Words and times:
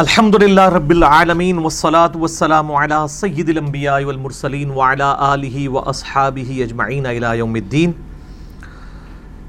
الحمد 0.00 0.34
للہ 0.34 0.60
رب 0.70 0.90
العالمین 0.90 1.58
والصلاة 1.58 2.12
والسلام 2.14 2.70
علی 2.72 2.94
سید 3.10 3.48
الانبیاء 3.48 3.98
والمرسلین 4.02 4.70
وعلی 4.70 5.02
آلہ 5.02 5.68
و 5.68 5.78
اجمعین 5.78 7.06
الى 7.06 7.36
یوم 7.38 7.54
الدین 7.54 7.92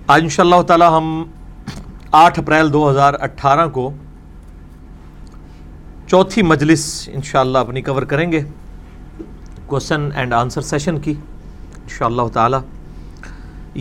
آج 0.08 0.22
انشاءاللہ 0.24 0.62
تعالی 0.64 0.86
ہم 0.96 1.08
آٹھ 2.14 2.40
اپریل 2.40 2.74
دو 2.74 2.90
ہزار 2.90 3.20
اٹھارہ 3.22 3.68
کو 3.70 3.90
چوتھی 6.08 6.42
مجلس 6.44 6.88
انشاءاللہ 7.14 7.58
اپنی 7.60 7.82
کور 7.84 8.10
کریں 8.10 8.32
گے 8.32 8.44
کوسچن 9.66 10.10
اینڈ 10.14 10.34
آنسر 10.34 10.72
سیشن 10.74 11.00
کی 11.00 11.14
انشاءاللہ 11.82 12.28
تعالی 12.34 12.66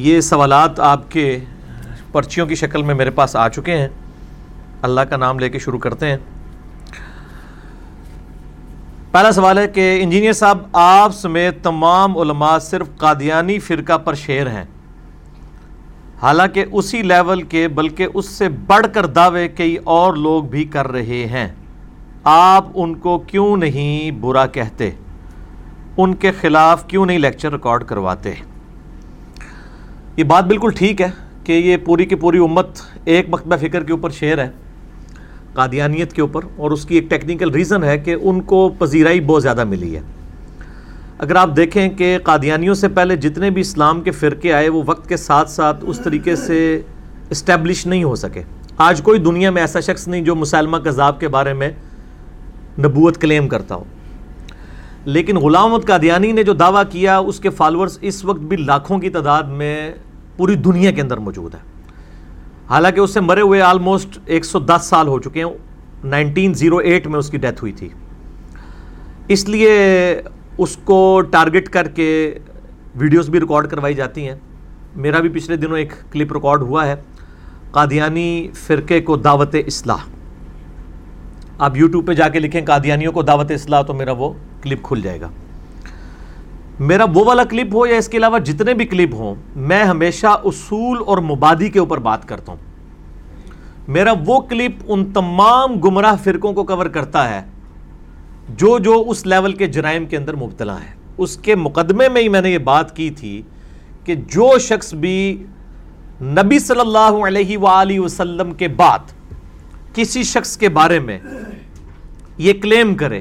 یہ 0.01 0.21
سوالات 0.31 0.81
آپ 0.87 1.11
کے 1.11 1.39
پرچیوں 2.13 2.47
کی 2.47 2.55
شکل 2.57 2.83
میں 2.83 2.95
میرے 2.95 3.11
پاس 3.13 3.37
آ 3.37 3.49
چکے 3.51 3.79
ہیں 3.79 3.89
اللہ 4.83 5.01
کا 5.01 5.17
نام 5.19 5.39
لے 5.39 5.49
کے 5.49 5.59
شروع 5.59 5.79
کرتے 5.79 6.11
ہیں 6.11 6.19
پہلا 9.13 9.33
سوال 9.33 9.59
ہے 9.59 9.69
کہ 9.69 10.01
انجینئر 10.03 10.33
صاحب، 10.33 10.59
آپ 10.73 11.15
سمیت 11.15 11.65
تمام 11.65 12.19
علماء 12.19 12.59
صرف 12.59 12.89
قادیانی 12.97 13.59
فرقہ 13.59 13.99
پر 13.99 14.15
شیر 14.15 14.47
ہیں۔ 14.47 14.65
حالانکہ 16.23 16.65
اسی 16.73 17.03
لیول 17.03 17.43
کے، 17.43 17.69
بلکہ 17.69 18.07
اس 18.15 18.27
سے 18.27 18.49
بڑھ 18.49 18.87
کر 18.93 19.07
دعوے 19.07 19.49
کئی 19.49 19.77
اور 19.85 20.15
لوگ 20.15 20.45
بھی 20.45 20.65
کر 20.65 20.89
رہے 20.89 21.27
ہیں۔ 21.27 21.49
آپ 22.25 22.67
ان 22.75 22.95
کو 22.95 23.19
کیوں 23.19 23.57
نہیں 23.57 24.11
برا 24.11 24.47
کہتے؟ 24.47 24.91
ان 25.97 26.15
کے 26.15 26.33
خلاف 26.33 26.87
کیوں 26.87 27.07
نہیں 27.07 27.19
لیکچر 27.19 27.53
ریکارڈ 27.53 27.85
کرواتے؟ 27.85 28.35
یہ 30.17 30.25
بات 30.25 30.45
بالکل 30.45 30.71
ٹھیک 30.77 31.03
ہے 31.03 31.11
کہ 31.45 31.53
یہ 31.53 31.77
پوری 31.77 32.05
کی 32.05 32.15
پوری 32.15 32.39
امت 32.39 32.69
ایک 33.05 33.27
مکتبہ 33.29 33.57
فکر 33.57 33.85
کے 33.85 33.93
اوپر 33.93 34.11
شعر 34.11 34.39
ہے۔ 34.39 34.51
قادیانیت 35.55 36.13
کے 36.13 36.21
اوپر 36.21 36.41
اور 36.57 36.71
اس 36.71 36.85
کی 36.85 36.95
ایک 36.95 37.11
ٹیکنیکل 37.11 37.51
ریزن 37.51 37.85
ہے 37.85 37.99
کہ 37.99 38.17
ان 38.23 38.41
کو 38.41 38.69
پذیرائی 38.79 39.21
بہت 39.21 39.43
زیادہ 39.43 39.65
ملی 39.65 39.97
ہے۔ 39.97 40.01
اگر 41.19 41.37
آپ 41.37 41.51
دیکھیں 41.57 41.89
کہ 41.89 42.19
قادیانیوں 42.23 42.75
سے 42.75 42.89
پہلے 42.89 43.17
جتنے 43.17 43.51
بھی 43.51 43.61
اسلام 43.61 44.01
کے 44.01 44.11
فرقے 44.11 44.53
آئے، 44.53 44.69
وہ 44.69 44.83
وقت 44.87 45.09
کے 45.09 45.17
ساتھ 45.17 45.51
ساتھ 45.51 45.85
اس 45.89 46.01
طریقے 46.05 46.37
سے 46.37 46.81
اسٹیبلش 47.31 47.87
نہیں 47.87 48.05
ہو 48.05 48.15
سکے۔ 48.15 48.43
آج 48.79 49.03
کوئی 49.03 49.21
دنیا 49.21 49.51
میں 49.51 49.63
ایسا 49.63 49.81
شخص 49.81 50.09
نہیں 50.09 50.21
جو 50.21 50.35
مسلمہ 50.35 50.77
کذاب 50.77 51.21
کے 51.21 51.29
بارے 51.29 51.53
میں 51.53 51.71
نبوت 52.79 53.19
کلیم 53.19 53.49
کرتا 53.49 53.75
ہو۔ 53.75 53.85
لیکن 55.05 55.37
غلام 55.37 55.79
قادیانی 55.79 56.33
نے 56.33 56.43
جو 56.43 56.53
دعویٰ 56.53 56.83
کیا، 56.91 57.19
اس 57.19 57.41
کے 57.41 57.51
فالورز 57.51 57.99
اس 58.01 58.25
وقت 58.25 58.41
بھی 58.41 58.57
لاکھوں 58.57 58.99
کی 58.99 59.11
تعداد 59.11 59.43
میں 59.43 59.95
پوری 60.37 60.55
دنیا 60.55 60.91
کے 60.91 61.01
اندر 61.01 61.17
موجود 61.17 61.55
ہے 61.55 61.70
حالانکہ 62.71 63.01
اس 63.01 63.15
سے 63.15 63.21
مرے 63.21 63.41
ہوئے 63.41 63.61
آلموسٹ 63.61 64.19
ایک 64.27 64.45
سو 64.45 64.59
دس 64.59 64.85
سال 64.85 65.09
ہو 65.09 65.19
چکے 65.21 65.45
ہیں۔ 65.45 65.51
نائنٹین 66.05 66.55
زیرو 66.55 66.77
ایٹ 66.77 67.07
میں 67.07 67.19
اس 67.19 67.31
کی 67.31 67.39
ڈیتھ 67.39 67.61
ہوئی 67.61 67.73
تھی۔ 67.73 67.89
اس 69.29 69.49
لیے 69.49 69.73
اس 70.59 70.77
کو 70.85 71.21
ٹارگٹ 71.31 71.69
کر 71.69 71.89
کے 71.89 72.39
ویڈیوز 72.95 73.31
بھی 73.31 73.41
ریکارڈ 73.41 73.71
کروائی 73.71 73.95
جاتی 73.95 74.29
ہیں۔ 74.29 74.35
میرا 74.97 75.21
بھی 75.21 75.29
پچھلے 75.29 75.57
دنوں 75.57 75.79
ایک 75.79 75.93
کلپ 76.11 76.33
ریکارڈ 76.33 76.63
ہوا 76.63 76.87
ہے۔ 76.87 76.95
قادیانی 77.71 78.49
فرقے 78.55 79.01
کو 79.01 79.17
دعوت 79.17 79.55
اصلاح۔ 79.67 80.09
آپ 81.59 81.77
یوٹیوب 81.77 82.07
پہ 82.07 82.13
جا 82.13 82.29
کے 82.29 82.39
لکھیں 82.39 82.67
قادیانیوں 82.67 83.13
کو 83.13 83.23
دعوت 83.23 83.51
اصلاح 83.51 83.83
تو 83.83 83.95
میرا 83.95 84.13
وہ 84.13 84.33
کلپ 84.63 84.83
کھل 84.83 85.01
جائے 85.03 85.21
گا۔ 85.21 85.29
میرا 86.89 87.05
وہ 87.15 87.25
والا 87.25 87.43
کلپ 87.45 87.75
ہو 87.75 87.87
یا 87.87 87.97
اس 87.97 88.09
کے 88.09 88.17
علاوہ 88.17 88.39
جتنے 88.39 88.75
بھی 88.75 88.85
کلپ 88.87 89.15
ہوں، 89.15 89.35
میں 89.69 89.83
ہمیشہ 89.85 90.27
اصول 90.27 91.03
اور 91.07 91.19
مبادی 91.31 91.69
کے 91.71 91.79
اوپر 91.79 91.99
بات 92.07 92.29
کرتا 92.29 92.53
ہوں۔ 92.53 93.89
میرا 93.89 94.13
وہ 94.27 94.39
کلپ 94.51 94.83
ان 94.87 95.05
تمام 95.13 95.75
گمراہ 95.81 96.17
فرقوں 96.25 96.53
کو 96.53 96.65
کور 96.65 96.87
کرتا 96.95 97.29
ہے، 97.29 97.43
جو 98.59 98.79
جو 98.79 98.95
اس 99.09 99.25
لیول 99.27 99.53
کے 99.53 99.67
جرائم 99.67 100.07
کے 100.07 100.17
اندر 100.17 100.37
مبتلا 100.37 100.81
ہے 100.81 100.93
اس 101.19 101.37
کے 101.37 101.55
مقدمے 101.55 102.09
میں 102.09 102.23
ہی 102.23 102.29
میں 102.29 102.41
نے 102.43 102.51
یہ 102.51 102.59
بات 102.67 102.95
کی 102.97 103.11
تھی 103.19 103.41
کہ 104.05 104.15
جو 104.35 104.49
شخص 104.69 104.93
بھی 105.03 105.43
نبی 106.23 106.59
صلی 106.59 106.81
اللہ 106.81 107.27
علیہ 107.27 107.59
وآلہ 107.59 107.99
وسلم 108.01 108.53
کے 108.55 108.69
بعد 108.81 109.13
کسی 109.95 110.23
شخص 110.23 110.57
کے 110.57 110.69
بارے 110.79 110.99
میں 111.01 111.19
یہ 112.39 112.53
کلیم 112.63 112.95
کرے 112.97 113.21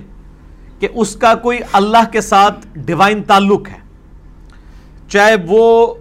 کہ 0.79 0.87
اس 0.93 1.15
کا 1.15 1.33
کوئی 1.35 1.59
اللہ 1.71 2.11
کے 2.11 2.21
ساتھ 2.21 2.67
ڈیوائن 2.75 3.23
تعلق 3.23 3.69
ہے۔ 3.69 3.77
چاہے 5.09 5.35
وہ 5.47 5.93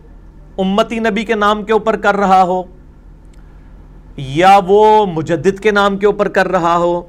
امتی 0.59 0.99
نبی 0.99 1.25
کے 1.25 1.35
نام 1.35 1.63
کے 1.63 1.73
اوپر 1.73 1.97
کر 1.97 2.17
رہا 2.17 2.43
ہو، 2.43 2.63
یا 4.17 4.59
وہ 4.67 5.07
مجدد 5.07 5.61
کے 5.61 5.71
نام 5.71 5.97
کے 5.97 6.07
اوپر 6.07 6.29
کر 6.29 6.49
رہا 6.49 6.77
ہو، 6.77 7.01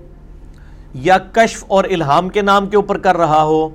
یا 0.94 1.18
کشف 1.31 1.63
اور 1.68 1.84
الہام 1.84 2.30
کے 2.30 2.41
نام 2.41 2.68
کے 2.68 2.75
اوپر 2.75 2.97
کر 2.97 3.18
رہا 3.18 3.44
ہو، 3.44 3.69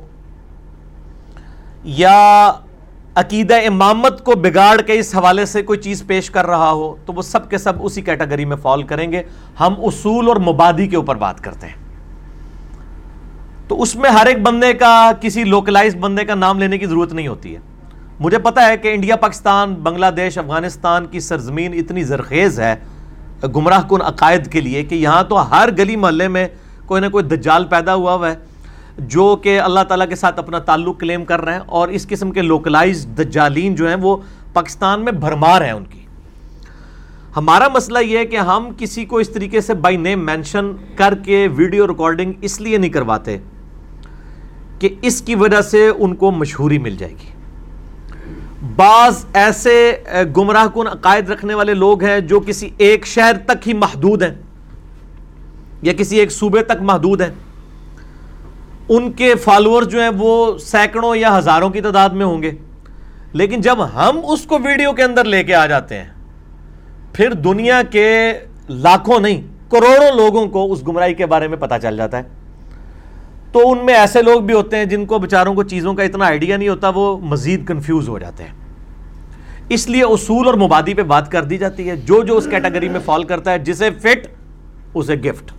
یا 1.84 2.52
عقیدہ 3.14 3.54
امامت 3.66 4.24
کو 4.24 4.32
بگاڑ 4.32 4.80
کے 4.80 4.98
اس 4.98 5.14
حوالے 5.14 5.46
سے 5.46 5.62
کوئی 5.62 5.78
چیز 5.78 6.02
پیش 6.06 6.30
کر 6.30 6.46
رہا 6.46 6.70
ہو، 6.70 6.94
تو 7.06 7.12
وہ 7.12 7.22
سب 7.22 7.50
کے 7.50 7.58
سب 7.58 7.72
اسی 7.80 8.02
کیٹیگری 8.02 8.44
میں 8.44 8.56
فال 8.56 8.82
کریں 8.82 9.12
گے۔ 9.12 9.22
ہم 9.60 9.74
اصول 9.78 10.28
اور 10.28 10.36
مبادی 10.36 10.86
کے 10.86 10.96
اوپر 10.96 11.16
بات 11.16 11.40
کرتے 11.40 11.66
ہیں۔ 11.66 11.83
تو 13.68 13.82
اس 13.82 13.96
میں 13.96 14.10
ہر 14.10 14.26
ایک 14.26 14.42
بندے 14.42 14.72
کا، 14.72 15.12
کسی 15.20 15.44
لوکلائز 15.44 15.96
بندے 15.96 16.24
کا 16.24 16.34
نام 16.34 16.58
لینے 16.58 16.78
کی 16.78 16.86
ضرورت 16.86 17.12
نہیں 17.12 17.28
ہوتی 17.28 17.54
ہے۔ 17.54 17.60
مجھے 18.20 18.38
پتا 18.38 18.66
ہے 18.68 18.76
کہ 18.76 18.94
انڈیا، 18.94 19.16
پاکستان، 19.16 19.74
بنگلہ 19.74 20.06
دیش، 20.06 20.38
افغانستان 20.38 21.06
کی 21.06 21.20
سرزمین 21.20 21.74
اتنی 21.74 22.02
زرخیز 22.02 22.60
ہے، 22.60 22.74
گمراہ 23.56 23.82
کن 23.88 24.02
عقائد 24.02 24.46
کے 24.46 24.60
لیے 24.60 24.82
کہ 24.82 24.94
یہاں 24.94 25.22
تو 25.22 25.50
ہر 25.50 25.68
گلی 25.78 25.96
محلے 25.96 26.28
میں 26.28 26.46
کوئی 26.86 27.00
نہ 27.00 27.08
کوئی 27.08 27.24
دجال 27.24 27.64
پیدا 27.64 27.94
ہوا 27.94 28.14
ہوا 28.14 28.30
ہے، 28.30 28.34
جو 28.98 29.36
کہ 29.36 29.60
اللہ 29.60 29.80
تعالیٰ 29.80 30.08
کے 30.08 30.16
ساتھ 30.16 30.38
اپنا 30.38 30.58
تعلق 30.58 31.00
کلیم 31.00 31.24
کر 31.24 31.40
رہے 31.40 31.52
ہیں 31.52 31.60
اور 31.66 31.88
اس 31.88 32.06
قسم 32.08 32.30
کے 32.30 32.42
لوکلائز 32.42 33.06
دجالین 33.18 33.74
جو 33.74 33.88
ہیں 33.88 33.96
وہ 34.02 34.16
پاکستان 34.52 35.04
میں 35.04 35.12
بھرمار 35.12 35.62
ہیں 35.62 35.72
ان 35.72 35.84
کی۔ 35.84 36.00
ہمارا 37.36 37.68
مسئلہ 37.68 37.98
یہ 37.98 38.18
ہے 38.18 38.24
کہ 38.24 38.36
ہم 38.36 38.68
کسی 38.78 39.04
کو 39.04 39.16
اس 39.16 39.28
طریقے 39.28 39.60
سے 39.60 39.74
بائی 39.74 39.96
نیم 39.96 40.26
مینشن 40.26 40.72
کر 40.96 41.14
کے 41.14 41.48
ویڈیو 41.56 41.86
ریکارڈنگ 41.86 42.32
اس 42.40 42.60
لیے 42.60 42.78
نہیں 42.78 42.90
کرواتے۔ 42.90 43.38
کہ 44.78 44.88
اس 45.02 45.20
کی 45.22 45.34
وجہ 45.34 45.60
سے 45.60 45.88
ان 45.88 46.14
کو 46.14 46.30
مشہوری 46.30 46.78
مل 46.78 46.96
جائے 46.96 47.12
گی۔ 47.12 47.32
بعض 48.76 49.24
ایسے 49.34 49.76
گمراہ 50.36 50.66
کن 50.74 50.86
عقائد 50.86 51.30
رکھنے 51.30 51.54
والے 51.54 51.74
لوگ 51.74 52.04
ہیں 52.04 52.18
جو 52.20 52.40
کسی 52.40 52.68
ایک 52.78 53.06
شہر 53.06 53.36
تک 53.46 53.68
ہی 53.68 53.72
محدود 53.74 54.22
ہیں، 54.22 54.34
یا 55.82 55.92
کسی 55.92 56.18
ایک 56.18 56.32
صوبے 56.32 56.62
تک 56.62 56.82
محدود 56.82 57.20
ہیں۔ 57.20 57.30
ان 58.88 59.10
کے 59.12 59.34
فالوور 59.34 59.82
جو 59.82 60.00
ہیں 60.00 60.10
وہ 60.18 60.58
سینکڑوں 60.58 61.14
یا 61.16 61.36
ہزاروں 61.38 61.70
کی 61.70 61.80
تعداد 61.80 62.10
میں 62.10 62.26
ہوں 62.26 62.42
گے۔ 62.42 62.50
لیکن 63.32 63.60
جب 63.60 63.84
ہم 63.94 64.18
اس 64.24 64.42
کو 64.42 64.58
ویڈیو 64.58 64.92
کے 64.92 65.02
اندر 65.02 65.24
لے 65.24 65.42
کے 65.44 65.54
آ 65.54 65.66
جاتے 65.66 65.98
ہیں، 65.98 66.08
پھر 67.12 67.32
دنیا 67.34 67.80
کے 67.90 68.08
لاکھوں 68.68 69.20
نہیں، 69.20 69.40
کروڑوں 69.70 70.14
لوگوں 70.16 70.46
کو 70.46 70.72
اس 70.72 70.86
گمراہی 70.88 71.14
کے 71.14 71.26
بارے 71.26 71.48
میں 71.48 71.58
پتا 71.58 71.78
چل 71.78 71.96
جاتا 71.96 72.18
ہے۔ 72.18 72.22
تو 73.54 73.60
ان 73.70 73.84
میں 73.86 73.94
ایسے 73.94 74.20
لوگ 74.22 74.40
بھی 74.40 74.54
ہوتے 74.54 74.76
ہیں 74.76 74.84
جن 74.84 75.04
کو 75.06 75.18
بچاروں 75.18 75.54
کو 75.54 75.62
چیزوں 75.62 75.92
کا 75.94 76.02
اتنا 76.02 76.24
آئیڈیا 76.26 76.56
نہیں 76.56 76.68
ہوتا، 76.68 76.88
وہ 76.94 77.18
مزید 77.22 77.66
کنفیوز 77.68 78.08
ہو 78.08 78.18
جاتے 78.18 78.44
ہیں۔ 78.44 78.52
اس 79.68 79.88
لیے 79.88 80.02
اصول 80.02 80.46
اور 80.46 80.54
مبادی 80.54 80.94
پہ 80.94 81.02
بات 81.12 81.30
کر 81.32 81.44
دی 81.44 81.58
جاتی 81.58 81.88
ہے۔ 81.90 81.96
جو 81.96 82.22
جو 82.22 82.36
اس 82.36 82.46
کیٹیگری 82.50 82.88
میں 82.88 83.00
فال 83.04 83.24
کرتا 83.24 83.52
ہے، 83.52 83.58
جسے 83.58 83.90
فٹ 84.02 84.26
اسے 84.94 85.14
گفٹ 85.24 85.52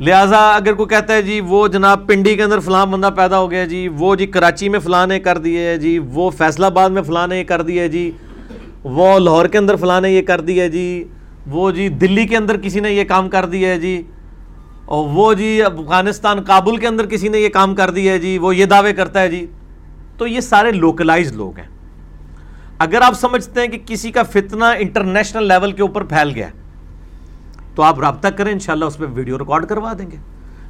لہٰذا 0.00 0.38
اگر 0.54 0.74
کوئی 0.74 0.88
کہتا 0.88 1.14
ہے 1.14 1.22
جی 1.22 1.40
وہ 1.48 1.66
جناب 1.68 2.06
پنڈی 2.08 2.34
کے 2.36 2.42
اندر 2.42 2.60
فلاں 2.60 2.86
بندہ 2.86 3.10
پیدا 3.16 3.38
ہو 3.38 3.50
گیا 3.50 3.64
جی 3.64 3.86
وہ 3.98 4.14
جی 4.16 4.26
کراچی 4.26 4.68
میں 4.68 4.80
فلاں 4.80 5.06
نے 5.06 5.18
کر 5.20 5.38
دیے 5.38 5.76
جی 5.80 5.98
وہ 6.12 6.30
فیصل 6.38 6.64
آباد 6.64 6.90
میں 6.90 7.02
فلاں 7.02 7.26
نے 7.26 7.38
یہ 7.38 7.44
کر 7.44 7.62
دیا 7.62 7.86
جی 7.86 8.10
وہ 8.84 9.18
لاہور 9.18 9.46
کے 9.46 9.58
اندر 9.58 9.76
فلاں 9.76 10.00
نے 10.00 10.10
یہ 10.10 10.22
کر 10.22 10.40
دیا 10.40 10.66
جی 10.66 11.04
وہ 11.46 11.70
جی 11.70 11.88
دلی 12.00 12.26
کے 12.26 12.36
اندر 12.36 12.56
کسی 12.56 12.80
نے 12.80 12.92
یہ 12.92 13.04
کام 13.04 13.28
کر 13.30 13.46
دیا 13.46 13.68
ہے 13.68 13.78
جی 13.80 14.02
اور 14.86 15.08
وہ 15.08 15.34
جی 15.34 15.62
افغانستان 15.62 16.44
کابل 16.44 16.76
کے 16.76 16.86
اندر 16.86 17.06
کسی 17.06 17.28
نے 17.28 17.38
یہ 17.38 17.48
کام 17.48 17.74
کر 17.74 17.90
دیا 17.90 18.12
ہے 18.12 18.18
جی 18.18 18.38
وہ 18.38 18.56
یہ 18.56 18.64
دعوے 18.64 18.92
کرتا 18.92 19.20
ہے 19.20 19.28
جی۔ 19.28 19.46
تو 20.18 20.26
یہ 20.26 20.40
سارے 20.40 20.72
لوکلائز 20.72 21.32
لوگ 21.32 21.58
ہیں۔ 21.58 21.66
اگر 22.78 23.00
آپ 23.00 23.12
سمجھتے 23.12 23.60
ہیں 23.60 23.68
کہ 23.68 23.78
کسی 23.86 24.10
کا 24.10 24.22
فتنہ 24.22 24.64
انٹرنیشنل 24.78 25.48
لیول 25.48 25.72
کے 25.72 25.82
اوپر 25.82 26.04
پھیل 26.04 26.32
گیا 26.34 26.48
تو 27.74 27.82
آپ 27.82 28.00
رابطہ 28.00 28.28
کریں، 28.28 28.52
انشاءاللہ 28.52 28.84
اس 28.84 28.98
پہ 28.98 29.04
ویڈیو 29.14 29.38
ریکارڈ 29.38 29.66
کروا 29.66 29.92
دیں 29.98 30.10
گے۔ 30.10 30.16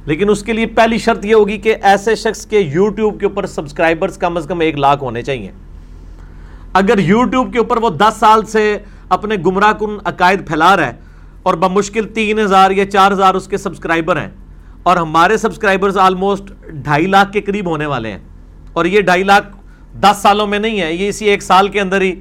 لیکن 0.05 0.29
اس 0.29 0.43
کے 0.43 0.53
لیے 0.53 0.65
پہلی 0.65 0.97
شرط 0.97 1.25
یہ 1.25 1.35
ہوگی 1.35 1.57
کہ 1.57 1.75
ایسے 1.81 2.15
شخص 2.15 2.45
کے 2.45 2.59
یوٹیوب 2.59 3.19
کے 3.19 3.25
اوپر 3.25 3.45
سبسکرائبرز 3.45 4.17
کم 4.17 4.37
از 4.37 4.45
کم 4.49 4.59
ایک 4.59 4.77
لاکھ 4.77 5.03
ہونے 5.03 5.21
چاہیے۔ 5.21 5.51
اگر 6.73 6.99
یوٹیوب 6.99 7.53
کے 7.53 7.59
اوپر 7.59 7.77
وہ 7.77 7.89
دس 7.89 8.17
سال 8.19 8.45
سے 8.45 8.77
اپنے 9.09 9.35
گمراہ 9.45 9.73
کن 9.73 9.97
عقائد 10.05 10.47
پھیلا 10.47 10.75
رہا 10.75 10.87
ہے 10.87 11.06
اور 11.47 11.53
بمشکل 11.53 12.07
تین 12.07 12.39
ہزار 12.39 12.71
یا 12.71 12.91
چار 12.91 13.11
ہزار 13.11 13.35
اس 13.35 13.47
کے 13.47 13.57
سبسکرائبر 13.57 14.17
ہیں 14.17 14.29
اور 14.83 14.97
ہمارے 14.97 15.37
سبسکرائبرز 15.37 15.97
آلموسٹ 15.97 16.51
ڈھائی 16.69 17.05
لاکھ 17.05 17.31
کے 17.31 17.41
قریب 17.41 17.67
ہونے 17.69 17.85
والے 17.85 18.11
ہیں 18.11 18.19
اور 18.73 18.85
یہ 18.85 19.01
ڈھائی 19.01 19.23
لاکھ 19.23 19.45
دس 19.99 20.17
سالوں 20.21 20.47
میں 20.47 20.59
نہیں 20.59 20.81
ہے، 20.81 20.93
یہ 20.93 21.09
اسی 21.09 21.25
ایک 21.25 21.43
سال 21.43 21.67
کے 21.67 21.81
اندر 21.81 22.01
ہی، 22.01 22.15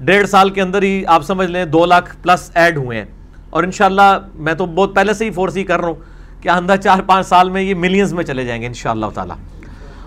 ڈیڑھ 0.00 0.28
سال 0.28 0.50
کے 0.50 0.62
اندر 0.62 0.82
ہی 0.82 1.06
آپ 1.06 1.22
سمجھ 1.22 1.50
لیں 1.50 1.64
دو 1.64 1.86
لاکھ 1.86 2.16
پلس 2.22 2.50
ایڈ 2.54 2.76
ہوئے 2.76 2.98
ہیں۔ 2.98 3.04
اور 3.50 3.62
انشاءاللہ 3.62 4.18
میں 4.34 4.54
تو 4.54 4.66
بہت 4.66 4.94
پہلے 4.94 5.14
سے 5.14 5.24
ہی 5.24 5.30
فورس 5.30 5.56
ہی 5.56 5.64
کر 5.64 5.80
رہا 5.80 5.88
ہوں 5.88 6.42
کہ 6.42 6.48
آندہ 6.48 6.74
چار 6.84 6.98
پانچ 7.00 7.26
سال 7.26 7.50
میں 7.50 7.62
یہ 7.62 7.74
ملینز 7.74 8.14
میں 8.14 8.24
چلے 8.24 8.44
جائیں 8.44 8.62
گے 8.62 8.66
انشاءاللہ 8.66 9.06
تعالی۔ 9.14 9.34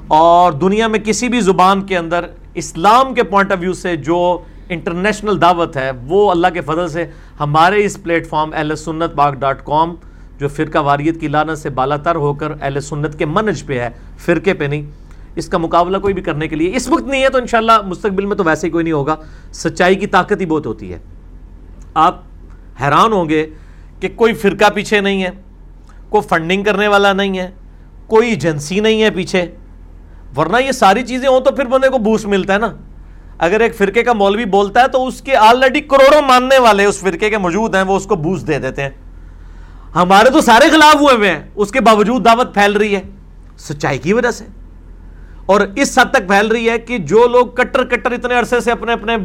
اور 0.07 0.51
دنیا 0.51 0.88
میں 0.88 1.00
کسی 1.00 1.29
بھی 1.29 1.41
زبان 1.41 1.81
کے 1.81 1.97
اندر 1.97 2.25
اسلام 2.53 3.13
کے 3.13 3.23
پوائنٹ 3.23 3.51
آف 3.51 3.57
ویو 3.62 3.73
سے 3.73 3.95
جو 3.95 4.44
انٹرنیشنل 4.69 5.41
دعوت 5.41 5.77
ہے، 5.77 5.91
وہ 6.07 6.31
اللہ 6.31 6.47
کے 6.53 6.62
فضل 6.62 6.88
سے 6.88 7.06
ہمارے 7.39 7.85
اس 7.85 8.03
پلیٹ 8.03 8.27
فارم 8.27 8.49
اہل 8.53 8.75
سنت 8.75 9.13
باغ 9.15 9.33
ڈاٹ 9.33 9.65
کام، 9.65 9.95
جو 10.39 10.47
فرقہ 10.47 10.77
واریت 10.77 11.21
کی 11.21 11.27
لانت 11.27 11.57
سے 11.57 11.69
بالا 11.69 11.97
تر 11.97 12.15
ہو 12.15 12.33
کر 12.33 12.51
اہل 12.61 12.79
سنت 12.79 13.19
کے 13.19 13.25
منج 13.25 13.65
پہ 13.65 13.79
ہے، 13.79 13.89
فرقے 14.17 14.53
پہ 14.53 14.65
نہیں۔ 14.65 14.81
اس 15.35 15.47
کا 15.47 15.57
مقابلہ 15.57 15.97
کوئی 15.97 16.13
بھی 16.13 16.21
کرنے 16.21 16.47
کے 16.47 16.55
لیے 16.55 16.75
اس 16.75 16.87
وقت 16.87 17.03
نہیں 17.03 17.23
ہے، 17.23 17.29
تو 17.29 17.37
انشاءاللہ 17.37 17.81
مستقبل 17.85 18.25
میں 18.25 18.35
تو 18.35 18.43
ویسے 18.43 18.67
ہی 18.67 18.71
کوئی 18.71 18.83
نہیں 18.83 18.93
ہوگا۔ 18.93 19.15
سچائی 19.51 19.95
کی 19.95 20.07
طاقت 20.07 20.41
ہی 20.41 20.45
بہت 20.45 20.65
ہوتی 20.65 20.93
ہے۔ 20.93 20.99
آپ 21.93 22.21
حیران 22.81 23.13
ہوں 23.13 23.29
گے 23.29 23.49
کہ 23.99 24.09
کوئی 24.15 24.33
فرقہ 24.33 24.69
پیچھے 24.73 24.99
نہیں 24.99 25.23
ہے، 25.23 25.29
کوئی 26.09 26.27
فنڈنگ 26.27 26.63
کرنے 26.63 26.88
والا 26.88 27.13
نہیں 27.13 27.39
ہے، 27.39 27.51
کوئی 28.07 28.29
ایجنسی 28.29 28.79
نہیں 28.79 29.03
ہے 29.03 29.09
پیچھے۔ 29.11 29.45
ورنہ 30.38 30.57
یہ 30.57 30.71
ساری 30.71 31.03
چیزیں 31.03 31.29
ہوں 31.29 31.39
تو 31.39 31.51
پھر 31.51 31.65
بندے 31.65 31.89
کو 31.89 31.97
بوس 31.97 32.25
ملتا 32.25 32.53
ہے 32.53 32.59
نا۔ 32.59 32.73
اگر 33.39 33.59
ایک 33.59 33.75
فرقے 33.75 34.03
کا 34.03 34.13
مولوی 34.13 34.45
بولتا 34.45 34.81
ہے 34.81 34.87
تو 34.87 35.07
اس 35.07 35.21
کے 35.21 35.35
آلریڈی 35.35 35.81
کروڑوں 35.81 36.21
ماننے 36.21 36.57
والے 36.57 36.85
اس 36.85 36.99
فرقے 36.99 37.29
کے 37.29 37.37
موجود 37.37 37.75
ہیں، 37.75 37.81
وہ 37.81 37.97
اس 37.97 38.05
کو 38.05 38.15
بوس 38.15 38.47
دے 38.47 38.59
دیتے 38.59 38.81
ہیں۔ 38.81 38.89
ہمارے 39.95 40.29
تو 40.29 40.41
سارے 40.41 40.69
خلاف 40.69 40.95
ہوئے 40.95 41.15
ہوئے 41.15 41.29
ہیں، 41.29 41.43
اس 41.55 41.71
کے 41.71 41.81
باوجود 41.81 42.25
دعوت 42.25 42.53
پھیل 42.53 42.73
رہی 42.73 42.95
ہے، 42.95 43.01
سچائی 43.57 43.97
کی 43.97 44.13
وجہ 44.13 44.31
سے۔ 44.31 44.45
اور 45.45 45.61
اس 45.75 45.99
حد 45.99 46.11
تک 46.11 46.27
پھیل 46.27 46.47
رہی 46.47 46.69
ہے 46.69 46.77
کہ 46.77 46.97
جو 46.97 47.27
لوگ 47.27 47.47
کٹر 47.47 47.85
کٹر 47.85 48.11
اتنے 48.11 48.35
عرصے 48.35 48.59
سے 48.59 48.71
اپنے 48.71 48.93
اپنے 48.93 49.15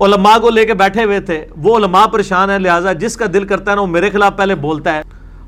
علماء 0.00 0.38
کو 0.38 0.50
لے 0.50 0.64
کے 0.64 0.74
بیٹھے 0.74 1.04
ہوئے 1.04 1.20
تھے، 1.20 1.46
وہ 1.56 1.76
علماء 1.76 2.06
پریشان 2.06 2.50
ہے 2.50 2.58
لہٰذا 2.58 2.92
جس 2.92 3.16
کا 3.16 3.24
دل 3.34 3.44
کرتا 3.44 3.70
ہے 3.70 3.76
نا، 3.76 3.82
وہ 3.82 3.86
میرے 3.86 4.10
خلاف 4.10 4.36
پہلے 4.36 4.54
بولتا 4.54 4.94
ہے۔ 4.94 5.02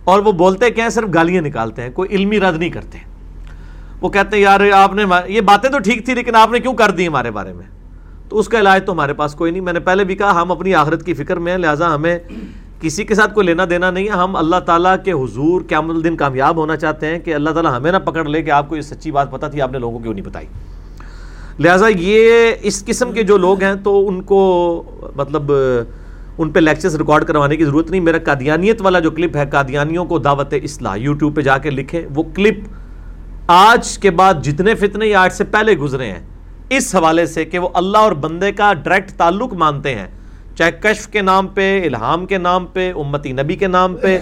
اور 0.05 0.20
وہ 0.20 0.32
بولتے 0.32 0.70
کیا 0.70 0.85
ہیں؟ 0.85 0.90
صرف 0.90 1.08
گالیاں 1.14 1.43
نکالتے 1.43 1.82
ہیں، 1.82 1.90
کوئی 1.90 2.08
علمی 2.11 2.40
رد 2.40 2.58
نہیں 2.58 2.70
کرتے۔ 2.70 3.12
وہ 4.02 4.08
کہتے 4.08 4.37
ہیں، 4.37 4.43
یار 4.43 4.60
آپ 4.75 4.94
نے 4.94 5.04
یہ 5.26 5.40
باتیں 5.40 5.70
تو 5.70 5.78
ٹھیک 5.78 6.04
تھی 6.04 6.14
لیکن 6.14 6.37
آپ 6.37 6.52
نے 6.52 6.58
کیوں 6.58 6.75
کر 6.75 6.90
دی 6.90 7.06
ہمارے 7.08 7.31
بارے 7.31 7.52
میں؟ 7.52 7.66
تو 8.28 8.38
اس 8.38 8.49
کا 8.49 8.58
علاج 8.58 8.84
تو 8.87 8.93
ہمارے 8.93 9.12
پاس 9.12 9.34
کوئی 9.34 9.52
نہیں۔ 9.52 9.62
میں 9.62 9.72
نے 9.72 9.81
پہلے 9.81 10.04
بھی 10.04 10.14
کہا، 10.14 10.40
ہم 10.43 10.52
اپنی 10.52 10.75
آخرت 10.75 11.04
کی 11.06 11.14
فکر 11.14 11.37
میں 11.37 11.52
ہیں، 11.52 11.58
لہٰذا 11.58 11.94
ہمیں 11.94 12.19
کسی 12.81 13.04
کے 13.04 13.14
ساتھ 13.14 13.34
کوئی 13.34 13.46
لینا 13.46 13.64
دینا 13.70 13.90
نہیں 13.90 14.04
ہے۔ 14.04 14.10
ہم 14.10 14.37
اللہ 14.37 14.60
تعالیٰ 14.66 14.94
کے 15.04 15.12
حضور 15.12 15.62
قیام 15.69 15.90
الدین 15.90 16.16
کامیاب 16.16 16.56
ہونا 16.56 16.76
چاہتے 16.76 17.06
ہیں 17.06 17.19
کہ 17.19 17.34
اللہ 17.34 17.50
تعالیٰ 17.50 17.76
ہمیں 17.76 17.93
نہ 17.93 17.96
پکڑ 17.96 18.25
لے 18.25 18.43
کہ 18.43 18.50
آپ 18.50 18.69
کو 18.69 18.76
یہ 18.76 18.81
سچی 18.81 19.10
بات 19.10 19.31
پتہ 19.31 19.46
تھی، 19.46 19.60
آپ 19.60 19.72
نے 19.72 19.78
لوگوں 19.78 19.99
کو 19.99 20.02
کیوں 20.02 20.14
نہیں 20.14 20.25
بتائی؟ 20.25 20.46
لہٰذا 21.58 21.87
یہ 21.88 22.52
اس 22.62 22.84
قسم 22.84 23.12
کے 23.12 23.22
جو 23.22 23.37
لوگ 23.37 23.62
ہیں 23.62 23.75
تو 23.75 24.08
ان 24.08 24.20
کو 24.22 24.40
مطلب 25.16 25.52
ان 26.38 26.50
پہ 26.50 26.60
لیکچرز 26.60 26.96
ریکارڈ 26.96 27.25
کروانے 27.25 27.56
کی 27.56 27.64
ضرورت 27.64 27.90
نہیں۔ 27.90 28.00
میرا 28.00 28.19
قادیانیت 28.25 28.82
والا 28.82 28.99
جو 28.99 29.10
کلپ 29.10 29.37
ہے، 29.37 29.44
قادیانیوں 29.52 30.04
کو 30.04 30.19
دعوت 30.19 30.54
اصلاح 30.62 30.96
یوٹیوب 30.96 31.37
پہ 31.37 31.40
جا 31.40 31.58
کے 31.58 31.70
لکھے 31.70 32.06
وہ 32.14 32.22
کلپ 32.34 32.58
آج 33.47 33.97
کے 33.99 34.11
بعد 34.11 34.35
جتنے 34.44 34.75
فتنے 34.75 35.06
یا 35.06 35.21
آج 35.21 35.33
سے 35.33 35.44
پہلے 35.44 35.73
گزرے 35.77 36.11
ہیں، 36.11 36.21
اس 36.71 36.94
حوالے 36.94 37.25
سے 37.27 37.44
کہ 37.44 37.59
وہ 37.59 37.69
اللہ 37.75 37.99
اور 37.99 38.12
بندے 38.12 38.53
کا 38.53 38.73
ڈائریکٹ 38.75 39.11
تعلق 39.19 39.55
مانتے 39.55 39.94
ہیں۔ 39.94 40.06
چاہے 40.56 40.73
کشف 40.73 41.06
کے 41.09 41.23
نام 41.23 41.47
پہ، 41.47 41.65
الہام 41.87 42.27
کے 42.27 42.39
نام 42.39 42.67
پہ، 42.73 42.93
امتی 42.97 43.33
نبی 43.33 43.56
کے 43.56 43.67
نام 43.67 43.97
پہ، 44.03 44.19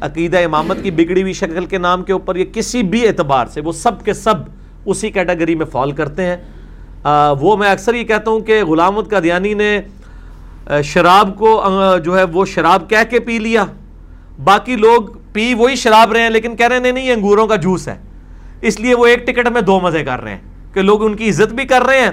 عقیدہ 0.00 0.44
امامت 0.44 0.82
کی 0.82 0.90
بگڑی 0.90 1.22
ہوئی 1.22 1.32
شکل 1.32 1.66
کے 1.66 1.78
نام 1.78 2.02
کے 2.04 2.12
اوپر 2.12 2.36
یہ 2.36 2.44
کسی 2.52 2.82
بھی 2.82 3.06
اعتبار 3.08 3.46
سے 3.46 3.60
وہ 3.60 3.72
سب 3.72 4.04
کے 4.04 4.12
سب 4.14 4.34
اسی 4.84 5.10
کیٹیگری 5.10 5.54
میں 5.54 5.66
فال 5.66 5.92
کرتے 5.92 6.26
ہیں۔ 6.26 6.36
وہ 7.40 7.56
میں 7.56 7.70
اکثر 7.70 7.94
یہ 7.94 8.04
کہتا 8.04 8.30
ہوں 8.30 8.40
کہ 8.40 8.62
غلامت 8.64 9.10
کا 9.10 9.20
دیانی 9.22 9.54
نے 9.54 9.80
شراب 10.84 11.36
کو 11.38 11.62
جو 12.04 12.18
ہے 12.18 12.22
وہ 12.32 12.44
شراب 12.44 12.88
کہہ 12.90 13.10
کے 13.10 13.20
پی 13.20 13.38
لیا۔ 13.38 13.64
باقی 14.44 14.76
لوگ 14.76 15.16
پی 15.32 15.52
وہی 15.54 15.76
شراب 15.76 16.12
رہے 16.12 16.22
ہیں، 16.22 16.30
لیکن 16.30 16.56
کہہ 16.56 16.66
رہے 16.66 16.76
ہیں 16.76 16.92
نہیں، 16.92 17.06
یہ 17.06 17.12
انگوروں 17.12 17.46
کا 17.46 17.56
جوس 17.56 17.88
ہے۔ 17.88 17.96
اس 18.60 18.80
لیے 18.80 18.94
وہ 18.94 19.06
ایک 19.06 19.26
ٹکٹ 19.26 19.48
میں 19.48 19.60
دو 19.60 19.80
مزے 19.80 20.04
کر 20.04 20.20
رہے 20.20 20.30
ہیں 20.30 20.40
کہ 20.74 20.82
لوگ 20.82 21.04
ان 21.04 21.16
کی 21.16 21.30
عزت 21.30 21.54
بھی 21.54 21.64
کر 21.64 21.82
رہے 21.82 22.00
ہیں 22.00 22.10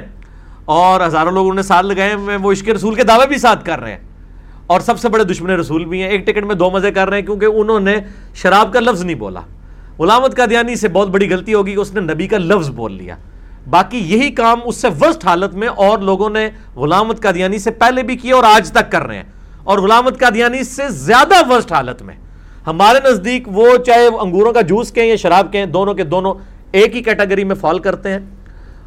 اور 0.66 1.06
ہزاروں 1.06 1.32
لوگ 1.32 1.50
انہیں 1.50 1.64
ساتھ 1.64 1.86
لگائے 1.86 2.10
ہیں، 2.10 2.38
وہ 2.38 2.52
عشق 2.52 2.70
رسول 2.70 2.96
کے 2.96 3.04
دعوے 3.04 3.28
بھی 3.28 3.38
ساتھ 3.38 3.66
کر 3.66 3.80
رہے 3.80 3.92
ہیں۔ 3.92 4.00
اور 4.68 4.80
سب 4.80 5.00
سے 5.00 5.10
بڑے 5.10 5.24
دشمن 5.24 5.50
رسول 5.50 5.86
بھی 5.86 6.02
ہیں۔ 6.02 6.10
ایک 6.10 6.28
ٹکٹ 6.28 6.44
میں 6.44 6.56
دو 6.56 6.70
مزے 6.70 6.92
کر 6.92 7.10
رہے 7.10 7.20
ہیں 7.20 7.26
کیونکہ 7.26 7.46
انہوں 7.46 7.80
نے 7.80 7.96
شراب 8.34 8.74
کا 8.74 8.80
لفظ 8.80 9.04
نہیں 9.04 9.16
بولا۔ 9.16 9.40
غلامت 10.00 10.38
کا 10.38 10.46
دیانی 10.50 10.76
سے 10.76 10.88
بہت 10.88 11.10
بڑی 11.10 11.30
غلطی 11.30 11.54
ہوگی 11.54 11.74
کہ 11.74 11.80
اس 11.80 11.94
نے 11.94 12.00
نبی 12.00 12.28
کا 12.28 12.38
لفظ 12.38 12.70
بول 12.70 12.92
لیا۔ 12.92 13.16
باقی 13.70 13.98
یہی 13.98 14.30
کام 14.30 14.60
اس 14.66 14.78
سے 14.78 14.88
ورسٹ 15.02 15.26
حالت 15.26 15.54
میں 15.54 15.68
اور 15.68 15.98
لوگوں 15.98 16.30
نے 16.30 16.50
غلامت 16.76 17.20
کا 17.20 17.32
دیانی 17.36 17.58
سے 17.58 17.72
پہلے 17.72 18.04
بھی 18.04 18.18
کیا 18.18 18.36
اور 18.36 18.44
آج 18.44 18.72
تک 18.72 18.92
کر 18.92 19.02
رہے 19.02 19.16
ہیں۔ 19.16 19.24
اور 19.64 19.80
غلامت 19.80 20.20
کا 20.20 20.30
دیانی 20.34 20.64
سے 20.64 20.84
زیادہ 20.90 21.54
ورسٹ 21.54 21.72
حالت 21.72 22.02
میں۔ 22.02 22.16
ہمارے 22.68 23.10
نزدیک 23.10 23.44
وہ 23.48 23.78
چاہے 23.86 24.06
انگوروں 24.06 24.54
کا 24.54 24.62
جوس 24.62 24.92
کہیں 24.92 25.06
یا 25.06 25.16
شراب 25.16 25.54
کہیں، 25.54 25.66
دونوں 25.66 25.94
کے 25.94 26.04
دونوں 26.04 26.34
ایک 26.72 26.96
ہی 26.96 27.02
کیٹیگری 27.04 27.44
میں 27.44 27.56
فال 27.56 27.80
کرتے 27.80 28.10
ہیں۔ 28.10 28.20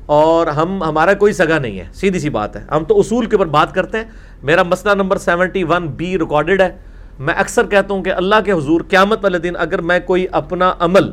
اور 0.07 0.47
ہم، 0.47 0.83
ہمارا 0.83 1.15
کوئی 1.15 1.33
سگا 1.33 1.59
نہیں 1.59 1.79
ہے، 1.79 1.85
سیدھی 1.95 2.21
سی 2.21 2.31
بات 2.31 2.57
ہے۔ 2.57 2.65
ہم 2.71 2.85
تو 2.85 3.01
اصول 3.01 3.27
کے 3.27 3.37
اوپر 3.37 3.47
بات 3.47 3.75
کرتے 3.75 3.99
ہیں۔ 3.99 4.05
میرا 4.43 4.63
مسئلہ 4.63 4.95
number 4.95 5.17
seventy 5.17 5.65
one 5.65 5.87
B 5.87 6.19
recorded 6.19 6.61
ہے۔ 6.61 6.79
میں 7.19 7.35
اکثر 7.35 7.67
کہتا 7.67 7.95
ہوں 7.95 8.03
کہ 8.03 8.11
اللہ 8.11 8.35
کے 8.45 8.53
حضور 8.53 8.81
قیامت 8.89 9.25
والے 9.25 9.39
دن 9.39 9.53
اگر 9.59 9.79
میں 9.79 10.01
کوئی 10.01 10.27
اپنا 10.33 10.75
عمل 10.79 11.13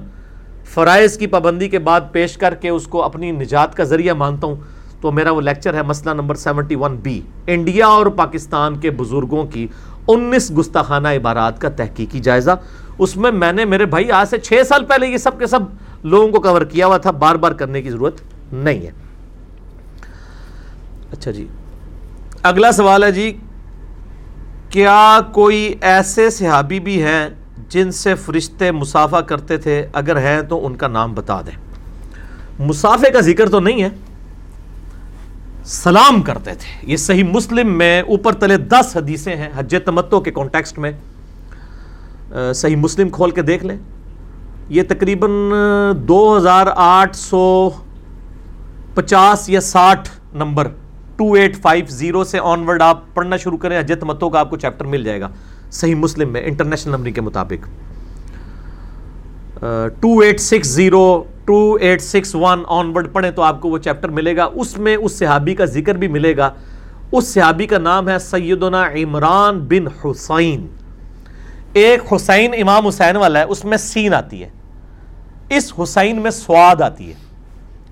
فرائض 0.63 1.17
کی 1.17 1.27
پابندی 1.27 1.69
کے 1.69 1.79
بعد 1.79 2.01
پیش 2.11 2.37
کر 2.37 2.55
کے 2.55 2.69
اس 2.69 2.87
کو 2.87 3.03
اپنی 3.03 3.31
نجات 3.31 3.75
کا 3.75 3.83
ذریعہ 3.83 4.13
مانتا 4.13 4.47
ہوں، 4.47 4.55
تو 5.01 5.11
میرا 5.11 5.31
وہ 5.31 5.41
لیکچر 5.41 5.73
ہے 5.73 5.83
مسئلہ 5.83 6.13
number 6.13 6.35
seventy 6.35 6.75
one 6.75 6.97
B. 6.97 7.21
India 7.47 7.87
اور 7.87 8.05
پاکستان 8.05 8.79
کے 8.79 8.91
بزرگوں 8.91 9.45
کی 9.45 9.67
انیس 10.07 10.57
گستاخانہ 10.57 11.07
عبارات 11.07 11.61
کا 11.61 11.69
تحقیقی 11.69 12.19
جائزہ۔ 12.19 12.51
اس 12.97 13.17
میں 13.17 13.31
میں 13.31 13.53
نے 13.53 13.65
میرے 13.65 13.85
بھائی 13.85 14.11
آج 14.11 14.27
سے 14.27 14.37
چھ 14.37 14.61
سال 14.67 14.85
پہلے 14.85 15.07
یہ 15.07 15.17
سب 15.17 15.39
کے 15.39 15.47
سب 15.47 15.59
لوگوں 16.03 16.27
کو 16.27 16.39
کور 16.39 16.61
کیا 16.61 16.87
ہوا 16.87 16.97
تھا، 16.97 17.11
بار 17.11 17.35
بار 17.35 17.51
کرنے 17.51 17.81
کی 17.81 17.89
ضرورت 17.89 18.21
نہیں 18.53 18.79
ہے۔ 18.79 18.91
اچھا 21.11 21.31
جی۔ 21.31 21.47
اگلا 22.43 22.71
سوال 22.71 23.03
ہے 23.03 23.11
جی 23.11 23.37
کیا 24.69 25.19
کوئی 25.31 25.75
ایسے 25.81 26.29
صحابی 26.29 26.79
بھی 26.79 27.03
ہیں 27.03 27.29
جن 27.69 27.91
سے 27.91 28.15
فرشتے 28.15 28.71
مسافہ 28.71 29.15
کرتے 29.15 29.57
تھے؟ 29.57 29.87
اگر 29.93 30.17
ہیں 30.17 30.41
تو 30.41 30.65
ان 30.65 30.75
کا 30.75 30.87
نام 30.87 31.13
بتا 31.13 31.41
دیں۔ 31.41 31.57
مسافے 32.59 33.11
کا 33.11 33.19
ذکر 33.19 33.49
تو 33.49 33.59
نہیں 33.59 33.83
ہے۔ 33.83 33.89
سلام 35.67 36.21
کرتے 36.21 36.51
تھے۔ 36.53 36.91
یہ 36.91 36.97
صحیح 36.97 37.23
مسلم 37.23 37.77
میں 37.77 38.01
اوپر 38.01 38.33
تلے 38.33 38.57
دس 38.57 38.95
حدیثیں 38.95 39.35
ہیں۔ 39.35 39.49
حج 39.55 39.75
تمتو 39.85 40.19
کے 40.21 40.31
کانٹیکسٹ 40.31 40.79
میں 40.79 40.91
صحیح 42.55 42.75
مسلم 42.75 43.09
کھول 43.09 43.31
کے 43.31 43.41
دیکھ 43.41 43.65
لیں۔ 43.65 43.77
یہ 44.69 44.83
تقریباً 44.89 45.29
دو 46.07 46.37
ہزار 46.37 46.67
آٹھ 46.75 47.15
سو 47.15 47.69
پچاس 48.95 49.49
یا 49.49 49.61
ساٹھ 49.61 50.09
number 50.33 50.67
two 51.17 51.33
eight 51.33 51.57
five 51.57 51.85
zero 51.89 52.23
سے 52.23 52.39
آن 52.43 52.63
ورڈ 52.67 52.81
آپ 52.81 53.03
پڑھنا 53.13 53.37
شروع 53.37 53.57
کریں 53.57 53.79
حجت 53.79 54.03
متوں 54.03 54.29
کا 54.29 54.39
آپ 54.39 54.49
کو 54.49 54.57
چیپٹر 54.57 54.85
مل 54.85 55.03
جائے 55.03 55.21
گا۔ 55.21 55.29
صحیح 55.71 55.95
مسلم 55.95 56.33
میں، 56.33 56.41
انٹرنیشنل 56.45 56.93
نمبر 56.95 57.09
کے 57.09 57.21
مطابق۔ 57.21 57.67
Two 59.99 60.19
eight 60.19 60.39
six 60.39 60.67
zero 60.67 61.23
two 61.45 61.77
eight 61.81 62.01
six 62.01 62.35
one 62.35 62.63
onward 62.95 63.13
پڑھیں 63.13 63.31
تو 63.31 63.41
آپ 63.41 63.61
کو 63.61 63.69
وہ 63.69 63.77
چیپٹر 63.77 64.09
ملے 64.09 64.35
گا۔ 64.37 64.49
اس 64.53 64.77
میں 64.77 64.95
اس 64.95 65.19
صحابی 65.19 65.55
کا 65.55 65.65
ذکر 65.65 65.95
بھی 65.95 66.07
ملے 66.07 66.37
گا۔ 66.37 66.49
اس 67.11 67.27
صحابی 67.27 67.65
کا 67.65 67.77
نام 67.77 68.09
ہے 68.09 68.19
سیدنا 68.19 68.83
عمران 68.87 69.59
بن 69.59 69.87
حسین۔ 69.87 70.67
ایک 71.73 72.13
حسین 72.13 72.53
امام 72.61 72.87
حسین 72.87 73.15
والا 73.15 73.39
ہے، 73.39 73.43
اس 73.43 73.65
میں 73.65 73.77
سین 73.77 74.13
آتی 74.13 74.43
ہے۔ 74.43 74.49
اس 75.49 75.73
حسین 75.83 76.21
میں 76.21 76.31
سواد 76.31 76.81
آتی 76.81 77.09
ہے۔ 77.09 77.13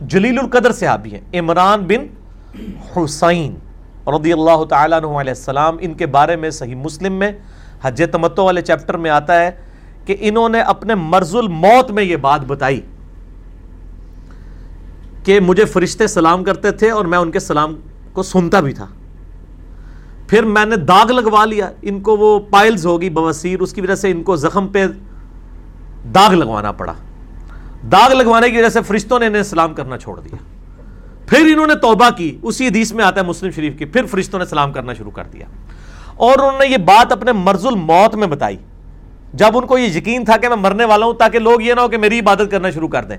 جلیل 0.01 0.39
القدر 0.39 0.71
صحابی 0.71 1.11
ہیں، 1.11 1.39
عمران 1.39 1.81
بن 1.81 2.07
حسین 2.95 3.55
رضی 4.07 4.33
اللہ 4.33 4.63
تعالیٰ 4.63 4.97
عنہ 4.97 5.07
علیہ 5.07 5.31
السلام۔ 5.31 5.77
ان 5.79 5.93
کے 5.93 6.05
بارے 6.05 6.35
میں 6.35 6.49
صحیح 6.49 6.75
مسلم 6.75 7.13
میں 7.13 7.31
حج 7.81 8.03
تمتو 8.11 8.43
والے 8.43 8.61
چیپٹر 8.61 8.97
میں 8.97 9.11
آتا 9.11 9.39
ہے۔ 9.39 9.51
کہ 10.05 10.15
انہوں 10.19 10.49
نے 10.49 10.61
اپنے 10.61 10.95
مرز 10.95 11.35
الموت 11.35 11.91
میں 11.91 12.03
یہ 12.03 12.15
بات 12.15 12.41
بتائی 12.47 12.81
کہ 15.23 15.39
مجھے 15.39 15.65
فرشتے 15.65 16.07
سلام 16.07 16.43
کرتے 16.43 16.71
تھے 16.71 16.91
اور 16.91 17.05
میں 17.05 17.17
ان 17.17 17.31
کے 17.31 17.39
سلام 17.39 17.75
کو 18.13 18.23
سنتا 18.23 18.59
بھی 18.59 18.73
تھا۔ 18.73 18.87
پھر 20.27 20.43
میں 20.43 20.65
نے 20.65 20.75
داغ 20.75 21.11
لگوا 21.11 21.45
لیا، 21.45 21.71
ان 21.81 21.99
کو 21.99 22.17
وہ 22.17 22.39
پائلز 22.39 22.85
ہوگی، 22.85 23.09
بواسیر، 23.09 23.59
اس 23.59 23.73
کی 23.73 23.81
وجہ 23.81 23.95
سے 23.95 24.11
ان 24.11 24.23
کو 24.23 24.35
زخم 24.35 24.67
پہ 24.67 24.85
داغ 26.15 26.33
لگوانا 26.33 26.71
پڑا۔ 26.71 26.93
داغ 27.91 28.13
لگوانے 28.13 28.49
کی 28.49 28.57
وجہ 28.57 28.69
سے 28.69 28.81
فرشتوں 28.81 29.19
نے 29.19 29.25
انہیں 29.25 29.43
سلام 29.43 29.73
کرنا 29.73 29.97
چھوڑ 29.97 30.19
دیا۔ 30.19 30.35
پھر 31.27 31.39
انہوں 31.39 31.67
نے 31.67 31.75
توبہ 31.75 32.09
کی، 32.17 32.37
اسی 32.41 32.67
حدیث 32.67 32.91
میں 32.91 33.05
آتا 33.05 33.21
ہے 33.21 33.25
مسلم 33.25 33.51
شریف 33.51 33.79
کی، 33.79 33.85
پھر 33.85 34.05
فرشتوں 34.05 34.39
نے 34.39 34.45
سلام 34.45 34.73
کرنا 34.73 34.93
شروع 34.93 35.11
کر 35.11 35.23
دیا۔ 35.23 35.45
اور 36.15 36.33
انہوں 36.33 36.59
نے 36.59 36.67
یہ 36.67 36.77
بات 36.77 37.11
اپنے 37.11 37.31
مرز 37.31 37.65
الموت 37.65 38.15
میں 38.15 38.27
بتائی۔ 38.27 38.57
جب 39.35 39.57
ان 39.57 39.65
کو 39.67 39.77
یہ 39.77 39.97
یقین 39.97 40.25
تھا 40.25 40.37
کہ 40.37 40.49
میں 40.49 40.57
مرنے 40.57 40.85
والا 40.85 41.05
ہوں 41.05 41.13
تاکہ 41.13 41.39
لوگ 41.39 41.61
یہ 41.61 41.73
نہ 41.73 41.81
ہو 41.81 41.87
کہ 41.87 41.97
میری 41.97 42.19
عبادت 42.19 42.51
کرنا 42.51 42.69
شروع 42.69 42.87
کر 42.87 43.03
دیں۔ 43.03 43.17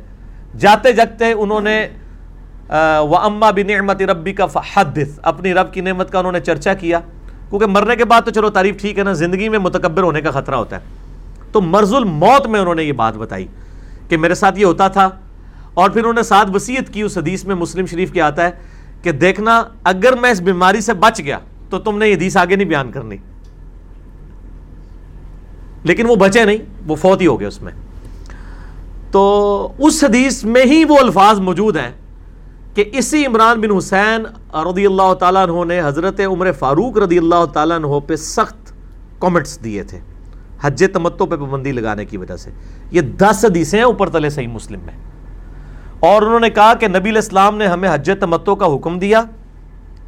جاتے 0.58 0.92
جگتے 0.92 1.32
انہوں 1.32 1.60
نے 1.60 1.88
وہ 3.00 3.16
اما 3.16 3.50
بھی 3.50 3.62
نعمت 3.62 4.02
ربی 4.02 4.32
کا 4.32 4.46
حدث 4.76 5.18
اپنی 5.22 5.54
رب 5.54 5.72
کی 5.72 5.80
نعمت 5.80 6.10
کا 6.10 6.18
انہوں 6.18 6.32
نے 6.32 6.40
چرچا 6.40 6.74
کیا۔ 6.74 7.00
کیونکہ 7.50 7.66
مرنے 7.66 7.96
کے 7.96 8.04
بعد 8.04 8.22
تو 8.24 8.30
چلو 8.30 8.50
تعریف 8.50 8.76
ٹھیک 8.80 8.98
ہے 8.98 9.04
نا، 9.04 9.12
زندگی 9.12 9.48
میں 9.48 9.58
متکبر 9.58 10.02
ہونے 10.02 10.20
کا 10.20 10.30
خطرہ 10.30 10.54
ہوتا 10.54 10.76
ہے۔ 10.76 10.80
تو 11.52 11.60
مرز 11.60 11.94
الموت 11.94 12.46
میں 12.46 12.60
انہوں 12.60 12.74
نے 12.74 12.84
یہ 12.84 12.92
بات 12.92 13.16
بتائی 13.16 13.46
کہ 14.08 14.16
میرے 14.16 14.34
ساتھ 14.34 14.58
یہ 14.58 14.64
ہوتا 14.64 14.88
تھا۔ 14.88 15.08
اور 15.74 15.90
پھر 15.90 16.00
انہوں 16.00 16.12
نے 16.12 16.22
ساتھ 16.22 16.50
وسیعت 16.54 16.92
کی 16.92 17.02
اس 17.02 17.18
حدیث 17.18 17.44
میں 17.44 17.54
مسلم 17.54 17.86
شریف 17.86 18.12
کے 18.12 18.20
آتا 18.22 18.44
ہے 18.44 18.50
کہ 19.02 19.12
دیکھنا، 19.12 19.64
اگر 19.84 20.12
میں 20.20 20.30
اس 20.30 20.40
بیماری 20.40 20.80
سے 20.80 20.92
بچ 20.92 21.20
گیا 21.20 21.38
تو 21.70 21.78
تم 21.78 21.98
نے 21.98 22.08
یہ 22.08 22.14
حدیث 22.14 22.36
آگے 22.36 22.56
نہیں 22.56 22.68
بیان 22.68 22.90
کرنی۔ 22.90 23.16
لیکن 25.86 26.06
وہ 26.06 26.16
بچے 26.16 26.44
نہیں، 26.44 26.56
وہ 26.86 26.94
فوت 26.94 27.20
ہی 27.20 27.26
ہو 27.26 27.40
گئے 27.40 27.48
اس 27.48 27.62
میں۔ 27.62 27.72
تو 29.10 29.72
اس 29.78 30.04
حدیث 30.04 30.44
میں 30.44 30.62
ہی 30.64 30.84
وہ 30.84 30.98
الفاظ 30.98 31.40
موجود 31.40 31.76
ہیں 31.76 31.90
کہ 32.74 32.84
اسی 32.92 33.26
عمران 33.26 33.60
بن 33.60 33.76
حسین 33.76 34.26
رضی 34.54 34.86
اللہ 34.86 35.14
تعالیٰ 35.14 35.48
عنہ 35.48 35.64
نے 35.64 35.80
حضرت 35.84 36.20
عمر 36.20 36.52
فاروق 36.52 36.98
رضی 36.98 37.18
اللہ 37.18 37.44
تعالیٰ 37.44 37.76
عنہ 37.76 37.86
پہ 38.06 38.16
سخت 38.16 38.72
کومنٹس 39.18 39.64
دیے 39.64 39.82
تھے۔ 39.82 39.98
حج 40.60 40.84
تمتو 40.92 41.26
پہ 41.26 41.36
پابندی 41.36 41.72
لگانے 41.72 42.04
کی 42.04 42.16
وجہ 42.16 42.36
سے۔ 42.36 42.50
یہ 42.90 43.00
دس 43.00 43.44
حدیثیں 43.44 43.78
ہیں 43.78 43.86
اوپر 43.86 44.08
تلے 44.08 44.30
صحیح 44.30 44.48
مسلم 44.48 44.80
میں۔ 44.80 44.94
اور 46.00 46.22
انہوں 46.22 46.40
نے 46.40 46.50
کہا 46.50 46.74
کہ 46.74 46.88
نبی 46.88 47.10
الاسلام 47.10 47.56
نے 47.56 47.66
ہمیں 47.66 47.88
حج 47.92 48.10
تمتو 48.20 48.54
کا 48.54 48.66
حکم 48.74 48.98
دیا۔ 48.98 49.22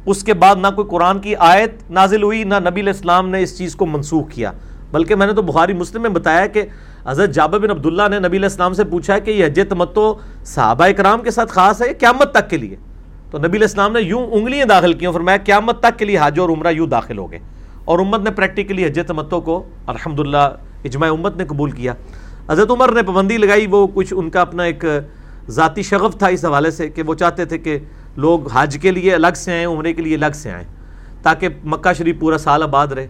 اس 0.05 0.23
کے 0.23 0.33
بعد 0.33 0.55
نہ 0.55 0.67
کوئی 0.75 0.87
قرآن 0.87 1.19
کی 1.19 1.35
آیت 1.35 1.91
نازل 1.91 2.23
ہوئی، 2.23 2.43
نہ 2.43 2.55
نبی 2.59 2.81
الاسلام 2.81 3.29
نے 3.29 3.41
اس 3.41 3.57
چیز 3.57 3.75
کو 3.75 3.85
منسوخ 3.85 4.31
کیا۔ 4.31 4.51
بلکہ 4.91 5.15
میں 5.15 5.27
نے 5.27 5.33
تو 5.33 5.41
بخاری 5.41 5.73
مسلم 5.73 6.01
میں 6.01 6.09
بتایا 6.09 6.45
کہ 6.47 6.63
حضرت 7.05 7.29
جابر 7.29 7.59
بن 7.59 7.69
عبداللہ 7.69 8.03
نے 8.09 8.19
نبی 8.19 8.37
علیہ 8.37 8.49
السلام 8.49 8.73
سے 8.73 8.83
پوچھا 8.83 9.13
ہے 9.13 9.21
کہ 9.21 9.31
یہ 9.31 9.45
حج 9.45 9.59
تمتو 9.69 10.13
صحابہ 10.45 10.87
کرام 10.97 11.21
کے 11.21 11.31
ساتھ 11.31 11.51
خاص 11.51 11.81
ہے 11.81 11.93
قیامت 11.93 12.31
تک 12.31 12.49
کے 12.49 12.57
لیے؟ 12.57 12.75
تو 13.31 13.37
نبی 13.37 13.47
علیہ 13.47 13.61
السلام 13.61 13.93
نے 13.93 14.01
یوں 14.01 14.27
انگلیاں 14.31 14.65
داخل 14.65 14.93
کی 14.93 15.07
فرمایا 15.13 15.37
قیامت 15.45 15.79
تک 15.79 15.99
کے 15.99 16.05
لیے 16.05 16.17
حج 16.21 16.39
اور 16.39 16.49
عمرہ 16.49 16.71
یوں 16.71 16.87
داخل 16.87 17.17
ہو 17.17 17.31
گئے۔ 17.31 17.39
اور 17.85 17.99
امت 17.99 18.19
نے 18.19 18.31
پریکٹیکلی 18.31 18.85
حج 18.85 18.99
تمتو 19.07 19.41
کو 19.41 19.63
الحمدللہ 19.87 20.49
اجماع 20.83 21.09
امت 21.09 21.37
نے 21.37 21.45
قبول 21.45 21.71
کیا۔ 21.71 21.93
حضرت 22.49 22.71
عمر 22.71 22.91
نے 22.91 23.03
پابندی 23.03 23.37
لگائی، 23.37 23.67
وہ 23.67 23.87
کچھ 23.93 24.13
ان 24.17 24.29
کا 24.29 24.41
اپنا 24.41 24.63
ایک 24.63 24.85
ذاتی 25.49 25.81
شغف 25.81 26.17
تھا 26.17 26.27
اس 26.27 26.45
حوالے 26.45 26.71
سے 26.71 26.89
کہ 26.89 27.03
وہ 27.03 27.13
چاہتے 27.13 27.45
تھے 27.45 27.57
کہ 27.57 27.79
لوگ 28.17 28.51
حج 28.53 28.77
کے 28.81 28.91
لیے 28.91 29.15
الگ 29.15 29.35
سے 29.35 29.51
آئیں، 29.51 29.65
عمرے 29.65 29.93
کے 29.93 30.01
لیے 30.01 30.15
الگ 30.15 30.33
سے 30.33 30.51
آئیں، 30.51 30.67
تاکہ 31.23 31.47
مکہ 31.65 31.93
شریف 31.93 32.19
پورا 32.19 32.37
سال 32.37 32.63
آباد 32.63 32.87
رہے۔ 32.87 33.07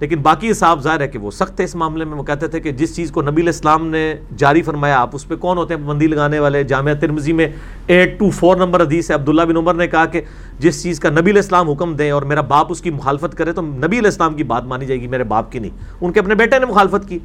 لیکن 0.00 0.20
باقی 0.22 0.50
حساب 0.50 0.82
ظاہر 0.82 1.00
ہے 1.00 1.08
کہ 1.08 1.18
وہ 1.18 1.30
سخت 1.30 1.60
ہے 1.60 1.64
اس 1.64 1.74
معاملے 1.74 2.04
میں۔ 2.04 2.16
وہ 2.18 2.22
کہتے 2.22 2.48
تھے 2.48 2.60
کہ 2.60 2.72
جس 2.72 2.94
چیز 2.96 3.10
کو 3.10 3.22
نبی 3.22 3.42
الاسلام 3.42 3.86
نے 3.86 4.14
جاری 4.36 4.62
فرمایا، 4.62 4.98
آپ 4.98 5.10
اس 5.12 5.28
پہ 5.28 5.36
کون 5.36 5.58
ہوتے 5.58 5.74
ہیں؟ 5.74 5.80
پابندی 5.82 6.06
لگانے 6.06 6.38
والے، 6.38 6.62
جامعہ 6.64 6.94
ترمزی 6.94 7.32
میں 7.32 7.48
ایٹ 7.86 8.18
ٹو 8.18 8.30
فور 8.30 8.56
نمبر 8.56 8.82
حدیث 8.82 9.10
ہے۔ 9.10 9.14
عبداللہ 9.14 9.42
بن 9.42 9.56
عمر 9.56 9.74
نے 9.74 9.86
کہا 9.86 10.04
کہ 10.06 10.20
جس 10.58 10.82
چیز 10.82 11.00
کا 11.00 11.10
نبی 11.10 11.30
الاسلام 11.30 11.70
حکم 11.70 11.94
دیں 11.96 12.10
اور 12.10 12.22
میرا 12.22 12.40
باپ 12.40 12.66
اس 12.70 12.80
کی 12.80 12.90
مخالفت 12.90 13.36
کرے 13.38 13.52
تو 13.52 13.62
نبی 13.62 13.98
الاسلام 13.98 14.34
کی 14.34 14.44
بات 14.44 14.64
مانی 14.64 14.86
جائے 14.86 15.00
گی، 15.00 15.06
میرے 15.06 15.24
باپ 15.24 15.52
کی 15.52 15.58
نہیں۔ 15.58 15.70
ان 16.00 16.12
کے 16.12 16.20
اپنے 16.20 16.34
بیٹے 16.34 16.58
نے 16.58 16.66
مخالفت 16.66 17.08
کی۔ 17.08 17.18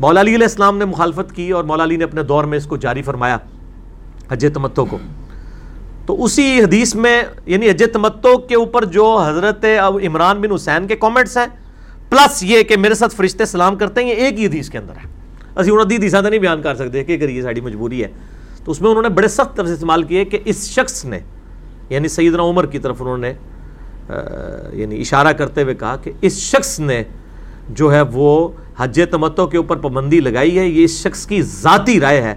مولا 0.00 0.20
علی 0.20 0.34
علیہ 0.34 0.46
السلام 0.46 0.78
نے 0.78 0.84
مخالفت 0.84 1.34
کی 1.36 1.50
اور 1.50 1.64
مولا 1.64 1.84
علی 1.84 1.96
نے 1.96 2.04
اپنے 2.04 2.22
دور 2.22 2.44
میں 2.44 2.58
اس 2.58 2.66
کو 2.66 2.76
جاری 2.76 3.02
فرمایا 3.02 3.38
حج 4.30 4.46
تمتو 4.54 4.84
کو۔ 4.84 4.98
تو 6.06 6.24
اسی 6.24 6.60
حدیث 6.62 6.94
میں 6.94 7.22
یعنی 7.46 7.70
حج 7.70 7.84
تمتو 7.92 8.38
کے 8.38 8.54
اوپر 8.54 8.84
جو 8.84 9.16
حضرت 9.26 9.64
عمران 10.06 10.40
بن 10.40 10.52
حسین 10.52 10.86
کے 10.86 10.96
کامنٹس 10.96 11.36
ہیں 11.36 11.46
پلس 12.12 12.42
یہ 12.42 12.62
کہ 12.62 12.76
میرے 12.76 12.94
ساتھ 12.94 13.14
فرشتے 13.14 13.44
سلام 13.44 13.76
کرتے 13.76 14.00
ہیں، 14.00 14.08
یہ 14.08 14.14
ایک 14.14 14.40
ہی 14.40 14.46
حدیث 14.46 14.70
کے 14.70 14.78
اندر 14.78 14.92
ہے۔ 14.92 15.08
اسی 15.56 15.70
انہوں 15.70 15.84
نے 15.84 15.96
حدیث 15.96 16.14
نہیں 16.14 16.38
بیان 16.38 16.62
کر 16.62 16.74
سکتے 16.74 17.04
کہ 17.04 17.18
کریے 17.18 17.42
ساری 17.42 17.60
مجبوری 17.60 18.02
ہے۔ 18.02 18.08
تو 18.64 18.70
اس 18.70 18.80
میں 18.80 18.90
انہوں 18.90 19.02
نے 19.02 19.08
بڑے 19.08 19.28
سخت 19.28 19.56
طرح 19.56 19.66
سے 19.66 19.72
استعمال 19.72 20.02
کیے 20.02 20.24
کہ 20.24 20.38
اس 20.44 20.68
شخص 20.68 21.04
نے 21.04 21.18
یعنی 21.90 22.08
سیدنا 22.08 22.42
عمر 22.42 22.66
کی 22.66 22.78
طرف 22.78 23.02
انہوں 23.02 23.18
نے 23.18 23.32
یعنی 24.72 25.00
اشارہ 25.00 25.32
کرتے 25.32 25.62
ہوئے 25.62 25.74
کہا 25.74 25.96
کہ 25.96 26.12
اس 26.20 26.32
شخص 26.32 26.80
نے 26.80 27.02
جو 27.68 27.94
ہے 27.94 28.00
وہ 28.00 28.48
حج 28.76 29.00
تمتو 29.10 29.46
کے 29.46 29.56
اوپر 29.56 29.76
پابندی 29.76 30.20
لگائی 30.20 30.58
ہے، 30.58 30.66
یہ 30.66 30.84
اس 30.84 30.90
شخص 30.90 31.26
کی 31.26 31.42
ذاتی 31.42 32.00
رائے 32.00 32.20
ہے۔ 32.20 32.34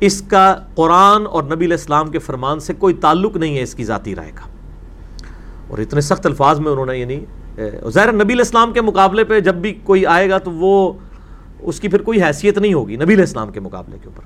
اس 0.00 0.22
کا 0.22 0.56
قرآن 0.74 1.26
اور 1.26 1.42
نبی 1.42 1.64
علیہ 1.64 1.76
السلام 1.76 2.10
کے 2.10 2.18
فرمان 2.18 2.60
سے 2.60 2.74
کوئی 2.74 2.94
تعلق 2.94 3.36
نہیں 3.36 3.56
ہے 3.56 3.62
اس 3.62 3.74
کی 3.74 3.84
ذاتی 3.84 4.14
رائے 4.14 4.32
کا۔ 4.34 4.48
اور 5.68 5.78
اتنے 5.78 6.00
سخت 6.00 6.26
الفاظ 6.26 6.60
میں 6.60 6.72
انہوں 6.72 6.86
نے 6.86 6.98
یعنی 6.98 7.20
ظاہر 7.58 8.12
نبی 8.12 8.32
علیہ 8.32 8.44
السلام 8.44 8.72
کے 8.72 8.80
مقابلے 8.80 9.24
پہ 9.24 9.40
جب 9.40 9.54
بھی 9.54 9.72
کوئی 9.84 10.06
آئے 10.06 10.28
گا 10.30 10.38
تو 10.38 10.50
وہ 10.50 10.92
اس 11.60 11.80
کی 11.80 11.88
پھر 11.88 12.02
کوئی 12.02 12.22
حیثیت 12.22 12.58
نہیں 12.58 12.74
ہوگی 12.74 12.96
نبی 12.96 13.14
علیہ 13.14 13.24
السلام 13.24 13.50
کے 13.52 13.60
مقابلے 13.60 13.96
کے 14.02 14.08
اوپر۔ 14.08 14.22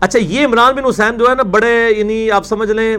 اچھا 0.00 0.18
یہ 0.18 0.46
عمران 0.46 0.74
بن 0.74 0.84
حسین 0.84 1.18
جو 1.18 1.28
ہے 1.28 1.34
نا، 1.34 1.42
بڑے 1.42 1.74
یعنی 1.96 2.30
آپ 2.30 2.46
سمجھ 2.46 2.70
لیں، 2.70 2.96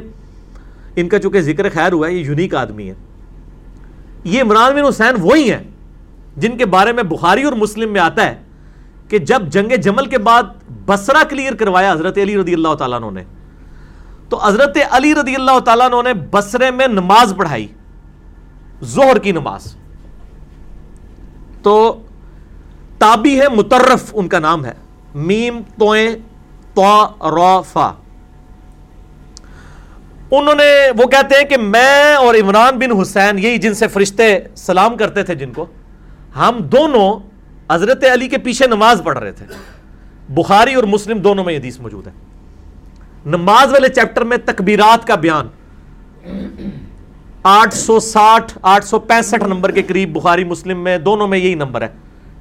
ان 0.96 1.10
کا 1.10 1.20
چونکہ 1.20 1.42
ذکر 1.42 1.70
خیر 1.70 1.94
ہوا 1.94 2.08
ہے، 2.08 2.14
یہ 2.14 2.26
یونیک 2.26 2.56
آدمی 2.56 2.90
ہے 2.90 2.94
یہ 4.24 4.42
عمران 4.42 4.76
بن 4.76 4.86
حسین 4.86 5.22
وہی 5.22 5.52
ہیں 5.52 5.64
جن 6.38 6.58
کے 6.58 6.66
بارے 6.66 6.92
میں 6.94 7.04
بخاری 7.04 7.44
اور 7.44 7.54
مسلم 7.54 7.94
میں 7.94 8.02
آتا 8.02 8.26
ہے 8.26 8.36
کہ 9.10 9.18
جب 9.20 9.48
جنگ 9.52 9.72
جمل 9.84 10.06
کے 10.06 10.18
بعد 10.18 10.44
بسرا 10.86 11.24
کلیئر 11.30 11.56
کروایا 11.56 11.92
حضرت 11.94 12.18
علی 12.18 12.38
رضی 12.38 12.54
اللہ 12.54 12.74
تعالیٰ 12.80 13.00
نے، 13.12 13.24
تو 14.30 14.38
حضرت 14.44 14.78
علی 14.92 15.14
رضی 15.16 15.36
اللہ 15.36 15.60
تعالیٰ 15.60 15.90
نے 16.04 16.14
بسرے 16.32 16.72
میں 16.72 16.88
نماز 16.88 17.34
پڑھائی۔ 17.38 17.68
زہر 18.82 19.20
کی 19.20 19.32
نماز۔ 19.32 19.76
تو 21.64 22.02
تابی 22.98 23.42
ہے 23.42 23.50
مترف، 23.50 24.12
ان 24.14 24.28
کا 24.28 24.40
نام 24.40 24.66
ہے۔ 24.66 24.74
میم، 25.16 25.62
توئیں 25.80 26.16
تو 26.74 27.62
فا۔ 27.62 27.92
انہوں 30.32 30.56
نے 30.56 30.92
وہ 30.98 31.06
کہتے 31.06 31.36
ہیں 31.36 31.44
کہ 31.44 31.58
میں 31.58 32.16
اور 32.16 32.36
عمران 32.36 32.80
بن 32.80 33.02
حسین 33.02 33.40
یہی 33.40 33.58
جن 33.58 33.74
سے 33.74 33.88
فرشتے 33.88 34.40
سلام 34.56 34.98
کرتے 34.98 35.24
تھے، 35.24 35.36
جن 35.36 35.54
کو 35.54 35.66
ہم 36.36 36.60
دونوں 36.60 37.20
حضرت 37.72 38.04
علی 38.14 38.28
کے 38.28 38.38
پیچھے 38.38 38.68
نماز 38.68 39.02
پڑھ 39.04 39.18
رہے 39.18 39.32
تھے۔ 39.32 39.46
بخاری 40.30 40.74
اور 40.74 40.84
مسلم 40.84 41.18
دونوں 41.18 41.44
میں 41.44 41.58
حدیث 41.58 41.80
موجود 41.80 42.08
ہے۔ 42.08 42.12
نماز 43.26 43.74
والے 43.74 43.90
چیپٹر 43.90 44.22
میں 44.22 44.38
تکبیرات 44.46 45.08
کا 45.08 45.16
بیان۔ 45.16 45.48
آٹھ 47.44 47.74
سو 47.74 48.00
ساٹھ، 48.00 48.58
آٹھ 48.62 48.86
سو 48.86 49.00
پینسٹھ 49.00 49.44
نمبر 49.44 49.72
کے 49.72 49.82
قریب 49.82 50.14
بخاری 50.14 50.44
مسلم 50.44 50.84
میں 50.84 50.98
دونوں 50.98 51.28
میں 51.28 51.38
یہی 51.38 51.56
نمبر 51.56 51.82
ہے۔ 51.82 51.88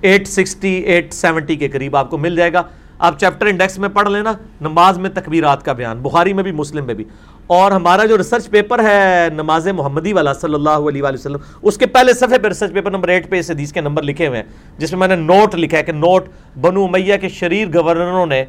ایٹ 0.00 0.28
سکسٹی، 0.28 0.68
ایٹ 0.68 1.12
سیونٹی 1.12 1.56
کے 1.56 1.68
قریب 1.68 1.96
آپ 1.96 2.10
کو 2.10 2.18
مل 2.18 2.36
جائے 2.36 2.52
گا۔ 2.52 2.62
آپ 2.98 3.20
چیپٹر 3.20 3.46
انڈیکس 3.46 3.78
میں 3.78 3.88
پڑھ 3.88 4.08
لینا، 4.08 4.32
نماز 4.60 4.98
میں 4.98 5.10
تکبیرات 5.10 5.64
کا 5.64 5.72
بیان، 5.72 5.98
بخاری 5.98 6.32
میں 6.32 6.42
بھی، 6.42 6.52
مسلم 6.52 6.86
میں 6.86 6.94
بھی۔ 6.94 7.04
اور 7.46 7.72
ہمارا 7.72 8.04
جو 8.04 8.18
ریسرچ 8.18 8.50
پیپر 8.50 8.84
ہے 8.84 9.28
نماز 9.32 9.68
محمدی 9.68 10.12
والا 10.12 10.32
صلی 10.32 10.54
اللہ 10.54 10.70
علیہ 10.70 11.02
وآلہ 11.02 11.16
وسلم، 11.18 11.38
اس 11.62 11.78
کے 11.78 11.86
پہلے 11.86 12.12
صفحے 12.12 12.38
پہ 12.38 12.48
ریسرچ 12.48 12.72
پیپر 12.72 12.90
نمبر 12.90 13.08
ایٹ 13.08 13.30
پہ 13.30 13.38
اس 13.38 13.50
حدیث 13.50 13.72
کے 13.72 13.80
نمبر 13.80 14.02
لکھے 14.02 14.26
ہوئے 14.26 14.38
ہیں، 14.38 14.78
جس 14.78 14.92
میں 14.92 15.00
میں 15.00 15.08
نے 15.08 15.16
نوٹ 15.16 15.54
لکھا 15.54 15.78
ہے 15.78 15.82
کہ 15.82 15.92
نوٹ 15.92 16.24
بنو 16.60 16.88
میہ 16.88 17.16
کے 17.16 17.28
شریر 17.28 17.68
گورنروں 17.74 18.26
نے 18.26 18.44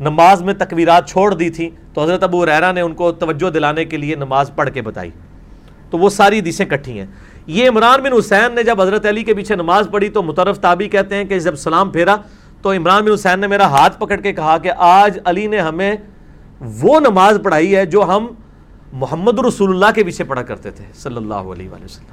نماز 0.00 0.42
میں 0.42 0.54
تکبیرات 0.54 1.08
چھوڑ 1.08 1.34
دی 1.34 1.50
تھی۔ 1.50 1.70
تو 1.94 2.02
حضرت 2.02 2.22
ابو 2.22 2.46
ریرا 2.46 2.72
نے 2.72 2.80
ان 2.80 2.94
کو 2.94 3.12
توجہ 3.12 3.50
دلانے 3.50 3.84
کے 3.84 3.96
لیے 3.96 4.14
نماز 4.14 4.50
پڑھ 4.56 4.70
کے 4.70 4.82
بتائی۔ 4.82 5.10
تو 5.90 5.98
وہ 5.98 6.10
ساری 6.10 6.38
حدیثیں 6.38 6.66
کٹھی 6.66 6.98
ہیں۔ 6.98 7.06
یہ 7.46 7.68
عمران 7.68 8.00
بن 8.00 8.12
حسین 8.18 8.54
نے 8.54 8.62
جب 8.62 8.80
حضرت 8.80 9.06
علی 9.06 9.22
کے 9.22 9.34
پیچھے 9.34 9.54
نماز 9.54 9.88
پڑھی 9.92 10.08
تو 10.08 10.22
مترف 10.22 10.60
تابی 10.60 10.88
کہتے 10.88 11.14
ہیں 11.14 11.24
کہ 11.24 11.38
جب 11.38 11.56
سلام 11.56 11.90
پھیرا 11.90 12.16
تو 12.62 12.72
عمران 12.72 13.04
بن 13.04 13.12
حسین 13.12 13.40
نے 13.40 13.46
میرا 13.46 13.66
ہاتھ 13.66 14.00
پکڑ 14.00 14.16
کے 14.16 14.32
کہا 14.32 14.58
کہ 14.58 14.70
آج 14.76 15.18
علی 15.24 15.46
نے 15.46 15.58
ہمیں 15.58 15.96
وہ 16.60 17.00
نماز 17.00 17.38
پڑھائی 17.44 17.76
ہے 17.76 17.86
جو 17.86 18.04
ہم 18.04 18.26
محمد 18.92 19.38
رسول 19.38 19.70
اللہ 19.70 19.86
کے 19.94 20.04
پیچھے 20.04 20.24
پڑھا 20.24 20.42
کرتے 20.42 20.70
تھے، 20.70 20.84
صلی 20.94 21.16
اللہ 21.16 21.34
علیہ 21.34 21.70
وآلہ 21.70 21.84
وسلم۔ 21.84 22.06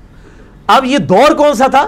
اب 0.68 0.86
یہ 0.86 0.98
دور 0.98 1.36
کون 1.36 1.54
سا 1.54 1.68
تھا؟ 1.68 1.88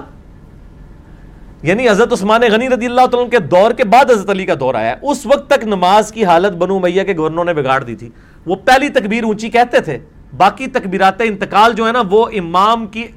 یعنی 1.64 1.90
حضرت 1.90 2.14
عثمان 2.14 2.42
غنی 2.52 2.70
رضی 2.70 2.86
اللہ 2.86 3.06
تعالیٰ 3.12 3.30
کے 3.30 3.40
دور 3.40 3.72
کے 3.72 3.84
بعد 3.84 4.12
حضرت 4.12 4.30
علی 4.30 4.46
کا 4.46 4.54
دور 4.60 4.76
آیا۔ 4.76 4.96
اس 5.02 5.26
وقت 5.26 5.50
تک 5.50 5.64
نماز 5.64 6.12
کی 6.12 6.26
حالت 6.26 6.54
بنو 6.54 6.80
میہ 6.80 7.04
کے 7.04 7.18
گورنوں 7.18 7.44
نے 7.44 7.54
بگاڑ 7.54 7.84
دی 7.84 7.96
تھی۔ 7.96 8.10
وہ 8.46 8.56
پہلی 8.56 8.90
تکبیر 8.90 9.24
اونچی 9.24 9.50
کہتے 9.50 9.80
تھے۔ 9.80 10.00
باقی 10.38 10.68
تکبیرات 10.68 11.22
انتقال 11.22 11.74
جو 11.74 11.88
ہے 11.88 11.92
نا 11.92 12.04
وہ 12.10 12.28
امام 12.34 12.88
کی 12.88 13.08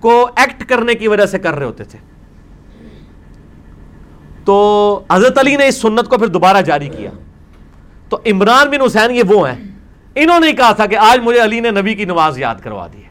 کو 0.00 0.28
ایکٹ 0.36 0.68
کرنے 0.68 0.94
کی 0.94 1.08
وجہ 1.08 1.26
سے 1.26 1.38
کر 1.38 1.54
رہے 1.54 1.66
ہوتے 1.66 1.84
تھے۔ 1.84 1.98
تو 4.44 5.00
حضرت 5.12 5.38
علی 5.38 5.56
نے 5.56 5.66
اس 5.66 5.74
سنت 5.74 6.08
کو 6.08 6.18
پھر 6.18 6.26
دوبارہ 6.26 6.60
جاری 6.60 6.88
کیا۔ 6.88 7.10
تو 8.08 8.18
عمران 8.26 8.70
بن 8.70 8.80
حسین 8.80 9.10
یہ 9.10 9.22
وہ 9.28 9.48
ہیں۔ 9.48 9.64
انہوں 10.14 10.40
نے 10.40 10.52
کہا 10.52 10.72
تھا 10.72 10.86
کہ 10.86 10.96
آج 10.96 11.20
مجھے 11.22 11.42
علی 11.42 11.60
نے 11.60 11.70
نبی 11.70 11.94
کی 11.94 12.04
نماز 12.04 12.38
یاد 12.38 12.54
کروا 12.62 12.86
دی 12.92 12.98
ہے۔ 12.98 13.08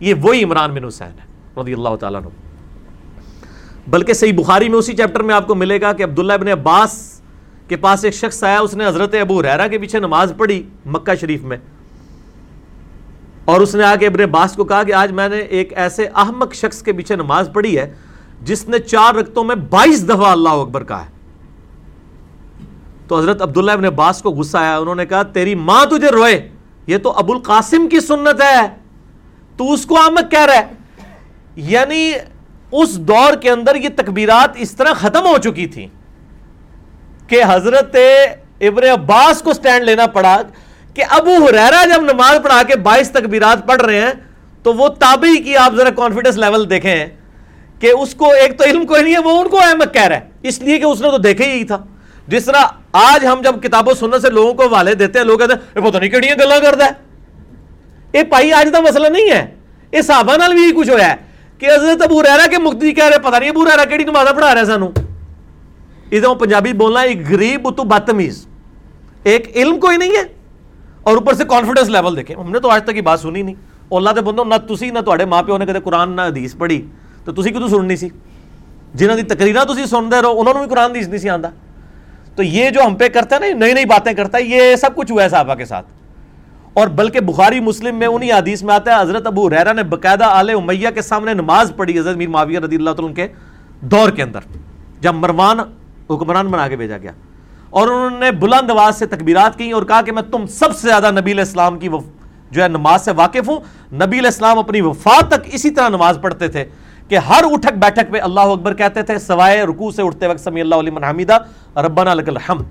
یہ 0.00 0.14
وہی 0.22 0.44
عمران 0.44 0.70
بن 0.74 0.84
حسین 0.84 1.08
ہے 1.08 1.60
رضی 1.60 1.72
اللہ 1.72 1.96
تعالیٰ 2.00 2.20
عنہ۔ 2.20 2.28
بلکہ 3.90 4.12
صحیح 4.12 4.32
بخاری 4.32 4.68
میں 4.68 4.78
اسی 4.78 4.96
چیپٹر 4.96 5.22
میں 5.22 5.34
آپ 5.34 5.46
کو 5.46 5.54
ملے 5.54 5.80
گا 5.80 5.92
کہ 5.92 6.02
عبداللہ 6.02 6.32
ابن 6.32 6.48
عباس 6.48 7.20
کے 7.68 7.76
پاس 7.76 8.04
ایک 8.04 8.14
شخص 8.14 8.44
آیا، 8.44 8.60
اس 8.60 8.74
نے 8.74 8.86
حضرت 8.86 9.14
ابو 9.20 9.42
ریرا 9.42 9.66
کے 9.66 9.78
پیچھے 9.78 9.98
نماز 9.98 10.32
پڑھی 10.36 10.62
مکہ 10.86 11.14
شریف 11.14 11.42
میں۔ 11.42 11.56
اور 13.46 13.60
اس 13.60 13.74
نے 13.74 13.84
آ 13.84 13.96
کے 13.96 14.06
ابن 14.06 14.20
عباس 14.20 14.52
کو 14.52 14.64
کہا 14.64 14.82
کہ 14.82 14.92
آج 14.92 15.12
میں 15.12 15.28
نے 15.28 15.36
ایک 15.36 15.72
ایسے 15.76 16.08
احمق 16.14 16.54
شخص 16.54 16.82
کے 16.82 16.92
پیچھے 16.92 17.16
نماز 17.16 17.50
پڑھی 17.52 17.78
ہے 17.78 17.94
جس 18.42 18.68
نے 18.68 18.78
چار 18.78 19.14
رقتوں 19.14 19.44
میں 19.44 19.56
بائیس 19.56 20.08
دفعہ 20.08 20.26
اللہ 20.26 20.48
اکبر 20.48 20.84
کہا 20.84 21.04
ہے۔ 21.04 21.10
تو 23.08 23.18
حضرت 23.18 23.42
عبداللہ 23.42 23.70
ابن 23.70 23.84
عباس 23.84 24.22
کو 24.22 24.30
غصہ 24.30 24.58
آیا، 24.58 24.76
انہوں 24.76 24.94
نے 24.94 25.06
کہا، 25.06 25.22
تیری 25.22 25.54
ماں 25.54 25.84
تجھے 25.84 26.08
روئے، 26.08 26.48
یہ 26.86 26.98
تو 26.98 27.10
ابو 27.10 27.32
القاسم 27.32 27.88
کی 27.88 28.00
سنت 28.00 28.42
ہے، 28.42 28.66
تو 29.56 29.72
اس 29.72 29.86
کو 29.86 29.98
احمق 29.98 30.30
کہہ 30.30 30.44
رہا 30.44 30.54
ہے۔ 30.54 30.66
یعنی 31.56 32.12
اس 32.72 32.98
دور 32.98 33.34
کے 33.34 33.50
اندر 33.50 33.74
یہ 33.74 33.88
تکبیرات 33.96 34.50
اس 34.54 34.70
طرح 34.70 34.92
ختم 34.92 35.26
ہو 35.26 35.36
چکی 35.38 35.66
تھی 35.66 35.86
کہ 37.26 37.42
حضرت 37.48 37.96
ابن 38.60 38.88
عباس 38.92 39.42
کو 39.42 39.52
سٹینڈ 39.52 39.84
لینا 39.84 40.06
پڑا۔ 40.06 40.42
کہ 40.96 41.04
ابو 41.08 41.46
حریرہ 41.46 41.94
جب 41.94 42.02
نماز 42.02 42.36
پڑھا 42.42 42.62
کے 42.62 42.76
بائیس 42.76 43.10
تکبیرات 43.10 43.66
پڑھ 43.66 43.82
رہے 43.82 44.00
ہیں، 44.00 44.12
تو 44.62 44.74
وہ 44.74 44.88
تابعی 44.88 45.36
کی 45.36 45.56
آپ 45.56 45.74
ذرا 45.74 45.90
کانفیڈنس 45.90 46.36
لیول 46.36 46.70
دیکھیں 46.70 47.06
کہ 47.80 47.90
اس 47.90 48.14
کو 48.14 48.32
ایک 48.32 48.58
تو 48.58 48.64
علم 48.64 48.86
کوئی 48.86 49.02
نہیں 49.02 49.14
ہے، 49.14 49.18
وہ 49.18 49.42
ان 49.42 49.48
کو 49.48 49.58
احمد 49.58 49.94
کہہ 49.94 50.02
رہا 50.02 50.16
ہے۔ 50.16 50.20
اس 50.42 50.62
لیے 50.62 50.78
کہ 50.78 50.84
اس 50.84 51.00
نے 51.00 51.10
تو 51.10 51.18
دیکھے 51.18 51.52
ہی 51.52 51.64
تھا۔ 51.64 51.84
جس 52.28 52.44
طرح 52.44 52.64
آج 52.92 53.26
ہم 53.26 53.40
جب 53.44 53.62
کتابوں 53.62 53.94
سننے 53.94 54.18
سے 54.18 54.30
لوگوں 54.30 54.54
کو 54.54 54.68
والے 54.68 54.94
دیتے 54.94 55.18
ہیں، 55.18 55.26
لوگ 55.26 55.38
کہتے 55.38 55.80
ہیں 55.80 55.90
پتہ 55.90 55.98
نہیں 55.98 56.10
کہڑی 56.10 56.28
گلا 56.30 56.58
کرتا 56.58 56.84
ہے۔ 56.84 56.90
یہ 58.12 58.22
پائی 58.22 58.52
آج 58.52 58.68
کا 58.72 58.80
مسئلہ 58.80 59.08
نہیں 59.08 59.30
ہے۔ 59.30 59.54
یہ 59.92 60.02
صحابہ 60.02 60.36
نال 60.36 60.54
بھی 60.54 60.72
کچھ 60.72 60.90
ہوا 60.90 61.06
ہے 61.06 61.14
کہ 61.58 61.66
حضرت 61.66 62.02
ابو 62.02 62.22
ریرا 62.22 62.46
کے 62.50 62.58
مقتدی 62.58 62.92
کہہ 62.92 63.04
رہے 63.04 63.18
پتہ 63.18 63.36
نہیں 63.36 63.50
ابو 63.50 63.64
ریرا 63.64 63.84
کیڑی 63.84 64.04
نمازہ 64.04 64.32
پڑھا 64.32 64.54
رہا 64.54 64.60
ہے 64.60 64.66
سانو۔ 64.66 64.90
ادھر 66.12 66.34
پنجابی 66.34 66.72
بولنا، 66.72 67.00
ایک 67.00 67.30
غریب 67.30 67.76
تو 67.76 67.84
بدتمیز۔ 67.84 68.46
ایک 69.22 69.56
علم 69.56 69.80
کوئی 69.80 69.96
نہیں 69.96 70.10
ہے۔ 70.10 70.35
اور 71.06 71.16
اوپر 71.16 71.34
سے 71.34 71.44
کانفیڈنس 71.44 71.88
لیول 71.88 72.16
دیکھیں۔ 72.16 72.36
ہم 72.36 72.50
نے 72.50 72.60
تو 72.60 72.70
آج 72.70 72.84
تک 72.84 72.96
یہ 72.96 73.00
بات 73.00 73.20
سنی 73.20 73.42
نہیں۔ 73.42 73.54
اللہ 73.90 74.10
دے 74.10 74.20
بندو 74.20 74.44
نہ 74.44 74.54
تسی، 74.54 74.90
نہ 74.90 74.98
تواڈے 74.98 75.24
ماں 75.24 75.42
پیو 75.42 75.58
نے 75.58 75.66
کدے 75.66 75.80
قرآن 75.84 76.16
نہ 76.16 76.20
حدیث 76.20 76.56
پڑھی۔ 76.56 76.86
تو 77.24 77.32
تسی 77.32 77.50
کیوں 77.50 77.68
سننی 77.68 77.96
سی؟ 77.96 78.08
جنہ 78.94 79.12
دی 79.12 79.22
تقریرا 79.22 79.64
تسی 79.64 79.86
سنتے 79.86 80.22
رہو 80.22 80.40
انہوں 80.40 80.54
نے 80.54 80.60
بھی 80.60 80.68
قرآن 80.68 80.90
حدیث 80.90 81.08
نہیں 81.08 81.18
سی 81.18 81.28
آندا۔ 81.28 81.48
تو 82.36 82.42
یہ 82.42 82.70
جو 82.70 82.80
ہم 82.86 82.94
پہ 82.94 83.08
کرتا 83.08 83.36
ہے 83.36 83.40
نا 83.40 83.64
نئی 83.64 83.72
نئی 83.72 83.84
باتیں 83.84 84.12
کرتا 84.12 84.38
ہے، 84.38 84.42
یہ 84.42 84.76
سب 84.76 84.96
کچھ 84.96 85.12
ہوا 85.12 85.22
ہے 85.22 85.28
صحابہ 85.28 85.54
کے 85.54 85.64
ساتھ۔ 85.64 85.86
اور 86.74 86.88
بلکہ 86.88 87.20
بخاری، 87.20 87.60
مسلم 87.60 87.96
میں 87.96 88.06
انہی 88.06 88.32
حدیث 88.32 88.62
میں 88.62 88.74
آتا 88.74 88.96
ہے، 88.96 89.02
حضرت 89.02 89.26
ابو 89.26 89.50
ریرا 89.50 89.72
نے 89.72 89.82
باقاعدہ 89.82 90.24
آل 90.24 90.50
امیہ 90.50 90.88
کے 90.94 91.02
سامنے 91.02 91.34
نماز 91.34 91.72
پڑھی، 91.76 91.98
حضرت 91.98 92.16
میر 92.16 92.28
معاویہ 92.28 92.58
رضی 92.58 92.76
اللہ 92.76 92.90
تعالیٰ 92.90 93.14
کے 93.14 93.28
دور 93.80 94.10
کے 94.10 94.22
اندر۔ 94.22 94.40
جب 95.00 95.14
مروان 95.14 95.60
حکمران 96.10 96.46
بنا 96.46 96.68
کے 96.68 96.76
بھیجا 96.76 96.98
گیا۔ 96.98 97.10
اور 97.70 97.88
انہوں 97.88 98.20
نے 98.20 98.30
بلند 98.30 98.70
آواز 98.70 98.98
سے 98.98 99.06
تکبیرات 99.06 99.58
کی 99.58 99.70
اور 99.70 99.82
کہا 99.82 100.02
کہ 100.02 100.12
میں 100.12 100.22
تم 100.22 100.46
سب 100.46 100.76
سے 100.76 100.88
زیادہ 100.88 101.10
نبی 101.10 101.32
علیہ 101.32 101.44
السلام 101.44 101.78
کی 101.78 101.88
جو 102.50 102.62
ہے 102.62 102.68
نماز 102.68 103.04
سے 103.04 103.10
واقف 103.10 103.48
ہوں۔ 103.48 103.60
نبی 103.94 104.18
علیہ 104.18 104.28
السلام 104.28 104.58
اپنی 104.58 104.80
وفات 104.80 105.28
تک 105.28 105.40
اسی 105.44 105.70
طرح 105.70 105.88
نماز 105.88 106.18
پڑھتے 106.22 106.48
تھے 106.48 106.64
کہ 107.08 107.18
ہر 107.18 107.42
اٹھک 107.50 107.72
بیٹھک 107.72 108.12
پہ 108.12 108.20
اللہ 108.20 108.40
اکبر 108.40 108.74
کہتے 108.74 109.02
تھے، 109.02 109.18
سوائے 109.18 109.62
رکوع 109.62 109.90
سے 109.90 110.02
اٹھتے 110.02 110.26
وقت 110.26 110.40
سمی 110.40 110.60
اللہ 110.60 110.74
علیہ 110.74 110.92
حمیدہ، 111.10 111.38
ربنا 111.76 112.14
لک 112.14 112.28
الحمد۔ 112.28 112.64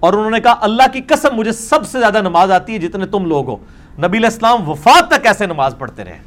اور 0.00 0.12
انہوں 0.12 0.30
نے 0.30 0.40
کہا، 0.40 0.54
اللہ 0.60 0.82
کی 0.92 1.00
قسم، 1.00 1.28
مجھے 1.32 1.52
سب 1.52 1.86
سے 1.86 1.98
زیادہ 1.98 2.22
نماز 2.22 2.50
آتی 2.50 2.72
ہے 2.72 2.78
جتنے 2.78 3.06
تم 3.06 3.24
لوگ 3.24 3.48
ہو۔ 3.48 3.56
نبی 3.98 4.18
علیہ 4.18 4.28
السلام 4.28 4.68
وفات 4.68 5.10
تک 5.10 5.26
ایسے 5.26 5.46
نماز 5.46 5.74
پڑھتے 5.78 6.04
رہے۔ 6.04 6.18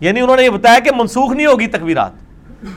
یعنی 0.00 0.20
انہوں 0.20 0.36
نے 0.36 0.42
یہ 0.42 0.50
بتایا 0.50 0.78
کہ 0.78 0.90
منسوخ 0.96 1.32
نہیں 1.32 1.46
ہوگی 1.46 1.66
تکبیرات۔ 1.66 2.21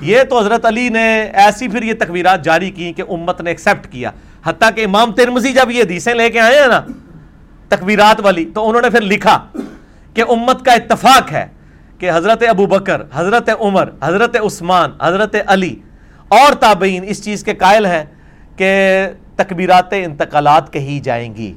یہ 0.01 0.23
تو 0.23 0.39
حضرت 0.39 0.65
علی 0.65 0.89
نے 0.89 1.21
ایسی 1.21 1.67
پھر 1.67 1.83
یہ 1.83 1.93
تکبیرات 1.99 2.43
جاری 2.43 2.69
کی 2.71 2.93
کہ 2.93 3.03
امت 3.09 3.41
نے 3.41 3.49
ایکسیپٹ 3.49 3.91
کیا۔ 3.91 4.11
حتیٰ 4.45 4.69
کہ 4.75 4.85
امام 4.85 5.11
ترمزی 5.11 5.53
جب 5.53 5.71
یہ 5.71 5.81
حدیثیں 5.81 6.13
لے 6.13 6.29
کے 6.29 6.39
آئے 6.39 6.59
ہیں 6.59 6.67
نا، 6.67 6.81
تکبیرات 7.67 8.21
والی، 8.23 8.45
تو 8.53 8.69
انہوں 8.69 8.81
نے 8.81 8.89
پھر 8.89 9.01
لکھا 9.01 9.37
کہ 10.13 10.23
امت 10.29 10.65
کا 10.65 10.73
اتفاق 10.73 11.31
ہے 11.31 11.47
کہ 11.99 12.11
حضرت 12.11 12.43
ابو 12.49 12.65
بکر، 12.65 13.01
حضرت 13.13 13.49
عمر، 13.59 13.89
حضرت 14.03 14.37
عثمان، 14.45 14.91
حضرت 15.01 15.35
علی 15.47 15.75
اور 16.27 16.53
تابعین 16.53 17.03
اس 17.07 17.23
چیز 17.23 17.43
کے 17.43 17.53
قائل 17.53 17.85
ہیں 17.85 18.03
کہ 18.57 18.71
تکبیرات 19.35 19.93
انتقالات 19.93 20.73
کہی 20.73 20.99
جائیں 20.99 21.35
گی۔ 21.35 21.53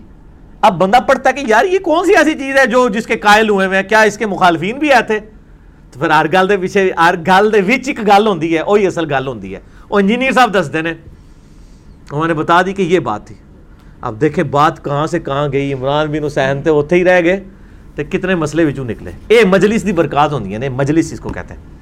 اب 0.61 0.79
بندہ 0.79 0.99
پڑھتا 1.01 1.31
ہے 1.31 1.35
کہ 1.35 1.45
یار 1.49 1.65
یہ 1.65 1.79
کون 1.79 2.07
سی 2.07 2.17
ایسی 2.17 2.35
چیز 2.35 2.57
ہے 2.59 2.67
جو 2.67 2.89
جس 2.89 3.07
کے 3.07 3.17
قائل 3.17 3.49
ہوئے 3.49 3.67
ہوئے 3.67 3.77
ہیں؟ 3.79 3.89
کیا 3.89 4.01
اس 4.03 4.19
کے 4.19 4.27
مخالفین 4.27 4.79
بھی 4.79 4.93
آتے 4.93 5.19
تو 5.93 6.01
پھر 6.01 6.11
ہر 6.11 6.27
گل 6.33 6.49
دے 6.49 6.57
پیچھے 6.57 6.91
ہر 6.99 7.15
گل 7.27 7.53
دے 7.53 7.61
وچ 7.67 7.89
ایک 7.89 8.07
گل 8.09 8.27
ہوندی 8.27 8.57
ہے 8.57 8.63
وہی 8.63 8.87
اصل 8.87 9.13
گل 9.15 9.27
ہوندی 9.27 9.55
ہے 9.55 9.61
وہ 9.91 9.99
انجینئر 9.99 10.33
صاحب 10.33 10.55
دستے 10.55 10.81
ہیں 10.81 10.95
انہوں 12.11 12.27
نے 12.27 12.35
بتا 12.35 12.61
دی 12.63 12.73
کہ 12.73 12.83
یہ 12.83 12.99
بات 13.01 13.27
تھی 13.27 13.35
اب 14.01 14.21
دیکھیں 14.21 14.45
بات 14.45 14.85
کہاں 14.85 15.07
سے 15.07 15.21
کہاں 15.21 15.49
گئی 15.53 15.73
عمران 15.73 16.11
بن 16.11 16.25
حسین 16.25 16.63
تھے 16.63 16.71
اتنے 16.71 16.99
ہی 16.99 17.05
رہ 17.05 17.21
گئے 17.21 17.41
تو 17.97 18.03
کتنے 18.11 18.35
مسئلے 18.35 18.65
وچوں 18.65 18.85
نکلے 18.85 19.11
اے 19.29 19.43
مجلس 19.45 19.87
دی 19.87 19.93
برکات 19.93 20.33
ہوندی 20.33 20.55
ہے 20.55 20.69
مجلس 20.69 21.13
اس 21.13 21.21
کو 21.21 21.29
کہتے 21.29 21.55
ہیں 21.55 21.77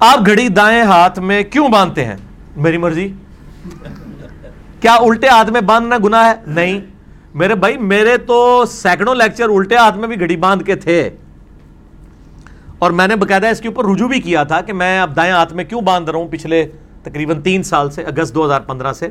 آپ 0.00 0.26
گھڑی 0.26 0.48
دائیں 0.48 0.82
ہاتھ 0.82 1.18
میں 1.20 1.42
کیوں 1.42 1.68
باندھتے 1.68 2.04
ہیں 2.04 2.16
میری 2.56 2.76
مرضی 2.76 3.08
کیا 4.80 4.94
الٹے 5.00 5.28
ہاتھ 5.28 5.50
میں 5.50 5.60
باندھنا 5.60 5.96
گناہ 6.04 6.28
ہے 6.28 6.34
نہیں 6.46 6.80
میرے 7.34 7.54
بھائی 7.54 7.76
میرے 7.76 8.16
تو 8.26 8.64
سینکڑوں 8.70 9.14
لیکچر 9.14 9.48
الٹے 9.48 9.76
ہاتھ 9.76 9.96
میں 9.98 10.08
بھی 10.08 10.20
گھڑی 10.20 10.36
باندھ 10.36 10.64
کے 10.64 10.74
تھے 10.76 10.98
اور 12.78 12.90
میں 12.90 13.06
نے 13.08 13.16
باقاعدہ 13.16 13.46
اس 13.46 13.60
کے 13.60 13.68
اوپر 13.68 13.84
رجوع 13.84 14.08
بھی 14.08 14.20
کیا 14.20 14.42
تھا 14.42 14.60
کہ 14.60 14.72
میں 14.72 14.98
اب 15.00 15.16
دائیں 15.16 15.32
ہاتھ 15.32 15.52
میں 15.54 15.64
کیوں 15.64 15.80
باندھ 15.82 16.10
رہا 16.10 16.18
ہوں 16.18 16.28
پچھلے 16.28 16.64
تقریباً 17.02 17.40
تین 17.40 17.62
سال 17.62 17.90
سے، 17.90 18.02
اگست 18.02 18.34
دو 18.34 18.44
ہزار 18.44 18.60
پندرہ 18.60 18.92
سے، 18.92 19.08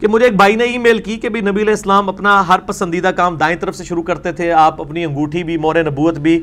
کہ 0.00 0.08
مجھے 0.08 0.26
ایک 0.26 0.36
بھائی 0.36 0.56
نے 0.56 0.64
ای 0.64 0.78
میل 0.78 0.98
کی 0.98 1.16
کہ 1.16 1.28
بھی 1.28 1.40
نبی 1.40 1.62
علیہ 1.62 1.72
السلام 1.72 2.08
اپنا 2.08 2.42
ہر 2.48 2.58
پسندیدہ 2.66 3.10
کام 3.16 3.36
دائیں 3.36 3.56
طرف 3.56 3.76
سے 3.76 3.84
شروع 3.84 4.02
کرتے 4.02 4.32
تھے، 4.32 4.50
آپ 4.52 4.80
اپنی 4.80 5.04
انگوٹھی 5.04 5.44
بھی، 5.44 5.56
مور 5.56 5.76
نبوت 5.86 6.18
بھی، 6.18 6.42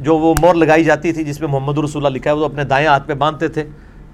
جو 0.00 0.16
وہ 0.18 0.34
مور 0.40 0.54
لگائی 0.54 0.84
جاتی 0.84 1.12
تھی 1.12 1.24
جس 1.24 1.38
پہ 1.38 1.46
محمد 1.46 1.78
رسول 1.78 2.04
اللہ 2.04 2.16
لکھا 2.16 2.30
ہے، 2.30 2.36
وہ 2.36 2.44
اپنے 2.44 2.64
دائیں 2.64 2.86
ہاتھ 2.86 3.06
پہ 3.06 3.14
باندھتے 3.14 3.48
تھے۔ 3.48 3.64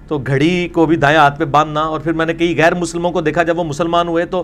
تو 0.07 0.17
گھڑی 0.17 0.67
کو 0.67 0.85
بھی 0.85 0.95
دائیں 0.95 1.17
ہاتھ 1.17 1.39
پہ 1.39 1.45
باندھنا، 1.45 1.81
اور 1.81 1.99
پھر 1.99 2.13
میں 2.13 2.25
نے 2.25 2.33
کئی 2.33 2.57
غیر 2.57 2.73
مسلموں 2.75 3.11
کو 3.11 3.21
دیکھا، 3.21 3.43
جب 3.43 3.59
وہ 3.59 3.63
مسلمان 3.63 4.07
ہوئے 4.07 4.25
تو 4.25 4.43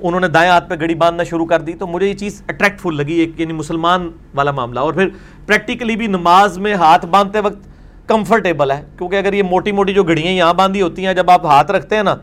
انہوں 0.00 0.20
نے 0.20 0.28
دائیں 0.28 0.50
ہاتھ 0.50 0.68
پہ 0.68 0.74
گھڑی 0.74 0.94
باندھنا 0.94 1.24
شروع 1.24 1.46
کر 1.46 1.60
دی۔ 1.60 1.72
تو 1.72 1.86
مجھے 1.86 2.06
یہ 2.06 2.14
چیز 2.14 2.42
اٹریکٹ 2.48 2.80
فل 2.80 2.96
لگی، 2.96 3.14
ایک 3.14 3.40
یعنی 3.40 3.52
مسلمان 3.52 4.10
والا 4.34 4.50
معاملہ۔ 4.50 4.80
اور 4.80 4.92
پھر 4.92 5.08
پریکٹیکلی 5.46 5.96
بھی 5.96 6.06
نماز 6.06 6.58
میں 6.58 6.74
ہاتھ 6.74 7.06
باندھتے 7.06 7.40
وقت 7.40 7.58
کمفرٹیبل 8.08 8.70
ہے۔ 8.70 8.84
کیونکہ 8.98 9.16
اگر 9.16 9.32
یہ 9.32 9.42
موٹی 9.42 9.72
موٹی 9.72 9.94
جو 9.94 10.04
گھڑیاں 10.04 10.32
یہاں 10.32 10.54
باندھی 10.54 10.82
ہوتی 10.82 11.06
ہیں، 11.06 11.14
جب 11.14 11.30
آپ 11.30 11.46
ہاتھ 11.46 11.70
رکھتے 11.70 11.96
ہیں 11.96 12.02
نا، 12.02 12.16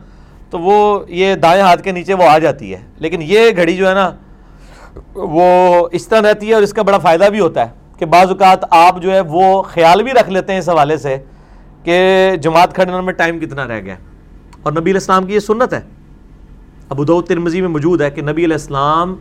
تو 0.50 0.58
وہ 0.58 1.04
یہ 1.08 1.34
دائیں 1.34 1.62
ہاتھ 1.62 1.82
کے 1.82 1.92
نیچے 1.92 2.14
وہ 2.14 2.24
آ 2.24 2.38
جاتی 2.38 2.74
ہے۔ 2.74 2.80
لیکن 2.96 3.20
یہ 3.22 3.40
گھڑی 3.56 3.76
جو 3.76 3.88
ہے 3.88 3.94
نا، 3.94 4.10
وہ 5.14 5.88
اس 5.92 6.08
طرح 6.08 6.30
رہتی 6.30 6.48
ہے 6.48 6.54
اور 6.54 6.62
اس 6.62 6.72
کا 6.72 6.82
بڑا 6.82 6.98
فائدہ 6.98 7.24
بھی 7.24 7.40
ہوتا 7.40 7.66
ہے 7.66 7.70
کہ 7.98 8.06
بعض 8.06 8.28
اوقات 8.28 8.64
آپ 8.70 9.02
جو 9.02 9.12
ہے 9.12 9.20
وہ 9.20 9.62
خیال 9.62 10.02
بھی 10.02 10.12
رکھ 10.12 10.30
لیتے 10.30 10.52
ہیں 10.52 10.58
اس 10.58 10.68
حوالے 10.68 10.96
سے 10.96 11.16
کہ 11.82 12.30
جماعت 12.42 12.74
کھڑنے 12.74 13.00
میں 13.00 13.12
ٹائم 13.12 13.38
کتنا 13.38 13.68
رہ 13.68 13.80
گیا۔ 13.80 13.94
اور 14.62 14.72
نبی 14.72 14.82
علیہ 14.82 14.94
السلام 14.94 15.26
کی 15.26 15.34
یہ 15.34 15.38
سنت 15.38 15.74
ہے۔ 15.74 15.80
ابو 16.88 17.04
دو 17.04 17.22
ترمزی 17.22 17.60
میں 17.60 17.68
موجود 17.68 18.00
ہے 18.00 18.10
کہ 18.10 18.22
نبی 18.22 18.44
علیہ 18.44 18.54
السلام 18.54 19.16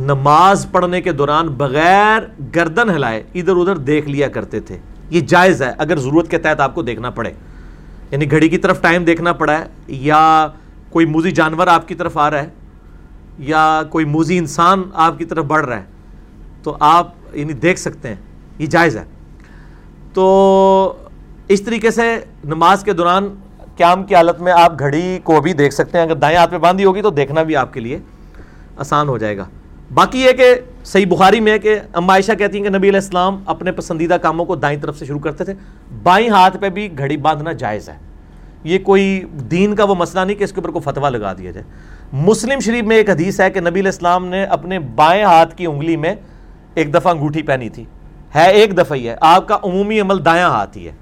نماز 0.00 0.66
پڑھنے 0.70 1.02
کے 1.02 1.12
دوران 1.12 1.48
بغیر 1.48 2.22
گردن 2.56 2.90
ہلائے 2.90 3.22
ادھر 3.34 3.56
ادھر 3.56 3.76
دیکھ 3.76 4.08
لیا 4.08 4.28
کرتے 4.28 4.60
تھے۔ 4.60 4.78
یہ 5.10 5.20
جائز 5.20 5.62
ہے 5.62 5.72
اگر 5.78 5.96
ضرورت 5.96 6.30
کے 6.30 6.38
تحت 6.38 6.60
آپ 6.60 6.74
کو 6.74 6.82
دیکھنا 6.82 7.10
پڑے۔ 7.10 7.32
یعنی 8.10 8.30
گھڑی 8.30 8.48
کی 8.48 8.58
طرف 8.58 8.80
ٹائم 8.80 9.04
دیکھنا 9.04 9.32
پڑا 9.32 9.58
ہے 9.58 9.64
یا 9.88 10.46
کوئی 10.90 11.06
موزی 11.06 11.30
جانور 11.30 11.66
آپ 11.66 11.88
کی 11.88 11.94
طرف 11.94 12.18
آ 12.18 12.30
رہا 12.30 12.42
ہے 12.42 12.48
یا 13.38 13.82
کوئی 13.90 14.04
موزی 14.04 14.38
انسان 14.38 14.82
آپ 14.94 15.18
کی 15.18 15.24
طرف 15.24 15.44
بڑھ 15.44 15.66
رہا 15.66 15.76
ہے، 15.76 15.84
تو 16.62 16.76
آپ 16.80 17.12
یعنی 17.32 17.52
دیکھ 17.52 17.78
سکتے 17.78 18.08
ہیں۔ 18.08 18.16
یہ 18.58 18.66
جائز 18.66 18.96
ہے۔ 18.96 19.04
تو 20.12 20.96
اس 21.48 21.62
طریقے 21.62 21.90
سے 21.90 22.20
نماز 22.44 22.84
کے 22.84 22.92
دوران 22.92 23.28
قیام 23.76 24.04
کی 24.04 24.14
حالت 24.14 24.40
میں 24.40 24.52
آپ 24.52 24.78
گھڑی 24.78 25.18
کو 25.24 25.40
بھی 25.40 25.52
دیکھ 25.52 25.74
سکتے 25.74 25.98
ہیں۔ 25.98 26.04
اگر 26.04 26.14
دائیں 26.14 26.36
ہاتھ 26.36 26.50
پہ 26.50 26.58
باندھی 26.58 26.84
ہوگی 26.84 27.02
تو 27.02 27.10
دیکھنا 27.10 27.42
بھی 27.42 27.56
آپ 27.56 27.74
کے 27.74 27.80
لیے 27.80 27.98
آسان 28.76 29.08
ہو 29.08 29.18
جائے 29.18 29.36
گا۔ 29.36 29.44
باقی 29.94 30.20
یہ 30.20 30.32
کہ 30.32 30.54
صحیح 30.84 31.06
بخاری 31.06 31.40
میں 31.40 31.52
ہے 31.52 31.58
کہ 31.58 31.78
اما 31.92 32.12
عائشہ 32.12 32.32
کہتی 32.32 32.58
ہیں 32.58 32.64
کہ 32.64 32.70
نبی 32.70 32.88
علیہ 32.88 33.00
السلام 33.00 33.42
اپنے 33.46 33.72
پسندیدہ 33.72 34.14
کاموں 34.14 34.44
کو 34.44 34.56
دائیں 34.56 34.78
طرف 34.80 34.98
سے 34.98 35.06
شروع 35.06 35.18
کرتے 35.18 35.44
تھے، 35.44 35.54
بائیں 36.02 36.28
ہاتھ 36.28 36.56
پہ 36.56 36.68
بھی 36.68 36.98
گھڑی 36.98 37.16
باندھنا 37.16 37.52
جائز 37.52 37.88
ہے۔ 37.88 37.94
یہ 38.64 38.78
کوئی 38.78 39.24
دین 39.32 39.74
کا 39.74 39.84
وہ 39.84 39.94
مسئلہ 39.94 40.24
نہیں 40.24 40.36
کہ 40.36 40.44
اس 40.44 40.52
کے 40.52 40.60
اوپر 40.60 40.70
کوئی 40.70 40.92
فتویٰ 40.92 41.10
لگا 41.10 41.32
دیا 41.32 41.50
جائے۔ 41.50 41.66
مسلم 42.12 42.60
شریف 42.60 42.84
میں 42.84 42.96
ایک 42.96 43.10
حدیث 43.10 43.40
ہے 43.40 43.50
کہ 43.50 43.60
نبی 43.60 43.80
علیہ 43.80 43.90
السلام 43.90 44.26
نے 44.26 44.44
اپنے 44.44 44.78
بائیں 44.78 45.24
ہاتھ 45.24 45.56
کی 45.56 45.66
انگلی 45.66 45.96
میں 45.96 46.14
ایک 46.74 46.94
دفعہ 46.94 47.12
انگوٹھی 47.12 47.42
پہنی 47.42 47.68
تھی۔ 47.68 47.84
ہے 48.34 48.50
ایک 48.50 48.78
دفعہ 48.78 48.98
ہی 48.98 49.08
ہے۔ 49.08 49.16
آپ 49.20 49.48
کا 49.48 49.58
عمومی 49.62 50.00
عمل 50.00 50.24
دایاں 50.24 50.50
ہاتھ 50.50 50.78
ہی 50.78 50.86
ہے۔ 50.86 50.92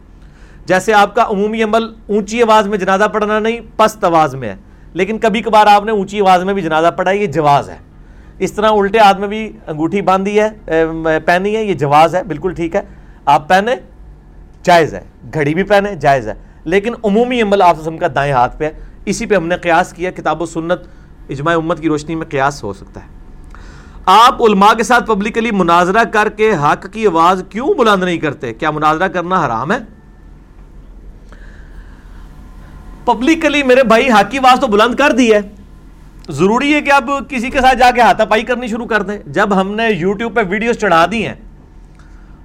جیسے 0.66 0.92
آپ 0.92 1.14
کا 1.14 1.24
عمومی 1.28 1.62
عمل 1.62 1.82
اونچی 2.08 2.42
آواز 2.42 2.68
میں 2.68 2.78
جنازہ 2.78 3.04
پڑھنا 3.04 3.38
نہیں، 3.38 3.60
پست 3.76 4.04
آواز 4.04 4.34
میں 4.34 4.48
ہے۔ 4.48 4.56
لیکن 4.92 5.18
کبھی 5.18 5.40
کبھار 5.40 5.66
آپ 5.66 5.84
نے 5.84 5.92
اونچی 5.92 6.20
آواز 6.20 6.44
میں 6.44 6.54
بھی 6.54 6.62
جنازہ 6.62 6.90
پڑھا 6.96 7.12
ہے 7.12 7.16
یہ 7.16 7.26
جواز 7.26 7.70
ہے۔ 7.70 7.76
اس 8.38 8.52
طرح 8.52 8.70
الٹے 8.70 8.98
ہاتھ 8.98 9.20
میں 9.20 9.28
بھی 9.28 9.52
انگوٹھی 9.66 10.02
باندھی 10.02 10.40
ہے 10.40 10.48
پہنی 11.24 11.56
ہے، 11.56 11.64
یہ 11.64 11.74
جواز 11.74 12.14
ہے، 12.14 12.22
بالکل 12.22 12.54
ٹھیک 12.54 12.76
ہے۔ 12.76 12.80
آپ 13.24 13.48
پہنے 13.48 13.74
جائز 14.62 14.94
ہے۔ 14.94 15.04
گھڑی 15.34 15.54
بھی 15.54 15.62
پہنے 15.62 15.94
جائز 15.94 16.28
ہے۔ 16.28 16.34
لیکن 16.64 16.92
عمومی 17.04 17.42
عمل 17.42 17.62
آپ 17.62 17.76
کا 18.00 18.06
دائیں 18.14 18.32
ہاتھ 18.32 18.58
پہ 18.58 18.64
ہے۔ 18.64 18.72
اسی 19.04 19.26
پہ 19.26 19.34
ہم 19.34 19.46
نے 19.46 19.56
قیاس 19.56 19.92
کیا، 19.92 20.10
کتاب 20.10 20.42
و 20.42 20.46
سنت، 20.46 20.80
اجماع 21.28 21.54
امت 21.54 21.80
کی 21.80 21.88
روشنی 21.88 22.14
میں 22.14 22.26
قیاس 22.26 22.64
ہو 22.64 22.72
سکتا 22.72 23.00
ہے۔ 23.00 23.06
آپ 24.06 24.42
علماء 24.42 24.74
کے 24.74 24.82
ساتھ 24.82 25.06
پبلکلی 25.06 25.50
مناظرہ 25.50 26.04
کر 26.04 26.28
کے 26.28 26.52
حق 26.62 26.92
کی 26.92 27.06
آواز 27.06 27.44
کیوں 27.50 27.74
بلند 27.74 28.02
نہیں 28.02 28.18
کرتے؟ 28.18 28.54
کیا 28.54 28.70
مناظرہ 28.70 29.08
کرنا 29.08 29.46
حرام 29.46 29.72
ہے؟ 29.72 29.78
پبلکلی 33.04 33.62
میرے 33.62 33.82
بھائی 33.84 34.10
حق 34.10 34.30
کی 34.30 34.38
آواز 34.38 34.60
تو 34.60 34.66
بلند 34.66 34.94
کر 34.94 35.12
دی 35.12 35.34
ہے۔ 35.34 35.40
ضروری 36.28 36.74
ہے 36.74 36.80
کہ 36.80 36.92
اب 36.92 37.10
کسی 37.28 37.50
کے 37.50 37.60
ساتھ 37.60 37.78
جا 37.78 37.90
کے 37.90 38.00
ہاتھا 38.00 38.24
پائی 38.24 38.42
کرنی 38.42 38.66
شروع 38.66 38.86
کر 38.86 39.02
دیں۔ 39.02 39.18
جب 39.26 39.60
ہم 39.60 39.74
نے 39.74 39.90
یوٹیوب 39.90 40.34
پہ 40.34 40.40
ویڈیوز 40.48 40.76
چڑھا 40.76 41.06
دی 41.10 41.26
ہیں 41.26 41.34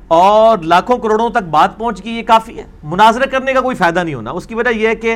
اور 0.08 0.58
لاکھوں 0.58 0.98
کروڑوں 0.98 1.30
تک 1.30 1.44
بات 1.44 1.78
پہنچ 1.78 2.06
گئی، 2.06 2.14
یہ 2.14 2.24
کافی 2.24 2.58
ہے۔ 2.58 2.64
مناظرہ 2.84 3.26
کرنے 3.26 3.54
کا 3.54 3.62
کوئی 3.62 3.76
فائدہ 3.76 4.00
نہیں 4.00 4.16
ہونا۔ 4.16 4.32
اس 4.32 4.48
کی 4.48 4.56
وجہ 4.56 4.70
یہ 4.70 4.88
ہے 4.88 4.96
کہ 4.96 5.16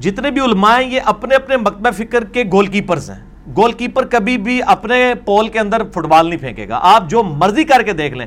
جتنے 0.00 0.30
بھی 0.30 0.40
علماء 0.40 0.80
ہیں، 0.80 0.90
یہ 0.90 1.00
اپنے 1.04 1.34
اپنے 1.34 1.56
مکتبہ 1.56 1.90
فکر 1.90 2.24
کے 2.24 2.44
گول 2.52 2.66
کیپرز 2.66 3.10
ہیں۔ 3.10 3.50
گول 3.56 3.72
کیپر 3.72 4.06
کبھی 4.06 4.38
بھی 4.38 4.60
اپنے 4.66 5.14
پول 5.24 5.48
کے 5.48 5.58
اندر 5.58 5.82
فٹ 5.90 5.98
بال 5.98 6.28
نہیں 6.28 6.38
پھینکے 6.38 6.68
گا۔ 6.68 6.78
آپ 6.82 7.10
جو 7.10 7.22
مرضی 7.22 7.64
کر 7.64 7.82
کے 7.82 7.92
دیکھ 7.92 8.14
لیں، 8.14 8.26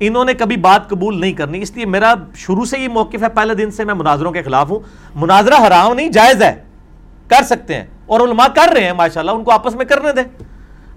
انہوں 0.00 0.24
نے 0.24 0.34
کبھی 0.34 0.56
بات 0.56 0.88
قبول 0.88 1.20
نہیں 1.20 1.32
کرنی۔ 1.32 1.62
اس 1.62 1.76
لیے 1.76 1.86
میرا 1.86 2.14
شروع 2.34 2.64
سے 2.64 2.78
یہ 2.78 2.88
موقف 2.88 3.22
ہے، 3.22 3.28
پہلے 3.28 3.54
دن 3.54 3.70
سے 3.70 3.84
میں 3.84 3.94
مناظروں 3.94 4.32
کے 4.32 4.42
خلاف 4.42 4.70
ہوں۔ 4.70 4.78
مناظرہ 5.14 5.66
حرام 5.66 5.92
نہیں، 5.92 6.08
جائز 6.08 6.42
ہے۔ 6.42 6.62
کر 7.28 7.42
سکتے 7.42 7.74
ہیں۔ 7.74 7.86
اور 8.08 8.20
علماء 8.20 8.46
کر 8.46 8.72
رہے 8.72 8.84
ہیں، 8.84 8.92
ماشاءاللہ، 8.92 9.30
ان 9.30 9.44
کو 9.44 9.50
آپس 9.50 9.74
میں 9.74 9.84
کرنے 9.84 10.12
دیں۔ 10.12 10.42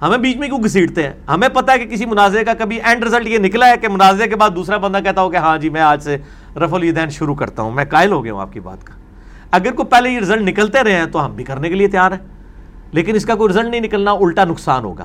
ہمیں 0.01 0.17
بیچ 0.17 0.37
میں 0.37 0.47
کیوں 0.47 0.63
گھسیٹتے 0.63 1.03
ہیں؟ 1.03 1.13
ہمیں 1.27 1.49
پتا 1.49 1.73
ہے 1.73 1.79
کہ 1.79 1.85
کسی 1.85 2.05
مناظرے 2.05 2.43
کا 2.43 2.53
کبھی 2.53 2.81
اینڈ 2.81 3.03
رزلٹ 3.03 3.27
یہ 3.27 3.37
نکلا 3.37 3.67
ہے 3.67 3.77
کہ 3.77 3.87
مناظرے 3.87 4.27
کے 4.27 4.35
بعد 4.35 4.49
دوسرا 4.55 4.77
بندہ 4.77 4.97
کہتا 5.03 5.21
ہو 5.21 5.29
کہ 5.29 5.37
ہاں 5.37 5.57
جی 5.57 5.69
میں 5.69 5.81
آج 5.81 6.03
سے 6.03 6.17
رف 6.55 6.73
الدین 6.73 7.09
شروع 7.09 7.35
کرتا 7.35 7.61
ہوں۔ 7.61 7.71
میں 7.71 7.85
قائل 7.85 8.11
ہو 8.11 8.23
گیا 8.23 8.33
ہوں 8.33 8.41
آپ 8.41 8.53
کی 8.53 8.59
بات 8.59 8.83
کا۔ 8.83 8.93
اگر 9.51 9.71
کوئی 9.71 9.85
پہلے 9.85 10.09
یہ 10.09 10.19
رزلٹ 10.19 10.41
نکلتے 10.41 10.83
رہے 10.83 10.95
ہیں 10.95 11.05
تو 11.05 11.25
ہم 11.25 11.35
بھی 11.35 11.43
کرنے 11.43 11.69
کے 11.69 11.75
لیے 11.75 11.87
تیار 11.87 12.11
ہیں۔ 12.11 12.19
لیکن 12.91 13.15
اس 13.15 13.25
کا 13.25 13.35
کوئی 13.35 13.49
رزلٹ 13.49 13.69
نہیں 13.69 13.81
نکلنا 13.81 14.11
الٹا 14.11 14.43
نقصان 14.43 14.83
ہوگا۔ 14.83 15.03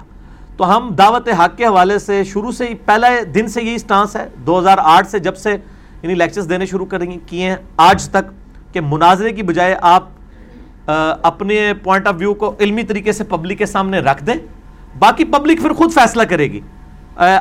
تو 0.56 0.76
ہم 0.76 0.94
دعوت 0.94 1.28
حق 1.28 1.56
کے 1.56 1.66
حوالے 1.66 1.98
سے 1.98 2.24
شروع 2.24 2.50
سے 2.50 2.66
ہی، 2.66 2.74
پہلے 2.74 3.24
دن 3.24 3.46
سے 3.46 3.62
یہی 3.62 3.78
سٹانس 3.78 4.16
ہے۔ 4.16 4.28
دو 4.46 4.58
ہزار 4.58 4.78
آٹھ 4.82 5.08
سے 5.08 5.18
جب 5.18 5.36
سے 5.36 5.50
یعنی 6.02 6.14
لیکچرز 6.14 6.48
دینے 6.48 6.66
شروع 6.66 6.86
کریں 6.86 7.18
کیے 7.26 7.48
ہیں 7.48 7.56
آج 7.76 8.08
تک 8.08 8.32
کہ 8.74 8.80
مناظرے 8.80 9.32
کی 9.32 9.42
بجائے 9.42 9.76
آپ 9.80 10.15
اپنے 11.22 11.72
پوائنٹ 11.82 12.06
آف 12.06 12.14
ویو 12.18 12.34
کو 12.34 12.54
علمی 12.60 12.82
طریقے 12.82 13.12
سے 13.12 13.24
پبلک 13.24 13.58
کے 13.58 13.66
سامنے 13.66 13.98
رکھ 13.98 14.24
دیں۔ 14.24 14.34
باقی 14.98 15.24
پبلک 15.24 15.62
پھر 15.62 15.72
خود 15.72 15.92
فیصلہ 15.92 16.22
کرے 16.22 16.52
گی۔ 16.52 16.60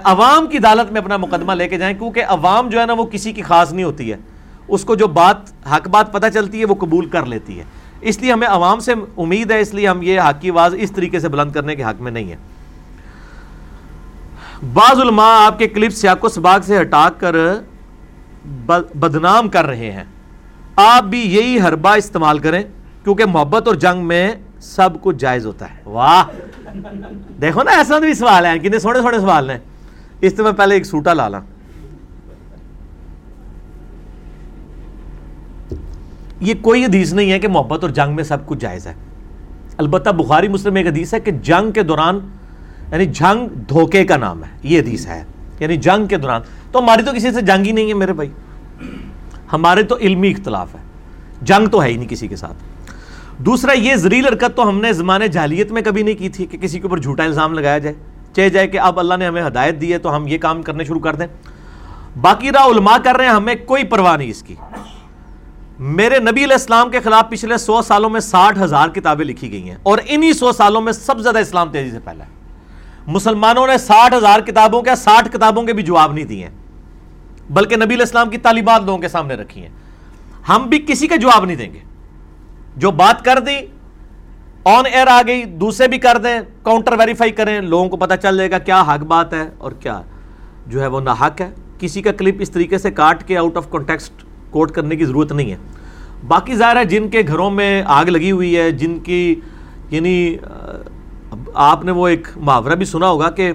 عوام 0.04 0.48
کی 0.48 0.58
عدالت 0.58 0.92
میں 0.92 1.02
اپنا 1.02 1.18
مقدمہ 1.18 1.54
لے 1.54 1.68
کے 1.68 1.78
جائیں، 1.78 1.98
کیونکہ 1.98 2.24
عوام 2.28 2.70
جو 2.70 2.82
ہے 2.82 2.86
نا 2.86 2.94
وہ 2.94 3.06
کسی 3.06 3.32
کی 3.32 3.42
خاص 3.42 3.74
نہیں 3.74 3.86
ہوتی 3.86 4.12
ہے۔ 4.12 4.18
اس 4.68 4.84
کو 4.84 4.96
جو 4.96 5.08
بات، 5.08 5.38
حق 5.72 5.88
بات 5.88 6.14
پتہ 6.14 6.26
چلتی 6.34 6.60
ہے، 6.60 6.66
وہ 6.66 6.76
قبول 6.76 7.06
کر 7.06 7.26
لیتی 7.26 7.60
ہے۔ 7.60 7.64
اس 8.02 8.20
لیے 8.20 8.32
ہمیں 8.32 8.48
عوام 8.48 8.80
سے 8.80 8.94
امید 9.18 9.52
ہے، 9.52 9.60
اس 9.60 9.74
لیے 9.74 9.88
ہم 9.88 10.02
یہ 10.02 10.22
حق 10.22 10.42
کی 10.42 10.50
آواز 10.50 10.76
اس 10.78 10.92
طریقے 10.92 11.20
سے 11.20 11.30
بلند 11.30 11.52
کرنے 11.52 11.76
کے 11.76 11.84
حق 11.84 12.02
میں 12.02 12.12
نہیں 12.12 12.32
ہے۔ 12.32 12.36
بعض 14.74 15.00
علماء 15.00 15.46
آپ 15.46 15.60
کے 15.60 15.68
کلپ 15.68 15.92
سیاق 15.92 16.26
و 16.26 16.30
سباق 16.30 16.66
سے 16.66 16.82
ہٹا 16.82 17.10
کر 17.18 17.36
بدنام 18.96 19.50
کر 19.50 19.66
رہے 19.66 19.92
ہیں۔ 19.92 20.04
آپ 20.76 21.04
بھی 21.04 21.36
یہی 21.36 21.60
حربہ 21.60 21.90
استعمال 21.90 22.40
کریں۔ 22.40 22.64
کیونکہ 23.06 23.26
محبت 23.26 23.68
اور 23.68 23.76
جنگ 23.76 24.06
میں 24.06 24.36
سب 24.60 24.90
کچھ 25.02 25.16
جائز 25.16 25.46
ہوتا 25.46 25.66
ہے۔ 25.72 25.76
واہ۔ 25.86 26.24
دیکھو 27.42 27.64
نا 27.64 27.72
ایسا 27.72 28.00
بھی 28.00 28.14
سوال 28.14 28.46
ہے۔ 28.46 28.60
کتنے 28.60 28.80
سونے 28.80 29.00
سونے 29.00 29.20
سوال 29.20 29.50
ہیں۔ 29.50 29.58
اس 30.22 30.38
سے 30.38 30.44
میں 30.44 30.52
پہلے 30.52 30.74
ایک 30.74 30.86
سوٹا 30.86 31.14
لا 31.14 31.28
لا 31.28 31.40
یہ 36.40 36.54
کوئی 36.62 36.86
حدیث 36.86 37.14
نہیں 37.14 37.32
ہے 37.32 37.40
کہ 37.40 37.48
محبت 37.48 37.84
اور 37.84 37.92
جنگ 37.92 38.16
میں 38.16 38.24
سب 38.24 38.46
کچھ 38.46 38.60
جائز 38.60 38.88
ہے۔ 38.88 38.94
البتہ 39.78 40.10
بخاری 40.10 40.48
مسلم 40.48 40.76
ایک 40.76 40.88
حدیث 40.88 41.14
ہے 41.14 41.20
کہ 41.20 41.32
جنگ 41.32 41.72
کے 41.72 41.84
دوران 41.84 42.20
یعنی 42.92 43.06
جنگ 43.06 43.48
دھوکے 43.48 44.06
کا 44.06 44.18
نام 44.18 44.44
ہے۔ 44.44 44.50
یہ 44.64 44.80
حدیث 44.80 45.08
ہے۔ 45.08 45.24
یعنی 45.60 45.78
جنگ 45.78 46.06
کے 46.06 46.18
دوران۔ 46.18 46.42
تو 46.72 46.80
ہماری 46.80 47.04
تو 47.04 47.12
کسی 47.12 47.32
سے 47.32 47.42
جنگ 47.42 47.66
ہی 47.66 47.72
نہیں 47.72 47.88
ہے 47.88 47.94
میرے 47.94 48.14
بھائی۔ 48.14 48.30
ہمارے 49.54 49.84
تو 49.84 49.98
علمی 49.98 50.32
اختلاف 50.32 50.76
ہے۔ 50.76 50.80
جنگ 51.42 51.68
تو 51.68 51.84
ہے 51.84 51.88
ہی 51.88 51.98
نہیں 51.98 52.10
کسی 52.10 52.28
کے 52.28 52.36
ساتھ۔ 52.36 52.75
دوسرا، 53.38 53.72
یہ 53.72 53.96
زریل 53.96 54.26
حرکت 54.26 54.56
تو 54.56 54.70
ہم 54.70 54.82
نے 54.82 54.94
زمانے 54.94 55.28
جہلیت 55.28 55.72
میں 55.72 55.82
کبھی 55.82 56.04
نہیں 56.04 56.16
کی 56.16 56.30
تھی 56.30 56.46
کہ 56.46 56.58
کسی 56.58 56.80
کے 56.80 56.84
اوپر 56.84 56.98
جھوٹا 56.98 57.24
الزام 57.24 57.54
لگایا 57.54 57.78
جائے۔ 57.78 57.96
چاہے 58.36 58.50
جائے 58.50 58.68
کہ 58.68 58.80
اب 58.80 59.00
اللہ 59.00 59.14
نے 59.14 59.28
ہمیں 59.28 59.44
ہدایت 59.48 59.82
دی 59.82 59.94
ہے 59.94 59.98
تو 59.98 60.16
ہم 60.16 60.28
یہ 60.28 60.38
کام 60.38 60.62
کرنے 60.62 60.84
شروع 60.84 61.00
کر 61.00 61.16
دیں۔ 61.16 61.28
باقی 62.22 62.52
راہ 62.52 62.66
علماء 62.66 62.98
کر 63.04 63.16
رہے 63.16 63.26
ہیں، 63.26 63.32
ہمیں 63.32 63.56
کوئی 63.66 63.84
پرواہ 63.84 64.18
نہیں 64.18 64.30
اس 64.30 64.44
کی۔ 64.44 64.56
میرے 65.80 66.20
نبی 66.20 66.44
علیہ 66.44 66.54
السلام 66.54 66.90
کے 66.90 67.00
خلاف 67.00 67.30
پچھلے 67.30 67.58
سو 67.58 67.82
سالوں 67.82 68.10
میں 68.10 68.20
ساٹھ 68.20 68.60
ہزار 68.60 68.90
کتابیں 68.90 69.26
لکھی 69.26 69.52
گئی 69.52 69.70
ہیں 69.70 69.78
اور 69.84 69.98
انہی 70.08 70.34
سو 70.34 70.52
سالوں 70.52 70.82
میں 70.82 70.94
سب 70.94 71.20
زیادہ 71.20 71.40
اسلام 71.40 71.72
تیزی 71.72 71.92
سے 71.92 72.00
پھیلا 72.00 72.24
ہے۔ 72.24 72.30
مسلمانوں 73.08 73.68
نے 73.68 73.78
ساٹھ 73.78 74.14
ہزار 74.14 74.40
کتابوں 74.40 74.82
کے 74.82 74.96
ساٹھ 74.96 75.30
کتابوں 75.30 75.64
کے 75.64 75.74
بھی 75.74 75.84
جواب 75.84 76.14
نہیں 76.14 76.26
دیے 76.26 76.50
بلکہ 77.50 77.76
نبی 77.76 77.86
علیہ 77.86 78.06
السلام 78.06 78.30
کی 78.30 78.38
تعلیمات 78.38 78.82
لوگوں 78.82 79.00
کے 79.00 79.08
سامنے 79.08 79.36
رکھی 79.36 79.62
ہیں۔ 79.62 79.70
ہم 80.50 80.64
بھی 80.70 80.86
کسی 80.88 81.08
کا 81.08 81.16
جواب 81.16 81.46
نہیں 81.46 81.58
دیں 81.58 81.74
گے۔ 81.74 81.80
جو 82.76 82.92
بات 82.92 83.24
کر 83.26 83.40
دی 83.40 83.58
آن 84.66 84.86
ایئر 84.86 85.08
آ 85.08 85.22
گئی، 85.28 85.44
دوسرے 85.44 85.88
بھی 85.88 85.98
کر 85.98 86.18
دیں 86.18 86.40
کاؤنٹر 86.64 86.94
ویریفائی 87.00 87.32
کریں، 87.32 87.60
لوگوں 87.62 87.90
کو 87.90 87.98
پتا 87.98 88.18
چل 88.18 88.38
جائے 88.38 88.52
گا 88.52 88.58
کیا 88.60 88.82
حق 88.82 89.04
بات 89.04 89.34
ہے 89.34 89.50
اور 89.58 89.72
کیا 89.72 90.02
جو 90.68 90.82
ہے 90.82 90.88
وہ 90.88 91.02
نہ 91.02 91.10
حق 91.22 91.42
ہے۔ 91.42 91.50
کسی 91.80 92.02
کا 92.02 92.12
کلپ 92.12 92.36
اس 92.40 92.50
طریقے 92.50 92.78
سے 92.78 92.92
کاٹ 92.92 93.24
کے 93.24 93.38
آؤٹ 93.38 93.58
آف 93.58 93.70
کانٹیکسٹ 93.70 94.24
کوٹ 94.50 94.72
کرنے 94.72 94.96
کی 94.96 95.06
ضرورت 95.06 95.32
نہیں 95.32 95.52
ہے۔ 95.52 95.58
باقی 96.28 96.56
ظاہر 96.56 96.76
ہے، 96.76 96.86
جن 96.86 97.10
کے 97.10 97.22
گھروں 97.28 97.50
میں 97.52 97.84
آگ 97.86 98.06
لگی 98.06 98.32
ہوئی 98.32 98.58
ہے، 98.58 98.72
جن 98.72 99.00
کی 99.00 99.36
یعنی 99.90 100.38
آپ 101.54 101.86
نے 101.86 101.92
وہ 101.92 102.08
ایک 102.08 102.28
محاورہ 102.36 102.76
بھی 102.76 102.86
سنا 102.86 103.10
ہوگا 103.10 103.30
کہ 103.30 103.52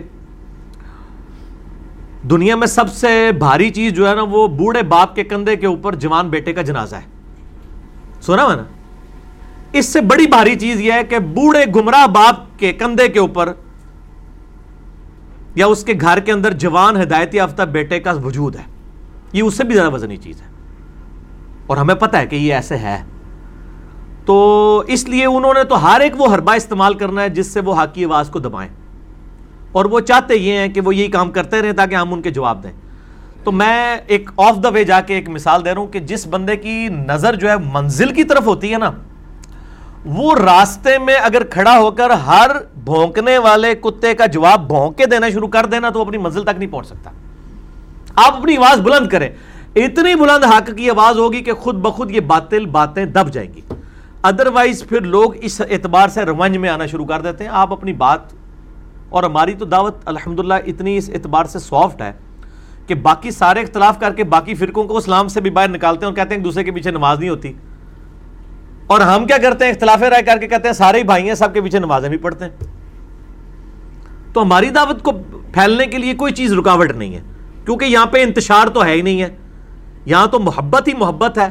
دنیا 2.30 2.56
میں 2.56 2.66
سب 2.66 2.92
سے 2.92 3.30
بھاری 3.38 3.70
چیز 3.70 3.92
جو 3.92 4.08
ہے 4.08 4.14
نا، 4.14 4.22
وہ 4.22 4.48
بوڑھے 4.48 4.82
باپ 4.82 5.14
کے 5.14 5.24
کندھے 5.24 5.56
کے 5.56 5.66
اوپر 5.66 5.94
جوان 5.94 6.28
بیٹے 6.28 6.52
کا 6.52 6.62
جنازہ 6.62 6.96
ہے۔ 6.96 7.08
سنا 8.20 8.44
ہوا 8.44 8.54
نا؟ 8.54 8.64
اس 9.72 9.86
سے 9.86 10.00
بڑی 10.00 10.26
بھاری 10.26 10.56
چیز 10.56 10.80
یہ 10.80 10.92
ہے 10.92 11.04
کہ 11.04 11.18
بوڑھے 11.18 11.64
گمراہ 11.76 12.06
باپ 12.06 12.58
کے 12.58 12.72
کندھے 12.72 13.08
کے 13.08 13.18
اوپر 13.18 13.52
یا 15.54 15.66
اس 15.66 15.84
کے 15.84 15.92
گھر 16.00 16.20
کے 16.20 16.32
اندر 16.32 16.52
جوان 16.52 17.02
ہدایتی 17.02 17.36
یافتہ 17.36 17.62
بیٹے 17.62 18.00
کا 18.00 18.12
وجود 18.12 18.56
ہے۔ 18.56 18.62
یہ 19.32 19.42
اس 19.42 19.54
سے 19.54 19.64
بھی 19.64 19.74
زیادہ 19.74 19.90
وزنی 19.90 20.16
چیز 20.16 20.42
ہے۔ 20.42 20.46
اور 21.66 21.76
ہمیں 21.76 21.94
پتہ 21.94 22.16
ہے 22.16 22.26
کہ 22.26 22.36
یہ 22.36 22.54
ایسے 22.54 22.76
ہے۔ 22.76 23.04
تو 24.24 24.82
اس 24.86 25.04
لیے 25.04 25.26
انہوں 25.26 25.54
نے 25.54 25.64
تو 25.64 25.86
ہر 25.86 26.00
ایک 26.00 26.20
وہ 26.20 26.34
حربہ 26.34 26.52
استعمال 26.52 26.94
کرنا 26.94 27.22
ہے 27.22 27.28
جس 27.28 27.46
سے 27.46 27.60
وہ 27.60 27.74
حاکی 27.74 28.04
آواز 28.04 28.28
کو 28.28 28.38
دبائیں۔ 28.38 28.70
اور 29.72 29.84
وہ 29.84 30.00
چاہتے 30.00 30.36
یہ 30.36 30.52
ہیں 30.52 30.68
کہ 30.68 30.80
وہ 30.80 30.94
یہی 30.94 31.08
کام 31.08 31.30
کرتے 31.30 31.62
رہیں 31.62 31.72
تاکہ 31.72 31.94
ہم 31.94 32.14
ان 32.14 32.22
کے 32.22 32.30
جواب 32.30 32.62
دیں۔ 32.62 32.72
تو 33.44 33.52
میں 33.52 33.96
ایک 34.06 34.30
آف 34.36 34.62
دا 34.62 34.68
وے 34.68 34.84
جا 34.84 35.00
کے 35.00 35.14
ایک 35.14 35.28
مثال 35.28 35.64
دے 35.64 35.70
رہا 35.74 35.80
ہوں 35.80 35.88
کہ 35.88 35.98
جس 35.98 36.26
بندے 36.26 36.56
کی 36.56 36.88
نظر 36.88 37.34
جو 37.34 37.48
ہے 37.50 37.54
منزل 37.72 38.14
کی 38.14 38.24
طرف 38.24 38.46
ہوتی 38.46 38.72
ہے 38.72 38.78
نا 38.78 38.90
وہ 40.04 40.34
راستے 40.34 40.98
میں 40.98 41.14
اگر 41.14 41.44
کھڑا 41.44 41.78
ہو 41.78 41.90
کر 41.90 42.10
ہر 42.10 42.50
بھونکنے 42.84 43.38
والے 43.38 43.74
کتے 43.74 44.14
کا 44.14 44.26
جواب 44.26 44.66
بھونک 44.66 44.98
کے 44.98 45.06
دینا 45.06 45.28
شروع 45.28 45.48
کر 45.48 45.66
دینا 45.66 45.90
تو 45.90 46.00
اپنی 46.00 46.18
منزل 46.18 46.42
تک 46.42 46.58
نہیں 46.58 46.70
پہنچ 46.70 46.86
سکتا۔ 46.86 47.10
آپ 48.16 48.36
اپنی 48.36 48.56
آواز 48.56 48.80
بلند 48.80 49.08
کریں۔ 49.08 49.28
اتنی 49.76 50.14
بلند 50.14 50.44
حق 50.44 50.70
کی 50.76 50.90
آواز 50.90 51.18
ہوگی 51.18 51.40
کہ 51.40 51.52
خود 51.52 51.74
بخود 51.74 52.10
یہ 52.10 52.20
باطل 52.20 52.66
باتیں 52.66 53.04
دب 53.04 53.32
جائیں 53.32 53.54
گی۔ 53.54 53.60
ادروائز 54.22 54.84
پھر 54.88 55.00
لوگ 55.00 55.32
اس 55.40 55.60
اعتبار 55.70 56.08
سے 56.08 56.22
رونج 56.22 56.56
میں 56.56 56.68
آنا 56.68 56.86
شروع 56.86 57.06
کر 57.06 57.20
دیتے 57.20 57.44
ہیں۔ 57.44 57.50
آپ 57.54 57.72
اپنی 57.72 57.92
بات 57.92 58.20
اور 59.08 59.22
ہماری 59.22 59.52
تو 59.52 59.64
دعوت 59.64 59.96
الحمدللہ 60.04 60.54
اتنی 60.66 60.96
اس 60.96 61.10
اعتبار 61.14 61.44
سے 61.44 61.58
سافٹ 61.58 62.02
ہے 62.02 62.12
کہ 62.86 62.94
باقی 62.94 63.30
سارے 63.30 63.60
اختلاف 63.60 64.00
کر 64.00 64.12
کے 64.12 64.24
باقی 64.24 64.54
فرقوں 64.54 64.84
کو 64.84 64.96
اسلام 64.96 65.28
سے 65.28 65.40
بھی 65.40 65.50
باہر 65.50 65.68
نکالتے 65.68 66.06
ہیں 66.06 66.12
اور 66.12 66.16
کہتے 66.16 66.34
ہیں 66.34 66.42
دوسرے 66.42 66.64
کے 66.64 66.70
پیچھے 66.70 66.90
نماز 66.90 67.18
نہیں 67.18 67.30
ہوتی۔ 67.30 67.52
اور 68.90 69.00
ہم 69.00 69.26
کیا 69.26 69.38
کرتے 69.38 69.64
ہیں؟ 69.64 69.72
اختلاف 69.72 70.02
رائے 70.02 70.22
کر 70.22 70.38
کے 70.38 70.48
کہتے 70.48 70.68
ہیں 70.68 70.72
سارے 70.72 70.98
ہی 70.98 71.02
بھائی 71.02 71.26
ہیں، 71.26 71.34
سب 71.34 71.54
کے 71.54 71.60
پیچھے 71.60 71.78
نمازیں 71.78 72.08
بھی 72.08 72.16
پڑھتے 72.16 72.44
ہیں۔ 72.44 72.52
تو 74.32 74.42
ہماری 74.42 74.70
دعوت 74.70 75.02
کو 75.02 75.12
پھیلنے 75.52 75.86
کے 75.86 75.98
لیے 75.98 76.14
کوئی 76.14 76.32
چیز 76.32 76.52
رکاوٹ 76.52 76.90
نہیں 76.90 77.14
ہے، 77.14 77.20
کیونکہ 77.64 77.84
یہاں 77.84 78.06
پہ 78.06 78.22
انتشار 78.22 78.66
تو 78.66 78.84
ہے 78.84 78.92
ہی 78.92 79.02
نہیں 79.02 79.22
ہے۔ 79.22 79.36
یہاں 80.06 80.26
تو 80.26 80.38
محبت 80.38 80.88
ہی 80.88 80.92
محبت 80.94 81.38
ہے 81.38 81.48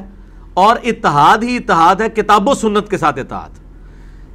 اور 0.54 0.76
اتحاد 0.84 1.38
ہی 1.44 1.56
اتحاد 1.56 1.96
ہے، 1.96 2.10
کتاب 2.10 2.50
و 2.50 2.54
سنت 2.54 2.90
کے 2.90 2.98
ساتھ 2.98 3.20
اتحاد۔ 3.20 3.50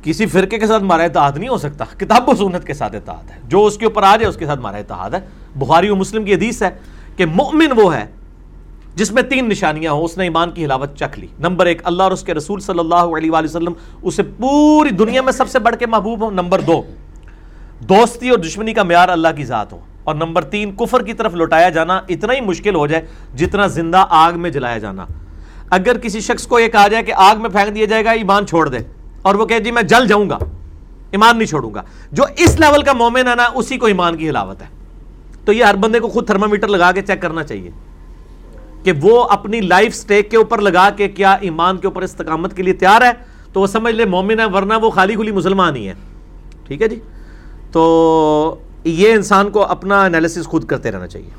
کسی 0.03 0.27
فرقے 0.27 0.59
کے 0.59 0.67
ساتھ 0.67 0.83
ہمارا 0.83 1.03
اتحاد 1.03 1.33
نہیں 1.37 1.49
ہو 1.49 1.57
سکتا، 1.57 1.85
کتاب 1.99 2.29
و 2.29 2.35
سنت 2.35 2.65
کے 2.65 2.75
ساتھ 2.75 2.97
اتحاد 2.97 3.31
ہے۔ 3.31 3.37
جو 3.45 3.65
اس 3.65 3.77
کے 3.77 3.85
اوپر 3.85 4.03
آ 4.03 4.17
جائے، 4.17 4.29
اس 4.29 4.37
کے 4.37 4.47
ساتھ 4.47 4.59
ہمارا 4.59 4.77
اتحاد 4.77 5.11
ہے۔ 5.11 5.21
بخاری 5.57 5.91
و 5.91 5.97
مسلم 5.97 6.25
کی 6.25 6.35
حدیث 6.35 6.63
ہے 6.63 6.71
کہ 7.17 7.27
مؤمن 7.27 7.69
وہ 7.77 7.95
ہے 7.95 8.07
جس 8.95 9.13
میں 9.13 9.23
تین 9.23 9.49
نشانیاں 9.49 9.93
ہوں، 9.93 10.05
اس 10.05 10.19
نے 10.19 10.25
ایمان 10.25 10.51
کی 10.51 10.65
ہلاوت 10.65 10.97
چکھ 10.97 11.21
لی۔ 11.21 11.27
نمبر 11.39 11.67
ایک، 11.67 11.81
اللہ 11.85 12.03
اور 12.03 12.13
اس 12.13 12.23
کے 12.23 12.35
رسول 12.35 12.61
صلی 12.61 12.79
اللہ 12.79 12.95
علیہ 12.95 13.31
وآلہ 13.31 13.45
وسلم 13.45 13.73
اسے 14.03 14.23
پوری 14.23 14.91
دنیا 14.91 15.23
میں 15.23 15.33
سب 15.33 15.49
سے 15.49 15.59
بڑھ 15.59 15.77
کے 15.77 15.87
محبوب 15.87 16.21
ہو 16.21 16.31
نمبر 16.31 16.61
دو، 16.61 16.83
دوستی 17.81 18.29
اور 18.29 18.39
دشمنی 18.39 18.73
کا 18.73 18.83
معیار 18.83 19.09
اللہ 19.09 19.29
کی 19.37 19.45
ذات 19.45 19.73
ہو۔ 19.73 19.81
اور 20.05 20.15
نمبر 20.15 20.45
تین، 20.45 20.73
کفر 20.73 21.03
کی 21.03 21.13
طرف 21.13 21.35
لوٹایا 21.35 21.69
جانا 21.69 22.01
اتنا 22.09 22.33
ہی 22.33 22.41
مشکل 22.41 22.75
ہو 22.75 22.87
جائے 22.87 23.07
جتنا 23.37 23.67
زندہ 23.67 24.05
آگ 24.11 24.33
میں 24.37 24.51
جلایا 24.51 24.79
جانا۔ 24.79 25.07
اگر 25.71 25.99
کسی 25.99 26.21
شخص 26.21 26.47
کو 26.47 26.61
یہ 26.61 26.69
کہا 26.69 26.89
جائے 26.89 27.03
کہ 27.03 27.13
آگ 27.17 27.37
میں 27.37 27.51
پھینک 27.51 27.75
دیا 27.75 27.85
جائے 27.85 28.05
گا، 28.05 28.11
ایمان 28.11 28.47
چھوڑ 28.47 28.69
دے۔ 28.69 28.79
اور 29.23 29.35
وہ 29.35 29.47
کہ 29.47 29.59
جی 29.59 29.71
میں 29.71 29.83
جل 29.83 30.07
جاؤں 30.07 30.31
گا، 30.31 30.39
ایمان 31.11 31.39
نہیں 31.39 31.47
چھوڑوں 31.47 31.75
گا۔ 31.75 31.83
جو 32.13 32.25
اس 32.39 32.61
لیول 32.61 32.83
کا 32.83 32.93
مومن 32.93 33.29
ہے 33.29 33.35
نا، 33.35 33.49
اسی 33.55 33.79
کو 33.79 33.87
ایمان 33.87 34.17
کی 34.17 34.29
ہلاوت 34.29 34.63
ہے۔ 34.63 34.67
تو 35.45 35.53
یہ 35.53 35.65
ہر 35.65 35.77
بندے 35.77 36.01
کو 36.01 36.09
خود 36.09 36.27
تھرمامیٹر 36.27 36.69
لگا 36.69 36.93
کے 36.93 37.03
چیک 37.03 37.23
کرنا 37.23 37.43
چاہیے۔ 37.43 37.71
کہ 38.85 38.93
وہ 39.01 39.23
اپنی 39.31 39.61
لائف 39.61 39.95
سٹیک 39.95 40.31
کے 40.31 40.37
اوپر 40.37 40.59
لگا 40.59 40.91
کے 40.91 41.09
کیا 41.09 41.33
ایمان 41.33 41.77
کے 41.77 41.87
اوپر 41.87 42.03
استقامت 42.03 42.57
کے 42.57 42.63
لیے 42.63 42.73
تیار 42.73 43.03
ہے، 43.03 43.13
تو 43.53 43.61
وہ 43.61 43.67
سمجھ 43.67 43.95
لے 43.95 44.05
مومن 44.05 44.41
ہے 44.41 44.45
ورنہ 44.45 44.75
وہ 44.83 44.91
خالی 44.91 45.15
کھلی 45.15 45.33
مسلمان 45.33 45.77
ہی 45.77 45.89
ہے 45.89 45.95
ٹھیک 46.67 46.83
ہے 46.83 46.89
جی؟ 46.89 47.01
تو 47.73 48.61
یہ 48.85 49.13
انسان 49.13 49.51
کو 49.51 49.63
اپنا 49.63 50.05
انالیسس 50.05 50.47
خود 50.47 50.65
کرتے 50.65 50.91
رہنا 50.91 51.07
چاہیے۔ 51.07 51.31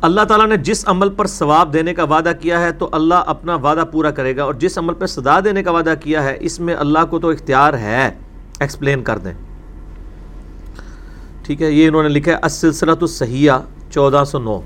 اللہ 0.00 0.20
تعالیٰ 0.20 0.46
نے 0.46 0.56
جس 0.56 0.88
عمل 0.88 1.10
پر 1.10 1.26
ثواب 1.26 1.72
دینے 1.72 1.94
کا 1.94 2.04
وعدہ 2.04 2.32
کیا 2.40 2.60
ہے، 2.60 2.72
تو 2.72 2.88
اللہ 2.92 3.14
اپنا 3.14 3.54
وعدہ 3.54 3.84
پورا 3.92 4.10
کرے 4.10 4.36
گا، 4.36 4.44
اور 4.44 4.54
جس 4.54 4.78
عمل 4.78 4.94
پر 4.94 5.06
صدا 5.06 5.40
دینے 5.40 5.62
کا 5.62 5.70
وعدہ 5.70 5.94
کیا 6.00 6.22
ہے، 6.22 6.36
اس 6.40 6.60
میں 6.60 6.74
اللہ 6.74 7.04
کو 7.10 7.18
تو 7.18 7.30
اختیار 7.30 7.74
ہے۔ 7.74 8.10
ایکسپلین 8.60 9.02
کر 9.02 9.18
دیں۔ 9.18 9.32
ٹھیک 11.46 11.62
ہے، 11.62 11.70
یہ 11.70 11.88
انہوں 11.88 12.02
نے 12.02 12.08
لکھا 12.08 12.32
ہے 12.32 12.36
اسلسلت 12.42 12.98
السحیہ 13.00 13.52
چودہ 13.90 14.22
سو 14.26 14.38
نو۔ 14.38 14.60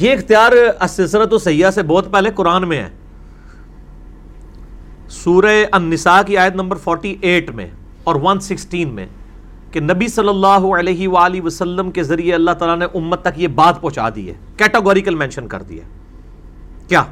یہ 0.00 0.12
اختیار 0.12 0.52
اسلسلت 0.80 1.32
السحیہ 1.32 1.66
سے 1.74 1.82
بہت 1.82 2.10
پہلے 2.12 2.30
قرآن 2.30 2.68
میں 2.68 2.78
ہے۔ 2.78 2.88
سورہ 5.08 5.64
النساء 5.72 6.20
کی 6.26 6.36
آیت 6.36 6.54
نمبر 6.54 6.76
48 6.76 7.54
میں 7.54 7.66
اور 8.04 8.14
116 8.14 8.90
میں 8.90 9.06
کہ 9.70 9.80
نبی 9.80 10.08
صلی 10.08 10.28
اللہ 10.28 10.66
علیہ 10.78 11.08
وآلہ 11.08 11.40
وسلم 11.40 11.90
کے 11.90 12.02
ذریعے 12.02 12.34
اللہ 12.34 12.50
تعالیٰ 12.50 12.76
نے 12.78 12.98
امت 12.98 13.22
تک 13.22 13.40
یہ 13.40 13.48
بات 13.48 13.80
پہنچا 13.80 14.08
دی 14.14 14.28
ہے 14.28 14.34
کیٹاگوریکل 14.56 15.14
مینشن 15.14 15.48
کر 15.48 15.62
دی 15.62 15.80
ہے۔ 15.80 15.84
کیا؟ 16.88 17.04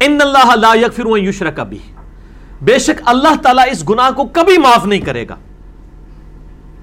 ان 0.00 0.18
اللہ 0.20 0.54
لا 0.56 0.74
یغفر 0.74 1.06
و 1.06 1.18
یشرک 1.18 1.60
بھی 1.60 1.78
بے 2.62 2.78
شک 2.78 3.02
اللہ 3.04 3.40
تعالیٰ 3.42 3.64
اس 3.70 3.88
گناہ 3.88 4.10
کو 4.10 4.24
کبھی 4.24 4.58
معاف 4.58 4.86
نہیں 4.86 5.00
کرے 5.00 5.28
گا۔ 5.28 5.36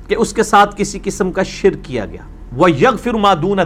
کہ 0.10 0.16
اس 0.16 0.34
کے 0.34 0.44
ساتھ 0.44 0.76
کسی 0.78 1.00
قسم 1.04 1.32
کا 1.32 1.44
شرک 1.44 1.86
کیا 1.86 2.06
گیا۔ 2.06 2.22
وہ 2.54 2.72
یغفر 2.72 3.14
ما 3.14 3.34
دون 3.34 3.60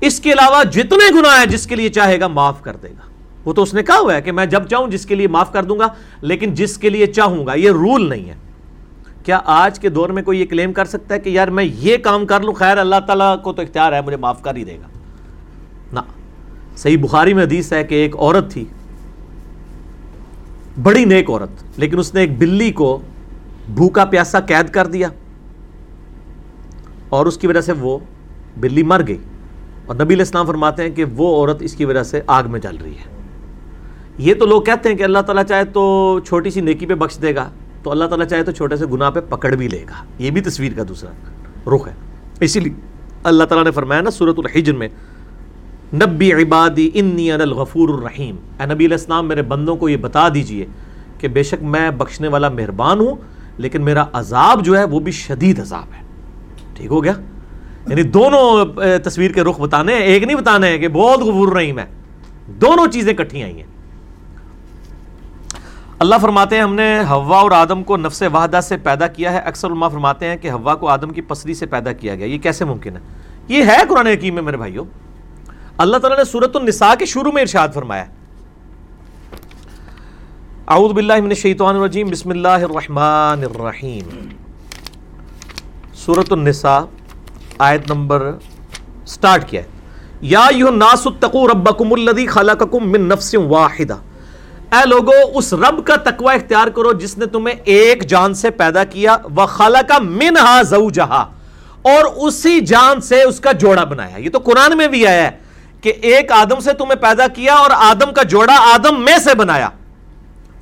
اس 0.00 0.20
کے 0.20 0.32
علاوہ 0.32 0.64
جتنے 0.64 1.20
گناہ 1.20 1.38
ہیں 1.38 1.46
جس 1.46 1.66
کے 1.66 1.76
لیے 1.76 1.88
چاہے 1.88 2.20
گا 2.20 2.26
معاف 2.26 2.62
کر 2.62 2.76
دے 2.76 2.88
گا۔ 2.88 3.08
وہ 3.44 3.52
تو 3.52 3.62
اس 3.62 3.74
نے 3.74 3.82
کہا 3.82 3.98
ہوا 3.98 4.14
ہے 4.14 4.22
کہ 4.22 4.32
میں 4.32 4.46
جب 4.46 4.68
چاہوں 4.68 4.88
جس 4.88 5.06
کے 5.06 5.14
لیے 5.14 5.28
معاف 5.28 5.52
کر 5.52 5.64
دوں 5.64 5.78
گا، 5.78 5.88
لیکن 6.20 6.54
جس 6.54 6.78
کے 6.78 6.90
لیے 6.90 7.06
چاہوں 7.06 7.46
گا، 7.46 7.54
یہ 7.54 7.70
رول 7.70 8.08
نہیں 8.08 8.28
ہے۔ 8.28 8.34
کیا 9.24 9.40
آج 9.44 9.80
کے 9.80 9.88
دور 9.88 10.08
میں 10.08 10.22
کوئی 10.22 10.40
یہ 10.40 10.46
کلیم 10.46 10.72
کر 10.72 10.84
سکتا 10.84 11.14
ہے 11.14 11.20
کہ 11.20 11.30
یار 11.30 11.48
میں 11.48 11.64
یہ 11.64 11.96
کام 11.96 12.26
کر 12.26 12.40
لوں، 12.40 12.52
خیر 12.52 12.78
اللہ 12.78 13.00
تعالیٰ 13.06 13.42
کو 13.42 13.52
تو 13.52 13.62
اختیار 13.62 13.92
ہے، 13.92 14.00
مجھے 14.00 14.16
معاف 14.16 14.42
کر 14.42 14.56
ہی 14.56 14.64
دے 14.64 14.76
گا۔ 14.76 14.88
نہ۔ 15.92 16.00
صحیح 16.76 16.98
بخاری 16.98 17.34
میں 17.34 17.44
حدیث 17.44 17.72
ہے 17.72 17.84
کہ 17.84 17.94
ایک 17.94 18.16
عورت 18.16 18.50
تھی، 18.50 18.64
بڑی 20.82 21.04
نیک 21.04 21.30
عورت، 21.30 21.78
لیکن 21.78 21.98
اس 21.98 22.14
نے 22.14 22.20
ایک 22.20 22.38
بلی 22.38 22.72
کو 22.72 23.00
بھوکا 23.74 24.04
پیاسا 24.04 24.40
قید 24.40 24.70
کر 24.70 24.86
دیا 24.86 25.08
اور 27.08 27.26
اس 27.26 27.38
کی 27.38 27.46
وجہ 27.46 27.60
سے 27.60 27.72
وہ 27.72 27.98
بلی 28.56 28.82
مر 28.82 29.02
گئی 29.08 29.16
اور 29.86 29.94
نبی 29.94 30.14
علیہ 30.14 30.24
السلام 30.24 30.46
فرماتے 30.46 30.82
ہیں 30.82 30.90
کہ 30.90 31.04
وہ 31.04 31.36
عورت 31.36 31.62
اس 31.62 31.74
کی 31.74 31.84
وجہ 31.84 32.02
سے 32.02 32.20
آگ 32.26 32.44
میں 32.48 32.60
جل 32.60 32.76
رہی 32.76 32.92
ہے۔ 32.92 33.16
یہ 34.18 34.34
تو 34.34 34.46
لوگ 34.46 34.62
کہتے 34.62 34.88
ہیں 34.88 34.96
کہ 34.96 35.02
اللہ 35.02 35.18
تعالیٰ 35.18 35.44
چاہے 35.44 35.64
تو 35.64 36.20
چھوٹی 36.26 36.50
سی 36.50 36.60
نیکی 36.60 36.86
پہ 36.86 36.94
بخش 36.94 37.22
دے 37.22 37.34
گا، 37.34 37.50
تو 37.82 37.90
اللہ 37.90 38.04
تعالیٰ 38.04 38.26
چاہے 38.26 38.42
تو 38.42 38.52
چھوٹے 38.52 38.76
سے 38.76 38.86
گناہ 38.86 39.10
پہ 39.10 39.20
پکڑ 39.28 39.54
بھی 39.54 39.68
لے 39.68 39.84
گا۔ 39.88 40.04
یہ 40.18 40.30
بھی 40.30 40.40
تصویر 40.40 40.72
کا 40.76 40.82
دوسرا 40.88 41.10
رخ 41.76 41.88
ہے۔ 41.88 41.92
اسی 42.40 42.60
لیے 42.60 42.72
اللہ 43.22 43.44
تعالیٰ 43.44 43.64
نے 43.64 43.70
فرمایا 43.70 44.00
نا 44.00 44.10
صورت 44.10 44.38
الحجن 44.38 44.78
میں، 44.78 44.88
نبی 45.94 46.32
عبادی 46.32 46.90
انی 46.94 47.32
ان 47.32 47.40
الغفور 47.40 47.88
الرحیم۔ 47.88 48.36
اے 48.60 48.66
نبی 48.66 48.86
علیہ 48.86 48.96
السلام، 48.96 49.28
میرے 49.28 49.42
بندوں 49.42 49.76
کو 49.76 49.88
یہ 49.88 49.96
بتا 49.96 50.28
دیجیے 50.28 50.66
کہ 51.18 51.28
بے 51.28 51.42
شک 51.42 51.62
میں 51.62 51.90
بخشنے 51.90 52.28
والا 52.28 52.48
مہربان 52.48 53.00
ہوں۔ 53.00 53.16
لیکن 53.58 53.82
میرا 53.82 54.04
عذاب 54.12 54.64
جو 54.64 54.78
ہے 54.78 54.84
وہ 54.84 55.00
بھی 55.00 55.12
شدید 55.12 55.60
عذاب 55.60 55.94
ہے۔ 55.96 56.02
ٹھیک 56.74 56.86
ہو 56.86 57.04
گیا؟ 57.04 57.12
یعنی 57.88 58.02
دونوں 58.02 58.64
تصویر 59.04 59.30
کے 59.30 59.42
رخ 59.42 59.60
بتانے 59.60 59.94
ہیں، 59.94 60.00
ایک 60.00 60.22
نہیں 60.22 60.36
بتانے 60.36 60.68
ہیں 60.68 60.78
کہ 60.78 60.88
بہت 60.88 61.20
غفور 61.20 61.48
الرحیم 61.48 61.78
ہے۔ 61.78 61.84
دونوں 62.48 62.86
چیزیں 62.92 63.14
کٹھی 63.14 63.42
آئی 63.42 63.56
ہیں۔ 63.56 63.66
اللہ 65.98 66.14
فرماتے 66.22 66.56
ہیں، 66.56 66.62
ہم 66.62 66.74
نے 66.74 67.00
ہوا 67.08 67.40
اور 67.40 67.50
آدم 67.50 67.82
کو 67.82 67.96
نفس 67.96 68.22
وحدہ 68.22 68.60
سے 68.62 68.76
پیدا 68.76 69.06
کیا 69.06 69.32
ہے۔ 69.32 69.38
اکثر 69.38 69.68
علماء 69.68 69.88
فرماتے 69.88 70.26
ہیں 70.26 70.36
کہ 70.36 70.50
ہوا 70.50 70.74
کو 70.74 70.88
آدم 70.88 71.10
کی 71.10 71.20
پسری 71.20 71.54
سے 71.54 71.66
پیدا 71.66 71.92
کیا 71.92 72.14
گیا۔ 72.14 72.26
یہ 72.26 72.38
کیسے 72.38 72.64
ممکن 72.64 72.96
ہے؟ 72.96 73.00
یہ 73.48 73.64
ہے 73.64 73.76
قرآن 73.88 74.06
حکیم 74.06 74.34
میں، 74.34 74.42
میرے 74.42 74.56
بھائیوں 74.56 74.84
اللہ 75.78 75.96
تعالیٰ 75.96 76.18
نے 76.18 76.24
سورت 76.24 76.56
النساء 76.56 76.94
کے 76.98 77.06
شروع 77.06 77.32
میں 77.32 77.42
ارشاد 77.42 77.68
فرمایا 77.74 78.06
اعوذ 80.70 80.92
باللہ 80.92 81.12
من 81.12 81.28
الشیطان 81.28 81.76
الرجیم، 81.76 82.08
بسم 82.08 82.30
اللہ 82.30 82.48
الرحمن 82.48 83.44
الرحیم۔ 83.44 84.28
سورت 85.94 86.32
النساء، 86.32 86.80
آیت 87.58 87.90
نمبر 87.90 88.32
سٹارٹ 89.06 89.50
کیا 89.50 89.62
ہے۔ 89.62 89.66
یا 90.20 90.40
ایوہ 90.40 90.68
الناس 90.68 91.06
اتقو 91.06 91.48
ربکم 91.48 91.92
الذی 91.92 92.26
خلقکم 92.26 92.90
من 92.90 93.00
نفس 93.00 93.34
واحدہ۔ 93.34 93.96
اے 94.72 94.88
لوگو، 94.88 95.38
اس 95.38 95.52
رب 95.52 95.86
کا 95.86 95.96
تقوی 95.96 96.34
اختیار 96.34 96.66
کرو 96.66 96.92
جس 96.92 97.18
نے 97.18 97.26
تمہیں 97.26 97.54
ایک 97.64 98.08
جان 98.08 98.34
سے 98.34 98.50
پیدا 98.50 98.84
کیا 98.84 99.16
وہ 99.34 99.46
خالہ 99.46 99.78
کا 99.88 99.98
منہا 99.98 100.62
زوجہا۔ 100.62 101.26
اور 101.82 102.04
اسی 102.16 102.60
جان 102.60 103.00
سے 103.00 103.22
اس 103.22 103.40
کا 103.40 103.52
جوڑا 103.52 103.84
بنایا۔ 103.84 104.16
یہ 104.16 104.30
تو 104.30 104.38
قرآن 104.38 104.76
میں 104.76 104.88
بھی 104.88 105.06
آیا 105.06 105.22
ہے 105.22 105.30
کہ 105.80 105.92
ایک 106.02 106.32
آدم 106.32 106.60
سے 106.60 106.72
تمہیں 106.72 107.02
پیدا 107.02 107.26
کیا 107.26 107.54
اور 107.54 107.70
آدم 107.70 108.12
کا 108.14 108.22
جوڑا 108.22 108.56
آدم 108.74 109.00
میں 109.00 109.18
سے 109.18 109.34
بنایا۔ 109.34 109.68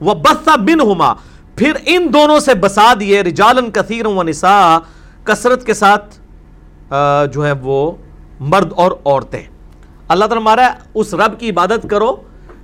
وہ 0.00 0.14
بسا 0.14 0.56
بن 0.56 0.80
ہما 0.80 1.12
پھر 1.56 1.72
ان 1.86 2.06
دونوں 2.12 2.38
سے 2.40 2.54
بسا 2.54 2.92
دیے 3.00 3.22
رجالن 3.22 3.70
کثیر 3.70 4.06
و 4.06 4.22
کثرت 5.24 5.66
کے 5.66 5.74
ساتھ 5.74 6.18
جو 7.32 7.46
ہے 7.46 7.52
وہ 7.62 7.92
مرد 8.40 8.72
اور 8.76 8.92
عورتیں۔ 9.04 9.42
اللہ 10.08 10.24
تعالیٰ 10.24 10.44
مارا 10.44 10.68
اس 10.94 11.14
رب 11.14 11.38
کی 11.40 11.50
عبادت 11.50 11.86
کرو، 11.90 12.16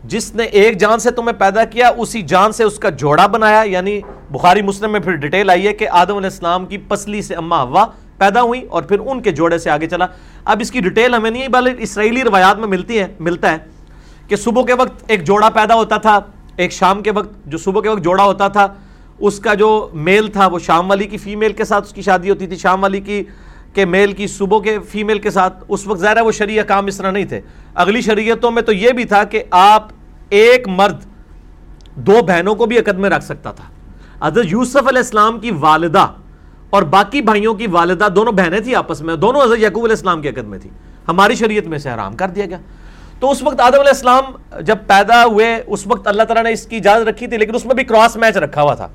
جس 0.04 0.34
نے 0.34 0.44
ایک 0.44 0.78
جان 0.78 0.98
سے 0.98 1.10
تمہیں 1.10 1.38
پیدا 1.38 1.64
کیا، 1.64 1.90
اسی 1.98 2.22
جان 2.22 2.52
سے 2.52 2.64
اس 2.64 2.78
کا 2.78 2.88
جوڑا 2.88 3.26
بنایا۔ 3.26 3.62
یعنی 3.62 4.00
بخاری 4.30 4.62
مسلم 4.62 4.92
میں 4.92 5.00
پھر 5.00 5.12
ڈیٹیل 5.12 5.50
آئی 5.50 5.66
ہے 5.66 5.72
کہ 5.72 5.88
آدم 5.88 6.16
علیہ 6.16 6.30
السلام 6.30 6.66
کی 6.66 6.78
پسلی 6.78 7.22
سے 7.22 7.34
اما 7.34 7.62
ہوا 7.62 7.86
پیدا 8.18 8.42
ہوئی 8.42 8.66
اور 8.66 8.82
پھر 8.82 8.98
ان 9.06 9.22
کے 9.22 9.30
جوڑے 9.30 9.58
سے 9.58 9.70
آگے 9.70 9.86
چلا۔ 9.86 10.06
اب 10.44 10.58
اس 10.60 10.70
کی 10.70 10.80
ڈیٹیل 10.80 11.14
ہمیں 11.14 11.30
نہیں، 11.30 11.48
بلکہ 11.48 11.82
اسرائیلی 11.82 12.24
روایات 12.24 12.58
میں 12.58 12.68
ملتی 12.68 12.98
ہے، 12.98 13.06
ملتا 13.20 13.52
ہے 13.52 13.58
کہ 14.28 14.36
صبح 14.36 14.62
کے 14.62 14.72
وقت 14.72 15.02
ایک 15.06 15.24
جوڑا 15.24 15.50
پیدا 15.50 15.74
ہوتا 15.74 15.96
تھا۔ 15.96 16.18
ایک 16.62 16.72
شام 16.72 17.02
کے 17.02 17.10
وقت، 17.10 17.46
جو 17.46 17.58
صبح 17.58 17.80
کے 17.80 17.88
وقت 17.88 18.04
جوڑا 18.04 18.24
ہوتا 18.24 18.48
تھا، 18.48 18.66
اس 19.18 19.38
کا 19.40 19.54
جو 19.54 19.88
میل 19.92 20.26
تھا، 20.26 20.46
وہ 20.46 20.58
شام 20.58 20.88
والی 20.88 21.04
کی 21.04 21.18
فیمیل 21.18 21.52
کے 21.52 21.64
ساتھ 21.64 21.86
اس 21.86 21.92
کی 21.92 22.02
شادی 22.02 22.30
ہوتی 22.30 22.46
تھی، 22.46 22.56
شام 22.56 22.82
والی 22.82 23.00
کی 23.00 23.22
کہ 23.74 23.84
میل 23.84 24.12
کی 24.12 24.26
صبح 24.26 24.60
کے 24.60 24.78
فیمیل 24.88 25.18
کے 25.18 25.30
ساتھ، 25.30 25.64
اس 25.68 25.86
وقت 25.86 26.00
ظاہر 26.00 26.16
ہے 26.16 26.22
وہ 26.22 26.32
شریعہ 26.32 26.64
کام 26.64 26.86
اس 26.86 26.96
طرح 26.96 27.10
نہیں 27.10 27.24
تھے۔ 27.24 27.40
اگلی 27.74 28.00
شریعتوں 28.00 28.50
میں 28.50 28.62
تو 28.62 28.72
یہ 28.72 28.92
بھی 28.92 29.04
تھا 29.04 29.24
کہ 29.24 29.42
آپ 29.50 29.88
ایک 30.28 30.68
مرد 30.68 31.04
دو 31.96 32.20
بہنوں 32.26 32.54
کو 32.54 32.66
بھی 32.66 32.78
عقد 32.78 32.98
میں 32.98 33.10
رکھ 33.10 33.24
سکتا 33.24 33.52
تھا۔ 33.52 33.64
حضرت 34.26 34.46
یوسف 34.48 34.88
علیہ 34.88 34.98
السلام 34.98 35.38
کی 35.40 35.50
والدہ 35.50 36.06
اور 36.70 36.82
باقی 36.82 37.20
بھائیوں 37.22 37.54
کی 37.54 37.66
والدہ 37.66 38.08
دونوں 38.16 38.32
بہنیں 38.32 38.60
تھیں 38.60 38.74
آپس 38.74 39.00
میں، 39.02 39.16
دونوں 39.16 39.42
حضرت 39.42 39.58
یعقوب 39.58 39.84
علیہ 39.84 39.96
السلام 39.96 40.20
کی 40.22 40.28
عقد 40.28 40.48
میں 40.48 40.58
تھی 40.58 40.70
ہماری 41.08 41.34
شریعت 41.34 41.66
میں 41.66 41.78
سے 41.78 41.90
حرام 41.90 42.16
کر 42.16 42.28
دیا 42.28 42.46
گیا۔ 42.46 42.58
تو 43.22 43.30
اس 43.30 43.42
وقت 43.42 43.60
آدم 43.60 43.80
علیہ 43.80 43.88
السلام 43.88 44.24
جب 44.60 44.76
پیدا 44.86 45.24
ہوئے، 45.24 45.62
اس 45.66 45.86
وقت 45.86 46.06
اللہ 46.06 46.22
تعالیٰ 46.22 46.42
نے 46.42 46.52
اس 46.52 46.66
کی 46.66 46.76
اجازت 46.76 47.08
رکھی 47.08 47.26
تھی، 47.26 47.36
لیکن 47.36 47.54
اس 47.54 47.64
میں 47.66 47.74
بھی 47.74 47.84
کراس 47.84 48.16
میچ 48.16 48.36
رکھا 48.36 48.62
ہوا 48.62 48.74
تھا۔ 48.74 48.88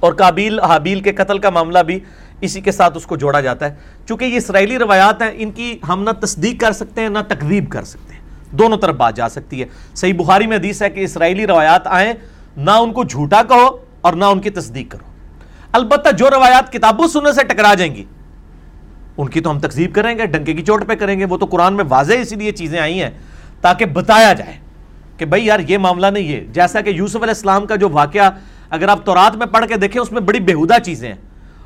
اور 0.00 0.12
کابیل 0.12 0.60
حابیل 0.60 1.00
کے 1.00 1.12
قتل 1.12 1.38
کا 1.38 1.50
معاملہ 1.50 1.78
بھی 1.78 2.00
اسی 2.40 2.60
کے 2.60 2.72
ساتھ 2.72 2.96
اس 2.96 3.06
کو 3.06 3.16
جوڑا 3.16 3.40
جاتا 3.40 3.70
ہے۔ 3.70 3.74
چونکہ 4.08 4.24
یہ 4.24 4.36
اسرائیلی 4.36 4.78
روایات 4.78 5.22
ہیں، 5.22 5.30
ان 5.34 5.50
کی 5.50 5.78
ہم 5.88 6.02
نہ 6.02 6.10
تصدیق 6.10 6.60
کر 6.60 6.72
سکتے 6.72 7.00
ہیں، 7.00 7.08
نہ 7.08 7.18
تقریب 7.28 7.70
کر 7.70 7.84
سکتے 7.84 8.14
ہیں۔ 8.14 8.20
دونوں 8.50 8.78
طرف 8.78 8.94
بات 8.94 9.16
جا 9.16 9.28
سکتی 9.28 9.62
ہے۔ 9.62 9.66
صحیح 9.94 10.14
بخاری 10.14 10.46
میں 10.46 10.56
حدیث 10.56 10.82
ہے 10.82 10.90
کہ 10.90 11.00
اسرائیلی 11.00 11.46
روایات 11.46 11.82
آئیں، 11.84 12.12
نہ 12.56 12.70
ان 12.70 12.92
کو 12.92 13.04
جھوٹا 13.04 13.42
کہو 13.42 13.78
اور 14.00 14.12
نہ 14.12 14.24
ان 14.24 14.40
کی 14.40 14.50
تصدیق 14.50 14.90
کرو۔ 14.90 15.12
البتہ 15.72 16.10
جو 16.10 16.30
روایات 16.30 16.72
کتابوں 16.72 17.08
سننے 17.08 17.32
سے 17.32 17.44
ٹکرا 17.44 17.74
جائیں 17.74 17.94
گی 17.94 18.04
ان 19.16 19.28
کی 19.28 19.40
تو 19.40 19.50
ہم 19.50 19.58
تقزیب 19.58 19.94
کریں 19.94 20.18
گے، 20.18 20.26
ڈنکے 20.26 20.52
کی 20.52 20.62
چوٹ 20.62 20.88
پہ 20.88 20.94
کریں 20.94 21.20
گے، 21.20 21.24
وہ 21.24 21.36
تو 21.36 21.46
قرآن 21.46 21.74
میں 21.74 21.84
واضح 21.88 22.14
اسی 22.14 22.36
لیے 22.36 22.52
چیزیں 22.52 22.78
آئی 22.78 23.02
ہیں 23.02 23.10
تاکہ 23.60 23.84
بتایا 23.84 24.32
جائے 24.32 24.52
کہ 25.16 25.24
بھائی 25.24 25.46
یار 25.46 25.60
یہ 25.60 25.78
معاملہ 25.78 26.06
نہیں 26.06 26.32
ہے۔ 26.32 26.44
جیسا 26.50 26.80
کہ 26.80 26.90
یوسف 26.90 27.16
علیہ 27.16 27.28
السلام 27.28 27.66
کا 27.66 27.76
جو 27.76 27.88
واقعہ 27.88 28.30
اگر 28.70 28.88
آپ 28.88 29.06
تورات 29.06 29.36
میں 29.36 29.46
پڑھ 29.46 29.66
کے 29.66 29.76
دیکھیں، 29.76 30.02
اس 30.02 30.12
میں 30.12 30.20
بڑی 30.20 30.40
بےحدہ 30.40 30.82
چیزیں 30.82 31.08
ہیں۔ 31.08 31.16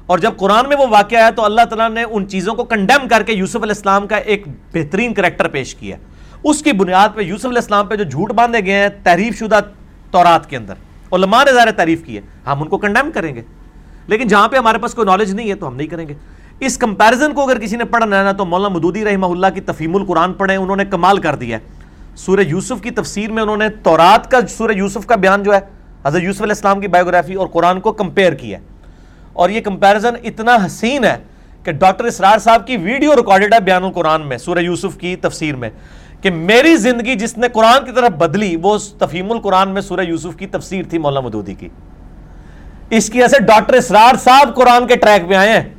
اور 0.06 0.18
جب 0.18 0.30
قرآن 0.36 0.68
میں 0.68 0.76
وہ 0.76 0.86
واقعہ 0.90 1.26
ہے 1.26 1.30
تو 1.30 1.44
اللہ 1.44 1.60
تعالیٰ 1.60 1.90
نے 1.90 2.02
ان 2.02 2.28
چیزوں 2.28 2.54
کو 2.54 2.64
کنڈیم 2.64 3.08
کر 3.08 3.22
کے 3.22 3.32
یوسف 3.32 3.56
علیہ 3.56 3.74
السلام 3.76 4.06
کا 4.06 4.16
ایک 4.16 4.44
بہترین 4.74 5.14
کریکٹر 5.14 5.48
پیش 5.48 5.74
کیا۔ 5.74 5.96
اس 6.44 6.62
کی 6.62 6.72
بنیاد 6.72 7.08
پہ 7.14 7.22
یوسف 7.22 7.46
علیہ 7.46 7.58
السلام 7.58 7.86
پہ 7.86 7.96
جو 7.96 8.04
جھوٹ 8.04 8.32
باندھے 8.32 8.66
گئے 8.66 8.74
ہیں، 8.74 8.88
تحریف 9.02 9.38
شدہ 9.38 9.60
تورات 10.10 10.50
کے 10.50 10.56
اندر۔ 10.56 10.74
علماء 11.12 11.44
نے 11.44 11.52
ظاہر 11.52 11.70
تعریف 11.70 12.04
کی 12.04 12.16
ہے۔ 12.16 12.20
ہم 12.46 12.62
ان 12.62 12.68
کو 12.68 12.78
کنڈیم 12.78 13.10
کریں 13.10 13.34
گے۔ 13.34 13.42
لیکن 14.06 14.28
جہاں 14.28 14.48
پہ 14.48 14.56
ہمارے 14.56 14.78
پاس 14.78 14.94
کوئی 14.94 15.06
نالج 15.06 15.34
نہیں 15.34 15.50
ہے 15.50 15.54
تو 15.54 15.68
ہم 15.68 15.76
نہیں 15.76 15.86
کریں 15.86 16.08
گے۔ 16.08 16.14
اس 16.60 16.78
کمپیرزن 16.78 17.32
کو 17.32 17.42
اگر 17.42 17.58
کسی 17.58 17.76
نے 17.76 17.84
پڑھنا 17.84 18.18
ہے 18.18 18.24
نا 18.24 18.32
تو 18.32 18.44
مولانا 18.44 18.74
مدودی 18.74 19.04
رحمہ 19.04 19.26
اللہ 19.26 19.46
کی 19.54 19.60
تفیم 19.60 19.96
القرآن 19.96 20.32
پڑھیں، 20.32 20.56
انہوں 20.56 20.76
نے 20.76 20.84
کمال 20.84 21.18
کر 21.18 21.34
دیا 21.34 21.58
ہے۔ 21.58 21.68
سورہ 22.16 22.40
یوسف 22.40 22.82
کی 22.82 22.90
تفسیر 22.90 23.30
میں 23.30 23.42
انہوں 23.42 23.56
نے 23.56 23.68
تورات 23.68 24.30
کا 24.30 24.46
سورہ 24.48 24.72
یوسف 24.72 25.06
کا 25.06 25.16
بیان 25.16 25.42
جو 25.42 25.54
ہے، 25.54 25.60
حضرت 26.04 26.22
یوسف 26.22 26.42
علیہ 26.42 26.52
السلام 26.52 26.80
کی 26.80 26.88
بایوگرافی 26.88 27.34
اور 27.34 27.46
قرآن 27.46 27.80
کو 27.80 27.92
کمپیئر 27.92 28.32
کیا 28.32 28.58
ہے۔ 28.58 28.64
اور 29.32 29.50
یہ 29.50 29.60
کمپیرزن 29.60 30.14
اتنا 30.24 30.56
حسین 30.66 31.04
ہے 31.04 31.16
کہ 31.62 31.72
ڈاکٹر 31.72 32.04
اسرار 32.04 32.38
صاحب 32.38 32.66
کی 32.66 32.76
ویڈیو 32.76 33.16
ریکارڈڈ 33.16 33.54
ہے 33.54 33.60
بیان 33.60 33.84
القرآن 33.84 34.26
میں، 34.26 34.38
سورہ 34.38 34.58
یوسف 34.58 34.98
کی 34.98 35.16
تفسیر 35.16 35.56
میں، 35.56 35.70
کہ 36.20 36.30
میری 36.30 36.76
زندگی 36.76 37.14
جس 37.14 37.38
نے 37.38 37.48
قرآن 37.48 37.84
کی 37.84 37.92
طرف 37.92 38.10
بدلی، 38.10 38.56
وہ 38.62 38.78
تفیم 38.98 39.32
القرآن 39.32 39.70
میں 39.70 39.82
سورہ 39.82 40.00
یوسف 40.00 40.36
کی 40.36 40.46
تفسیر 40.46 40.84
تھی 40.90 40.98
مولانا 40.98 41.26
مدودی 41.26 41.54
کی۔ 41.54 41.68
اس 42.90 43.10
کی 43.10 43.22
ایسے 43.22 43.42
ڈاکٹر 43.42 43.74
اسرار 43.74 44.16
صاحب 44.16 44.54
قرآن 44.54 44.86
کے 44.86 44.96
ٹریک 44.96 45.28
پہ 45.28 45.34
آئے 45.34 45.60
ہیں۔ 45.60 45.75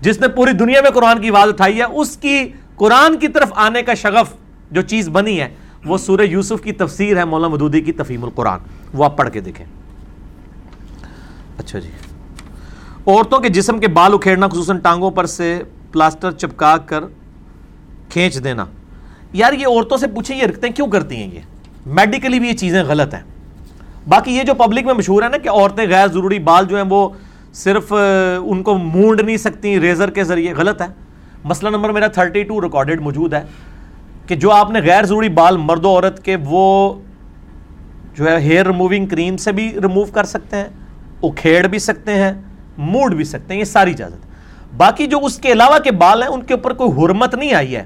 جس 0.00 0.20
نے 0.20 0.28
پوری 0.28 0.52
دنیا 0.52 0.80
میں 0.80 0.90
قرآن 0.90 1.20
کی 1.20 1.30
آواز 1.30 1.48
اٹھائی 1.48 1.78
ہے، 1.78 1.82
اس 1.82 2.16
کی 2.16 2.52
قرآن 2.76 3.18
کی 3.18 3.28
طرف 3.28 3.48
آنے 3.54 3.82
کا 3.82 3.94
شغف 3.94 4.32
جو 4.70 4.82
چیز 4.82 5.08
بنی 5.08 5.40
ہے، 5.40 5.48
وہ 5.84 5.98
سورہ 5.98 6.20
یوسف 6.20 6.62
کی 6.62 6.72
تفسیر 6.72 7.16
ہے، 7.16 7.24
مولانا 7.24 7.54
مدودی 7.54 7.80
کی 7.80 7.92
تفیم 7.92 8.24
القرآن۔ 8.24 8.58
وہ 8.94 9.04
آپ 9.04 9.16
پڑھ 9.16 9.30
کے 9.30 9.40
دیکھیں۔ 9.40 9.66
اچھا 11.58 11.78
جی۔ 11.78 11.90
عورتوں 13.06 13.38
کے 13.38 13.48
جسم 13.48 13.78
کے 13.78 13.88
بال 13.88 14.14
اکھیڑنا، 14.14 14.48
خصوصاً 14.48 14.78
ٹانگوں 14.78 15.10
پر 15.10 15.26
سے 15.26 15.62
پلاسٹر 15.92 16.30
چپکا 16.30 16.76
کر 16.76 17.04
کھینچ 18.08 18.44
دینا۔ 18.44 18.64
یار، 19.32 19.52
یہ 19.52 19.66
عورتوں 19.66 19.96
سے 19.96 20.06
پوچھیں، 20.06 20.36
یہ 20.36 20.46
رکھتے 20.46 20.66
ہیں، 20.66 20.74
کیوں 20.74 20.86
کرتی 20.86 21.16
ہیں 21.16 21.30
یہ؟ 21.34 21.40
میڈیکلی 21.86 22.38
بھی 22.38 22.48
یہ 22.48 22.56
چیزیں 22.56 22.82
غلط 22.82 23.14
ہیں۔ 23.14 23.22
باقی 24.08 24.32
یہ 24.32 24.42
جو 24.42 24.54
پبلک 24.54 24.84
میں 24.84 24.94
مشہور 24.94 25.22
ہے 25.22 25.28
نا 25.28 25.36
کہ 25.36 25.48
عورتیں 25.48 25.86
غیر 25.86 26.06
ضروری 26.06 26.38
بال 26.38 26.66
جو 26.66 26.76
ہیں، 26.76 26.84
وہ 26.88 27.08
صرف 27.52 27.92
ان 28.38 28.62
کو 28.62 28.78
مونڈ 28.78 29.20
نہیں 29.20 29.36
سکتی، 29.36 29.80
ریزر 29.80 30.10
کے 30.10 30.24
ذریعے، 30.24 30.52
غلط 30.54 30.82
ہے۔ 30.82 30.86
مسئلہ 31.44 31.70
نمبر 31.70 31.90
میرا 31.90 32.06
تھرٹی 32.06 32.42
ٹو 32.42 32.60
ریکارڈڈ 32.60 33.00
موجود 33.00 33.34
ہے 33.34 33.42
کہ 34.26 34.34
جو 34.34 34.50
آپ 34.50 34.70
نے 34.70 34.80
غیر 34.80 35.04
ضروری 35.04 35.28
بال 35.28 35.56
مرد 35.56 35.84
و 35.84 35.88
عورت 35.88 36.24
کے 36.24 36.36
وہ 36.44 36.94
جو 38.14 38.30
ہے 38.30 38.36
ہیئر 38.36 38.66
ریموونگ 38.66 39.06
کریم 39.06 39.36
سے 39.36 39.52
بھی 39.52 39.72
ریموو 39.82 40.04
کر 40.04 40.24
سکتے 40.24 40.56
ہیں، 40.56 40.68
اکھیڑ 41.22 41.66
بھی 41.66 41.78
سکتے 41.78 42.14
ہیں 42.14 42.32
موڑ 42.78 43.14
بھی 43.14 43.24
سکتے 43.24 43.52
ہیں، 43.52 43.60
یہ 43.60 43.64
ساری 43.64 43.90
اجازت۔ 43.90 44.26
باقی 44.76 45.06
جو 45.06 45.18
اس 45.22 45.36
کے 45.36 45.52
علاوہ 45.52 45.78
کے 45.78 45.90
بال 45.90 46.22
ہیں، 46.22 46.30
ان 46.30 46.42
کے 46.42 46.54
اوپر 46.54 46.72
کوئی 46.72 46.90
حرمت 46.90 47.34
نہیں 47.34 47.54
آئی 47.54 47.76
ہے 47.76 47.84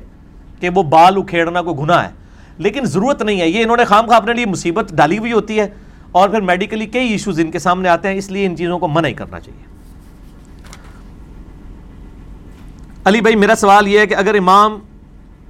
کہ 0.60 0.68
وہ 0.68 0.82
بال 0.82 1.16
اکھیڑنا 1.16 1.62
کوئی 1.62 1.76
گناہ 1.76 2.04
ہے۔ 2.04 2.10
لیکن 2.58 2.84
ضرورت 2.84 3.22
نہیں 3.22 3.40
ہے، 3.40 3.48
یہ 3.48 3.62
انہوں 3.62 3.76
نے 3.76 3.84
خام 3.84 4.06
خواہ 4.06 4.16
اپنے 4.16 4.32
لیے 4.32 4.46
مصیبت 4.46 4.92
ڈالی 4.94 5.18
ہوئی 5.18 5.32
ہوتی 5.32 5.60
ہے۔ 5.60 5.68
اور 6.14 6.28
پھر 6.28 6.40
میڈیکلی 6.40 6.86
کئی 6.86 7.08
ایشوز 7.08 7.40
ان 7.40 7.50
کے 7.50 7.58
سامنے 7.58 7.88
آتے 7.88 8.08
ہیں، 8.08 8.14
اس 8.14 8.30
لیے 8.30 8.46
ان 8.46 8.56
چیزوں 8.56 8.78
کو 8.78 8.88
منع 8.88 9.08
ہی 9.08 9.12
کرنا 9.12 9.40
چاہیے۔ 9.40 9.62
علی 13.04 13.20
بھائی، 13.20 13.36
میرا 13.36 13.54
سوال 13.54 13.88
یہ 13.88 13.98
ہے 13.98 14.06
کہ 14.06 14.14
اگر 14.14 14.34
امام 14.34 14.78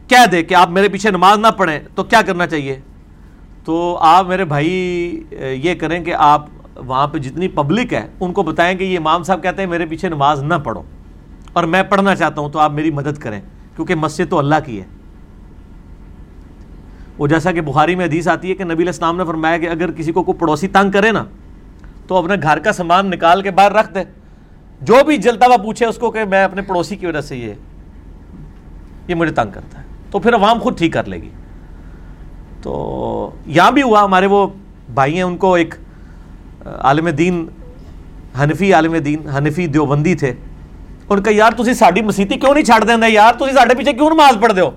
کہہ 0.08 0.26
دے 0.32 0.42
کہ 0.42 0.54
آپ 0.54 0.70
میرے 0.70 0.88
پیچھے 0.88 1.10
نماز 1.10 1.38
نہ 1.38 1.46
پڑھیں، 1.56 1.78
تو 1.94 2.04
کیا 2.04 2.22
کرنا 2.22 2.46
چاہیے؟ 2.46 2.78
تو 3.64 3.98
آپ 4.00 4.26
میرے 4.26 4.44
بھائی، 4.44 4.70
یہ 5.62 5.74
کریں 5.74 6.04
کہ 6.04 6.14
آپ 6.14 6.46
وہاں 6.76 7.06
پہ 7.08 7.18
جتنی 7.18 7.48
پبلک 7.48 7.92
ہے، 7.92 8.06
ان 8.20 8.32
کو 8.32 8.42
بتائیں 8.42 8.78
کہ 8.78 8.84
یہ 8.84 8.98
امام 8.98 9.22
صاحب 9.22 9.42
کہتے 9.42 9.62
ہیں 9.62 9.68
میرے 9.68 9.86
پیچھے 9.86 10.08
نماز 10.08 10.42
نہ 10.42 10.54
پڑھو۔ 10.54 10.82
اور 11.52 11.64
میں 11.64 11.82
پڑھنا 11.82 12.14
چاہتا 12.14 12.40
ہوں، 12.40 12.48
تو 12.48 12.58
آپ 12.58 12.72
میری 12.72 12.90
مدد 12.90 13.18
کریں، 13.18 13.40
کیونکہ 13.76 13.94
مسجد 13.94 14.30
تو 14.30 14.38
اللہ 14.38 14.64
کی 14.66 14.80
ہے۔ 14.80 14.84
وہ 17.18 17.26
جیسا 17.26 17.52
کہ 17.52 17.60
بخاری 17.60 17.94
میں 17.94 18.06
حدیث 18.06 18.28
آتی 18.28 18.50
ہے 18.50 18.54
کہ 18.54 18.64
نبی 18.64 18.74
علیہ 18.74 18.86
السلام 18.86 19.16
نے 19.16 19.24
فرمایا 19.24 19.58
کہ 19.58 19.68
اگر 19.68 19.90
کسی 19.90 20.12
کو 20.12 20.22
کوئی 20.22 20.38
پڑوسی 20.38 20.68
تنگ 20.68 20.90
کرے 20.90 21.12
نا، 21.12 21.24
تو 22.06 22.16
اپنے 22.16 22.34
گھر 22.42 22.58
کا 22.58 22.72
سامان 22.72 23.10
نکال 23.10 23.42
کے 23.42 23.50
باہر 23.50 23.72
رکھ 23.72 23.94
دے۔ 23.94 24.00
جو 24.80 24.96
بھی 25.06 25.16
جلتا 25.16 25.46
ہوا 25.46 25.56
پوچھے 25.56 25.86
اس 25.86 25.96
کو 25.96 26.10
کہ 26.10 26.24
میں 26.24 26.44
اپنے 26.44 26.62
پڑوسی 26.62 26.96
کی 26.96 27.06
وجہ 27.06 27.20
سے 27.20 27.36
یہ 27.36 27.52
یہ 29.08 29.14
مجھے 29.14 29.32
تنگ 29.32 29.50
کرتا 29.50 29.78
ہے۔ 29.78 29.84
تو 30.10 30.18
پھر 30.18 30.34
عوام 30.34 30.58
خود 30.58 30.78
ٹھیک 30.78 30.92
کر 30.92 31.04
لے 31.04 31.16
گی۔ 31.16 31.28
تو 32.62 33.30
یہاں 33.46 33.70
بھی 33.70 33.82
ہوا، 33.82 34.04
ہمارے 34.04 34.26
وہ 34.26 34.46
بھائی 34.94 35.14
ہیں، 35.14 35.22
ان 35.22 35.36
کو 35.36 35.54
ایک 35.54 35.74
عالم 36.66 37.08
دین، 37.08 37.46
حنفی 38.42 38.72
عالم 38.72 38.96
دین، 38.96 39.28
حنفی 39.28 39.66
دیوبندی 39.66 40.14
تھے۔ 40.14 40.34
ان 41.08 41.22
کا، 41.22 41.30
یار 41.30 41.52
تھی 41.52 41.74
ساری 41.74 42.02
مسیحی 42.02 42.38
کیوں 42.38 42.54
نہیں 42.54 42.64
چھڑ 42.64 42.84
دینا 42.84 43.06
یار 43.06 43.34
تھی 43.34 43.52
سارے 43.54 43.74
پیچھے 43.74 43.92
کیوں 43.92 44.10
نماز 44.10 44.40
پڑھ 44.40 44.52
دو 44.52 44.70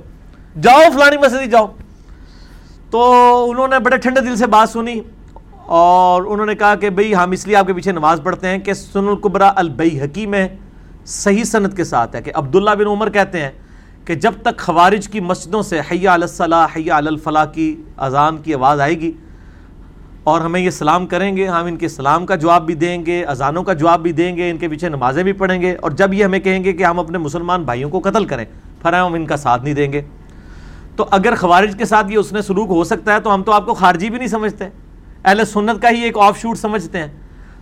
جاؤ 0.62 0.82
فلانی 0.94 1.18
مسجد 1.18 1.52
جاؤ۔ 1.52 1.66
تو 2.92 3.00
انہوں 3.50 3.68
نے 3.68 3.80
بڑے 3.80 3.98
ٹھنڈے 3.98 4.22
دل 4.22 4.36
سے 4.36 4.48
بات 4.48 4.70
سنی 4.70 5.00
اور 5.66 6.24
انہوں 6.24 6.46
نے 6.46 6.56
کہا 6.56 6.76
کہ 6.76 6.90
بھئی 6.90 7.16
ہم 7.16 7.32
اس 7.32 7.46
لیے 7.48 7.56
آپ 7.56 7.68
کے 7.68 7.74
پیچھے 7.74 7.92
نماز 7.92 8.22
پڑھتے 8.24 8.48
ہیں 8.48 8.58
کہ 8.58 8.74
سن 8.74 9.08
القبرا 9.08 9.52
البئی 9.56 10.00
حکیم 10.02 10.34
ہے 10.34 10.48
صحیح 11.06 11.44
صنعت 11.44 11.76
کے 11.78 11.84
ساتھ 11.84 12.16
ہے 12.16 12.22
کہ 12.22 12.32
عبداللہ 12.36 12.76
بن 12.80 12.88
عمر 12.88 13.10
کہتے 13.10 13.42
ہیں 13.42 13.52
کہ 14.06 14.16
جب 14.16 14.34
تک 14.42 14.60
خوارج 14.60 15.08
کی 15.08 15.20
مسجدوں 15.20 15.62
سے 15.62 15.80
حیا 15.92 16.14
الصلاح 16.14 16.68
حیا 16.76 16.98
الفلاح 16.98 17.46
کی 17.46 17.76
اذان 17.98 18.38
کی 18.38 18.54
آواز 18.54 18.82
آئے 18.82 19.00
گی 19.00 19.12
اور 20.24 20.42
ہمیں 20.42 20.60
یہ 20.60 20.70
سلام 20.70 21.06
کریں 21.08 21.36
گے، 21.38 21.48
ہم 21.48 21.66
ان 21.66 21.76
کے 21.78 21.88
سلام 21.88 22.26
کا 22.26 22.36
جواب 22.36 22.66
بھی 22.66 22.74
دیں 22.76 23.06
گے، 23.06 23.24
اذانوں 23.24 23.64
کا 23.64 23.74
جواب 23.74 24.02
بھی 24.02 24.12
دیں 24.12 24.36
گے، 24.38 24.50
ان 24.50 24.58
کے 24.58 24.68
پیچھے 24.68 24.90
نمازیں 24.90 25.24
بھی 25.24 25.34
پڑھیں 25.34 25.62
گے 25.62 25.76
اور 25.76 25.92
جب 25.92 26.14
یہ 26.14 26.24
ہمیں 26.24 26.40
کہیں 26.40 26.64
گے 26.64 26.74
کہ 26.74 26.84
ہم 26.84 27.00
اپنے 27.00 27.18
مسلمان 27.18 27.64
بھائیوں 27.64 27.90
کو 27.90 28.00
قتل 28.04 28.26
کریں، 28.26 28.46
پھر 28.82 28.94
ہم 28.94 29.14
ان 29.14 29.26
کا 29.26 29.38
ساتھ 29.38 29.64
نہیں 29.64 29.74
دیں 29.74 29.92
گے۔ 29.94 30.02
تو 30.98 31.06
اگر 31.12 31.36
خوارج 31.36 31.76
کے 31.78 31.86
ساتھ 31.86 32.12
یہ 32.12 32.18
اس 32.18 32.34
نے 32.34 32.42
سلوک 32.42 32.68
ہو 32.70 32.84
سکتا 32.84 33.14
ہے 33.14 33.20
تو 33.20 33.34
ہم 33.34 33.44
تو 33.44 33.52
آپ 33.52 33.66
کو 33.66 33.74
خارجی 33.74 34.10
بھی 34.10 34.18
نہیں 34.18 34.28
سمجھتے 34.28 34.66
اہل 35.24 35.46
سنت 35.46 35.82
کا 35.82 35.90
ہی 35.90 36.02
ایک 36.02 36.18
آف 36.18 36.40
شوٹ 36.40 36.58
سمجھتے 36.58 36.98
ہیں۔ 36.98 37.08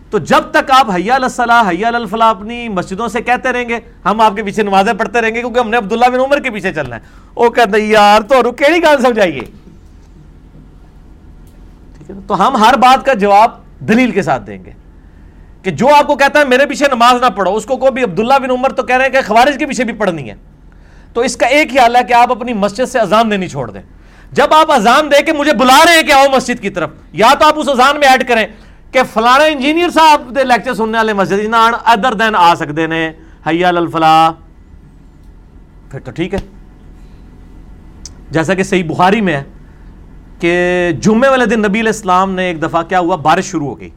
تو 0.10 0.18
جب 0.18 0.42
تک 0.52 0.72
آپ 0.72 0.92
حیا 0.92 1.16
الصلاح 1.16 1.70
حیا 1.70 1.88
الفلاح 1.88 2.30
اپنی 2.30 2.70
مسجدوں 2.70 3.08
سے 3.08 3.22
کہتے 3.22 3.52
رہیں 3.52 3.70
گے، 3.70 3.80
ہم 4.06 4.22
آپ 4.22 4.36
کے 4.36 4.44
پیچھے 4.44 4.64
نمازیں 4.64 4.94
پڑھتے 4.94 5.22
رہیں 5.22 5.36
گے 5.36 5.40
کیونکہ 5.40 5.60
ہم 5.60 5.70
نے 5.70 5.78
عبداللہ 5.78 6.06
بن 6.06 6.20
عمر 6.20 6.40
کے 6.40 6.50
پیچھے 6.50 6.74
چلنا 6.74 6.96
ہے۔ 6.96 7.02
وہ 7.36 7.50
کہتے 7.50 7.82
ہیں، 7.82 7.88
یار 7.88 8.22
تو 8.22 8.52
رکے 8.52 8.66
گان 8.84 9.02
سمجھائیے۔ 9.02 9.42
تو 12.28 12.48
ہم 12.48 12.56
ہر 12.56 12.78
بات 12.78 13.06
کا 13.06 13.14
جواب 13.14 13.52
دلیل 13.80 14.12
کے 14.12 14.22
ساتھ 14.22 14.44
دیں 14.48 14.66
گے۔ 14.66 14.72
کہ 15.62 15.72
جو 15.72 15.96
آپ 15.96 16.08
کو 16.08 16.16
کہتا 16.16 16.40
ہے، 16.40 16.46
میرے 16.46 16.66
پیچھے 16.66 16.86
نماز 16.88 17.22
نہ 17.22 17.30
پڑھو، 17.36 17.56
اس 17.56 17.66
کو 17.66 17.78
کوئی 17.78 17.92
بھی 17.92 18.04
عبداللہ 18.04 18.40
بن 18.44 18.52
عمر 18.52 18.70
تو 18.70 18.84
کہہ 18.84 18.96
رہے 18.96 19.06
ہیں 19.06 19.12
کہ 19.12 19.28
خوارج 19.28 19.56
کے 19.60 19.66
پیچھے 19.66 19.84
بھی 19.84 19.94
پڑھنی 19.94 20.30
ہے۔ 20.30 20.36
تو 21.16 21.22
اس 21.22 21.36
کا 21.38 21.48
ایک 21.48 21.74
ہی 21.74 21.80
حال 21.80 21.96
ہے 21.96 22.02
کہ 22.08 22.14
آپ 22.14 22.32
اپنی 22.32 22.54
مسجد 22.54 22.90
سے 22.92 23.00
اذان 23.00 23.32
دینی 23.32 23.48
چھوڑ 23.48 23.70
دیں۔ 23.72 23.82
جب 24.32 24.54
آپ 24.54 24.72
اذان 24.72 25.12
دے 25.12 25.22
کے 25.26 25.34
مجھے 25.34 25.54
بلا 25.60 25.78
رہے 25.86 25.96
ہیں 25.96 26.08
کہ 26.08 26.12
آؤ 26.12 26.26
مسجد 26.36 26.62
کی 26.62 26.70
طرف، 26.70 26.90
یا 27.14 27.34
تو 27.40 27.46
آپ 27.48 27.60
اس 27.60 27.70
اذان 27.70 28.00
میں 28.00 28.08
ایڈ 28.08 28.28
کریں 28.28 28.46
کہ 28.92 29.02
فلانا 29.14 29.44
انجینئر 29.44 29.90
صاحب 29.90 30.36
دے 30.36 30.44
لیکچر 30.44 30.74
سننے 30.74 30.98
والے 30.98 31.14
مسجد 31.14 31.54
ادر 31.54 32.14
دین 32.14 32.36
آ 32.36 32.54
سکتے 32.56 32.88
ہیں، 32.92 33.12
حیا 33.48 33.68
الفلاح 33.68 34.32
پھر 35.92 36.00
تو 36.00 36.12
ٹھیک 36.12 36.34
ہے۔ 36.34 36.40
جیسا 38.32 38.54
کہ 38.54 38.64
صحیح 38.64 38.84
بخاری 38.88 39.22
میں 39.22 39.34
ہے 39.34 39.44
کہ 40.40 40.92
جمعے 41.02 41.30
والے 41.30 41.46
دن 41.46 41.62
نبی 41.62 41.80
علیہ 41.80 41.90
السلام 41.90 42.32
نے 42.32 42.46
ایک 42.46 42.62
دفعہ 42.62 42.82
کیا 42.84 43.00
ہوا، 43.00 43.16
بارش 43.16 43.52
شروع 43.52 43.68
ہو 43.68 43.80
گئی۔ 43.80 43.90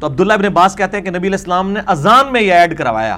تو 0.00 0.06
عبداللہ 0.06 0.32
ابن 0.32 0.48
باس 0.52 0.76
کہتے 0.76 0.96
ہیں 0.96 1.04
کہ 1.04 1.10
نبی 1.10 1.28
علیہ 1.28 1.38
السلام 1.38 1.70
نے 1.70 1.80
اذان 1.86 2.32
میں 2.32 2.40
یہ 2.40 2.52
ایڈ 2.52 2.76
کروایا۔ 2.78 3.16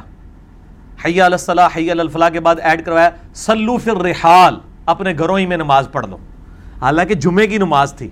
حیا 1.05 1.25
الصلاح 1.25 1.69
حیا 1.77 1.93
الفلاح 1.93 2.29
کے 2.29 2.41
بعد 2.41 2.57
ایڈ 2.63 2.85
کروایا 2.85 3.11
سلو 3.35 3.77
فر 3.77 3.97
رحال 3.97 4.57
اپنے 4.87 5.13
گھروں 5.19 5.39
ہی 5.39 5.47
میں 5.47 5.57
نماز 5.57 5.89
پڑھ 5.93 6.07
لو۔ 6.07 6.17
حالانکہ 6.81 7.15
جمعے 7.15 7.47
کی 7.47 7.59
نماز 7.59 7.93
تھی۔ 7.93 8.09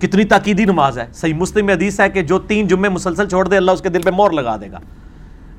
کتنی 0.00 0.24
تاکیدی 0.24 0.64
نماز 0.64 0.98
ہے۔ 0.98 1.06
صحیح 1.14 1.34
مسلم 1.34 1.66
میں 1.66 1.74
حدیث 1.74 2.00
ہے 2.00 2.10
کہ 2.10 2.22
جو 2.22 2.38
تین 2.38 2.66
جمعے 2.66 2.88
مسلسل 2.88 3.28
چھوڑ 3.28 3.48
دے، 3.48 3.56
اللہ 3.56 3.70
اس 3.70 3.80
کے 3.80 3.88
دل 3.88 4.02
پہ 4.02 4.10
مور 4.10 4.30
لگا 4.30 4.56
دے 4.56 4.70
گا۔ 4.70 4.78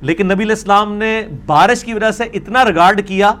لیکن 0.00 0.26
نبی 0.26 0.44
علیہ 0.44 0.54
السلام 0.54 0.94
نے 0.94 1.22
بارش 1.46 1.84
کی 1.84 1.94
وجہ 1.94 2.10
سے 2.10 2.24
اتنا 2.24 2.64
ریگارڈ 2.64 3.08
کیا، 3.08 3.32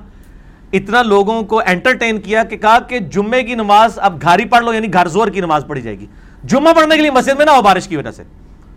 اتنا 0.72 1.02
لوگوں 1.02 1.42
کو 1.42 1.60
انٹرٹین 1.66 2.20
کیا 2.20 2.44
کہ 2.44 2.56
کہا 2.56 2.78
کہ 2.78 2.98
جمعے 2.98 3.42
کی 3.42 3.54
نماز 3.54 3.92
اب 3.96 4.22
گھاری 4.22 4.44
پڑھ 4.44 4.64
لو 4.64 4.74
یعنی 4.74 4.92
گھر 4.92 5.08
زور 5.08 5.28
کی 5.28 5.40
نماز 5.40 5.64
پڑھی 5.66 5.82
جائے 5.82 5.98
گی۔ 5.98 6.06
جمعہ 6.44 6.72
پڑھنے 6.72 6.96
کے 6.96 7.02
لیے 7.02 7.10
مسجد 7.10 7.36
میں 7.38 7.46
نہ 7.46 7.50
ہو 7.50 7.62
بارش 7.62 7.88
کی 7.88 7.96
وجہ 7.96 8.10
سے۔ 8.10 8.22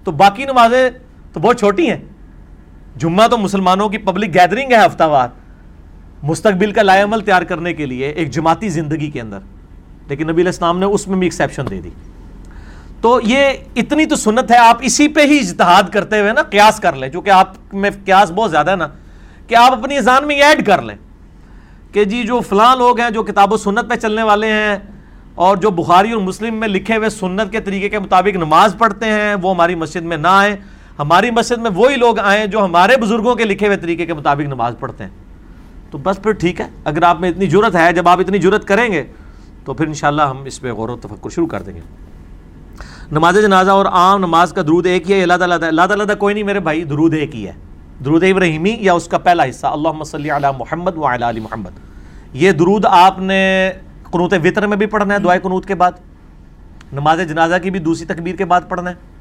تو 0.03 0.11
باقی 0.11 0.45
نمازیں 0.45 0.89
تو 1.33 1.39
بہت 1.39 1.59
چھوٹی 1.59 1.89
ہیں۔ 1.89 1.97
جمعہ 2.97 3.27
تو 3.27 3.37
مسلمانوں 3.37 3.89
کی 3.89 3.97
پبلک 3.97 4.33
گیدرنگ 4.33 4.71
ہے 4.71 4.85
ہفتہ 4.85 5.03
وار۔ 5.03 5.27
مستقبل 6.23 6.71
کا 6.71 6.83
لائے 6.83 7.01
عمل 7.01 7.21
تیار 7.21 7.41
کرنے 7.41 7.73
کے 7.73 7.85
لیے 7.85 8.09
ایک 8.09 8.31
جماعتی 8.31 8.69
زندگی 8.69 9.11
کے 9.11 9.21
اندر۔ 9.21 9.39
لیکن 10.07 10.23
نبی 10.23 10.41
علیہ 10.41 10.49
السلام 10.49 10.79
نے 10.79 10.85
اس 10.85 11.07
میں 11.07 11.17
بھی 11.17 11.25
ایکسیپشن 11.25 11.65
دے 11.69 11.81
دی۔ 11.81 11.89
تو 13.01 13.19
یہ 13.23 13.49
اتنی 13.75 14.05
تو 14.05 14.15
سنت 14.15 14.51
ہے، 14.51 14.57
آپ 14.57 14.77
اسی 14.81 15.07
پہ 15.07 15.21
ہی 15.21 15.37
اجتہاد 15.37 15.83
کرتے 15.83 16.19
ہوئے 16.19 16.33
نا 16.33 16.41
قیاس 16.41 16.79
کر 16.79 16.95
لیں۔ 16.95 17.09
چونکہ 17.09 17.29
آپ 17.29 17.53
میں 17.73 17.89
قیاس 18.05 18.31
بہت 18.31 18.51
زیادہ 18.51 18.71
ہے 18.71 18.75
نا، 18.75 18.87
کہ 19.47 19.55
آپ 19.55 19.71
اپنی 19.73 19.97
اذان 19.97 20.27
میں 20.27 20.35
یہ 20.35 20.43
ایڈ 20.43 20.65
کر 20.65 20.81
لیں 20.81 20.95
کہ 21.91 22.05
جی 22.05 22.23
جو 22.23 22.39
فلاں 22.39 22.75
لوگ 22.75 22.99
ہیں 22.99 23.09
جو 23.09 23.23
کتاب 23.23 23.53
و 23.53 23.57
سنت 23.57 23.89
پہ 23.89 23.95
چلنے 23.95 24.23
والے 24.23 24.51
ہیں 24.51 24.77
اور 25.35 25.57
جو 25.57 25.69
بخاری 25.69 26.11
اور 26.11 26.21
مسلم 26.21 26.55
میں 26.55 26.67
لکھے 26.67 26.97
ہوئے 26.97 27.09
سنت 27.09 27.51
کے 27.51 27.59
طریقے 27.59 27.89
کے 27.89 27.99
مطابق 27.99 28.35
نماز 28.35 28.75
پڑھتے 28.77 29.05
ہیں، 29.05 29.35
وہ 29.35 29.53
ہماری 29.53 29.75
مسجد 29.75 30.01
میں 30.01 30.17
نہ 30.17 30.27
آئیں۔ 30.27 30.55
ہماری 30.99 31.31
مسجد 31.31 31.57
میں 31.57 31.71
وہی 31.75 31.95
لوگ 31.95 32.19
آئیں 32.19 32.45
جو 32.45 32.65
ہمارے 32.65 32.97
بزرگوں 32.97 33.35
کے 33.35 33.43
لکھے 33.43 33.67
ہوئے 33.67 33.77
طریقے 33.77 34.05
کے 34.05 34.13
مطابق 34.13 34.41
نماز 34.41 34.75
پڑھتے 34.79 35.03
ہیں۔ 35.03 35.11
تو 35.91 35.97
بس 35.97 36.21
پھر 36.23 36.31
ٹھیک 36.31 36.61
ہے، 36.61 36.69
اگر 36.83 37.03
آپ 37.03 37.19
میں 37.19 37.29
اتنی 37.29 37.45
ضرورت 37.45 37.75
ہے، 37.75 37.93
جب 37.93 38.09
آپ 38.09 38.19
اتنی 38.19 38.37
ضرورت 38.37 38.67
کریں 38.67 38.91
گے، 38.91 39.03
تو 39.65 39.73
پھر 39.73 39.87
انشاءاللہ 39.87 40.21
ہم 40.21 40.43
اس 40.43 40.61
پہ 40.61 40.71
غور 40.71 40.89
و 40.89 40.95
تفکر 40.95 41.29
شروع 41.29 41.47
کر 41.47 41.61
دیں 41.61 41.73
گے۔ 41.73 41.79
نماز 43.11 43.35
جنازہ 43.35 43.71
اور 43.71 43.85
عام 43.85 44.19
نماز 44.19 44.53
کا 44.53 44.61
درود 44.61 44.85
ایک 44.85 45.11
ہی 45.11 45.15
ہے 45.15 45.23
اللہ 45.23 45.33
تعالیٰ 45.33 45.57
اللہ 45.61 45.81
تعالیٰ 45.81 46.17
کوئی 46.17 46.33
نہیں، 46.33 46.43
میرے 46.43 46.59
بھائی، 46.59 46.83
درود 46.83 47.13
ایک 47.13 47.35
ہی 47.35 47.47
ہے۔ 47.47 47.53
درود 48.05 48.23
ابراہیمی 48.23 48.77
یا 48.79 48.93
اس 48.93 49.07
کا 49.07 49.17
پہلا 49.17 49.43
حصہ 49.43 49.67
اللہ 49.67 50.03
صلی 50.03 50.29
علی 50.29 50.47
محمد 50.59 50.97
و 50.97 51.05
علی 51.05 51.39
محمد۔ 51.39 51.69
یہ 52.33 52.51
درود 52.51 52.85
آپ 52.85 53.19
نے 53.19 53.71
قنوت 54.11 54.33
وطر 54.43 54.67
میں 54.67 54.77
بھی 54.77 54.85
پڑھنا 54.85 55.13
ہے، 55.13 55.19
دعائے 55.19 55.39
قنوت 55.39 55.65
کے 55.65 55.75
بعد۔ 55.75 55.91
نماز 56.93 57.19
جنازہ 57.29 57.55
کی 57.63 57.69
بھی 57.69 57.79
دوسری 57.79 58.05
تکبیر 58.05 58.35
کے 58.35 58.45
بعد 58.45 58.61
پڑھنا 58.69 58.89
ہے۔ 58.89 59.16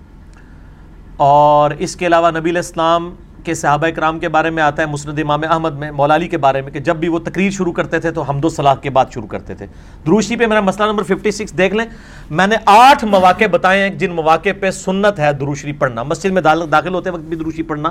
اور 1.16 1.70
اس 1.78 1.96
کے 1.96 2.06
علاوہ 2.06 2.30
نبی 2.30 2.50
علیہ 2.50 2.58
السلام 2.58 3.14
کے 3.44 3.54
صحابہ 3.54 3.86
کرام 3.86 4.18
کے 4.18 4.28
بارے 4.28 4.50
میں 4.50 4.62
آتا 4.62 4.82
ہے، 4.82 4.86
مسند 4.86 5.18
امام 5.18 5.40
احمد 5.50 5.74
میں، 5.74 5.90
مولالی 5.90 6.28
کے 6.28 6.38
بارے 6.38 6.62
میں، 6.62 6.72
کہ 6.72 6.80
جب 6.80 6.96
بھی 6.96 7.08
وہ 7.08 7.18
تقریر 7.18 7.50
شروع 7.50 7.72
کرتے 7.72 7.98
تھے 7.98 8.10
تو 8.10 8.22
حمد 8.22 8.44
و 8.44 8.48
صلاح 8.48 8.74
کے 8.74 8.90
بعد 8.90 9.06
شروع 9.14 9.26
کرتے 9.26 9.54
تھے۔ 9.54 9.66
دروشی 10.06 10.36
پہ 10.36 10.46
میرا 10.46 10.60
مسئلہ 10.60 10.86
نمبر 10.86 11.02
56 11.02 11.58
دیکھ 11.58 11.74
لیں۔ 11.74 11.86
میں 12.30 12.46
نے 12.46 12.56
آٹھ 12.66 13.04
مواقع 13.04 13.44
بتائے 13.50 13.82
ہیں، 13.82 13.90
جن 13.90 14.12
مواقع 14.12 14.48
پہ 14.60 14.70
سنت 14.70 15.18
ہے 15.18 15.32
دروشری 15.32 15.72
پڑھنا۔ 15.72 16.02
مسجد 16.02 16.30
میں 16.30 16.42
داخل 16.42 16.94
ہوتے 16.94 17.10
وقت 17.10 17.22
بھی 17.22 17.36
دروشی 17.36 17.62
پڑھنا 17.62 17.90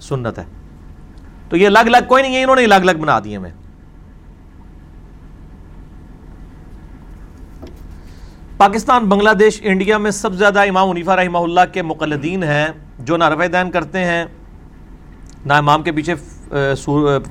سنت 0.00 0.38
ہے۔ 0.38 0.44
تو 1.48 1.56
یہ 1.56 1.66
الگ 1.66 1.78
الگ 1.78 1.98
کوئی 2.08 2.22
نہیں 2.22 2.36
ہے، 2.36 2.42
انہوں 2.42 2.56
نے 2.56 2.64
الگ 2.64 2.74
الگ 2.74 2.98
بنا 3.00 3.20
دیے 3.24 3.38
میں 3.38 3.50
پاکستان، 8.58 9.04
بنگلہ 9.04 9.30
دیش، 9.30 9.60
انڈیا 9.64 9.98
میں 9.98 10.10
سب 10.10 10.32
سے 10.32 10.38
زیادہ 10.38 10.60
امام 10.60 10.90
عنیفہ 10.90 11.10
رحمہ 11.10 11.38
اللہ 11.38 11.60
کے 11.72 11.82
مقلدین 11.82 12.42
ہیں، 12.42 12.66
جو 12.98 13.16
نہ 13.16 13.24
رفع 13.24 13.46
دین 13.52 13.70
کرتے 13.70 13.98
ہیں 13.98 14.24
نہ 15.46 15.52
امام 15.52 15.82
کے 15.82 15.92
پیچھے 15.92 16.14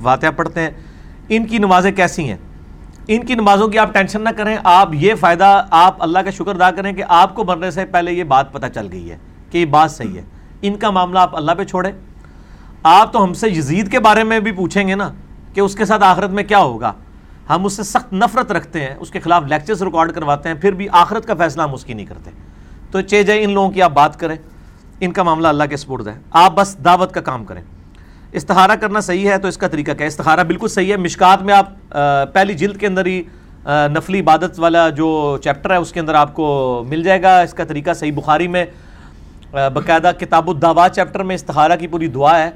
فاتحہ 0.03 0.32
پڑھتے 0.36 0.61
ہیں۔ 0.61 0.69
ان 1.30 1.45
کی 1.45 1.57
نمازیں 1.57 1.91
کیسی 1.91 2.30
ہیں؟ 2.30 2.38
ان 3.07 3.26
کی 3.26 3.36
نمازوں 3.36 3.67
کی 3.67 3.80
آپ 3.80 3.93
ٹینشن 3.93 4.21
نہ 4.21 4.30
کریں، 4.30 4.57
آپ 4.63 4.89
یہ 4.93 5.15
فائدہ، 5.15 5.65
آپ 5.69 6.03
اللہ 6.03 6.19
کا 6.19 6.30
شکر 6.30 6.55
ادا 6.55 6.71
کریں 6.71 6.93
کہ 6.93 7.03
آپ 7.07 7.36
کو 7.36 7.43
مرنے 7.43 7.71
سے 7.71 7.86
پہلے 7.86 8.13
یہ 8.13 8.24
بات 8.24 8.53
پتہ 8.53 8.65
چل 8.76 8.88
گئی 8.91 9.11
ہے 9.11 9.17
کہ 9.51 9.57
یہ 9.57 9.65
بات 9.65 9.91
صحیح 9.91 10.17
ہے۔ 10.17 10.24
ان 10.61 10.76
کا 10.76 10.89
معاملہ 10.89 11.19
آپ 11.19 11.36
اللہ 11.36 11.51
پہ 11.51 11.63
چھوڑیں۔ 11.63 11.91
آپ 12.84 13.13
تو 13.13 13.24
ہم 13.24 13.34
سے 13.34 13.49
یزید 13.49 13.91
کے 13.91 13.99
بارے 13.99 14.24
میں 14.24 14.39
بھی 14.39 14.51
پوچھیں 14.51 14.88
گے 14.88 14.95
نا 14.95 15.11
کہ 15.53 15.61
اس 15.61 15.76
کے 15.76 15.86
ساتھ 15.86 16.03
آخرت 16.03 16.30
میں 16.30 16.43
کیا 16.43 16.59
ہوگا۔ 16.59 16.93
ہم 17.50 17.66
اس 17.66 17.74
سے 17.74 17.84
سخت 17.84 18.14
نفرت 18.14 18.52
رکھتے 18.52 18.80
ہیں، 18.80 18.96
اس 19.00 19.10
کے 19.12 19.20
خلاف 19.20 19.44
لیکچرز 19.48 19.84
ریکارڈ 19.84 20.12
کرواتے 20.12 20.50
ہیں، 20.50 20.56
پھر 20.56 20.72
بھی 20.72 20.88
آخرت 20.91 21.26
کا 21.26 21.34
فیصلہ 21.38 21.62
ہم 21.62 21.74
اس 21.74 21.84
کی 21.86 21.94
نہیں 21.94 22.06
کرتے۔ 22.06 22.32
تو 22.91 23.02
چے 23.02 23.24
جائے 23.24 23.44
ان 23.44 23.54
لوگوں 23.54 23.70
کی 23.72 23.82
آپ 23.82 23.91
بات 23.94 24.20
کریں، 24.20 24.36
ان 25.00 25.12
کا 25.12 25.24
معاملہ 25.24 25.48
اللہ 25.48 25.64
کے 25.70 25.78
سپرد 25.78 26.08
ہے۔ 26.08 26.14
آپ 26.32 26.54
بس 26.56 26.76
دعوت 26.86 27.14
کا 27.14 27.22
کام 27.22 27.46
کریں۔ 27.46 27.62
استخارہ 28.32 28.76
کرنا 28.82 29.00
صحیح 29.00 29.30
ہے 29.30 29.38
تو 29.38 29.48
اس 29.48 29.58
کا 29.58 29.68
طریقہ 29.68 29.91
کیا 29.91 30.02
ہے؟ 30.02 30.08
استخارہ 30.08 30.44
بالکل 30.44 30.68
صحیح 30.68 30.91
ہے۔ 30.91 30.98
مشکات 30.98 31.44
میں 31.44 31.54
آپ 31.54 31.70
پہلی 32.34 32.54
جلد 32.54 32.78
کے 32.80 32.88
اندر 32.88 33.06
ہی 33.06 33.22
نفلی 33.68 34.20
عبادت 34.20 34.60
والا 34.60 34.88
جو 34.89 35.38
چیپٹر 35.44 35.72
ہے، 35.72 35.76
اس 35.76 35.91
کے 35.91 36.00
اندر 36.00 36.14
آپ 36.14 36.34
کو 36.36 36.84
مل 36.88 37.04
جائے 37.04 37.22
گا۔ 37.22 37.39
اس 37.41 37.54
کا 37.54 37.64
طریقہ 37.64 37.94
صحیح 37.94 38.12
بخاری 38.16 38.48
میں 38.48 38.66
باقاعدہ 39.52 40.12
کتاب 40.20 40.50
الدعوات 40.50 40.96
چیپٹر 40.96 41.24
میں 41.24 41.36
استخارہ 41.36 41.76
کی 41.80 41.88
پوری 41.88 42.08
دعا 42.08 42.38
ہے۔ 42.39 42.50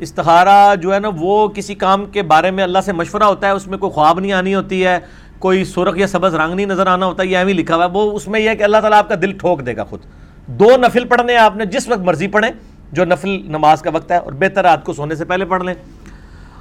استخارہ 0.00 0.76
جو 0.76 0.94
ہے 0.94 1.00
نا، 1.00 1.08
وہ 1.16 1.48
کسی 1.48 1.74
کام 1.74 2.06
کے 2.06 2.22
بارے 2.22 2.50
میں 2.50 2.64
اللہ 2.64 2.78
سے 2.84 2.92
مشورہ 2.92 3.22
ہوتا 3.22 3.46
ہے، 3.46 3.52
اس 3.52 3.66
میں 3.66 3.78
کوئی 3.78 3.92
خواب 3.92 4.20
نہیں 4.20 4.32
آنی 4.32 4.54
ہوتی 4.54 4.86
ہے، 4.86 4.98
کوئی 5.38 5.64
سرخ 5.64 5.98
یا 5.98 6.06
سبز 6.06 6.34
رنگ 6.34 6.54
نہیں 6.54 6.66
نظر 6.66 6.86
آنا 6.86 7.06
ہوتا 7.06 7.22
ہے 7.22 7.28
یہ 7.28 7.38
ایویں 7.38 7.54
لکھا 7.54 7.76
ہوا 7.76 7.84
ہے۔ 7.84 7.90
وہ 7.90 8.12
اس 8.12 8.28
میں 8.28 8.40
یہ 8.40 8.48
ہے 8.48 8.56
کہ 8.56 8.62
اللہ 8.62 8.76
تعالیٰ 8.76 8.98
آپ 8.98 9.08
کا 9.08 9.14
دل 9.22 9.32
ٹھوک 9.32 9.66
دے 9.66 9.76
گا 9.76 9.84
خود۔ 9.84 10.00
دو 10.46 10.76
نفل 10.76 11.04
پڑھنے 11.04 11.36
آپ 11.36 11.56
نے 11.56 11.64
جس 11.64 11.88
وقت 11.88 12.00
مرضی 12.00 12.26
پڑھیں، 12.26 12.50
جو 12.92 13.04
نفل 13.04 13.28
نماز 13.28 13.82
کا 13.82 13.90
وقت 13.94 14.10
ہے، 14.10 14.16
اور 14.16 14.32
بہتر 14.32 14.62
رات 14.62 14.84
کو 14.84 14.92
سونے 14.92 15.14
سے 15.14 15.24
پہلے 15.24 15.44
پڑھ 15.44 15.62
لیں۔ 15.62 15.74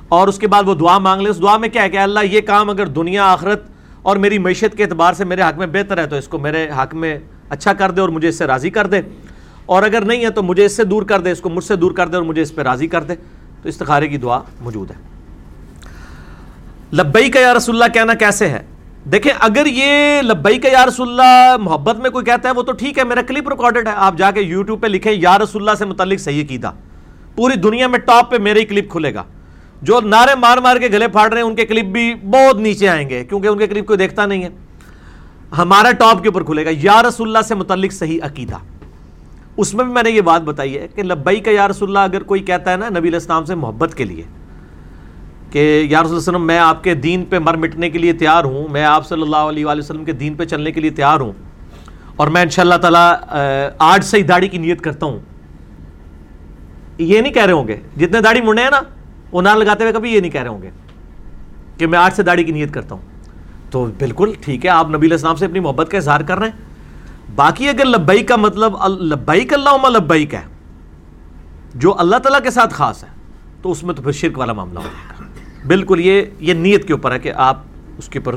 اور 0.10 0.28
اس 0.28 0.40
کے 0.40 0.48
بعد 0.48 0.64
وہ 0.66 0.76
دعا 0.76 0.98
مانگ 0.98 1.22
لیں۔ 1.22 1.30
اس 1.30 1.42
دعا 1.42 1.58
میں 1.58 1.70
کیا 1.70 1.84
ہے 1.84 1.90
کہ 1.90 1.98
اللہ، 1.98 2.20
یہ 2.24 2.42
کام 2.42 2.70
اگر 2.70 2.88
دنیا، 2.88 3.26
آخرت 3.26 3.64
اور 4.02 4.18
میری 4.18 4.38
معیشت 4.38 4.78
کے 4.78 4.84
اعتبار 4.84 5.14
سے 5.14 5.26
میرے 5.26 5.42
حق 5.42 5.58
میں 5.58 5.68
بہتر 5.68 5.98
ہے، 5.98 6.06
تو 6.06 6.16
اس 6.16 6.28
کو 6.28 6.38
میرے 6.40 6.70
حق 6.78 6.96
میں 6.96 7.20
اچھا 7.50 7.74
کر 7.74 7.92
دے 7.92 8.02
اور 8.02 8.10
مجھے 8.10 8.28
اس 8.28 8.38
سے 8.38 8.48
راضی 8.48 8.70
کر 8.70 8.88
دے۔ 8.88 9.02
اور 9.70 9.84
اگر 9.84 10.02
نہیں 10.02 10.26
ہے 10.26 10.30
تو 10.30 10.44
مجھے 10.44 10.66
اس 10.66 10.76
سے 10.76 10.84
دور 10.84 11.04
کر 11.04 11.20
دے، 11.20 11.32
اس 11.32 11.42
کو 11.42 11.50
مجھ 11.50 11.64
سے 11.64 11.76
دور 11.76 11.92
کر 11.92 12.08
دے 12.08 12.16
اور 12.16 12.24
مجھے 12.24 12.42
اس 12.42 12.56
پہ 12.56 12.62
راضی 12.62 12.88
کر 12.88 13.04
دے۔ 13.04 13.16
تو 13.62 13.70
استخارے 13.70 14.08
کی 14.08 14.18
دعا 14.18 14.42
موجود 14.62 14.92
ہے۔ 14.92 14.96
لبئی 16.94 17.32
کا 17.32 17.40
یا 17.40 17.54
رسول 17.54 17.82
اللہ، 17.82 17.94
کہنا 17.94 18.14
کیسے 18.14 18.50
ہے؟ 18.50 18.66
دیکھیں، 19.12 19.34
اگر 19.40 19.66
یہ 19.66 20.22
لبئی 20.22 20.58
کا 20.58 20.70
یا 20.72 20.86
رسول 20.86 21.10
اللہ 21.10 21.58
محبت 21.58 21.96
میں 21.96 22.10
کوئی 22.10 22.26
کہتا 22.26 22.50
ہے، 22.50 22.54
وہ 22.54 22.64
تو 22.64 22.72
ٹھیک 22.72 22.98
ہے، 22.98 23.04
میرا 23.04 23.22
کلپ 23.22 23.50
ریکارڈڈ 23.50 23.88
ہے۔ 23.88 23.94
آپ 23.96 24.18
جا 24.18 24.32
کے 24.32 24.42
یوٹیوب 24.42 24.82
پہ 24.82 24.88
لکھیں، 24.88 25.12
یا 25.12 25.38
رسول 25.38 25.62
اللہ 25.62 25.76
سے 25.78 25.86
متعلق 25.86 26.20
صحیح 26.20 26.46
کیدا 26.46 26.72
پوری 27.36 27.56
دنیا 27.56 27.88
میں 27.88 28.00
ٹاپ 28.00 28.32
پہ 28.32 28.38
میرے 28.38 28.60
ہی 28.60 28.66
کلپ 28.66 28.92
کھلے 28.92 29.14
گا۔ 29.14 29.24
جو 29.82 30.00
نعرے 30.02 30.36
مار 30.36 30.58
مار 30.58 30.78
کے 30.78 30.88
گلے 30.88 31.08
پھاڑ 31.08 31.30
رہے 31.30 31.42
ہیں، 31.42 31.48
ان 31.48 31.56
کے 31.56 31.66
کلپ 31.66 31.86
بھی 31.86 32.16
بہت 32.16 32.60
نیچے 32.60 32.90
آئیں 32.90 33.10
گے، 33.10 33.24
کیونکہ 33.24 33.48
ان 33.48 33.58
کے 33.58 33.68
کلپ 33.68 33.86
کوئی 33.86 33.98
دیکھتا 33.98 34.26
نہیں 34.26 34.44
ہے۔ 34.44 34.50
ہمارا 35.58 35.92
ٹاپ 35.92 36.24
کے 36.24 36.28
اوپر 36.30 36.44
کھلے 36.44 36.66
گا۔ 36.66 36.70
یا 36.74 37.04
رسول 37.04 37.28
اللہ 37.28 37.48
سے 37.48 37.56
متعلق 37.56 37.94
صحیح 37.94 38.20
عقیدہ۔ 38.24 38.56
اس 39.62 39.74
میں 39.74 39.84
بھی 39.84 39.94
میں 39.94 40.04
نے 40.04 40.10
یہ 40.10 40.22
بات 40.22 40.42
بتائی 40.42 40.78
ہے 40.78 40.88
کہ 40.96 41.04
لبئی 41.04 41.40
کا 41.40 41.52
یا 41.52 41.68
رسول 41.68 41.90
اللہ 41.90 42.12
اگر 42.12 42.24
کوئی 42.24 42.42
کہتا 42.44 42.72
ہے 42.72 42.78
نا 42.78 42.90
نبی 42.90 43.08
علیہ 43.08 43.20
السلام 43.20 43.46
سے 43.46 43.56
محبت 43.56 43.96
کے 43.96 44.06
لیے 44.06 44.24
کہ 45.52 45.62
یا 45.90 46.02
رسول 46.04 46.18
وسلم، 46.18 46.46
میں 46.48 46.58
آپ 46.60 46.84
کے 46.84 46.94
دین 46.96 47.24
پہ 47.30 47.40
مر 47.40 47.58
مٹنے 47.58 47.90
کے 47.90 48.00
لیے 48.00 48.14
تیار 48.14 48.44
ہوں، 48.44 48.68
میں 48.72 48.84
آپ 48.86 49.08
صلی 49.08 49.22
اللہ 49.22 49.50
علیہ 49.50 49.66
وآلہ 49.66 49.80
وسلم 49.80 50.06
کے 50.06 50.12
دین 50.14 50.34
پہ 50.34 50.46
چلنے 50.46 50.72
کے 50.72 50.82
لیے 50.82 50.92
تیار 50.92 51.20
ہوں 51.20 51.32
اور 52.16 52.28
میں 52.28 52.42
ان 52.42 52.50
شاء 52.50 52.64
اللہ 52.64 52.76
تعالیٰ 52.82 53.14
آج 53.80 54.04
سے 54.06 54.18
ہی 54.18 54.24
داڑھی 54.24 54.48
کی 54.48 54.58
نیت 54.58 54.82
کرتا 54.82 55.06
ہوں، 55.06 55.20
یہ 56.98 57.22
نہیں 57.22 57.34
کہہ 57.34 57.46
رہے 57.46 57.54
ہوں 57.54 57.68
گے۔ 57.68 57.76
جتنے 57.98 58.22
داڑھی 58.22 58.42
مڑنے 58.42 58.64
ہیں 58.64 58.70
نا، 58.72 58.82
وہ 59.32 59.42
نہ 59.42 59.50
لگاتے 59.58 59.84
ہوئے 59.84 59.94
کبھی 59.94 60.14
یہ 60.14 60.20
نہیں 60.20 60.32
کہہ 60.32 60.42
رہے 60.42 60.50
ہوں 60.50 60.62
گے 60.62 60.70
کہ 61.78 61.88
میں 61.88 62.00
آج 62.00 62.14
سے 62.14 62.24
داڑھی 62.24 62.44
کی 62.44 62.52
نیت 62.52 62.74
کرتا 62.74 62.96
ہوں۔ 62.96 63.02
تو 63.72 63.86
بالکل 64.00 64.34
ٹھیک 64.42 64.66
ہے، 64.66 64.70
آپ 64.70 64.90
نبی 64.90 65.08
علیہ 65.08 65.16
السلام 65.16 65.36
سے 65.36 65.46
اپنی 65.46 65.60
محبت 65.60 65.92
کا 65.92 65.98
اظہار 65.98 66.22
کر 66.22 66.38
رہے 66.40 66.50
ہیں۔ 66.50 66.68
باقی 67.36 67.70
اگر 67.70 67.86
لبئی 67.86 68.24
کا 68.24 68.36
مطلب 68.36 68.74
لبیک 69.02 69.54
اللہ 69.54 69.88
لبیک 69.90 70.34
ہے، 70.34 70.42
جو 71.76 71.94
اللہ 72.00 72.18
تعالیٰ 72.18 72.42
کے 72.44 72.52
ساتھ 72.52 72.74
خاص 72.74 73.04
ہے، 73.04 73.10
تو 73.62 73.72
اس 73.72 73.84
میں 73.84 73.94
تو 73.94 74.02
پھر 74.02 74.12
شرک 74.12 74.38
والا 74.38 74.54
معاملہ 74.54 74.80
ہو 74.80 74.88
جائے 74.94 75.20
گا۔ 75.20 75.68
بالکل 75.68 76.00
یہ 76.00 76.22
یہ 76.40 76.54
نیت 76.54 76.88
کے 76.88 76.94
اوپر 76.94 77.12
ہے 77.12 77.20
کہ 77.20 77.32
آپ 77.36 77.58
اس 77.98 78.10
کے 78.10 78.20
اوپر، 78.20 78.36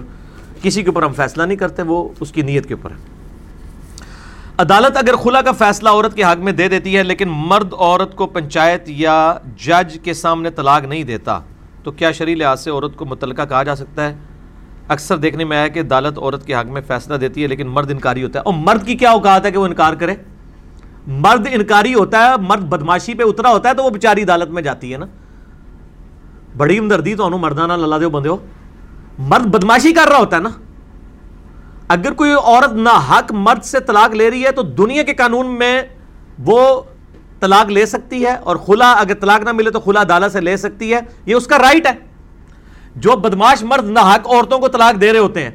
کسی 0.62 0.82
کے 0.82 0.88
اوپر 0.88 1.02
ہم 1.02 1.12
فیصلہ 1.12 1.42
نہیں 1.42 1.56
کرتے، 1.56 1.82
وہ 1.82 2.08
اس 2.20 2.32
کی 2.32 2.42
نیت 2.42 2.66
کے 2.66 2.74
اوپر 2.74 2.90
ہے۔ 2.90 2.96
عدالت 4.58 4.96
اگر 4.96 5.16
خلا 5.16 5.40
کا 5.40 5.52
فیصلہ 5.52 5.88
عورت 5.88 6.14
کے 6.14 6.24
حق 6.24 6.38
میں 6.38 6.52
دے 6.52 6.68
دیتی 6.68 6.96
ہے، 6.96 7.02
لیکن 7.02 7.28
مرد 7.28 7.72
عورت 7.72 8.14
کو 8.16 8.26
پنچایت 8.26 8.82
یا 8.86 9.34
جج 9.56 9.98
کے 10.02 10.14
سامنے 10.14 10.50
طلاق 10.50 10.84
نہیں 10.84 11.04
دیتا، 11.04 11.38
تو 11.82 11.90
کیا 11.92 12.12
شریع 12.12 12.34
لحاظ 12.34 12.60
سے 12.64 12.70
عورت 12.70 12.96
کو 12.96 13.04
متعلقہ 13.04 13.42
کہا 13.48 13.62
جا 13.62 13.76
سکتا 13.76 14.08
ہے؟ 14.08 14.14
اکثر 14.92 15.16
دیکھنے 15.16 15.44
میں 15.44 15.56
آیا 15.56 15.68
کہ 15.68 15.80
عدالت 15.80 16.18
عورت 16.18 16.46
کے 16.46 16.54
حق 16.54 16.64
میں 16.64 16.82
فیصلہ 16.86 17.16
دیتی 17.16 17.42
ہے، 17.42 17.46
لیکن 17.46 17.68
مرد 17.68 17.90
انکاری 17.90 18.24
ہوتا 18.24 18.38
ہے۔ 18.38 18.42
اور 18.44 18.54
مرد 18.56 18.86
کی 18.86 18.94
کیا 18.94 19.10
اوقات 19.10 19.46
ہے 19.46 19.50
کہ 19.50 19.58
وہ 19.58 19.66
انکار 19.66 19.92
کرے؟ 19.92 20.14
مرد 21.06 21.48
انکاری 21.52 21.94
ہوتا 21.94 22.24
ہے، 22.24 22.30
مرد 22.40 22.60
بدماشی 22.60 23.14
پہ 23.14 23.22
اترا 23.22 23.50
ہوتا 23.50 23.68
ہے 23.68 23.74
تو 23.74 23.84
وہ 23.84 23.90
بیچاری 23.90 24.22
عدالت 24.22 24.48
میں 24.48 24.62
جاتی 24.62 24.92
ہے 24.92 24.98
نا۔ 24.98 25.06
بڑی 26.56 26.78
ہمدردی 26.78 27.14
تو 27.14 27.28
مردانہ، 27.30 27.72
اللہ 27.72 27.96
دے 27.96 28.08
بندے 28.08 28.28
ہو۔ 28.28 28.36
مرد 29.18 29.46
بدماشی 29.46 29.92
کر 29.92 30.08
رہا 30.08 30.18
ہوتا 30.18 30.36
ہے 30.36 30.42
نا۔ 30.42 30.50
اگر 31.88 32.12
کوئی 32.12 32.32
عورت 32.32 32.72
نہ 32.72 33.00
حق 33.10 33.32
مرد 33.32 33.64
سے 33.64 33.80
طلاق 33.80 34.14
لے 34.14 34.30
رہی 34.30 34.44
ہے 34.44 34.50
تو 34.50 34.62
دنیا 34.62 35.02
کے 35.02 35.14
قانون 35.14 35.46
میں 35.46 35.82
وہ 36.38 36.82
طلاق 37.40 37.70
لے 37.70 37.86
سکتی 37.86 38.26
ہے، 38.26 38.32
اور 38.32 38.56
خلا 38.56 38.92
اگر 38.92 39.14
طلاق 39.14 39.42
نہ 39.44 39.52
ملے 39.52 39.70
تو 39.70 39.80
خلا 39.80 40.00
عدالت 40.00 40.32
سے 40.32 40.40
لے 40.40 40.56
سکتی 40.56 40.94
ہے۔ 40.94 41.00
یہ 41.26 41.34
اس 41.34 41.46
کا 41.46 41.58
رائٹ 41.58 41.86
ہے۔ 41.86 42.11
جو 42.96 43.16
بدماش 43.16 43.62
مرد 43.62 43.88
نہ 43.88 43.98
حق 43.98 44.28
عورتوں 44.28 44.58
کو 44.58 44.68
طلاق 44.68 45.00
دے 45.00 45.12
رہے 45.12 45.18
ہوتے 45.18 45.42
ہیں۔ 45.42 45.50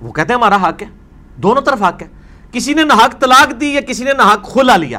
وہ 0.00 0.12
کہتے 0.12 0.32
ہیں 0.32 0.40
ہمارا 0.40 0.68
حق 0.68 0.82
ہے۔ 0.82 0.86
دونوں 1.36 1.62
طرف 1.62 1.82
حق 1.82 2.02
ہے۔ 2.02 2.08
کسی 2.52 2.74
نے 2.74 2.82
نہ 2.82 2.92
حق 2.92 3.20
طلاق 3.20 3.60
دی 3.60 3.74
یا 3.74 3.80
کسی 3.80 4.04
نے 4.04 4.12
نہ 4.12 4.22
حق 4.22 4.52
کھلا 4.52 4.76
لیا۔ 4.76 4.98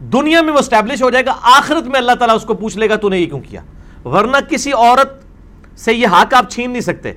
دنیا 0.00 0.42
میں 0.42 0.52
وہ 0.52 0.58
اسٹیبلش 0.58 1.02
ہو 1.02 1.10
جائے 1.10 1.26
گا، 1.26 1.34
آخرت 1.42 1.86
میں 1.86 2.00
اللہ 2.00 2.12
تعالیٰ 2.12 2.36
اس 2.36 2.42
کو 2.42 2.54
پوچھ 2.54 2.78
لے 2.78 2.88
گا، 2.88 2.96
تو 2.96 3.08
نے 3.08 3.18
یہ 3.18 3.26
کیوں 3.26 3.40
کیا؟ 3.40 3.60
ورنہ 4.04 4.36
کسی 4.50 4.72
عورت 4.72 5.22
سے 5.78 5.94
یہ 5.94 6.06
حق 6.06 6.34
آپ 6.34 6.50
چھین 6.50 6.70
نہیں 6.70 6.80
سکتے 6.80 7.12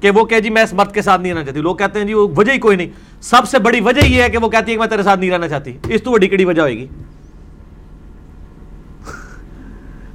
کہ 0.00 0.10
وہ 0.10 0.24
کہ 0.24 0.40
جی 0.40 0.50
میں 0.50 0.62
اس 0.62 0.72
مرد 0.72 0.92
کے 0.92 1.02
ساتھ 1.02 1.20
نہیں 1.20 1.32
رہنا 1.32 1.44
چاہتی۔ 1.44 1.60
لوگ 1.60 1.76
کہتے 1.76 1.98
ہیں 1.98 2.06
جی 2.06 2.14
وہ 2.14 2.28
وجہ 2.36 2.52
ہی 2.52 2.58
کوئی 2.58 2.76
نہیں۔ 2.76 2.90
سب 3.20 3.48
سے 3.48 3.58
بڑی 3.58 3.80
وجہ 3.80 4.04
یہ 4.04 4.22
ہے 4.22 4.28
کہ 4.28 4.38
وہ 4.38 4.48
کہتی 4.48 4.70
ہے 4.70 4.76
کہ 4.76 4.80
میں 4.80 4.88
تیرے 4.88 5.02
ساتھ 5.02 5.20
نہیں 5.20 5.30
رہنا 5.30 5.48
چاہتی۔ 5.48 5.78
اس 5.88 6.02
تو 6.02 6.10
بڑی 6.12 6.28
کڑی 6.28 6.44
وجہ 6.44 6.62
ہوئے 6.62 6.78
گی۔ 6.78 6.86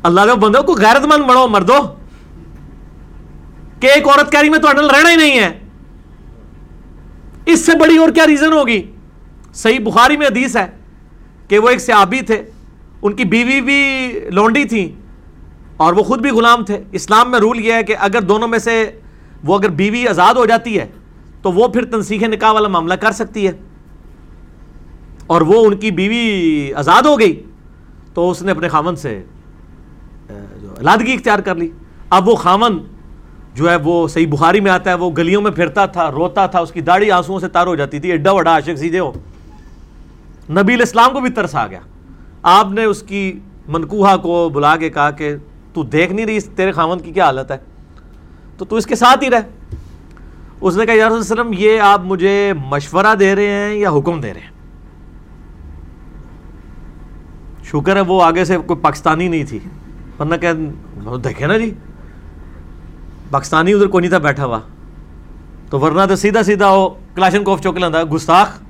اللہ 0.04 0.22
دے 0.22 0.39
بندو 0.39 0.64
کو 0.64 0.74
غیرت 0.74 1.06
مند 1.06 1.24
بڑھو 1.30 1.47
مردو۔ 1.47 1.95
کہ 3.80 3.88
ایک 3.88 4.08
عورت 4.08 4.32
کہہ 4.32 4.39
رہی 4.39 4.49
میں 4.49 4.60
تو 4.60 4.68
رہنا 4.72 5.12
ہی 5.12 5.16
نہیں 5.16 5.39
ہے۔ 5.39 5.60
اس 7.45 7.66
سے 7.66 7.72
بڑی 7.78 7.97
اور 7.97 8.10
کیا 8.10 8.28
ریزن 8.28 8.54
ہوگی؟ 8.54 8.91
صحیح 9.54 9.80
بخاری 9.80 10.18
میں 10.18 10.28
حدیث 10.28 10.58
ہے 10.58 10.66
کہ 11.47 11.60
وہ 11.60 11.70
ایک 11.70 11.80
سیابی 11.80 12.22
تھے، 12.22 12.43
ان 13.02 13.14
کی 13.14 13.24
بیوی 13.24 13.62
بھی 13.62 14.12
لونڈی 14.32 14.66
تھی 14.66 14.95
اور 15.78 15.93
وہ 15.93 16.04
خود 16.04 16.22
بھی 16.22 16.30
غلام 16.30 16.66
تھے۔ 16.66 16.84
اسلام 16.91 17.32
میں 17.32 17.39
رول 17.39 17.60
یہ 17.60 17.74
ہے 17.74 17.84
کہ 17.84 17.95
اگر 17.99 18.22
دونوں 18.22 18.47
میں 18.47 18.60
سے 18.60 18.91
وہ 19.43 19.58
اگر 19.58 19.70
بیوی 19.70 20.08
آزاد 20.08 20.34
ہو 20.34 20.45
جاتی 20.45 20.80
ہے، 20.80 20.88
تو 21.41 21.52
وہ 21.52 21.68
پھر 21.68 21.86
تنسیخ 21.86 22.24
نکاح 22.24 22.52
والا 22.52 22.68
معاملہ 22.68 22.93
کر 22.93 23.12
سکتی 23.12 23.47
ہے۔ 23.47 23.52
اور 25.28 25.41
وہ 25.41 25.66
ان 25.66 25.78
کی 25.78 25.91
بیوی 25.91 26.74
آزاد 26.74 27.02
ہو 27.02 27.20
گئی، 27.20 27.43
تو 28.14 28.32
اس 28.32 28.41
نے 28.41 28.52
اپنے 28.52 28.68
خامن 28.68 28.95
سے 28.95 29.24
علادگی 30.82 31.14
اختیار 31.14 31.40
کر 31.40 31.56
لی۔ 31.56 31.70
اب 32.10 32.30
وہ 32.30 32.36
خامن 32.36 32.78
جو 33.54 33.70
ہے 33.70 33.76
وہ 33.76 34.08
صحیح 34.08 34.28
بخاری 34.28 34.60
میں 34.60 34.72
آتا 34.72 34.90
ہے، 34.90 34.96
وہ 34.96 35.12
گلیوں 35.18 35.42
میں 35.42 35.52
پھرتا 35.52 35.86
تھا، 35.86 36.12
روتا 36.12 36.46
تھا، 36.46 36.60
اس 36.60 36.72
کی 36.72 36.82
داڑھی 36.82 37.12
آنسو 37.12 37.40
سے 37.40 37.48
تار 37.48 37.68
ہو 37.68 37.76
جاتی 37.76 38.00
تھی، 38.00 38.12
ایڈا 38.12 38.32
وڈا 38.32 38.52
عاشق 38.52 38.78
سیدھے 38.78 39.00
ہو۔ 39.00 39.12
نبی 40.50 40.74
الاسلام 40.74 41.14
کو 41.14 41.20
بھی 41.20 41.30
ترس 41.30 41.56
آ 41.56 41.68
گیا۔ 41.68 41.80
آپ 42.44 42.72
نے 42.72 42.84
اس 42.84 43.04
کی 43.04 43.40
منکوہا 43.68 44.18
کو 44.18 44.50
بلا 44.50 44.78
کے 44.78 44.90
کہا 44.90 45.12
کہ 45.12 45.36
تو 45.74 45.84
دیکھ 45.84 46.14
نہیں 46.14 46.26
رہی 46.26 46.40
تیرے 46.40 46.72
خامن 46.72 47.00
کی 47.00 47.12
کیا 47.12 47.26
حالت 47.26 47.52
ہے؟ 47.52 47.58
تو 48.58 48.66
تو 48.66 48.76
اس 48.76 48.86
کے 48.86 48.96
ساتھ 48.96 49.24
ہی 49.24 49.30
رہ۔ 49.30 49.40
اس 50.62 50.78
نے 50.78 50.86
کہا، 50.86 50.94
یا 50.94 51.08
رسول 51.08 51.20
وسلم، 51.20 51.52
یہ 51.58 51.80
آپ 51.80 52.02
مجھے 52.04 52.54
مشورہ 52.66 53.16
دے 53.20 53.36
رہے 53.36 53.48
ہیں 53.48 53.74
یا 53.74 53.90
حکم 53.90 54.22
دے 54.22 54.34
رہے 54.34 54.42
ہیں؟ 54.42 54.52
شکر 57.64 57.96
ہے 57.96 58.02
وہ 58.02 58.24
آگے 58.24 58.46
سے 58.46 58.58
کوئی 58.58 58.80
پاکستانی 58.80 59.28
نہیں 59.28 59.44
تھی۔ 59.44 59.60
ورنہ 60.22 60.36
کہ 60.36 61.18
دیکھے 61.24 61.48
نا 61.48 61.58
جی؟ 61.58 61.74
پاکستانی 63.32 63.74
ادھر 63.74 63.88
کوئی 63.88 64.02
نہیں 64.02 64.10
تھا 64.10 64.18
بیٹھا 64.18 64.46
ہوا۔ 64.46 64.60
تو 65.70 65.80
ورنہ 65.80 66.02
تو 66.10 66.16
سیدھا 66.16 66.44
سیدھا 66.44 66.74
وہ 66.74 66.90
کلاشن 67.16 67.44
کوف 67.44 67.62
چوک 67.62 67.78
لانا 67.78 67.98
گستاخ۔ 68.14 68.62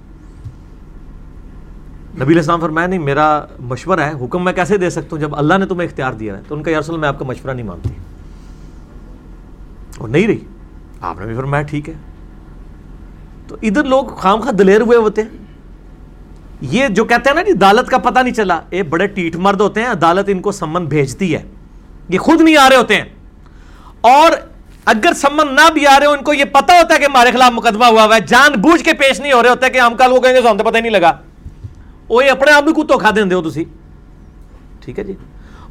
نبی 2.22 2.36
السلام 2.36 2.60
فرمایا، 2.60 2.88
نہیں، 2.88 3.00
میرا 3.00 3.46
مشورہ 3.60 4.00
ہے، 4.00 4.26
حکم 4.26 4.44
میں 4.44 4.54
کیسے 4.54 4.78
دے 4.78 4.90
سکتا 4.90 5.08
ہوں؟ 5.12 5.20
جب 5.20 5.36
اللہ 5.36 5.54
نے 5.58 5.66
تمہیں 5.66 5.88
اختیار 5.88 6.14
دیا 6.14 6.38
ہے، 6.38 6.42
تو 6.48 6.56
ان 6.56 6.64
کا 6.64 6.72
یارسل 6.72 6.98
میں 6.98 7.08
آپ 7.08 7.20
کا 7.20 7.26
مشورہ 7.26 7.54
نہیں 7.54 7.66
مانتی۔ 7.66 7.90
اور 9.98 10.10
نہیں 10.10 10.28
رہی۔ 10.28 10.40
آپ 11.02 11.20
نے 11.20 11.26
بھی 11.26 11.36
فرمایا، 11.36 11.64
ٹھیک 11.64 11.90
ہے۔ 11.90 11.94
تو 13.48 13.58
ادھر 13.62 13.84
لوگ 13.84 14.06
خام 14.06 14.40
خواہ 14.40 14.52
دلیر 14.52 14.82
ہوئے 14.82 14.98
ہوتے 14.98 15.22
ہیں۔ 15.22 15.30
یہ 16.62 16.88
جو 16.88 17.06
کہتے 17.06 17.30
ہیں 17.30 17.36
نا 17.36 17.42
جی 17.42 17.52
عدالت 17.52 17.90
کا 17.90 17.98
پتہ 17.98 18.20
نہیں 18.20 18.34
چلا۔ 18.34 18.62
یہ 18.72 18.84
بڑے 18.84 19.08
ٹیٹ 19.08 19.36
مرد 19.36 19.62
ہوتے 19.62 19.82
ہیں، 19.82 19.88
عدالت 19.88 20.26
ان 20.28 20.40
کو 20.40 20.52
سمن 20.52 20.86
بھیجتی 20.86 21.36
ہے۔ 21.36 21.44
یہ 22.10 22.20
خود 22.20 22.42
نہیں 22.42 22.58
آ 22.58 22.70
رہے 22.70 22.76
ہوتے 22.76 22.96
ہیں۔ 22.96 23.04
اور 24.02 24.32
اگر 24.86 25.14
سمن 25.14 25.56
نہ 25.56 25.72
بھی 25.74 25.88
آ 25.88 26.00
رہے 26.00 26.06
ہو، 26.06 26.12
ان 26.12 26.24
کو 26.24 26.34
یہ 26.34 26.46
پتا 26.46 26.74
ہوتا 26.74 26.94
ہے 26.94 27.00
کہ 27.00 27.06
ہمارے 27.06 27.32
خلاف 27.32 27.52
مقدمہ 27.52 27.86
ہوا 27.86 28.04
ہوا 28.04 28.16
ہے۔ 28.16 28.20
جان 28.20 28.52
بوجھ 28.62 28.84
کے 28.84 28.94
پیش 28.94 29.20
نہیں 29.20 29.34
ہو 29.34 29.44
رہے 29.44 29.50
ہوتے 29.50 29.70
کہ 29.70 29.78
ہم 29.78 29.96
کل 29.96 30.12
وہ 30.12 30.20
کہیں 30.20 30.34
گے 30.34 30.42
تو 30.42 30.48
تو 30.58 30.64
پتہ 30.64 30.78
ہی 30.78 30.82
نہیں 30.82 30.92
لگا۔ 30.92 31.12
وہ 32.10 32.26
یہ 32.26 32.32
اپنے 32.32 32.52
آپ 32.52 32.64
بھی 32.64 32.74
کو 32.74 32.84
دھوکھا 32.84 33.10
دیں 33.16 33.24
دے 33.24 33.36
ہو 33.36 33.50
تسی؟ 33.50 33.64
ٹھیک 34.80 35.00
ہے 35.00 35.04
جی۔ 35.04 35.14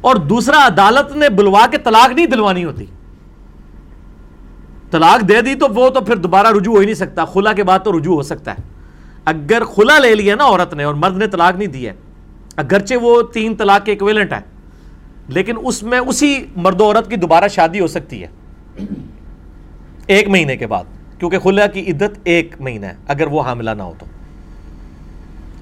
اور 0.01 0.15
دوسرا، 0.15 0.65
عدالت 0.65 1.15
نے 1.15 1.29
بلوا 1.29 1.67
کے 1.71 1.77
طلاق 1.77 2.11
نہیں 2.11 2.25
دلوانی 2.25 2.65
ہوتی۔ 2.65 2.85
طلاق 4.91 5.29
دے 5.29 5.41
دی 5.41 5.55
تو 5.55 5.67
وہ 5.75 5.89
تو 5.89 6.01
پھر 6.01 6.15
دوبارہ 6.15 6.47
رجوع 6.47 6.73
ہو 6.73 6.79
ہی 6.79 6.85
نہیں 6.85 6.95
سکتا۔ 6.95 7.25
خلا 7.25 7.53
کے 7.53 7.63
بعد 7.63 7.79
تو 7.83 7.99
رجوع 7.99 8.15
ہو 8.15 8.21
سکتا 8.21 8.51
ہے۔ 8.51 8.80
اگر 9.25 9.63
خلا 9.63 9.99
لے 9.99 10.15
لیا 10.15 10.35
نا 10.35 10.43
عورت 10.43 10.73
نے 10.73 10.83
اور 10.83 10.93
مرد 10.93 11.17
نے 11.17 11.27
طلاق 11.27 11.57
نہیں 11.57 11.67
دی 11.67 11.87
ہے، 11.87 11.93
اگرچہ 12.55 12.95
وہ 13.01 13.21
تین 13.21 13.55
طلاق 13.55 13.85
کے 13.85 13.91
ایکویلنٹ 13.91 14.33
ہے 14.33 14.39
لیکن 15.27 15.55
اس 15.63 15.83
میں 15.83 15.99
اسی 15.99 16.45
مرد 16.55 16.81
و 16.81 16.85
عورت 16.85 17.09
کی 17.09 17.15
دوبارہ 17.15 17.47
شادی 17.47 17.79
ہو 17.79 17.87
سکتی 17.87 18.23
ہے۔ 18.23 18.27
ایک 20.07 20.27
مہینے 20.27 20.55
کے 20.57 20.67
بعد، 20.67 20.83
کیونکہ 21.19 21.39
خلا 21.39 21.67
کی 21.67 21.91
عدت 21.91 22.19
ایک 22.23 22.55
مہینہ 22.59 22.85
ہے، 22.85 22.95
اگر 23.07 23.27
وہ 23.27 23.41
حاملہ 23.41 23.71
نہ 23.71 23.83
ہو 23.83 23.93
تو۔ 23.99 24.05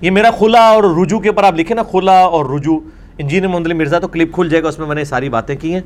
یہ 0.02 0.12
میرا 0.12 0.32
خلا 0.32 0.60
اور 0.60 0.84
رجوع 0.84 1.20
کے 1.20 1.30
اوپر 1.30 1.44
آپ 1.44 1.54
لکھیں 1.56 1.76
نا، 1.76 1.84
خلا 1.84 2.20
اور 2.20 2.46
رجوع۔ 2.46 2.80
انجینئر 3.18 3.50
محمد 3.50 3.68
مرزا 3.68 4.00
تو 4.00 4.08
کلپ 4.08 4.34
کھل 4.34 4.50
جائے 4.50 4.64
گا، 4.64 4.68
اس 4.68 4.80
میں 4.80 4.88
میں 4.88 4.96
نے 4.96 5.04
ساری 5.04 5.30
باتیں 5.30 5.56
کی 5.56 5.74
ہیں۔ 5.74 5.82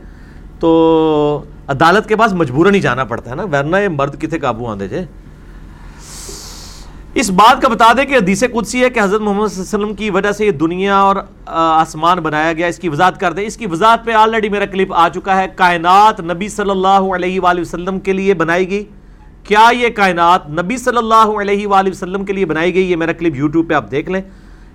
تو 0.60 1.44
عدالت 1.68 2.10
کے 2.10 2.16
پاس 2.16 2.34
مجبوراً 2.34 2.74
ہی 2.74 2.80
جانا 2.80 3.04
پڑتا 3.04 3.30
ہے 3.32 3.36
نا، 3.36 3.44
ورنہ 3.44 3.78
یہ 3.78 3.88
مرد 3.88 4.22
کتنے 4.22 4.40
قابو 4.40 4.68
آندے 4.68 4.88
جے۔ 4.88 5.06
اس 7.14 7.30
بات 7.30 7.62
کا 7.62 7.68
بتا 7.68 7.92
دیں 7.98 8.06
کہ 8.06 8.14
حدیث 8.14 8.44
قدسی 8.54 8.84
ہے 8.84 8.90
کہ 8.90 9.00
حضرت 9.00 9.22
محمد 9.22 9.48
صلی 9.48 9.64
اللہ 9.64 9.76
علیہ 9.76 9.86
وسلم 9.86 9.96
کی 9.96 10.10
وجہ 10.10 10.32
سے 10.32 10.46
یہ 10.46 10.52
دنیا 10.52 10.98
اور 10.98 11.16
آسمان 11.46 12.20
بنایا 12.20 12.54
گیا۔ 12.54 12.68
اس 12.68 12.80
کی 12.80 12.90
وضاحت 12.90 13.20
کر 13.20 13.34
دیں۔ 13.34 13.44
اس 13.44 13.58
کی 13.58 13.66
وضاحت 13.66 14.06
پہ 14.06 14.12
آلریڈی 14.12 14.50
میرا 14.50 14.66
کلپ 14.66 14.94
آ 14.94 15.10
چکا 15.10 15.42
ہے۔ 15.42 15.48
کائنات 15.56 16.20
نبی 16.20 16.48
صلی 16.48 16.70
اللہ 16.70 16.88
علیہ 16.88 17.40
وآلہ 17.40 17.62
وسلم 17.62 18.00
کے 18.00 18.14
لیے 18.14 18.34
بنائی 18.34 18.70
گئی۔ 18.70 18.84
کیا 19.44 19.70
یہ 19.78 19.90
کائنات 19.90 20.50
نبی 20.50 20.78
صلی 20.78 20.98
اللہ 20.98 21.40
علیہ 21.42 21.68
وآلہ 21.68 21.90
وسلم 21.90 22.26
کے 22.26 22.34
لیے 22.34 22.46
بنائی 22.46 22.74
گئی؟ 22.74 22.92
یہ 22.92 22.96
میرا 22.96 23.12
کلپ 23.12 23.36
یوٹیوب 23.36 23.70
پہ 23.70 23.74
آپ 23.74 23.92
دیکھ 23.92 24.10
لیں۔ 24.12 24.22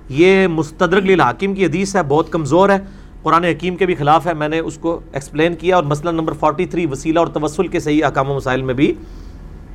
یہ 0.09 0.47
مستدرک 0.47 1.05
للحاکم 1.05 1.55
کی 1.55 1.65
حدیث 1.65 1.97
ہے، 1.97 2.03
بہت 2.03 2.33
کمزور 2.33 2.69
ہے۔ 2.69 2.79
قرآن 3.23 3.45
حکیم 3.45 3.77
کے 3.77 3.87
بھی 3.87 3.95
خلاف 3.95 4.27
ہے، 4.27 4.35
میں 4.35 4.49
نے 4.49 4.59
اس 4.59 4.79
کو 4.79 5.01
ایکسپلین 5.13 5.55
کیا 5.55 5.77
اور 5.77 5.85
مسئلہ 5.85 6.11
نمبر 6.11 6.33
43 6.33 6.87
وسیلہ 6.91 7.19
اور 7.19 7.27
توسل 7.27 7.67
کے 7.67 7.81
صحیح 7.81 8.05
احکام 8.05 8.31
و 8.31 8.35
مسائل 8.35 8.63
میں 8.63 8.75
بھی 8.75 8.95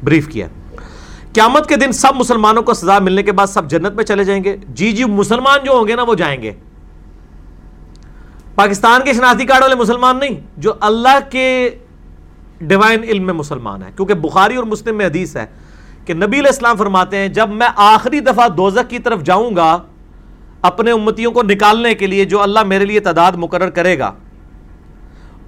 بریف 0.03 0.27
کیا۔ 0.27 0.47
قیامت 1.33 1.67
کے 1.69 1.75
دن 1.75 1.91
سب 1.91 2.15
مسلمانوں 2.15 2.63
کو 2.63 2.73
سزا 2.73 2.97
ملنے 2.99 3.23
کے 3.23 3.31
بعد 3.31 3.47
سب 3.47 3.69
جنت 3.69 3.93
میں 3.95 4.03
چلے 4.03 4.23
جائیں 4.23 4.43
گے۔ 4.43 4.55
جی 4.69 4.91
جی 4.91 5.05
مسلمان 5.11 5.59
جو 5.65 5.71
ہوں 5.71 5.87
گے 5.87 5.95
نا، 5.95 6.03
وہ 6.07 6.15
جائیں 6.15 6.41
گے۔ 6.41 6.51
پاکستان 8.55 9.03
کے 9.05 9.13
شناختی 9.13 9.45
کارڈ 9.45 9.61
والے 9.61 9.75
مسلمان 9.75 10.19
نہیں، 10.19 10.39
جو 10.57 10.73
اللہ 10.79 11.17
کے 11.31 11.69
ڈیوائن 12.59 13.03
علم 13.03 13.25
میں 13.25 13.33
مسلمان 13.33 13.83
ہے 13.83 13.89
کیونکہ 13.95 14.13
بخاری 14.25 14.55
اور 14.55 14.63
مسلم 14.63 14.97
میں 14.97 15.05
حدیث 15.05 15.35
ہے 15.37 15.45
کہ 16.05 16.13
نبی 16.13 16.39
علیہ 16.39 16.49
السلام 16.49 16.77
فرماتے 16.77 17.17
ہیں، 17.17 17.27
جب 17.27 17.49
میں 17.49 17.67
آخری 17.75 18.19
دفعہ 18.19 18.47
دوزک 18.49 18.89
کی 18.89 18.99
طرف 18.99 19.23
جاؤں 19.23 19.55
گا 19.55 19.77
اپنے 20.61 20.91
امتیوں 20.91 21.31
کو 21.31 21.43
نکالنے 21.43 21.93
کے 21.95 22.07
لیے، 22.07 22.25
جو 22.25 22.41
اللہ 22.41 22.63
میرے 22.67 22.85
لیے 22.85 22.99
تعداد 22.99 23.31
مقرر 23.37 23.69
کرے 23.69 23.97
گا، 23.99 24.11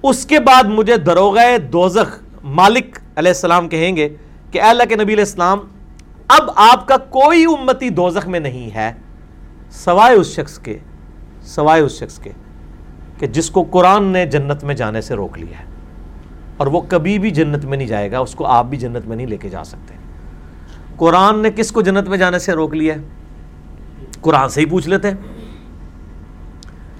اس 0.02 0.24
کے 0.26 0.40
بعد 0.40 0.64
مجھے 0.68 0.96
دروغہ 0.96 1.56
دوزخ 1.72 2.18
مالک 2.42 2.98
علیہ 3.16 3.30
السلام 3.30 3.68
کہیں 3.68 3.96
گے 3.96 4.08
کہ 4.50 4.62
اے 4.62 4.68
اللہ 4.68 4.84
کے 4.88 4.96
نبی 4.96 5.12
علیہ 5.12 5.24
السلام 5.24 5.58
اب 6.28 6.50
آپ 6.56 6.88
کا 6.88 6.96
کوئی 6.96 7.44
امتی 7.44 7.88
دوزخ 7.88 8.28
میں 8.28 8.40
نہیں 8.40 8.74
ہے، 8.74 8.92
سوائے 9.70 10.16
اس 10.16 10.34
شخص 10.34 10.58
کے، 10.58 10.78
سوائے 11.42 11.82
اس 11.82 11.98
شخص 11.98 12.18
کے، 12.18 12.30
کہ 13.18 13.26
جس 13.26 13.50
کو 13.50 13.62
قرآن 13.62 14.04
نے 14.04 14.26
جنت 14.26 14.64
میں 14.64 14.74
جانے 14.74 15.00
سے 15.00 15.14
روک 15.14 15.38
لیا 15.38 15.58
ہے۔ 15.58 15.64
اور 16.56 16.66
وہ 16.66 16.80
کبھی 16.80 17.18
بھی 17.18 17.30
جنت 17.30 17.64
میں 17.64 17.78
نہیں 17.78 17.88
جائے 17.88 18.12
گا، 18.12 18.18
اس 18.18 18.34
کو 18.34 18.46
آپ 18.46 18.66
بھی 18.66 18.78
جنت 18.78 19.06
میں 19.06 19.16
نہیں 19.16 19.26
لے 19.26 19.36
کے 19.36 19.48
جا 19.48 19.64
سکتے۔ 19.64 19.94
قرآن 20.96 21.38
نے 21.38 21.50
کس 21.56 21.72
کو 21.72 21.82
جنت 21.82 22.08
میں 22.08 22.18
جانے 22.18 22.38
سے 22.38 22.52
روک 22.52 22.74
لیا 22.74 22.94
ہے؟ 22.94 23.00
قرآن 24.20 24.48
سے 24.48 24.60
ہی 24.60 24.66
پوچھ 24.66 24.88
لیتے 24.88 25.10
ہیں۔ 25.10 25.16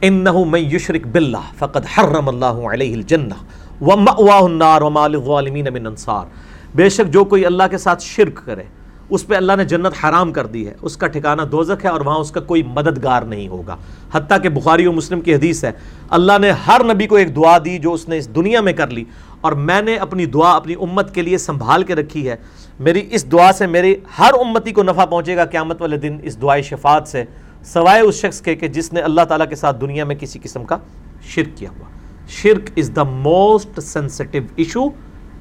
انہو 0.00 0.44
من 0.44 0.60
یشرک 0.60 1.06
باللہ 1.06 1.52
فقد 1.58 1.86
حرم 1.86 2.28
اللہ 2.28 2.68
علیہ 2.72 2.94
الجنہ 2.94 3.34
ومأواہ 3.80 4.42
النار 4.42 4.82
وما 4.82 5.08
للظالمین 5.08 5.66
من 5.72 5.86
انصار۔ 5.86 6.26
بے 6.74 6.88
شک 6.88 7.12
جو 7.12 7.24
کوئی 7.24 7.46
اللہ 7.46 7.62
کے 7.70 7.78
ساتھ 7.78 8.02
شرک 8.02 8.40
کرے 8.44 8.62
اس 9.10 9.26
پہ 9.26 9.34
اللہ 9.34 9.52
نے 9.56 9.64
جنت 9.64 10.04
حرام 10.04 10.32
کر 10.32 10.46
دی 10.46 10.68
ہے۔ 10.68 10.74
اس 10.82 10.96
کا 10.96 11.06
ٹھکانہ 11.06 11.42
دوزک 11.42 11.84
ہے 11.84 11.90
اور 11.90 12.00
وہاں 12.00 12.18
اس 12.18 12.30
کا 12.30 12.40
کوئی 12.40 12.62
مددگار 12.62 13.22
نہیں 13.22 13.48
ہوگا۔ 13.48 13.76
حتیٰ 14.12 14.42
کہ 14.42 14.48
بخاری 14.48 14.86
و 14.86 14.92
مسلم 14.92 15.20
کی 15.20 15.34
حدیث 15.34 15.64
ہے، 15.64 15.72
اللہ 16.10 16.38
نے 16.40 16.50
ہر 16.50 16.80
نبی 16.94 17.06
کو 17.06 17.16
ایک 17.16 17.36
دعا 17.36 17.58
دی 17.64 17.78
جو 17.78 17.92
اس 17.92 18.08
نے 18.08 18.18
اس 18.18 18.34
دنیا 18.34 18.60
میں 18.60 18.72
کر 18.72 18.88
لی۔ 18.88 19.04
اور 19.40 19.52
میں 19.52 19.82
نے 19.82 19.96
اپنی 19.96 20.26
دعا 20.26 20.56
اپنی 20.56 20.74
امت 20.74 21.14
کے 21.14 21.22
لیے 21.22 21.38
سنبھال 21.38 21.82
کے 21.82 21.94
رکھی 21.94 22.30
ہے۔ 22.30 22.36
میری 22.80 23.08
اس 23.10 23.32
دعا 23.32 23.52
سے 23.52 23.66
میری 23.66 23.94
ہر 24.18 24.30
امتی 24.40 24.72
کو 24.72 24.82
نفع 24.82 25.04
پہنچے 25.04 25.36
گا 25.36 25.44
قیامت 25.44 25.80
والے 25.80 25.96
دن 25.96 26.18
اس 26.22 26.42
دعائے 26.42 26.62
شفاعت 26.62 27.08
سے، 27.08 27.24
سوائے 27.64 28.00
اس 28.00 28.14
شخص 28.14 28.40
کے 28.40 28.54
کہ 28.54 28.68
جس 28.68 28.92
نے 28.92 29.00
اللہ 29.00 29.20
تعالیٰ 29.20 29.48
کے 29.48 29.56
ساتھ 29.56 29.80
دنیا 29.80 30.04
میں 30.04 30.16
کسی 30.16 30.38
قسم 30.42 30.64
کا 30.64 30.76
شرک 31.22 31.58
کیا 31.58 31.70
ہوا۔ 31.70 31.88
شرک 32.28 32.70
is 32.76 32.90
the 32.96 33.02
most 33.02 33.80
sensitive 33.80 34.42
issue 34.56 34.84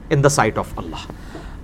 in 0.09 0.23
the 0.23 0.29
sight 0.29 0.57
of 0.57 0.65
اللہ 0.77 1.11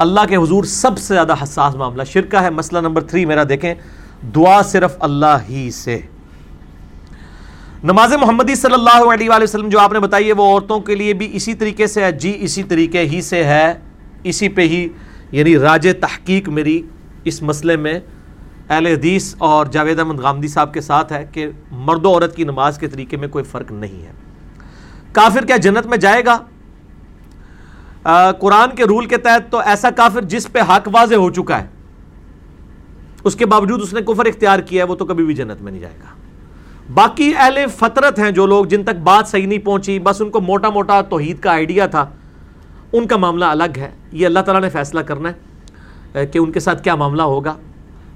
اللہ 0.01 0.19
کے 0.29 0.35
حضور 0.35 0.63
سب 0.63 0.97
سے 0.97 1.13
زیادہ 1.13 1.33
حساس 1.43 1.75
معاملہ 1.75 2.03
شرکہ 2.03 2.37
ہے۔ 2.37 2.49
مسئلہ 2.49 2.79
نمبر 2.79 3.03
تھری، 3.03 3.25
میرا 3.25 3.43
دیکھیں، 3.49 3.73
دعا 4.35 4.61
صرف 4.61 4.95
اللہ 4.99 5.37
ہی 5.49 5.71
سے۔ 5.71 5.99
نماز 7.83 8.13
محمدی 8.13 8.55
صلی 8.55 8.73
اللہ 8.73 9.13
علیہ 9.13 9.29
وآلہ 9.29 9.43
وسلم 9.43 9.69
جو 9.69 9.79
آپ 9.79 9.93
نے 9.93 9.99
بتائی 9.99 10.27
ہے، 10.27 10.33
وہ 10.33 10.43
عورتوں 10.43 10.79
کے 10.79 10.95
لیے 10.95 11.13
بھی 11.13 11.29
اسی 11.33 11.53
طریقے 11.53 11.87
سے 11.87 12.03
ہے۔ 12.03 12.11
جی 12.11 12.37
اسی 12.39 12.63
طریقے 12.63 12.99
ہی 12.99 13.21
سے 13.21 13.43
ہے۔ 13.43 13.73
اسی 14.23 14.49
پہ 14.49 14.61
ہی 14.61 14.87
یعنی 15.31 15.57
راج 15.57 15.89
تحقیق 16.01 16.49
میری 16.49 16.81
اس 17.23 17.41
مسئلے 17.41 17.75
میں 17.75 17.99
اہل 18.69 18.87
حدیث 18.87 19.35
اور 19.37 19.65
جاوید 19.65 19.99
احمد 19.99 20.19
غامدی 20.19 20.47
صاحب 20.47 20.73
کے 20.73 20.81
ساتھ 20.81 21.13
ہے 21.13 21.25
کہ 21.31 21.47
مرد 21.71 22.05
و 22.05 22.09
عورت 22.09 22.35
کی 22.35 22.43
نماز 22.43 22.77
کے 22.77 22.87
طریقے 22.87 23.17
میں 23.17 23.27
کوئی 23.27 23.43
فرق 23.43 23.71
نہیں 23.71 24.05
ہے۔ 24.05 24.11
کافر 25.11 25.45
کیا 25.45 25.57
جنت 25.57 25.87
میں 25.87 25.97
جائے 25.97 26.25
گا؟ 26.25 26.37
قرآن 28.39 28.75
کے 28.75 28.83
رول 28.83 29.05
کے 29.05 29.17
تحت 29.17 29.51
تو 29.51 29.57
ایسا 29.59 29.89
کافر 29.89 30.23
جس 30.23 30.51
پہ 30.51 30.59
حق 30.69 30.87
واضح 30.91 31.15
ہو 31.15 31.29
چکا 31.31 31.59
ہے، 31.61 31.67
اس 33.23 33.35
کے 33.35 33.45
باوجود 33.45 33.81
اس 33.81 33.93
نے 33.93 34.01
کفر 34.01 34.25
اختیار 34.25 34.59
کیا 34.59 34.83
ہے، 34.83 34.89
وہ 34.89 34.95
تو 34.95 35.05
کبھی 35.05 35.25
بھی 35.25 35.33
جنت 35.33 35.61
میں 35.61 35.71
نہیں 35.71 35.81
جائے 35.81 35.95
گا۔ 35.99 36.13
باقی 36.93 37.31
اہل 37.37 37.65
فطرت 37.75 38.19
ہیں 38.19 38.31
جو 38.31 38.45
لوگ، 38.45 38.65
جن 38.65 38.83
تک 38.83 38.95
بات 39.03 39.27
صحیح 39.27 39.47
نہیں 39.47 39.59
پہنچی، 39.59 39.99
بس 39.99 40.21
ان 40.21 40.29
کو 40.29 40.41
موٹا 40.41 40.69
موٹا 40.69 41.01
توحید 41.01 41.39
کا 41.39 41.51
آئیڈیا 41.51 41.85
تھا۔ 41.85 42.05
ان 42.93 43.07
کا 43.07 43.17
معاملہ 43.17 43.45
الگ 43.45 43.77
ہے، 43.77 43.91
یہ 44.11 44.25
اللہ 44.25 44.39
تعالیٰ 44.39 44.61
نے 44.61 44.69
فیصلہ 44.69 44.99
کرنا 44.99 45.29
ہے 45.29 46.25
کہ 46.25 46.39
ان 46.39 46.51
کے 46.51 46.59
ساتھ 46.59 46.83
کیا 46.83 46.95
معاملہ 46.95 47.21
ہوگا۔ 47.23 47.55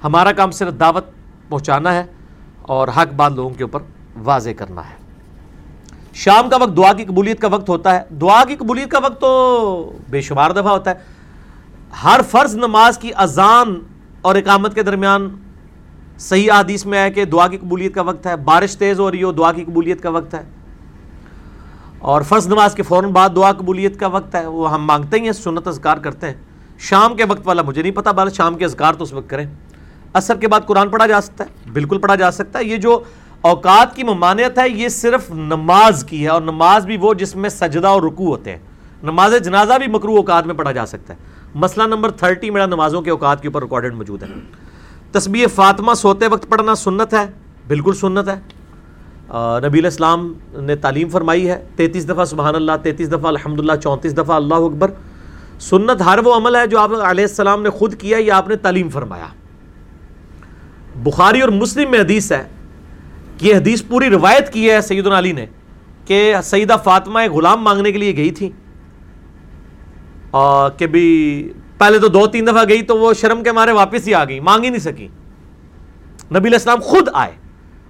ہمارا 0.03 0.31
کام 0.31 0.51
صرف 0.51 0.79
دعوت 0.79 1.05
پہنچانا 1.49 1.93
ہے 1.93 2.03
اور 2.61 2.87
حق 2.87 3.13
بات 3.13 3.31
لوگوں 3.31 3.49
کے 3.49 3.63
اوپر 3.63 3.81
واضح 4.23 4.49
کرنا 4.57 4.81
ہے۔ 4.81 5.03
شام 6.15 6.49
کا 6.49 6.57
وقت 6.57 6.77
دعا 6.77 6.93
کی 6.93 7.05
قبولیت 7.05 7.39
کا 7.39 7.47
وقت 7.47 7.69
ہوتا 7.69 7.95
ہے۔ 7.95 8.03
دعا 8.21 8.43
کی 8.47 8.55
قبولیت 8.55 8.91
کا 8.91 8.99
وقت 9.03 9.21
تو 9.21 9.93
بے 10.09 10.21
شمار 10.21 10.51
دفعہ 10.51 10.71
ہوتا 10.71 10.91
ہے۔ 10.91 10.95
ہر 12.03 12.19
فرض 12.29 12.55
نماز 12.55 12.97
کی 12.97 13.11
اذان 13.15 13.79
اور 14.21 14.35
اقامت 14.35 14.75
کے 14.75 14.83
درمیان 14.83 15.29
صحیح 16.19 16.51
حدیث 16.51 16.85
میں 16.85 16.99
ہے 16.99 17.11
کہ 17.11 17.25
دعا 17.25 17.47
کی 17.47 17.57
قبولیت 17.57 17.95
کا 17.95 18.01
وقت 18.01 18.27
ہے۔ 18.27 18.35
بارش 18.35 18.77
تیز 18.77 18.99
ہو 18.99 19.11
رہی 19.11 19.23
ہو، 19.23 19.31
دعا 19.31 19.51
کی 19.51 19.63
قبولیت 19.63 20.01
کا 20.01 20.09
وقت 20.09 20.33
ہے۔ 20.33 20.43
اور 21.99 22.21
فرض 22.21 22.47
نماز 22.47 22.75
کے 22.75 22.83
فوراً 22.83 23.11
بعد 23.11 23.29
دعا 23.35 23.51
قبولیت 23.51 23.99
کا 23.99 24.07
وقت 24.07 24.35
ہے۔ 24.35 24.47
وہ 24.47 24.73
ہم 24.73 24.85
مانگتے 24.85 25.17
ہی 25.17 25.25
ہیں، 25.25 25.31
سنت 25.31 25.67
اذکار 25.67 25.97
کرتے 25.97 26.27
ہیں۔ 26.27 26.33
شام 26.79 27.15
کے 27.15 27.23
وقت 27.25 27.41
والا، 27.45 27.61
مجھے 27.61 27.81
نہیں 27.81 27.91
پتا 27.91 28.11
بال 28.11 28.29
شام 28.29 28.55
کے 28.55 28.65
اذکار 28.65 28.93
تو 28.93 29.03
اس 29.03 29.13
وقت 29.13 29.29
کریں۔ 29.29 29.45
اثر 30.13 30.35
کے 30.35 30.47
بعد 30.47 30.61
قرآن 30.65 30.89
پڑھا 30.89 31.07
جا 31.07 31.21
سکتا 31.21 31.43
ہے، 31.43 31.69
بالکل 31.73 31.97
پڑھا 31.97 32.15
جا 32.15 32.31
سکتا 32.31 32.59
ہے۔ 32.59 32.63
یہ 32.63 32.77
جو 32.77 32.99
اوقات 33.45 33.95
کی 33.95 34.03
ممانعت 34.03 34.57
ہے، 34.59 34.67
یہ 34.69 34.87
صرف 34.89 35.29
نماز 35.31 36.03
کی 36.03 36.23
ہے 36.23 36.27
اور 36.27 36.41
نماز 36.41 36.85
بھی 36.85 36.97
وہ 37.01 37.13
جس 37.13 37.35
میں 37.35 37.49
سجدہ 37.49 37.87
اور 37.87 38.01
رکوع 38.01 38.27
ہوتے 38.27 38.51
ہیں۔ 38.51 38.59
نماز 39.03 39.33
جنازہ 39.43 39.73
بھی 39.79 39.87
مکرو 39.87 40.15
اوقات 40.15 40.45
میں 40.45 40.55
پڑھا 40.55 40.71
جا 40.71 40.85
سکتا 40.85 41.13
ہے۔ 41.13 41.19
مسئلہ 41.55 41.83
نمبر 41.87 42.11
تھرٹی 42.11 42.49
میرا 42.49 42.65
نمازوں 42.65 43.01
کے 43.01 43.11
اوقات 43.11 43.41
کے 43.41 43.47
اوپر 43.47 43.61
ریکارڈڈ 43.61 43.93
موجود 43.93 44.23
ہے۔ 44.23 44.27
تسبیح 45.11 45.47
فاطمہ 45.55 45.93
سوتے 45.93 46.27
وقت 46.27 46.49
پڑھنا 46.49 46.75
سنت 46.75 47.13
ہے، 47.13 47.25
بالکل 47.67 47.93
سنت 47.93 48.29
ہے۔ 48.29 48.39
نبی 49.67 49.79
الاسلام 49.79 50.31
نے 50.61 50.75
تعلیم 50.75 51.09
فرمائی 51.09 51.49
ہے، 51.49 51.63
تینتیس 51.75 52.09
دفعہ 52.09 52.25
سبحان 52.25 52.55
اللہ، 52.55 52.71
تینتیس 52.83 53.09
دفعہ 53.09 53.27
الحمد 53.27 53.59
للہ 53.59 53.75
چونتیس 53.83 54.17
دفعہ 54.17 54.35
اللہ 54.35 54.65
اکبر۔ 54.65 54.91
سنت 55.59 56.01
ہر 56.05 56.19
وہ 56.25 56.33
عمل 56.33 56.55
ہے 56.55 56.65
جو 56.67 56.79
آپ 56.79 56.91
علیہ 57.03 57.25
السلام 57.25 57.61
نے 57.63 57.69
خود 57.69 57.95
کیا 57.95 58.17
یا 58.21 58.37
آپ 58.37 58.47
نے 58.47 58.55
تعلیم 58.55 58.89
فرمایا۔ 58.89 59.27
بخاری 61.03 61.41
اور 61.41 61.49
مسلم 61.51 61.91
میں 61.91 61.99
حدیث 61.99 62.31
ہے 62.31 62.43
یہ 63.41 63.55
حدیث 63.55 63.83
پوری 63.87 64.09
روایت 64.09 64.53
کی 64.53 64.71
ہے 64.71 64.81
سید 64.81 65.07
علی 65.07 65.31
نے 65.31 65.45
کہ 66.05 66.35
سیدہ 66.43 66.75
فاطمہ 66.83 67.19
ایک 67.19 67.31
غلام 67.31 67.63
مانگنے 67.63 67.91
کے 67.91 67.97
لیے 67.97 68.17
گئی 68.17 68.31
تھی۔ 68.31 68.49
کہ 70.77 70.87
بھی 70.87 71.49
پہلے 71.77 71.99
تو 71.99 72.07
دو 72.07 72.27
تین 72.27 72.47
دفعہ 72.47 72.63
گئی 72.69 72.81
تو 72.81 72.97
وہ 72.97 73.13
شرم 73.13 73.43
کے 73.43 73.51
مارے 73.51 73.71
واپس 73.71 74.07
ہی 74.07 74.13
آ 74.13 74.25
گئی 74.25 74.39
مانگ 74.39 74.63
ہی 74.63 74.69
نہیں 74.69 74.79
سکی 74.79 75.07
نبی 76.31 76.37
علیہ 76.37 76.53
السلام 76.53 76.79
خود 76.79 77.09
آئے 77.13 77.31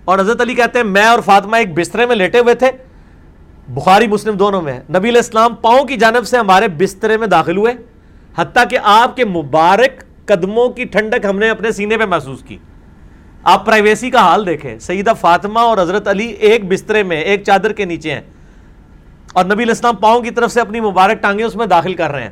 اور 0.05 0.19
حضرت 0.19 0.41
علی 0.41 0.53
کہتے 0.53 0.79
ہیں، 0.79 0.85
میں 0.85 1.05
اور 1.05 1.19
فاطمہ 1.19 1.55
ایک 1.55 1.73
بسترے 1.73 2.05
میں 2.05 2.15
لیٹے 2.15 2.39
ہوئے 2.39 2.55
تھے۔ 2.55 2.71
بخاری، 3.67 4.07
مسلم 4.07 4.37
دونوں 4.37 4.61
میں 4.61 4.79
نبی 4.89 5.09
علیہ 5.09 5.17
السلام 5.17 5.55
پاؤں 5.55 5.83
کی 5.83 5.97
جانب 5.97 6.27
سے 6.27 6.37
ہمارے 6.37 6.67
بسترے 6.67 7.17
میں 7.17 7.27
داخل 7.27 7.57
ہوئے، 7.57 7.73
حتیٰ 8.35 8.63
کہ 8.69 8.77
آپ 8.83 9.15
کے 9.15 9.25
مبارک 9.25 10.03
قدموں 10.25 10.69
کی 10.69 10.83
ٹھنڈک 10.83 11.25
ہم 11.25 11.39
نے 11.39 11.49
اپنے 11.49 11.71
سینے 11.71 11.97
پہ 11.97 12.05
محسوس 12.05 12.41
کی۔ 12.41 12.57
آپ 13.45 13.65
پرائیویسی 13.65 14.09
کا 14.09 14.19
حال 14.19 14.45
دیکھیں۔ 14.45 14.79
سیدہ 14.79 15.11
فاطمہ 15.21 15.59
اور 15.59 15.77
حضرت 15.77 16.07
علی 16.07 16.25
ایک 16.25 16.65
بسترے 16.65 17.03
میں، 17.03 17.21
ایک 17.21 17.43
چادر 17.43 17.73
کے 17.73 17.85
نیچے 17.85 18.11
ہیں۔ 18.11 18.21
اور 19.33 19.45
نبی 19.45 19.53
علیہ 19.53 19.65
السلام 19.65 19.95
پاؤں 19.95 20.21
کی 20.21 20.31
طرف 20.31 20.51
سے 20.51 20.61
اپنی 20.61 20.79
مبارک 20.79 21.21
ٹانگیں 21.21 21.45
اس 21.45 21.55
میں 21.55 21.65
داخل 21.65 21.93
کر 21.93 22.11
رہے 22.11 22.21
ہیں۔ 22.21 22.29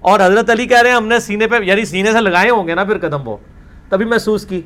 اور 0.00 0.20
حضرت 0.20 0.50
علی 0.50 0.66
کہہ 0.66 0.80
رہے 0.80 0.88
ہیں، 0.90 0.96
ہم 0.96 1.08
نے 1.08 1.20
سینے 1.20 1.46
پہ 1.46 1.56
یعنی 1.62 1.84
سینے 1.84 2.12
سے 2.12 2.20
لگائے 2.20 2.50
ہوں 2.50 2.68
گے 2.68 2.74
نا 2.74 2.84
پھر 2.84 2.98
قدم 2.98 3.28
وہ۔ 3.28 3.36
تبھی 3.88 4.04
محسوس 4.04 4.46
کی۔ 4.46 4.60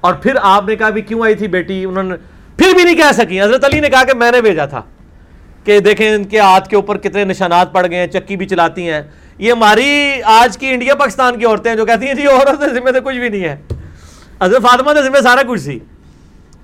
اور 0.00 0.14
پھر 0.14 0.32
آپ 0.42 0.68
نے 0.68 0.76
کہا 0.76 0.90
بھی 0.90 1.02
کیوں 1.02 1.22
آئی 1.22 1.34
تھی 1.34 1.48
بیٹی؟ 1.48 1.84
انہوں 1.84 2.02
نے 2.02 2.14
پھر 2.56 2.74
بھی 2.74 2.84
نہیں 2.84 2.96
کہہ 2.96 3.12
سکی۔ 3.12 3.40
حضرت 3.40 3.64
علی 3.64 3.80
نے 3.80 3.88
کہا 3.88 4.04
کہ 4.04 4.18
میں 4.18 4.32
نے 4.32 4.40
بھیجا 4.40 4.66
تھا 4.66 4.82
کہ 5.64 5.80
دیکھیں 5.80 6.14
ان 6.14 6.24
کے 6.24 6.40
ہاتھ 6.40 6.68
کے 6.68 6.76
اوپر 6.76 6.98
کتنے 6.98 7.24
نشانات 7.24 7.72
پڑ 7.72 7.86
گئے 7.90 7.98
ہیں، 7.98 8.06
چکی 8.06 8.36
بھی 8.36 8.46
چلاتی 8.46 8.90
ہیں۔ 8.90 9.02
یہ 9.38 9.52
ہماری 9.52 10.22
آج 10.24 10.58
کی 10.58 10.68
انڈیا 10.68 10.94
پاکستان 10.94 11.38
کی 11.38 11.44
عورتیں 11.44 11.74
جو 11.74 11.86
کہتی 11.86 12.06
ہیں 12.06 12.14
جی 12.14 12.26
عورت 12.26 12.74
ذمہ 12.74 12.90
سے 12.92 13.00
کچھ 13.04 13.16
بھی 13.16 13.28
نہیں 13.28 13.44
ہے۔ 13.44 13.56
حضرت 14.42 14.62
فاطمہ 14.62 14.92
نے 14.92 15.02
ذمہ 15.02 15.20
سارا 15.22 15.42
کچھ 15.48 15.62
تھی 15.64 15.78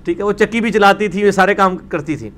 ٹھیک 0.03 0.19
ہے، 0.19 0.23
وہ 0.23 0.31
چکی 0.31 0.61
بھی 0.61 0.71
چلاتی 0.71 1.07
تھی 1.07 1.21
یہ 1.21 1.31
سارے 1.31 1.55
کام 1.55 1.77
کرتی 1.77 2.15
تھی۔ 2.15 2.29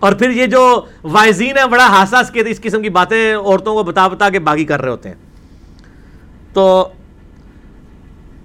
اور 0.00 0.12
پھر 0.12 0.30
یہ 0.30 0.46
جو 0.46 0.80
وائزین 1.04 1.58
ہے 1.58 1.68
بڑا 1.68 2.02
حساس 2.02 2.30
کے 2.30 2.42
اس 2.46 2.60
قسم 2.60 2.82
کی 2.82 2.88
باتیں 2.88 3.36
عورتوں 3.36 3.74
کو 3.74 3.82
بتا 3.82 4.08
بتا 4.08 4.30
کے 4.30 4.38
باغی 4.38 4.64
کر 4.64 4.82
رہے 4.82 4.90
ہوتے 4.90 5.08
ہیں۔ 5.08 5.16
تو 6.52 6.88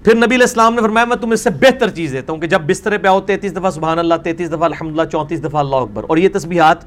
پھر 0.04 0.14
نبی 0.14 0.24
علیہ 0.24 0.36
السلام 0.36 0.74
نے 0.74 0.82
فرمایا، 0.82 1.04
میں 1.04 1.16
تم 1.16 1.30
اس 1.30 1.40
سے 1.40 1.50
بہتر 1.50 1.90
چیز 1.90 2.12
دیتا 2.12 2.32
ہوں 2.32 2.40
کہ 2.40 2.46
جب 2.46 2.60
بسترے 2.60 2.98
پہ 2.98 3.08
آؤ، 3.08 3.20
تینتیس 3.20 3.56
دفعہ 3.56 3.70
سبحان 3.70 3.98
اللہ، 3.98 4.14
تینتیس 4.24 4.48
دفعہ 4.48 4.62
الحمد 4.62 4.92
للہ 4.92 5.08
چونتیس 5.12 5.44
دفعہ 5.44 5.60
اللہ 5.60 5.76
اکبر۔ 5.76 6.04
اور 6.08 6.16
یہ 6.16 6.28
تسبیحات 6.34 6.78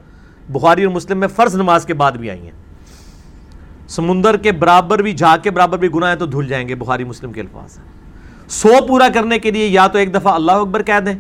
بخاری 0.50 0.84
اور 0.84 0.94
مسلم 0.94 1.20
میں 1.20 1.28
فرض 1.28 1.56
نماز 1.56 1.86
کے 1.86 1.94
بعد 1.94 2.12
بھی 2.12 2.30
آئی 2.30 2.42
ہیں۔ 2.42 2.52
سمندر 3.88 4.38
کے 4.38 4.52
برابر 4.52 5.02
بھی، 5.02 5.14
جھاگ 5.14 5.38
کے 5.44 5.52
برابر 5.52 5.78
بھی 5.78 5.88
گناہ 5.96 6.10
ہے 6.10 6.16
تو 6.16 6.26
دھل 6.26 6.48
جائیں 6.48 6.68
گے، 6.68 6.76
بخاری 6.76 7.04
مسلم 7.04 7.32
کے 7.32 7.42
الفاظ 7.42 7.78
ہیں۔ 7.78 7.95
سو 8.48 8.70
پورا 8.88 9.08
کرنے 9.14 9.40
کے 9.40 9.52
لیے 9.52 9.68
یا 9.68 9.88
تو 9.88 9.98
ایک 9.98 10.16
دفعہ 10.16 10.34
اللہ 10.34 10.52
اکبر 10.52 10.84
کہہ 10.84 11.00
دیں، 11.00 11.14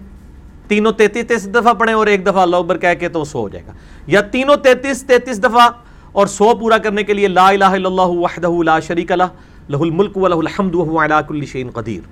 تینوں 0.68 0.92
تینتیس 0.92 1.28
تینتیس 1.28 1.56
دفعہ 1.56 1.74
پڑھیں 1.74 1.96
اور 1.96 2.08
ایک 2.08 2.24
دفعہ 2.24 2.38
اللہ 2.38 2.56
اکبر 2.56 2.78
کہہ 2.78 2.94
کے 3.00 3.10
تو 3.10 3.24
سو 3.24 3.40
ہو 3.40 3.50
جائے 3.50 3.66
گا۔ 3.66 3.72
یا 4.08 4.22
تینوں 4.22 4.56
تینتیس 4.56 5.04
تینتیس 5.04 5.44
دفعہ 5.44 5.70
اور 6.12 6.28
سو 6.28 6.56
پورا 6.56 6.78
کرنے 6.78 7.04
کے 7.04 7.14
لیے 7.14 7.28
لا 7.28 7.48
الہ 7.48 7.66
الا 7.66 7.90
اللہ 7.90 8.02
وحدہ 8.02 8.64
لا 8.64 8.80
شریک 8.80 9.12
لہ 9.12 9.24
لہ 9.70 9.78
الملک 9.78 10.18
و 10.18 10.28
لہ 10.28 10.36
الحمد 10.36 10.76
وهو 10.76 11.04
علی 11.04 11.16
کل 11.28 11.46
شیء 11.46 11.70
قدیر۔ 11.74 12.08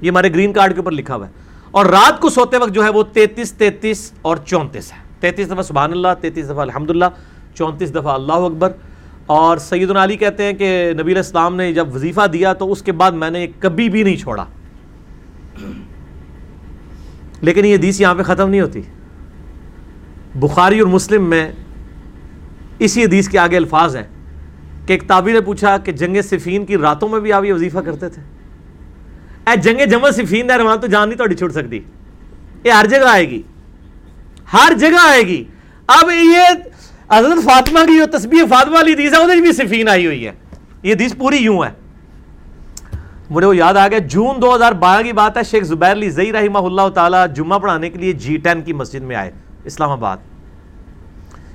یہ 0.00 0.10
ہمارے 0.10 0.32
گرین 0.32 0.52
کارڈ 0.52 0.72
کے 0.72 0.78
اوپر 0.78 0.92
لکھا 0.92 1.14
ہوا 1.14 1.26
ہے۔ 1.26 1.32
اور 1.70 1.86
رات 1.86 2.20
کو 2.20 2.28
سوتے 2.28 2.56
وقت 2.56 2.70
جو 2.70 2.84
ہے 2.84 2.88
وہ 2.88 3.02
تینتیس 3.12 3.52
تینتیس 3.52 4.12
اور 4.22 4.36
چونتیس 4.36 4.92
ہے۔ 4.92 4.98
تینتیس 5.20 5.46
دفعہ 5.46 5.62
سبحان 5.62 5.90
اللہ، 5.90 6.08
تینتیس 6.20 6.46
دفعہ 6.46 6.58
الحمدللہ، 6.58 7.04
چونتیس 7.54 7.90
دفعہ 7.90 8.08
اللہ 8.08 8.32
اکبر 8.32 8.72
اور 9.26 9.56
سید 9.56 9.90
علی 9.90 10.16
کہتے 10.16 10.42
ہیں 10.42 10.52
کہ 10.52 10.90
نبی 10.92 11.02
علیہ 11.02 11.16
السلام 11.16 11.56
نے 11.56 11.72
جب 11.72 11.94
وظیفہ 11.94 12.26
دیا 12.26 12.52
تو 12.52 12.72
اس 12.72 12.82
کے 12.82 12.92
بعد 12.92 13.12
میں 13.12 13.30
نے 13.30 13.46
کبھی 13.58 13.88
بھی 13.88 14.02
نہیں 14.02 14.16
چھوڑا۔ 14.16 14.44
لیکن 17.40 17.64
یہ 17.64 17.74
حدیث 17.74 18.00
یہاں 18.00 18.14
پہ 18.14 18.22
ختم 18.22 18.50
نہیں 18.50 18.60
ہوتی۔ 18.60 18.82
بخاری 20.34 20.80
اور 20.80 20.88
مسلم 20.88 21.30
میں 21.30 21.52
اسی 22.78 23.04
حدیث 23.04 23.28
کے 23.28 23.38
آگے 23.38 23.56
الفاظ 23.56 23.96
ہیں 23.96 24.04
کہ 24.86 24.92
ایک 24.92 25.02
تابی 25.06 25.32
نے 25.32 25.40
پوچھا 25.40 25.78
کہ 25.78 25.92
جنگ 25.92 26.16
صفین 26.22 26.66
کی 26.66 26.76
راتوں 26.76 27.08
میں 27.08 27.20
بھی 27.20 27.32
آپ 27.32 27.44
یہ 27.44 27.52
وظیفہ 27.52 27.78
کرتے 27.78 28.08
تھے۔ 28.08 28.22
اے 29.46 29.56
جنگ 29.56 29.90
جمع 29.90 30.10
صفین 30.10 30.50
ہے 30.50 30.62
وہاں 30.62 30.76
تو 30.76 30.86
جان 30.86 31.08
نہیں 31.08 31.18
توڑی 31.18 31.34
چھوٹ 31.34 31.52
سکتی۔ 31.52 31.80
یہ 32.64 32.70
ہر 32.70 32.86
جگہ 32.86 33.08
آئے 33.10 33.30
گی۔ 33.30 33.42
ہر 34.52 34.72
جگہ 34.80 35.08
آئے 35.08 35.22
گی۔ 35.22 35.44
اب 35.86 36.10
یہ 36.10 36.40
حضرت 37.10 37.44
فاطمہ 37.44 37.78
کی 37.78 37.98
جو 37.98 38.18
تسبیح 38.18 38.42
فاطمہ 38.50 38.74
والی 38.74 38.92
حدیث 38.92 39.12
ہے 39.12 39.40
بھی 39.40 39.52
صفین 39.52 39.88
آئی 39.88 40.06
ہوئی 40.06 40.26
ہے۔ 40.26 40.32
یہ 40.82 40.94
حدیث 40.94 41.16
پوری 41.16 41.36
یوں 41.36 41.64
ہے۔ 41.64 41.70
مجھے 43.30 43.46
وہ 43.46 43.56
یاد 43.56 43.74
آ 43.74 43.88
گیا، 43.88 43.98
جون 43.98 44.42
دو 44.42 44.54
ہزار 44.54 44.72
بارہ 44.72 45.02
کی 45.02 45.12
بات 45.12 45.36
ہے، 45.36 45.42
شیخ 45.42 45.64
زبیر 45.64 45.92
علی 45.92 46.10
زئی 46.10 46.32
رحمہ 46.32 46.58
اللہ 46.58 46.88
تعالیٰ 46.88 47.26
جمعہ 47.34 47.58
پڑھانے 47.58 47.90
کے 47.90 47.98
لیے 47.98 48.12
جی 48.12 48.36
ٹین 48.36 48.62
کی 48.62 48.72
مسجد 48.72 49.02
میں 49.02 49.16
آئے، 49.16 49.30
اسلام 49.64 49.90
آباد۔ 49.90 50.16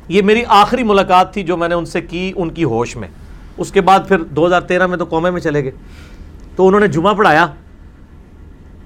یہ 0.08 0.22
میری 0.22 0.44
آخری 0.48 0.84
ملاقات 0.84 1.34
تھی 1.34 1.44
جو 1.44 1.58
میں 1.58 1.68
نے 1.68 1.76
ان 1.76 1.86
سے 1.86 2.02
کی، 2.02 2.34
ان 2.36 2.50
کی 2.50 2.64
ہوش 2.64 2.96
میں۔ 2.96 3.08
اس 3.58 3.72
کے 3.72 3.82
بعد 3.82 4.00
پھر 4.08 4.24
دو 4.24 4.48
ہزار 4.48 4.62
تیرہ 4.62 4.88
میں 4.88 4.98
تو 4.98 5.06
قومے 5.06 5.32
میں 5.32 5.42
چلے 5.42 5.64
گئے۔ 5.64 5.72
تو 6.56 6.68
انہوں 6.68 6.80
نے 6.80 6.88
جمعہ 6.88 7.14
پڑھایا۔ 7.14 7.48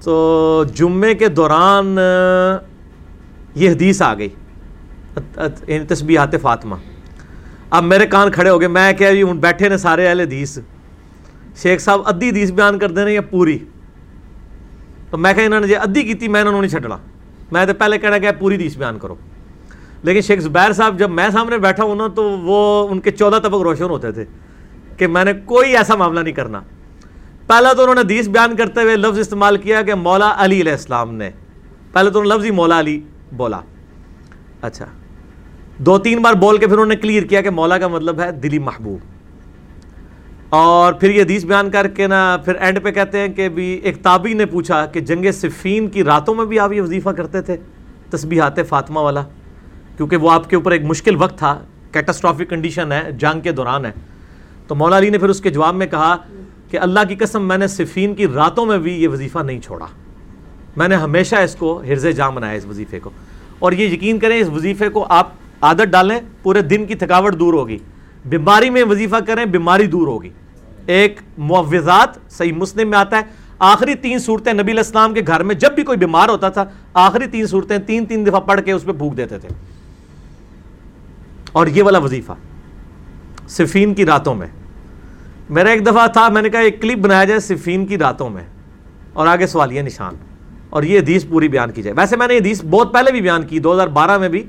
تو 0.04 0.64
جمعے 0.74 1.14
کے 1.14 1.28
دوران 1.28 1.98
یہ 3.54 3.70
حدیث 3.70 4.02
آ 4.02 4.14
گئی۔ 4.14 4.28
یعنی 5.16 5.84
تسبیحات 5.84 6.34
فاطمہ 6.42 6.76
اب 7.70 7.84
میرے 7.84 8.06
کان 8.06 8.30
کھڑے 8.30 8.50
ہو 8.50 8.60
گئے 8.60 8.68
میں 8.68 8.92
کہہ 8.92 9.06
رہی 9.06 9.22
ہوں 9.22 9.34
بیٹھے 9.40 9.68
نے 9.68 9.76
سارے 9.78 10.06
اہل 10.08 10.20
حدیث 10.20 10.58
شیخ 11.62 11.80
صاحب 11.80 12.00
ادھی 12.06 12.28
حدیث 12.30 12.50
بیان 12.50 12.78
کر 12.78 12.90
دینا 12.90 13.10
یا 13.10 13.20
پوری 13.30 13.58
تو 15.10 15.18
میں 15.18 15.32
انہوں 15.36 15.60
نے 15.60 15.66
جی 15.66 15.76
ادھی 15.76 16.02
کی 16.02 16.28
میں 16.28 16.40
انہوں 16.40 16.52
نے 16.52 16.60
نہیں 16.60 16.70
چھڈنا 16.70 16.96
میں 17.52 17.64
تو 17.66 17.74
پہلے 17.74 17.98
کہنا 17.98 18.18
کہ 18.18 18.30
پوری 18.38 18.56
حدیث 18.56 18.76
بیان 18.76 18.98
کرو 18.98 19.14
لیکن 20.02 20.20
شیخ 20.20 20.40
زبیر 20.40 20.72
صاحب 20.72 20.98
جب 20.98 21.10
میں 21.10 21.28
سامنے 21.30 21.58
بیٹھا 21.58 21.84
ہوں 21.84 21.96
نا 21.96 22.06
تو 22.14 22.22
وہ 22.42 22.88
ان 22.88 23.00
کے 23.00 23.10
چودہ 23.10 23.38
طبق 23.42 23.62
روشن 23.62 23.90
ہوتے 23.90 24.12
تھے 24.12 24.24
کہ 24.96 25.06
میں 25.06 25.24
نے 25.24 25.32
کوئی 25.44 25.76
ایسا 25.76 25.94
معاملہ 25.94 26.20
نہیں 26.20 26.34
کرنا 26.34 26.60
پہلا 27.46 27.72
تو 27.72 27.82
انہوں 27.82 27.94
نے 27.94 28.00
حدیث 28.00 28.28
بیان 28.28 28.56
کرتے 28.56 28.82
ہوئے 28.82 28.96
لفظ 28.96 29.18
استعمال 29.18 29.56
کیا 29.56 29.82
کہ 29.82 29.94
مولا 29.98 30.32
علی 30.38 30.60
علیہ 30.60 30.72
السلام 30.72 31.14
نے 31.14 31.30
پہلے 31.92 32.10
تو 32.10 32.18
انہوں 32.18 32.30
نے 32.30 32.34
لفظ 32.36 32.44
ہی 32.44 32.50
مولا 32.50 32.80
علی 32.80 33.00
بولا 33.32 33.60
اچھا 34.62 34.86
دو 35.86 35.98
تین 35.98 36.22
بار 36.22 36.34
بول 36.34 36.58
کے 36.58 36.66
پھر 36.66 36.72
انہوں 36.72 36.86
نے 36.86 36.96
کلیئر 36.96 37.22
کیا 37.22 37.40
کہ 37.40 37.50
مولا 37.50 37.78
کا 37.78 37.88
مطلب 37.88 38.20
ہے 38.20 38.32
دلی 38.32 38.58
محبوب۔ 38.58 38.98
اور 40.48 40.92
پھر 40.92 41.10
یہ 41.10 41.22
حدیث 41.22 41.44
بیان 41.44 41.70
کر 41.70 41.88
کے 41.88 42.06
نا، 42.06 42.36
پھر 42.44 42.54
اینڈ 42.54 42.82
پہ 42.82 42.90
کہتے 42.90 43.18
ہیں 43.18 43.28
کہ 43.28 43.48
بھی 43.48 43.64
ایک 43.64 44.02
تابی 44.02 44.32
نے 44.32 44.46
پوچھا 44.46 44.86
کہ 44.86 45.00
جنگ 45.00 45.32
صفین 45.32 45.88
کی 45.88 46.04
راتوں 46.04 46.34
میں 46.34 46.44
بھی 46.44 46.58
آپ 46.58 46.72
یہ 46.72 46.82
وظیفہ 46.82 47.08
کرتے 47.08 47.42
تھے؟ 47.42 47.56
تسبیحات 48.10 48.68
فاطمہ 48.68 48.98
والا۔ 48.98 49.22
کیونکہ 49.96 50.16
وہ 50.16 50.30
آپ 50.30 50.50
کے 50.50 50.56
اوپر 50.56 50.70
ایک 50.70 50.82
مشکل 50.84 51.16
وقت 51.16 51.38
تھا 51.38 51.60
کیٹاسٹرافک 51.92 52.50
کنڈیشن 52.50 52.92
ہے، 52.92 53.12
جنگ 53.12 53.40
کے 53.40 53.52
دوران 53.52 53.86
ہے۔ 53.86 53.92
تو 54.66 54.74
مولا 54.74 54.98
علی 54.98 55.10
نے 55.10 55.18
پھر 55.18 55.28
اس 55.28 55.40
کے 55.40 55.50
جواب 55.50 55.74
میں 55.74 55.86
کہا 55.86 56.16
کہ 56.70 56.78
اللہ 56.78 57.00
کی 57.08 57.14
قسم 57.14 57.48
میں 57.48 57.58
نے 57.58 57.66
صفین 57.66 58.14
کی 58.14 58.26
راتوں 58.26 58.66
میں 58.66 58.78
بھی 58.78 59.02
یہ 59.02 59.08
وظیفہ 59.08 59.38
نہیں 59.38 59.60
چھوڑا۔ 59.60 59.86
میں 60.76 60.88
نے 60.88 60.94
ہمیشہ 60.94 61.36
اس 61.36 61.54
کو 61.54 61.82
حرز 61.88 62.06
جام 62.16 62.34
بنایا 62.34 62.52
اس 62.52 62.66
وظیفے 62.66 63.00
کو۔ 63.00 63.10
اور 63.58 63.72
یہ 63.72 63.88
یقین 63.88 64.18
کریں 64.18 64.40
اس 64.40 64.48
وظیفے 64.48 64.88
کو 64.88 65.06
آپ 65.08 65.28
عادت 65.62 65.82
ڈالیں، 65.82 66.20
پورے 66.42 66.62
دن 66.62 66.86
کی 66.86 66.94
تھکاوٹ 66.94 67.38
دور 67.38 67.54
ہوگی۔ 67.54 67.78
بیماری 68.24 68.70
میں 68.70 68.84
وظیفہ 68.84 69.16
کریں، 69.26 69.44
بیماری 69.44 69.86
دور 69.86 70.06
ہوگی۔ 70.06 70.28
ایک 70.86 71.20
معوضات 71.38 72.08
صحیح 72.30 72.52
مسلم 72.52 72.90
میں 72.90 72.98
آتا 72.98 73.16
ہے۔ 73.16 73.22
آخری 73.58 73.94
تین 73.94 74.18
صورتیں 74.18 74.52
نبی 74.52 74.62
علیہ 74.62 74.80
السلام 74.80 75.14
کے 75.14 75.22
گھر 75.26 75.42
میں 75.42 75.54
جب 75.54 75.72
بھی 75.72 75.82
کوئی 75.82 75.98
بیمار 75.98 76.28
ہوتا 76.28 76.48
تھا، 76.48 76.64
آخری 76.94 77.26
تین 77.26 77.46
صورتیں 77.46 77.78
تین 77.78 78.06
تین 78.06 78.26
دفعہ 78.26 78.40
پڑھ 78.40 78.60
کے 78.60 78.72
اس 78.72 78.84
پہ 78.84 78.92
بھوک 78.92 79.16
دیتے 79.16 79.38
تھے۔ 79.38 79.48
اور 81.52 81.66
یہ 81.66 81.82
والا 81.82 81.98
وظیفہ 81.98 82.32
صفین 83.48 83.94
کی 83.94 84.06
راتوں 84.06 84.34
میں۔ 84.34 84.48
میرا 85.50 85.70
ایک 85.70 85.86
دفعہ 85.86 86.06
تھا، 86.06 86.28
میں 86.28 86.42
نے 86.42 86.50
کہا 86.50 86.60
ایک 86.60 86.82
کلپ 86.82 86.98
بنایا 86.98 87.24
جائے 87.24 87.40
صفین 87.40 87.86
کی 87.86 87.98
راتوں 87.98 88.30
میں۔ 88.30 88.44
اور 89.12 89.26
آگے 89.26 89.46
سوالیہ 89.46 89.82
نشان۔ 89.82 90.14
اور 90.70 90.82
یہ 90.82 91.00
حدیث 91.00 91.26
پوری 91.28 91.48
بیان 91.48 91.70
کی 91.70 91.82
جائے۔ 91.82 91.94
ویسے 91.96 92.16
میں 92.16 92.28
نے 92.28 92.36
حدیث 92.36 92.64
بہت 92.64 92.92
پہلے 92.92 93.12
بھی 93.12 93.20
بیان 93.20 93.42
کی، 93.42 93.58
دو 93.58 93.72
ہزار 93.72 93.88
بارہ 93.88 94.18
میں 94.18 94.28
بھی۔ 94.28 94.48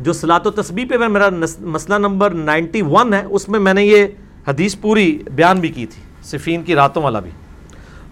جو 0.00 0.12
سلاط 0.12 0.46
و 0.46 0.50
تسبیح 0.50 0.84
پہ 0.90 0.96
میرا 0.96 1.28
مسئلہ 1.60 1.94
نمبر 1.98 2.30
نائنٹی 2.30 2.82
ون 2.82 3.14
ہے، 3.14 3.24
اس 3.24 3.48
میں 3.48 3.60
میں 3.60 3.74
نے 3.74 3.84
یہ 3.84 4.06
حدیث 4.48 4.76
پوری 4.80 5.22
بیان 5.34 5.60
بھی 5.60 5.68
کی 5.68 5.86
تھی، 5.86 6.02
صفین 6.22 6.62
کی 6.62 6.74
راتوں 6.74 7.02
والا 7.02 7.20
بھی۔ 7.20 7.30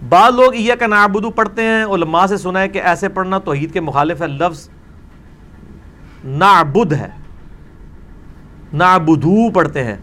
بعض 0.09 0.33
لوگ 0.33 0.55
یہ 0.55 0.73
کا 0.75 0.87
نابدو 0.87 1.29
پڑھتے 1.29 1.61
ہیں، 1.61 1.83
علماء 1.83 2.25
سے 2.25 2.37
سنا 2.37 2.61
ہے 2.61 2.67
کہ 2.67 2.79
ایسے 2.79 3.09
پڑھنا 3.09 3.39
توحید 3.39 3.73
کے 3.73 3.79
مخالف 3.79 4.21
ہے، 4.21 4.27
لفظ 4.27 4.69
نعبد 6.25 6.93
ہے۔ 6.93 7.09
نعبدو 8.73 9.51
پڑھتے 9.51 9.83
ہیں۔ 9.83 9.95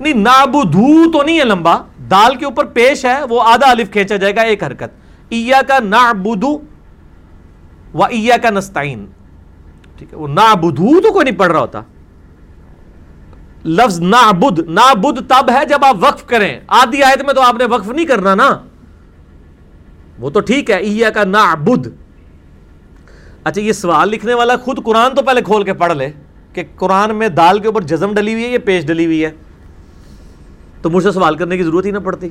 نہیں، 0.00 0.14
نعبدو 0.14 1.12
تو 1.12 1.22
نہیں 1.22 1.38
ہے 1.40 1.44
لمبا، 1.44 1.76
دال 2.10 2.34
کے 2.34 2.44
اوپر 2.44 2.64
پیش 2.64 3.04
ہے، 3.04 3.22
وہ 3.30 3.42
آدھا 3.42 3.70
الف 3.70 3.90
کھینچا 3.90 4.16
جائے 4.16 4.36
گا، 4.36 4.40
ایک 4.40 4.64
حرکت۔ 4.64 4.90
ایا 5.28 5.60
کا 5.68 5.78
نعبدو 5.78 6.58
و 7.94 8.04
ایا 8.04 8.36
کا 8.36 8.50
نستعین۔ 8.50 9.06
ٹھیک 9.98 10.12
ہے، 10.12 10.18
وہ 10.18 10.28
نعبدو 10.28 11.00
تو 11.00 11.12
کوئی 11.12 11.24
نہیں 11.24 11.38
پڑھ 11.38 11.52
رہا 11.52 11.60
ہوتا۔ 11.60 11.80
لفظ 13.64 14.00
نعبد 14.00 14.58
نعبد 14.58 15.18
تب 15.28 15.50
ہے 15.50 15.64
جب 15.64 15.84
آپ 15.84 15.96
وقف 16.00 16.26
کریں۔ 16.26 16.60
آدھی 16.66 17.02
آیت 17.02 17.22
میں 17.22 17.34
تو 17.34 17.40
آپ 17.40 17.54
نے 17.54 17.64
وقف 17.64 17.88
نہیں 17.88 18.06
کرنا 18.06 18.34
نا۔ 18.34 18.58
وہ 20.18 20.30
تو 20.30 20.40
ٹھیک 20.40 20.70
ہے 20.70 20.76
ایا 20.76 21.10
کا 21.10 21.24
نعبد 21.24 21.86
اچھا 23.44 23.60
یہ 23.60 23.72
سوال 23.72 24.08
لکھنے 24.08 24.34
والا 24.34 24.56
خود 24.56 24.84
قرآن 24.84 25.14
تو 25.14 25.22
پہلے 25.22 25.42
کھول 25.42 25.64
کے 25.64 25.74
پڑھ 25.74 25.92
لے 25.92 26.10
کہ 26.52 26.64
قرآن 26.76 27.16
میں 27.16 27.28
دال 27.28 27.58
کے 27.58 27.66
اوپر 27.66 27.82
جزم 27.82 28.14
ڈلی 28.14 28.32
ہوئی 28.32 28.44
ہے 28.44 28.48
یا 28.48 28.58
پیش 28.64 28.86
ڈلی 28.86 29.06
ہوئی 29.06 29.24
ہے؟ 29.24 29.30
تو 30.82 30.90
مجھ 30.90 31.04
سے 31.04 31.12
سوال 31.12 31.36
کرنے 31.36 31.56
کی 31.56 31.62
ضرورت 31.62 31.86
ہی 31.86 31.90
نہ 31.90 31.98
پڑتی۔ 31.98 32.28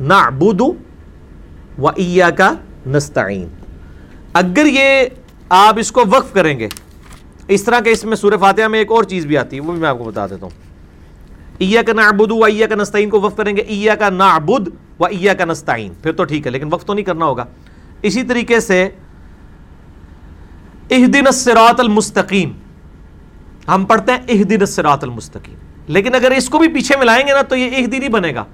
نہ 0.00 0.30
بدو 0.30 0.72
و 1.78 1.88
کا 2.36 2.54
نستعین۔ 2.86 3.48
اگر 4.32 4.66
یہ 4.66 5.04
آپ 5.54 5.78
اس 5.78 5.92
کو 5.92 6.02
وقف 6.10 6.32
کریں 6.32 6.58
گے۔ 6.58 6.68
اس 7.48 7.64
طرح 7.64 7.80
کے 7.80 7.90
اس 7.90 8.04
میں 8.04 8.16
سورہ 8.16 8.36
فاتحہ 8.40 8.68
میں 8.68 8.78
ایک 8.78 8.92
اور 8.92 9.04
چیز 9.04 9.26
بھی 9.26 9.38
آتی 9.38 9.56
ہے، 9.56 9.60
وہ 9.60 9.72
بھی 9.72 9.80
میں 9.80 9.88
آپ 9.88 9.98
کو 9.98 10.04
بتا 10.04 10.26
دیتا 10.26 10.42
ہوں۔ 10.42 10.50
ایا 11.58 11.82
کا 11.82 11.92
نعبد 11.92 12.32
و 12.32 12.44
ایا 12.44 12.66
کا 12.66 12.74
نستعین 12.74 13.10
کو 13.10 13.20
وقف 13.20 13.36
کریں 13.36 13.56
گے 13.56 13.60
ایا 13.60 13.94
کا 13.94 14.10
نعبد 14.10 14.68
و 15.00 15.04
ایا 15.04 15.34
کا 15.34 15.44
نستعین۔ 15.44 15.92
پھر 16.02 16.12
تو 16.12 16.24
ٹھیک 16.24 16.46
ہے، 16.46 16.50
لیکن 16.50 16.68
وقف 16.70 16.84
تو 16.84 16.94
نہیں 16.94 17.04
کرنا 17.04 17.24
ہوگا۔ 17.24 17.44
اسی 18.02 18.22
طریقے 18.22 18.60
سے 18.60 18.88
اہدن 20.90 21.26
الصراط 21.26 21.80
المستقیم۔ 21.80 22.52
ہم 23.68 23.84
پڑھتے 23.84 24.12
ہیں 24.12 24.18
اہدن 24.28 24.60
الصراط 24.60 25.04
المستقیم۔ 25.04 25.56
لیکن 25.86 26.14
اگر 26.14 26.30
اس 26.30 26.48
کو 26.48 26.58
بھی 26.58 26.68
پیچھے 26.68 26.96
ملائیں 26.96 27.26
گے 27.26 27.32
نا، 27.32 27.42
تو 27.42 27.56
یہ 27.56 27.70
اہدی 27.76 27.98
نہیں 27.98 28.08
بنے 28.08 28.34
گا، 28.34 28.44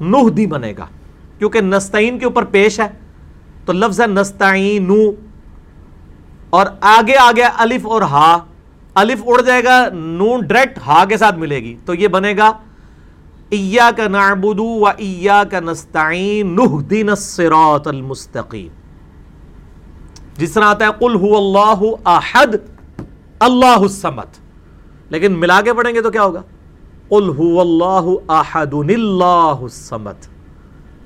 نہدی 0.00 0.46
بنے 0.46 0.74
گا۔ 0.78 0.86
کیونکہ 1.38 1.60
نستعین 1.60 2.18
کے 2.18 2.24
اوپر 2.24 2.44
پیش 2.44 2.80
ہے، 2.80 2.86
تو 3.64 3.72
لفظ 3.72 4.00
ہے 4.00 4.06
نستعین 4.06 4.90
اور 6.52 6.66
آگے 6.80 7.16
آگے 7.16 7.42
الف 7.56 7.86
اور 7.86 8.02
ہا۔ 8.02 8.38
الف 8.94 9.22
اڑ 9.26 9.40
جائے 9.40 9.64
گا، 9.64 9.88
نون 9.92 10.40
ڈائریکٹ 10.46 10.78
ہا 10.86 11.04
کے 11.04 11.16
ساتھ 11.16 11.36
ملے 11.36 11.60
گی۔ 11.60 11.76
تو 11.84 11.94
یہ 11.94 12.08
بنے 12.08 12.36
گا 12.36 12.52
ایا 13.48 13.90
کا 13.96 14.08
نعبدو 14.08 14.64
و 14.64 14.86
ایا 14.86 15.42
کا 15.50 15.60
نستعین 15.60 16.56
نہدین 16.56 17.08
الصراط 17.08 17.88
المستقیم 17.88 18.68
جس 20.36 20.52
طرح 20.52 20.64
آتا 20.64 20.84
ہے، 20.86 20.90
قل 20.98 21.16
هو 21.24 21.36
اللہ 21.36 22.08
احد، 22.08 22.54
اللہ 23.38 23.80
السمت 23.80 24.26
لیکن 25.10 25.32
ملا 25.32 25.60
کے 25.60 25.72
پڑھیں 25.74 25.94
گے 25.94 26.02
تو 26.02 26.10
کیا 26.10 26.22
ہوگا؟ 26.22 26.42
قل 27.08 27.30
هو 27.38 27.60
اللہ 27.60 28.32
احد، 28.32 28.74
اللہ 28.74 29.62
السمت 29.62 30.16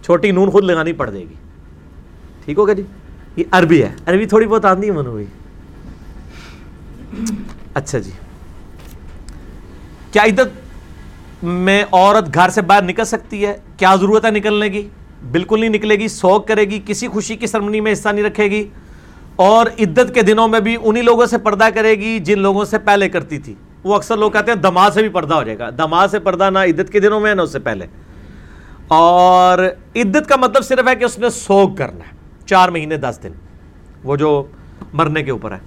چھوٹی 0.05 0.31
نون 0.31 0.51
خود 0.51 0.65
لگانی 0.65 0.93
پڑ 0.93 1.11
جائے 1.11 1.25
گی۔ 1.25 1.35
ٹھیک 2.45 2.59
ہوگا 2.59 2.73
جی؟ 2.73 2.83
یہ 3.37 3.45
عربی 3.51 3.83
ہے۔ 3.83 3.93
عربی 4.07 4.27
تھوڑی 4.27 4.47
بہت 4.47 4.65
آتی 4.65 4.87
ہے 4.87 4.93
منو 4.93 5.13
بھائی 5.13 5.27
اچھا 7.75 7.99
جی۔ 7.99 8.11
کیا 10.13 10.23
عدت 10.23 10.67
میں 11.45 11.85
عورت 11.93 12.35
گھر 12.35 12.49
سے 12.49 12.63
باہر 12.63 12.83
نکل 12.83 13.05
سکتی 13.05 13.47
ہے؟ 13.47 13.59
کیا 13.77 13.95
ضرورت 13.95 14.25
ہے 14.25 14.31
نکلنے 14.31 14.69
کی؟ 14.69 14.89
بالکل 15.33 15.61
نہیں 15.61 15.71
نکلے 15.71 15.97
گی، 15.97 16.09
سوگ 16.09 16.41
کرے 16.43 16.65
گی، 16.65 16.81
کسی 16.87 17.09
خوشی 17.09 17.37
کی 17.37 17.47
سرمنی 17.47 17.81
میں 17.81 17.93
حصہ 17.93 18.09
نہیں 18.09 18.25
رکھے 18.25 18.45
گی۔ 18.45 18.69
اور 19.37 19.67
عدت 19.67 20.15
کے 20.15 20.23
دنوں 20.23 20.49
میں 20.49 20.61
بھی 20.61 20.77
انہی 20.83 21.03
لوگوں 21.03 21.27
سے 21.27 21.39
پردہ 21.39 21.69
کرے 21.75 21.91
گی 21.91 22.19
جن 22.19 22.39
لوگوں 22.39 22.65
سے 22.65 22.79
پہلے 22.79 23.09
کرتی 23.09 23.39
تھی۔ 23.39 23.55
وہ 23.85 23.95
اکثر 23.95 24.17
لوگ 24.17 24.31
کہتے 24.31 24.53
ہیں 24.53 24.59
دماغ 24.59 24.91
سے 24.93 25.01
بھی 25.01 25.09
پردہ 25.09 25.35
ہو 25.35 25.43
جائے 25.43 25.59
گا۔ 25.59 25.71
دماغ 25.71 26.09
سے 26.11 26.19
پردہ 26.19 26.51
نہ 26.51 26.59
عدت 26.59 26.93
کے 26.93 27.01
دنوں 27.01 27.21
میں 27.21 27.35
نہ 27.35 27.43
اس 27.43 27.53
سے 27.53 27.59
پہلے۔ 27.59 27.87
اور 28.89 29.59
عدت 29.97 30.29
کا 30.29 30.37
مطلب 30.37 30.65
صرف 30.65 30.89
ہے 30.89 30.97
کہ 30.97 31.05
اس 31.05 31.19
نے 31.19 31.31
سوگ 31.31 31.69
کرنا 31.75 32.05
ہے۔ 32.05 32.16
چار 32.47 32.69
مہینے 32.69 32.97
دس 32.97 33.19
دن۔ 33.23 33.33
وہ 34.05 34.17
جو 34.17 34.45
مرنے 34.93 35.23
کے 35.23 35.31
اوپر 35.31 35.53
ہے۔ 35.53 35.59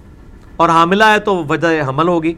اور 0.58 0.70
حاملہ 0.70 1.04
ہے 1.04 1.20
تو 1.20 1.44
وجہ 1.50 1.68
حمل 1.88 2.08
ہوگی۔ 2.08 2.34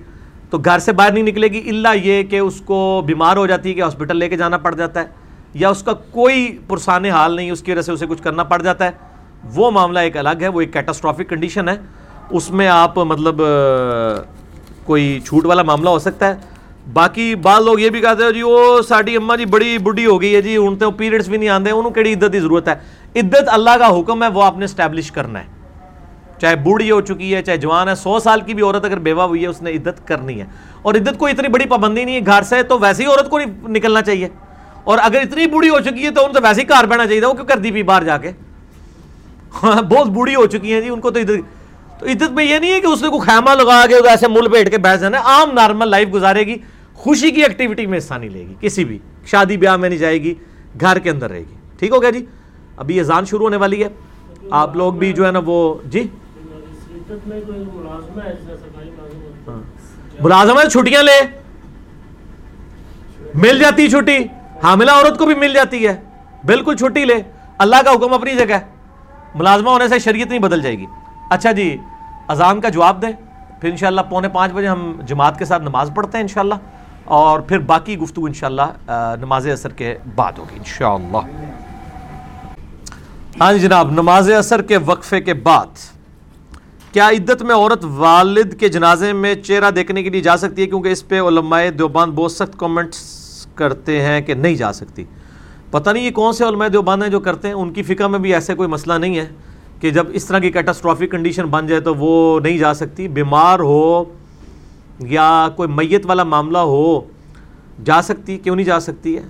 تو 0.49 0.57
گھر 0.57 0.79
سے 0.79 0.91
باہر 0.91 1.11
نہیں 1.11 1.23
نکلے 1.23 1.47
گی۔ 1.47 1.69
اللہ 1.69 1.87
یہ 1.95 2.23
کہ 2.23 2.39
اس 2.39 2.61
کو 2.61 3.03
بیمار 3.05 3.37
ہو 3.37 3.47
جاتی 3.47 3.69
ہے 3.69 3.73
کہ 3.73 3.81
ہاسپٹل 3.81 4.17
لے 4.17 4.29
کے 4.29 4.37
جانا 4.37 4.57
پڑ 4.57 4.75
جاتا 4.75 4.99
ہے۔ 4.99 5.05
یا 5.53 5.69
اس 5.69 5.83
کا 5.83 5.93
کوئی 5.93 6.57
پرسان 6.67 7.05
حال 7.05 7.35
نہیں، 7.35 7.51
اس 7.51 7.61
کی 7.61 7.71
وجہ 7.71 7.81
سے 7.81 7.91
اسے 7.91 8.05
کچھ 8.07 8.23
کرنا 8.23 8.43
پڑ 8.43 8.61
جاتا 8.61 8.85
ہے۔ 8.85 8.91
وہ 9.55 9.71
معاملہ 9.71 9.99
ایک 9.99 10.17
الگ 10.17 10.41
ہے، 10.41 10.47
وہ 10.47 10.61
ایک 10.61 10.73
کیٹاسٹرافک 10.73 11.29
کنڈیشن 11.29 11.69
ہے۔ 11.69 11.75
اس 12.29 12.51
میں 12.51 12.67
آپ 12.67 12.97
مطلب 12.97 13.41
کوئی 14.85 15.19
چھوٹ 15.25 15.45
والا 15.45 15.63
معاملہ 15.63 15.89
ہو 15.89 15.99
سکتا 15.99 16.27
ہے۔ 16.27 16.35
باقی 16.87 17.33
بعض 17.35 17.61
لوگ 17.61 17.79
یہ 17.79 17.89
بھی 17.89 18.01
کہتے 18.01 18.23
ہیں 18.23 18.31
جی 18.31 18.41
وہ 18.41 18.81
ساری 18.81 19.15
اما 19.15 19.35
جی 19.35 19.45
بڑی 19.45 19.77
بڈھی 19.77 20.05
ہو 20.05 20.21
گئی 20.21 20.35
ہے 20.35 20.41
جی 20.41 20.55
ان 20.57 20.75
تو 20.75 20.91
پیریڈس 20.91 21.27
بھی 21.27 21.37
نہیں 21.37 21.49
آتے 21.49 21.71
انہوں 21.71 21.91
کہڑی 21.91 22.13
عدت 22.13 22.31
کی 22.31 22.39
ضرورت 22.39 22.67
ہے 22.67 22.75
عدت 23.15 23.49
اللہ 23.49 23.77
کا 23.79 23.87
حکم 23.99 24.23
ہے 24.23 24.27
وہ 24.27 24.43
آپ 24.43 24.57
نے 24.57 24.65
اسٹیبلش 24.65 25.11
کرنا 25.11 25.39
ہے 25.39 25.59
چاہے 26.39 26.55
بوڑھی 26.55 26.89
ہو 26.91 26.99
چکی 27.01 27.33
ہے 27.35 27.41
چاہے 27.41 27.57
جوان 27.57 27.89
ہے 27.89 27.95
سو 27.95 28.19
سال 28.19 28.41
کی 28.41 28.53
بھی 28.53 28.63
عورت 28.63 28.85
اگر 28.85 28.99
بیوہ 28.99 29.23
ہوئی 29.23 29.41
ہے 29.41 29.47
اس 29.47 29.61
نے 29.61 29.71
عدت 29.71 30.07
کرنی 30.07 30.39
ہے 30.41 30.45
اور 30.81 30.95
عدت 30.95 31.17
کو 31.17 31.27
اتنی 31.27 31.47
بڑی 31.47 31.65
پابندی 31.65 32.05
نہیں 32.05 32.15
ہے 32.15 32.25
گھر 32.25 32.41
سے 32.41 32.63
تو 32.63 32.79
ویسے 32.79 33.03
ہی 33.03 33.09
عورت 33.09 33.29
کو 33.29 33.39
نہیں 33.39 33.69
نکلنا 33.69 34.01
چاہیے 34.01 34.27
اور 34.83 34.99
اگر 35.01 35.21
اتنی 35.21 35.45
بوڑھی 35.45 35.69
ہو 35.69 35.79
چکی 35.79 36.05
ہے 36.05 36.11
تو 36.11 36.25
ان 36.25 36.33
سے 36.33 36.39
ویسے 36.43 36.61
ہی 36.61 36.65
کار 36.65 36.83
بہنا 36.83 37.05
چاہیے 37.05 37.25
وہ 37.25 37.33
کیوں 37.33 37.45
کر 37.45 37.57
دی 37.57 37.71
بھی 37.71 37.83
باہر 37.83 38.03
جا 38.03 38.17
کے 38.17 38.31
بہت 39.61 40.07
بوڑھی 40.07 40.35
ہو 40.35 40.45
چکی 40.45 40.73
ہیں 40.73 40.81
جی 40.81 40.89
ان 40.89 40.99
کو 40.99 41.11
تو 41.11 41.19
عدت 41.19 41.60
تو 42.01 42.07
عدت 42.07 42.31
میں 42.31 42.43
یہ 42.43 42.59
نہیں 42.59 42.71
ہے 42.71 42.79
کہ 42.79 42.85
اس 42.85 43.01
نے 43.01 43.09
کوئی 43.09 43.21
خیمہ 43.21 43.49
لگا 43.49 43.85
کے 43.87 43.95
ایسے 43.95 44.27
مل 44.27 44.49
پیٹ 44.49 44.71
کے 44.71 44.77
بیٹھ 44.77 45.01
جانا 45.01 45.17
ہے۔ 45.17 45.23
عام 45.23 45.51
نارمل 45.51 45.87
لائف 45.87 46.13
گزارے 46.13 46.39
گی، 46.39 46.55
خوشی 46.93 47.31
کی 47.31 47.43
ایکٹیویٹی 47.43 47.85
میں 47.85 47.97
حصہ 47.97 48.13
نہیں 48.13 48.29
لے 48.29 48.39
گی، 48.39 48.53
کسی 48.59 48.85
بھی۔ 48.85 48.99
شادی 49.25 49.57
بیاہ 49.57 49.77
میں 49.77 49.89
نہیں 49.89 49.99
جائے 49.99 50.21
گی، 50.21 50.33
گھر 50.81 50.99
کے 50.99 51.09
اندر 51.09 51.29
رہے 51.29 51.39
گی۔ 51.39 51.55
ٹھیک 51.79 51.91
ہو 51.91 52.01
گیا 52.01 52.09
جی؟ 52.09 52.25
ابھی 52.77 52.97
یہ 52.97 53.03
زان 53.03 53.25
شروع 53.25 53.41
ہونے 53.41 53.57
والی 53.57 53.83
ہے۔ 53.83 53.89
آپ 54.51 54.75
لوگ 54.75 54.93
بھی 54.93 55.13
جو 55.13 55.25
ہے 55.25 55.31
نا 55.31 55.39
وہ 55.45 55.75
جی؟ 55.85 56.07
ہاں۔ 59.47 59.61
ملازم 60.23 60.69
چھٹیاں 60.71 61.03
لے۔ 61.03 61.21
مل 63.35 63.59
جاتی 63.59 63.89
چھٹی۔ 63.89 64.17
حاملہ 64.63 64.91
عورت 64.91 65.17
کو 65.17 65.25
بھی 65.25 65.35
مل 65.35 65.53
جاتی 65.53 65.87
ہے۔ 65.87 66.01
بالکل 66.45 66.75
چھٹی 66.75 67.05
لے۔ 67.05 67.15
اللہ 67.57 67.75
کا 67.85 67.91
حکم 67.91 68.13
اپنی 68.13 68.35
جگہ 68.35 68.59
ملازمہ 69.35 69.69
ہونے 69.69 69.87
سے 69.87 69.99
شریعت 69.99 70.27
نہیں 70.27 70.39
بدل 70.39 70.61
جائے 70.61 70.77
گی۔ 70.77 70.85
اچھا 71.29 71.51
جی 71.51 71.77
اذان 72.31 72.61
کا 72.61 72.69
جواب 72.69 73.01
دیں۔ 73.01 73.11
پھر 73.61 73.69
انشاءاللہ 73.69 74.01
پونے 74.09 74.29
پانچ 74.29 74.51
بجے 74.51 74.67
ہم 74.67 75.01
جماعت 75.05 75.39
کے 75.39 75.45
ساتھ 75.45 75.63
نماز 75.63 75.91
پڑھتے 75.95 76.17
ہیں 76.17 76.23
انشاءاللہ۔ 76.23 76.55
اور 77.05 77.39
پھر 77.39 77.59
باقی 77.59 77.97
گفتگو 77.97 78.25
انشاءاللہ 78.25 78.91
نماز 79.21 79.47
اثر 79.47 79.69
کے 79.69 79.97
بعد 80.15 80.31
ہوگی 80.37 80.57
انشاءاللہ۔ 80.57 81.17
ہاں 83.41 83.53
جی 83.53 83.59
جناب، 83.59 83.91
نماز 83.91 84.31
اثر 84.31 84.61
کے 84.61 84.77
وقفے 84.77 85.21
کے 85.21 85.33
بعد 85.33 85.79
کیا 86.91 87.09
عدت 87.09 87.41
میں 87.41 87.55
عورت 87.55 87.85
والد 87.85 88.53
کے 88.59 88.69
جنازے 88.69 89.13
میں 89.13 89.35
چہرہ 89.35 89.71
دیکھنے 89.71 90.03
کے 90.03 90.09
لیے 90.09 90.21
جا 90.21 90.37
سکتی 90.37 90.61
ہے؟ 90.61 90.67
کیونکہ 90.67 90.89
اس 90.89 91.07
پہ 91.07 91.21
علماء 91.21 91.61
دیوبان 91.77 92.11
بہت 92.11 92.31
سخت 92.31 92.59
کامنٹس 92.59 93.47
کرتے 93.55 94.01
ہیں 94.01 94.21
کہ 94.21 94.33
نہیں 94.33 94.55
جا 94.55 94.73
سکتی۔ 94.73 95.03
پتہ 95.71 95.89
نہیں 95.89 96.03
یہ 96.03 96.11
کون 96.11 96.33
سے 96.33 96.43
علماء 96.43 96.67
دیوبان 96.67 97.01
ہیں 97.01 97.09
جو 97.09 97.19
کرتے 97.19 97.47
ہیں، 97.47 97.55
ان 97.55 97.73
کی 97.73 97.83
فقہ 97.83 98.03
میں 98.03 98.19
بھی 98.19 98.33
ایسے 98.33 98.53
کوئی 98.53 98.69
مسئلہ 98.69 98.93
نہیں 98.93 99.19
ہے۔ 99.19 99.25
کہ 99.81 99.89
جب 99.89 100.07
اس 100.13 100.25
طرح 100.25 100.39
کی 100.39 100.51
کیٹاسٹرافک 100.51 101.11
کنڈیشن 101.11 101.45
بن 101.45 101.67
جائے 101.67 101.81
تو 101.81 101.95
وہ 101.95 102.39
نہیں 102.39 102.57
جا 102.57 102.73
سکتی۔ 102.73 103.07
بیمار 103.07 103.59
ہو 103.59 104.03
یا 104.99 105.49
کوئی 105.55 105.69
میت 105.69 106.05
والا 106.05 106.23
معاملہ 106.23 106.57
ہو، 106.57 107.01
جا 107.85 108.01
سکتی، 108.01 108.37
کیوں 108.37 108.55
نہیں 108.55 108.65
جا 108.65 108.79
سکتی 108.79 109.17
ہے؟ 109.17 109.21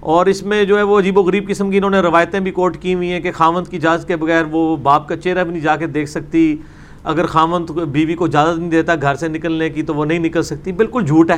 اور 0.00 0.26
اس 0.26 0.42
میں 0.42 0.64
جو 0.64 0.78
ہے 0.78 0.82
وہ 0.82 0.98
عجیب 0.98 1.18
و 1.18 1.22
غریب 1.22 1.48
قسم 1.48 1.70
کی 1.70 1.76
انہوں 1.76 1.90
نے 1.90 2.00
روایتیں 2.00 2.40
بھی 2.40 2.50
کوٹ 2.50 2.76
کی 2.76 2.94
ہوئی 2.94 3.12
ہیں 3.12 3.20
کہ 3.20 3.32
خامند 3.32 3.68
کی 3.68 3.76
اجازت 3.76 4.08
کے 4.08 4.16
بغیر 4.16 4.44
وہ 4.50 4.76
باپ 4.76 5.08
کا 5.08 5.16
چہرہ 5.16 5.44
بھی 5.44 5.52
نہیں 5.52 5.62
جا 5.62 5.76
کے 5.76 5.86
دیکھ 5.86 6.10
سکتی۔ 6.10 6.56
اگر 7.04 7.26
خامند 7.26 7.70
بیوی 7.70 8.14
کو 8.14 8.24
اجازت 8.24 8.58
نہیں 8.58 8.70
دیتا 8.70 8.92
گھر 9.02 9.14
سے 9.14 9.28
نکلنے 9.28 9.70
کی 9.70 9.82
تو 9.82 9.94
وہ 9.94 10.04
نہیں 10.04 10.18
نکل 10.18 10.42
سکتی۔ 10.42 10.72
بالکل 10.72 11.04
جھوٹ 11.06 11.30
ہے۔ 11.30 11.36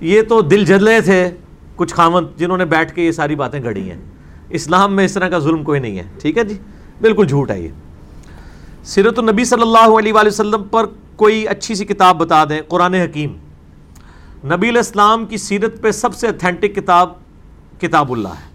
یہ 0.00 0.22
تو 0.22 0.40
دل 0.40 0.64
جدلے 0.64 1.00
تھے 1.00 1.30
کچھ 1.76 1.94
خامند 1.94 2.38
جنہوں 2.38 2.58
نے 2.58 2.64
بیٹھ 2.64 2.94
کے 2.94 3.02
یہ 3.02 3.12
ساری 3.12 3.34
باتیں 3.34 3.62
گھڑی 3.62 3.90
ہیں۔ 3.90 3.98
اسلام 4.48 4.96
میں 4.96 5.04
اس 5.04 5.12
طرح 5.12 5.28
کا 5.28 5.38
ظلم 5.38 5.62
کوئی 5.62 5.80
نہیں 5.80 5.98
ہے۔ 5.98 6.02
ٹھیک 6.18 6.38
ہے 6.38 6.44
جی؟ 6.44 6.56
بالکل 7.04 7.26
جھوٹ 7.26 7.50
ہے 7.50 7.60
یہ۔ 7.60 7.68
سیرت 8.84 9.18
النبی 9.18 9.44
صلی 9.44 9.62
اللہ 9.62 9.98
علیہ 9.98 10.12
وآلہ 10.12 10.28
وسلم 10.28 10.62
پر 10.62 10.86
کوئی 11.16 11.48
اچھی 11.48 11.74
سی 11.74 11.84
کتاب 11.84 12.18
بتا 12.18 12.44
دیں، 12.44 12.60
قرآن 12.68 12.94
حکیم۔ 12.94 13.32
نبی 14.44 14.68
علیہ 14.68 14.78
السلام 14.78 15.26
کی 15.26 15.36
سیرت 15.36 15.82
پہ 15.82 15.90
سب 15.90 16.14
سے 16.14 16.28
اتھینٹک 16.28 16.74
کتاب 16.74 17.12
کتاب 17.80 18.12
اللہ 18.12 18.28
ہے۔ 18.28 18.50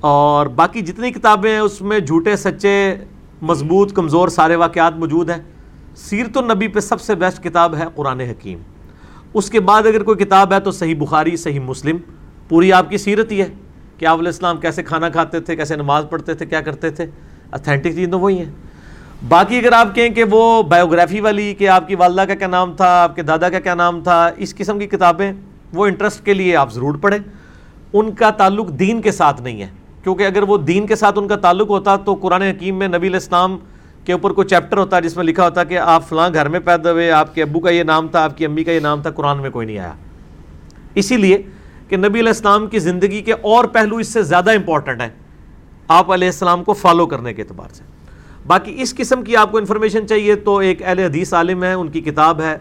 اور 0.00 0.46
باقی 0.46 0.80
جتنی 0.80 1.10
کتابیں 1.10 1.50
ہیں، 1.50 1.58
اس 1.58 1.82
میں 1.82 1.98
جھوٹے، 1.98 2.36
سچے، 2.36 2.94
مضبوط، 3.42 3.92
کمزور، 3.92 4.28
سارے 4.28 4.56
واقعات 4.56 4.96
موجود 4.96 5.30
ہیں۔ 5.30 5.42
سیرت 5.96 6.36
النبی 6.36 6.68
پہ 6.68 6.80
سب 6.80 7.00
سے 7.00 7.14
بیسٹ 7.14 7.44
کتاب 7.44 7.76
ہے 7.76 7.84
قرآن 7.94 8.20
حکیم۔ 8.20 8.58
اس 9.34 9.50
کے 9.50 9.60
بعد 9.60 9.86
اگر 9.86 10.02
کوئی 10.02 10.24
کتاب 10.24 10.52
ہے 10.52 10.60
تو 10.60 10.70
صحیح 10.70 10.96
بخاری، 10.98 11.36
صحیح 11.36 11.60
مسلم، 11.60 11.96
پوری 12.48 12.72
آپ 12.72 12.90
کی 12.90 12.98
سیرت 12.98 13.32
ہی 13.32 13.40
ہے۔ 13.40 13.48
کہ 13.98 14.06
آپ 14.06 14.18
علیہ 14.18 14.28
السلام 14.28 14.56
کیسے 14.56 14.82
کھانا 14.82 15.08
کھاتے 15.08 15.40
تھے، 15.40 15.56
کیسے 15.56 15.76
نماز 15.76 16.04
پڑھتے 16.10 16.34
تھے، 16.34 16.46
کیا 16.46 16.60
کرتے 16.60 16.90
تھے؟ 16.90 17.06
اتھینٹک 17.52 17.94
چیز 17.94 18.08
تو 18.10 18.20
وہی 18.20 18.38
ہیں۔ 18.38 18.52
باقی 19.28 19.58
اگر 19.58 19.72
آپ 19.72 19.94
کہیں 19.94 20.08
کہ 20.08 20.24
وہ 20.30 20.62
بایوگرافی 20.62 21.20
والی 21.20 21.54
کہ 21.54 21.68
آپ 21.68 21.88
کی 21.88 21.94
والدہ 21.94 22.20
کا 22.20 22.34
کیا 22.34 22.46
نام 22.46 22.72
تھا، 22.72 23.02
آپ 23.02 23.16
کے 23.16 23.22
دادا 23.22 23.48
کا 23.48 23.60
کیا 23.60 23.74
نام 23.74 24.02
تھا، 24.02 24.30
اس 24.36 24.54
قسم 24.54 24.78
کی 24.78 24.86
کتابیں 24.86 25.32
وہ 25.74 25.86
انٹرسٹ 25.86 26.24
کے 26.24 26.34
لیے 26.34 26.56
آپ 26.56 26.72
ضرور 26.72 26.94
پڑھیں۔ 26.94 27.18
ان 27.92 28.12
کا 28.12 28.30
تعلق 28.30 28.68
دین 28.68 29.02
کے 29.02 29.10
ساتھ 29.10 29.42
نہیں 29.42 29.62
ہے۔ 29.62 29.68
کیونکہ 30.02 30.26
اگر 30.26 30.42
وہ 30.42 30.58
دین 30.58 30.86
کے 30.86 30.96
ساتھ 30.96 31.18
ان 31.18 31.28
کا 31.28 31.36
تعلق 31.36 31.70
ہوتا 31.70 31.96
تو 31.96 32.14
قرآن 32.14 32.42
حکیم 32.42 32.78
میں 32.78 32.88
نبی 32.88 33.08
الاسلام 33.08 33.58
کے 34.04 34.12
اوپر 34.12 34.30
کوئی 34.30 34.48
چیپٹر 34.48 34.76
ہوتا 34.76 35.00
جس 35.00 35.16
میں 35.16 35.24
لکھا 35.24 35.44
ہوتا 35.44 35.64
کہ 35.64 35.78
آپ 35.78 36.08
فلاں 36.08 36.30
گھر 36.34 36.48
میں 36.48 36.60
پیدا 36.60 36.92
ہوئے، 36.92 37.10
آپ 37.10 37.34
کے 37.34 37.42
ابو 37.42 37.60
کا 37.60 37.70
یہ 37.70 37.82
نام 37.82 38.08
تھا، 38.08 38.24
آپ 38.24 38.38
کی 38.38 38.44
امی 38.44 38.64
کا 38.64 38.72
یہ 38.72 38.80
نام 38.80 39.02
تھا، 39.02 39.10
قرآن 39.10 39.42
میں 39.42 39.50
کوئی 39.50 39.66
نہیں 39.66 39.78
آیا۔ 39.78 39.92
اسی 40.94 41.16
لیے 41.16 41.42
کہ 41.88 41.96
نبی 41.96 42.18
علیہ 42.20 42.28
السلام 42.28 42.66
کی 42.66 42.78
زندگی 42.78 43.22
کے 43.22 43.32
اور 43.32 43.64
پہلو 43.64 43.96
اس 43.96 44.08
سے 44.08 44.22
زیادہ 44.22 44.50
امپورٹنٹ 44.50 45.00
ہیں۔ 45.00 45.08
آپ 45.88 46.12
علیہ 46.12 46.28
السلام 46.28 46.64
کو 46.64 46.72
فالو 46.72 47.06
کرنے 47.06 47.34
کے 47.34 47.42
اعتبار 47.42 47.68
سے۔ 47.72 47.84
باقی 48.46 48.74
اس 48.82 48.94
قسم 48.94 49.22
کی 49.22 49.36
آپ 49.36 49.50
کو 49.52 49.58
انفارمیشن 49.58 50.06
چاہیے 50.08 50.34
تو 50.34 50.56
ایک 50.56 50.82
اہل 50.82 50.98
حدیث 50.98 51.32
عالم 51.34 51.64
ہے 51.64 51.72
ان 51.72 51.88
کی 51.88 52.00
کتاب 52.00 52.40
ہے 52.40 52.56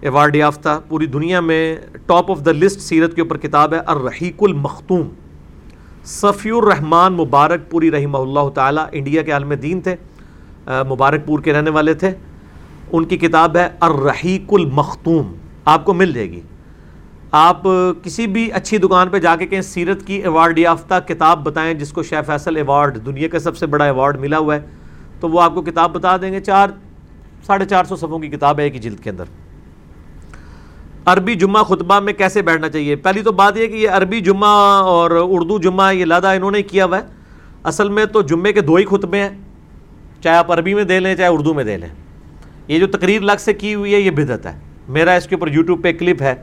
ایوارڈ 0.00 0.36
یافتہ، 0.36 0.80
پوری 0.88 1.06
دنیا 1.06 1.40
میں 1.40 1.76
ٹاپ 2.06 2.30
آف 2.30 2.44
دا 2.46 2.52
لسٹ 2.52 2.80
سیرت 2.80 3.14
کے 3.14 3.20
اوپر 3.20 3.36
کتاب 3.36 3.74
ہے، 3.74 3.78
الرحیق 3.86 4.42
المختوم۔ 4.42 5.08
صفی 6.04 6.50
الرحمان 6.50 7.12
مبارک 7.12 7.70
پوری 7.70 7.90
رحمہ 7.90 8.18
اللہ 8.18 8.48
تعالیٰ 8.54 8.86
انڈیا 8.92 9.22
کے 9.22 9.32
عالم 9.32 9.52
دین 9.52 9.80
تھے 9.80 9.96
مبارک 10.66 11.26
پور 11.26 11.40
کے 11.40 11.52
رہنے 11.52 11.70
والے 11.70 11.94
تھے۔ 11.94 12.10
ان 12.92 13.04
کی 13.04 13.16
کتاب 13.18 13.56
ہے 13.56 13.68
الرحیق 13.80 14.52
المختوم۔ 14.52 15.34
آپ 15.64 15.84
کو 15.84 15.94
مل 15.94 16.12
جائے 16.12 16.30
گی۔ 16.30 16.40
آپ 17.36 17.62
کسی 18.02 18.26
بھی 18.26 18.52
اچھی 18.52 18.78
دکان 18.78 19.08
پہ 19.08 19.18
جا 19.18 19.36
کے 19.36 19.46
کہیں 19.46 19.60
سیرت 19.60 20.06
کی 20.06 20.14
ایوارڈ 20.14 20.58
یافتہ 20.58 20.94
کتاب 21.08 21.44
بتائیں، 21.44 21.74
جس 21.74 21.92
کو 21.92 22.02
شیف 22.02 22.26
فیصل 22.26 22.56
ایوارڈ 22.56 23.06
دنیا 23.06 23.28
کا 23.28 23.38
سب 23.38 23.56
سے 23.56 23.66
بڑا 23.66 23.84
ایوارڈ 23.84 24.18
ملا 24.20 24.38
ہوا 24.38 24.54
ہے، 24.54 24.60
تو 25.20 25.28
وہ 25.28 25.42
آپ 25.42 25.54
کو 25.54 25.62
کتاب 25.62 25.92
بتا 25.92 26.16
دیں 26.16 26.32
گے۔ 26.32 26.40
چار، 26.40 26.68
ساڑھے 27.46 27.64
چار 27.64 27.84
سو 27.84 27.96
صفوں 27.96 28.18
کی 28.18 28.28
کتاب 28.28 28.58
ہے 28.58 28.64
ایک 28.64 28.74
ہی 28.74 28.80
جلد 28.80 29.00
کے 29.00 29.10
اندر۔ 29.10 29.24
عربی 31.04 31.34
جمعہ 31.34 31.62
خطبہ 31.62 32.00
میں 32.00 32.12
کیسے 32.12 32.42
بیٹھنا 32.42 32.68
چاہیے؟ 32.68 32.96
پہلی 32.96 33.22
تو 33.22 33.32
بات 33.32 33.56
یہ 33.56 33.66
کہ 33.66 33.76
یہ 33.76 33.88
عربی 33.88 34.20
جمعہ 34.20 34.82
اور 34.82 35.10
اردو 35.10 35.58
جمعہ 35.58 35.92
یہ 35.92 36.04
لادہ 36.04 36.26
انہوں 36.26 36.50
نے 36.50 36.62
کیا 36.62 36.84
ہوا 36.84 36.98
ہے۔ 36.98 37.02
اصل 37.64 37.88
میں 37.88 38.04
تو 38.04 38.22
جمعے 38.22 38.52
کے 38.52 38.60
دو 38.60 38.74
ہی 38.74 38.84
خطبے 38.84 39.18
ہیں، 39.18 39.30
چاہے 40.22 40.36
آپ 40.36 40.52
عربی 40.52 40.74
میں 40.74 40.84
دے 40.84 41.00
لیں، 41.00 41.14
چاہے 41.14 41.28
اردو 41.28 41.54
میں 41.54 41.64
دے 41.64 41.76
لیں۔ 41.76 41.88
یہ 42.68 42.78
جو 42.78 42.86
تقریر 42.86 43.22
لگ 43.22 43.38
سے 43.38 43.52
کی 43.52 43.74
ہوئی 43.74 43.94
ہے، 43.94 44.00
یہ 44.00 44.10
بدت 44.10 44.46
ہے۔ 44.46 44.58
میرا 44.88 45.12
اس 45.12 45.26
کے 45.26 45.34
اوپر 45.34 45.48
یوٹیوب 45.48 45.82
پہ 45.82 45.92
کلپ 45.92 46.22
ہے۔ 46.22 46.34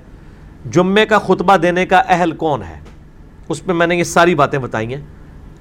جمعے 0.66 1.06
کا 1.06 1.18
خطبہ 1.18 1.58
دینے 1.58 1.86
کا 1.86 1.98
اہل 1.98 2.32
کون 2.32 2.64
ہے؟ 2.64 2.80
اس 3.50 3.66
پہ 3.66 3.74
میں 3.74 3.88
نے 3.88 3.96
یہ 3.96 4.04
ساری 4.04 4.36
باتیں 4.36 4.60
بتائی 4.60 4.94
ہیں۔ 4.94 5.02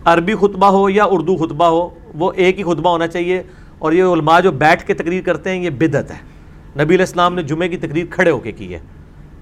عربی 0.05 0.35
خطبہ 0.35 0.67
ہو 0.67 0.91
یا 0.91 1.05
اردو 1.05 1.37
خطبہ 1.37 1.65
ہو، 1.65 1.89
وہ 2.15 2.33
ایک 2.37 2.59
ہی 2.59 2.65
خطبہ 2.65 2.91
ہونا 2.91 3.07
چاہیے۔ 3.07 3.43
اور 3.79 3.93
یہ 3.93 4.03
علماء 4.03 4.41
جو 4.41 4.53
بیٹھ 4.53 4.85
کے 4.85 4.95
تقریر 4.95 5.23
کرتے 5.23 5.51
ہیں، 5.51 5.63
یہ 5.63 5.71
بدت 5.71 6.11
ہے۔ 6.11 6.17
نبی 6.75 6.95
علیہ 6.95 6.99
السلام 6.99 7.35
نے 7.35 7.43
جمعے 7.43 7.69
کی 7.69 7.77
تقریر 7.77 8.07
کھڑے 8.11 8.31
ہو 8.31 8.39
کے 8.39 8.53
کی 8.53 8.75
ہے۔ 8.75 8.79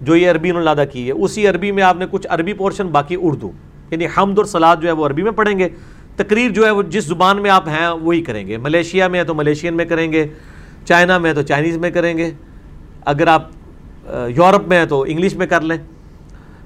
جو 0.01 0.17
یہ 0.17 0.31
عربی 0.31 0.51
انہوں 0.51 0.75
نے 0.75 0.87
کی 0.87 1.07
ہے۔ 1.07 1.13
اسی 1.13 1.47
عربی 1.47 1.73
میں 1.73 1.83
آپ 1.83 1.97
نے 1.97 2.07
کچھ 2.11 2.27
عربی 2.31 2.53
پورشن، 2.53 2.87
باقی 2.87 3.17
اردو۔ 3.21 3.51
یعنی 3.91 4.07
حمد 4.07 4.39
اور 4.39 4.45
سلاد 4.45 4.77
جو 4.77 4.89
ہے 4.89 4.93
وہ 4.93 5.07
عربی 5.07 5.23
میں 5.23 5.33
پڑھیں 5.33 5.59
گے۔ 5.59 5.69
تقریر 6.17 6.51
جو 6.51 6.67
ہے 6.67 6.71
وہ 6.71 6.83
جس 6.83 7.05
زبان 7.05 7.43
میں 7.43 7.51
آپ 7.51 7.69
ہیں، 7.69 7.89
وہی 7.89 8.23
کریں 8.23 8.47
گے۔ 8.47 8.57
ملیشیا 8.57 9.09
میں 9.09 9.21
ہے 9.21 9.25
تو 9.25 9.35
ملیشین 9.35 9.77
میں 9.77 9.85
کریں 9.85 10.13
گے۔ 10.13 10.27
چائنا 10.85 11.19
میں 11.19 11.31
ہے 11.31 11.35
تو 11.35 11.43
چائنیز 11.43 11.79
میں 11.79 11.91
کریں 11.91 12.19
گے۔ 12.19 12.31
اگر 13.05 13.27
آپ 13.27 13.49
یورپ 14.13 14.69
میں 14.69 14.79
ہے 14.79 14.87
تو 14.87 15.05
انگلش 15.09 15.35
میں 15.35 15.47
کر 15.47 15.61
لیں۔ 15.61 15.77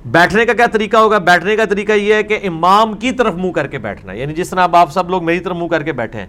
بیٹھنے 0.07 0.45
کا 0.45 0.53
کیا 0.53 0.67
طریقہ 0.67 0.97
ہوگا؟ 0.97 1.19
بیٹھنے 1.19 1.57
کا 1.57 1.65
طریقہ 1.65 1.93
یہ 1.93 2.15
ہے 2.15 2.23
کہ 2.23 2.39
امام 2.43 2.93
کی 2.93 3.13
طرف 3.13 3.35
منہ 3.35 3.51
کر 3.51 3.67
کے 3.67 3.79
بیٹھنا۔ 3.79 4.13
ہے 4.13 4.19
یعنی 4.19 4.35
جس 4.35 4.51
طرح 4.51 4.67
آپ 4.73 4.93
سب 4.93 5.11
لوگ 5.11 5.25
میری 5.25 5.41
طرف 5.41 5.57
منہ 5.57 5.69
کر 5.69 5.83
کے 5.83 5.93
بیٹھے 5.93 6.19
ہیں۔ 6.21 6.27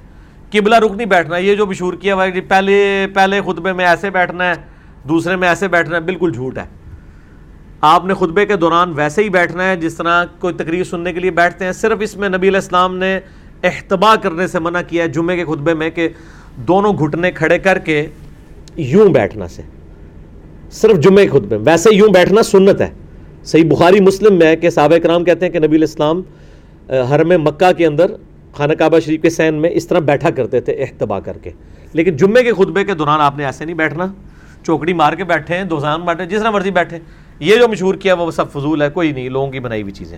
قبلہ 0.51 0.75
رخ 0.75 0.91
نہیں 0.91 1.07
بیٹھنا، 1.07 1.37
یہ 1.37 1.55
جو 1.55 1.65
مشہور 1.65 1.93
کیا 1.93 2.15
ہوا 2.15 2.25
ہے 2.25 2.41
پہلے 2.41 3.07
پہلے 3.13 3.41
خطبے 3.41 3.73
میں 3.73 3.85
ایسے 3.85 4.09
بیٹھنا 4.09 4.49
ہے، 4.49 4.53
دوسرے 5.09 5.35
میں 5.35 5.49
ایسے 5.49 5.67
بیٹھنا 5.67 5.95
ہے، 5.95 6.01
بالکل 6.01 6.31
جھوٹ 6.33 6.57
ہے۔ 6.57 6.65
آپ 7.81 8.05
نے 8.05 8.13
خطبے 8.13 8.45
کے 8.45 8.55
دوران 8.55 8.93
ویسے 8.95 9.23
ہی 9.23 9.29
بیٹھنا 9.29 9.69
ہے، 9.69 9.75
جس 9.75 9.95
طرح 9.95 10.25
کوئی 10.39 10.53
تقریر 10.53 10.83
سننے 10.83 11.13
کے 11.13 11.19
لیے 11.19 11.31
بیٹھتے 11.31 11.65
ہیں۔ 11.65 11.71
صرف 11.71 11.97
اس 12.01 12.17
میں 12.17 12.29
نبی 12.29 12.47
علیہ 12.47 12.57
السلام 12.57 12.97
نے 12.97 13.19
احتبا 13.63 14.15
کرنے 14.15 14.47
سے 14.47 14.59
منع 14.59 14.81
کیا 14.87 15.03
ہے 15.03 15.09
جمعے 15.09 15.35
کے 15.35 15.45
خطبے 15.45 15.73
میں 15.73 15.89
کہ 15.89 16.09
دونوں 16.55 16.93
گھٹنے 16.93 17.31
کھڑے 17.31 17.59
کر 17.59 17.79
کے 17.79 18.07
یوں 18.75 19.09
بیٹھنا 19.09 19.47
سے۔ 19.47 19.61
صرف 20.73 20.99
جمعے 20.99 21.23
کے 21.23 21.29
خطبے 21.29 21.57
میں۔ 21.57 21.65
ویسے 21.65 21.89
یوں 21.95 22.09
بیٹھنا 22.09 22.43
سنت 22.43 22.81
ہے۔ 22.81 22.89
صحیح 23.43 23.69
بخاری 23.69 23.99
مسلم 23.99 24.39
میں 24.39 24.55
کہ 24.55 24.69
صحابہ 24.69 24.97
کرام 24.97 25.23
کہتے 25.23 25.45
ہیں 25.45 25.53
کہ 25.53 25.59
نبی 25.59 25.75
علیہ 25.75 25.87
السلام 25.89 26.21
حرم 26.89 27.43
مکہ 27.43 27.71
کے 27.71 27.85
اندر 27.85 28.11
خانہ 28.53 28.73
کعبہ 28.73 28.99
شریف 28.99 29.21
کے 29.21 29.29
سین 29.29 29.55
میں 29.55 29.69
اس 29.73 29.87
طرح 29.87 29.99
بیٹھا 29.99 30.29
کرتے 30.29 30.61
تھے 30.61 30.73
احتبا 30.73 31.19
کر 31.19 31.37
کے۔ 31.37 31.49
لیکن 31.93 32.15
جمعے 32.15 32.43
کے 32.43 32.53
خطبے 32.53 32.83
کے 32.83 32.93
دوران 32.93 33.21
آپ 33.21 33.37
نے 33.37 33.45
ایسے 33.45 33.65
نہیں 33.65 33.75
بیٹھنا۔ 33.75 34.05
چوکڑی 34.65 34.93
مار 34.93 35.13
کے 35.13 35.23
بیٹھے 35.23 35.55
ہیں 35.55 35.63
دوزان 35.63 36.01
بیٹھے 36.01 36.25
جس 36.25 36.39
طرح 36.39 36.51
مرضی 36.51 36.71
بیٹھے۔ 36.71 36.99
یہ 37.39 37.55
جو 37.55 37.67
مشہور 37.67 37.95
کیا 37.95 38.13
وہ 38.13 38.31
سب 38.31 38.51
فضول 38.51 38.81
ہے، 38.81 38.89
کوئی 38.89 39.11
نہیں، 39.11 39.29
لوگوں 39.29 39.51
کی 39.51 39.59
بنائی 39.59 39.81
ہوئی 39.81 39.93
چیزیں۔ 39.93 40.17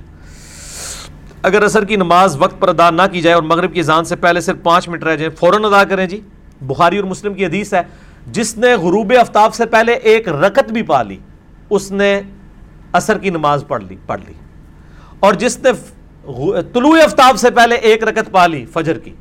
اگر 1.41 1.63
اثر 1.63 1.85
کی 1.85 1.95
نماز 1.95 2.35
وقت 2.39 2.61
پر 2.61 2.67
ادا 2.67 2.89
نہ 2.89 3.01
کی 3.11 3.21
جائے 3.21 3.33
اور 3.33 3.43
مغرب 3.43 3.73
کی 3.73 3.79
اذان 3.79 4.05
سے 4.05 4.15
پہلے 4.15 4.41
صرف 4.41 4.55
پانچ 4.63 4.89
منٹ 4.89 5.03
رہ 5.03 5.15
جائیں، 5.15 5.35
فوراً 5.39 5.65
ادا 5.65 5.83
کریں 5.83 6.05
جی۔ 6.05 6.21
بخاری 6.61 6.97
اور 6.97 7.05
مسلم 7.05 7.33
کی 7.33 7.45
حدیث 7.45 7.73
ہے 7.73 7.81
جس 8.25 8.57
نے 8.57 8.75
غروب 8.75 9.13
آفتاب 9.19 9.53
سے 9.53 9.65
پہلے 9.65 9.93
ایک 9.93 10.29
رکت 10.29 10.71
بھی 10.71 10.81
پا 10.81 11.03
لی، 11.03 11.17
اس 11.69 11.91
نے 11.91 12.21
اثر 12.91 13.17
کی 13.17 13.29
نماز 13.29 13.63
پڑھ 13.67 13.83
لی 13.83 13.95
پڑھ 14.05 14.21
لی۔ 14.27 14.33
اور 15.19 15.33
جس 15.33 15.59
نے 15.59 15.69
طلوع 16.73 16.97
آفتاب 17.03 17.37
سے 17.37 17.51
پہلے 17.51 17.75
ایک 17.75 18.03
رکت 18.03 18.31
پا 18.31 18.47
لی 18.47 18.65
فجر 18.65 18.99
کی، 18.99 19.13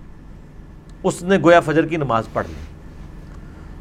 اس 1.03 1.23
نے 1.23 1.39
گویا 1.39 1.61
فجر 1.61 1.87
کی 1.87 1.97
نماز 1.97 2.25
پڑھ 2.33 2.47
لی۔ 2.47 2.55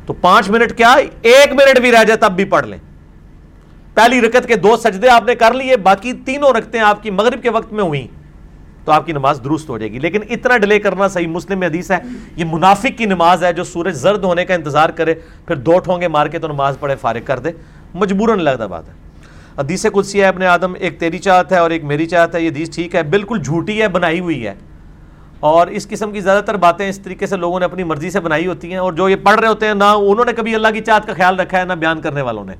تو 0.05 0.13
پانچ 0.13 0.49
منٹ 0.49 0.77
کیا؟ 0.77 0.95
ایک 1.21 1.53
منٹ 1.53 1.79
بھی 1.79 1.91
رہ 1.91 2.03
جائے 2.03 2.17
تب 2.17 2.31
بھی 2.31 2.45
پڑھ 2.45 2.67
لیں۔ 2.67 2.77
پہلی 3.93 4.21
رکت 4.21 4.47
کے 4.47 4.55
دو 4.55 4.77
سجدے 4.77 5.09
آپ 5.09 5.23
نے 5.23 5.35
کر 5.35 5.53
لیے، 5.53 5.77
باقی 5.77 6.13
تینوں 6.13 6.53
رکھتے 6.53 6.77
ہیں 6.77 6.85
آپ 6.85 7.03
کی 7.03 7.11
مغرب 7.11 7.43
کے 7.43 7.49
وقت 7.49 7.73
میں 7.73 7.83
ہوئی 7.83 8.07
تو 8.85 8.91
آپ 8.91 9.05
کی 9.05 9.11
نماز 9.11 9.41
درست 9.43 9.69
ہو 9.69 9.77
جائے 9.77 9.91
گی۔ 9.91 9.99
لیکن 9.99 10.19
اتنا 10.29 10.57
ڈیلے 10.57 10.79
کرنا 10.79 11.07
صحیح 11.07 11.27
مسلم 11.27 11.59
میں 11.59 11.67
حدیث 11.67 11.91
ہے، 11.91 11.97
یہ 12.35 12.45
منافق 12.51 12.97
کی 12.97 13.05
نماز 13.05 13.43
ہے 13.43 13.53
جو 13.53 13.63
سورج 13.63 13.93
زرد 13.93 14.23
ہونے 14.23 14.45
کا 14.45 14.53
انتظار 14.53 14.89
کرے، 14.89 15.13
پھر 15.47 15.55
دو 15.55 15.79
ٹھونگے 15.79 16.07
مار 16.07 16.27
کے 16.27 16.39
تو 16.39 16.47
نماز 16.47 16.77
پڑھے، 16.79 16.95
فارغ 16.95 17.19
کر 17.25 17.39
دے۔ 17.39 17.51
مجبوراً 17.93 18.39
لگتا 18.39 18.65
بات 18.65 18.87
ہے۔ 18.87 18.93
حدیث 19.57 19.85
قدسی 19.93 20.21
ہے، 20.21 20.27
ابن 20.27 20.43
آدم 20.43 20.73
ایک 20.79 20.99
تیری 20.99 21.19
چاہت 21.19 21.51
ہے 21.51 21.57
اور 21.57 21.71
ایک 21.71 21.83
میری 21.83 22.05
چاہت 22.05 22.35
ہے، 22.35 22.41
یہ 22.41 22.49
حدیث 22.49 22.69
ٹھیک 22.75 22.95
ہے، 22.95 23.03
بالکل 23.03 23.39
جھوٹی 23.43 23.81
ہے، 23.81 23.87
بنائی 23.87 24.19
ہوئی 24.19 24.47
ہے۔ 24.47 24.55
اور 25.39 25.67
اس 25.67 25.87
قسم 25.87 26.11
کی 26.11 26.19
زیادہ 26.19 26.43
تر 26.43 26.57
باتیں 26.57 26.89
اس 26.89 26.99
طریقے 26.99 27.25
سے 27.25 27.37
لوگوں 27.37 27.59
نے 27.59 27.65
اپنی 27.65 27.83
مرضی 27.83 28.09
سے 28.09 28.19
بنائی 28.19 28.47
ہوتی 28.47 28.71
ہیں۔ 28.71 28.77
اور 28.77 28.93
جو 28.93 29.09
یہ 29.09 29.15
پڑھ 29.15 29.39
رہے 29.39 29.47
ہوتے 29.47 29.65
ہیں، 29.65 29.73
نہ 29.73 29.83
انہوں 29.83 30.25
نے 30.25 30.33
کبھی 30.33 30.55
اللہ 30.55 30.67
کی 30.73 30.81
چاہت 30.81 31.05
کا 31.05 31.13
خیال 31.13 31.39
رکھا 31.39 31.59
ہے، 31.59 31.65
نہ 31.65 31.73
بیان 31.73 32.01
کرنے 32.01 32.21
والوں 32.21 32.45
نے۔ 32.45 32.53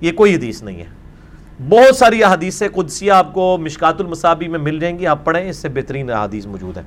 یہ 0.00 0.12
کوئی 0.12 0.34
حدیث 0.34 0.62
نہیں 0.62 0.78
ہے۔ 0.78 1.03
بہت 1.60 1.96
ساری 1.96 2.22
احادیث 2.24 2.62
قدسیہ 2.74 3.10
آپ 3.12 3.32
کو 3.34 3.56
مشکات 3.62 4.00
المصابی 4.00 4.46
میں 4.48 4.58
مل 4.58 4.78
جائیں 4.78 4.98
گی، 4.98 5.06
آپ 5.06 5.24
پڑھیں، 5.24 5.48
اس 5.48 5.56
سے 5.56 5.68
بہترین 5.74 6.10
احادیث 6.10 6.46
موجود 6.46 6.76
ہے 6.76 6.82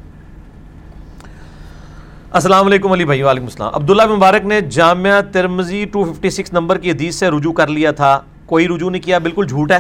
السلام 2.31 2.65
علیکم 2.65 2.91
علی 2.91 3.05
بھائی، 3.05 3.21
وعلیکم 3.21 3.45
السلام۔ 3.45 3.75
عبداللہ 3.75 4.07
مبارک 4.07 4.45
نے 4.45 4.59
جامعہ 4.61 5.21
ترمزی 5.33 5.85
256 5.93 6.51
نمبر 6.53 6.77
کی 6.77 6.91
حدیث 6.91 7.15
سے 7.15 7.29
رجوع 7.31 7.53
کر 7.53 7.67
لیا 7.67 7.91
تھا۔ 7.91 8.19
کوئی 8.45 8.67
رجوع 8.67 8.89
نہیں 8.89 9.01
کیا، 9.01 9.17
بالکل 9.17 9.45
جھوٹ 9.47 9.71
ہے۔ 9.71 9.79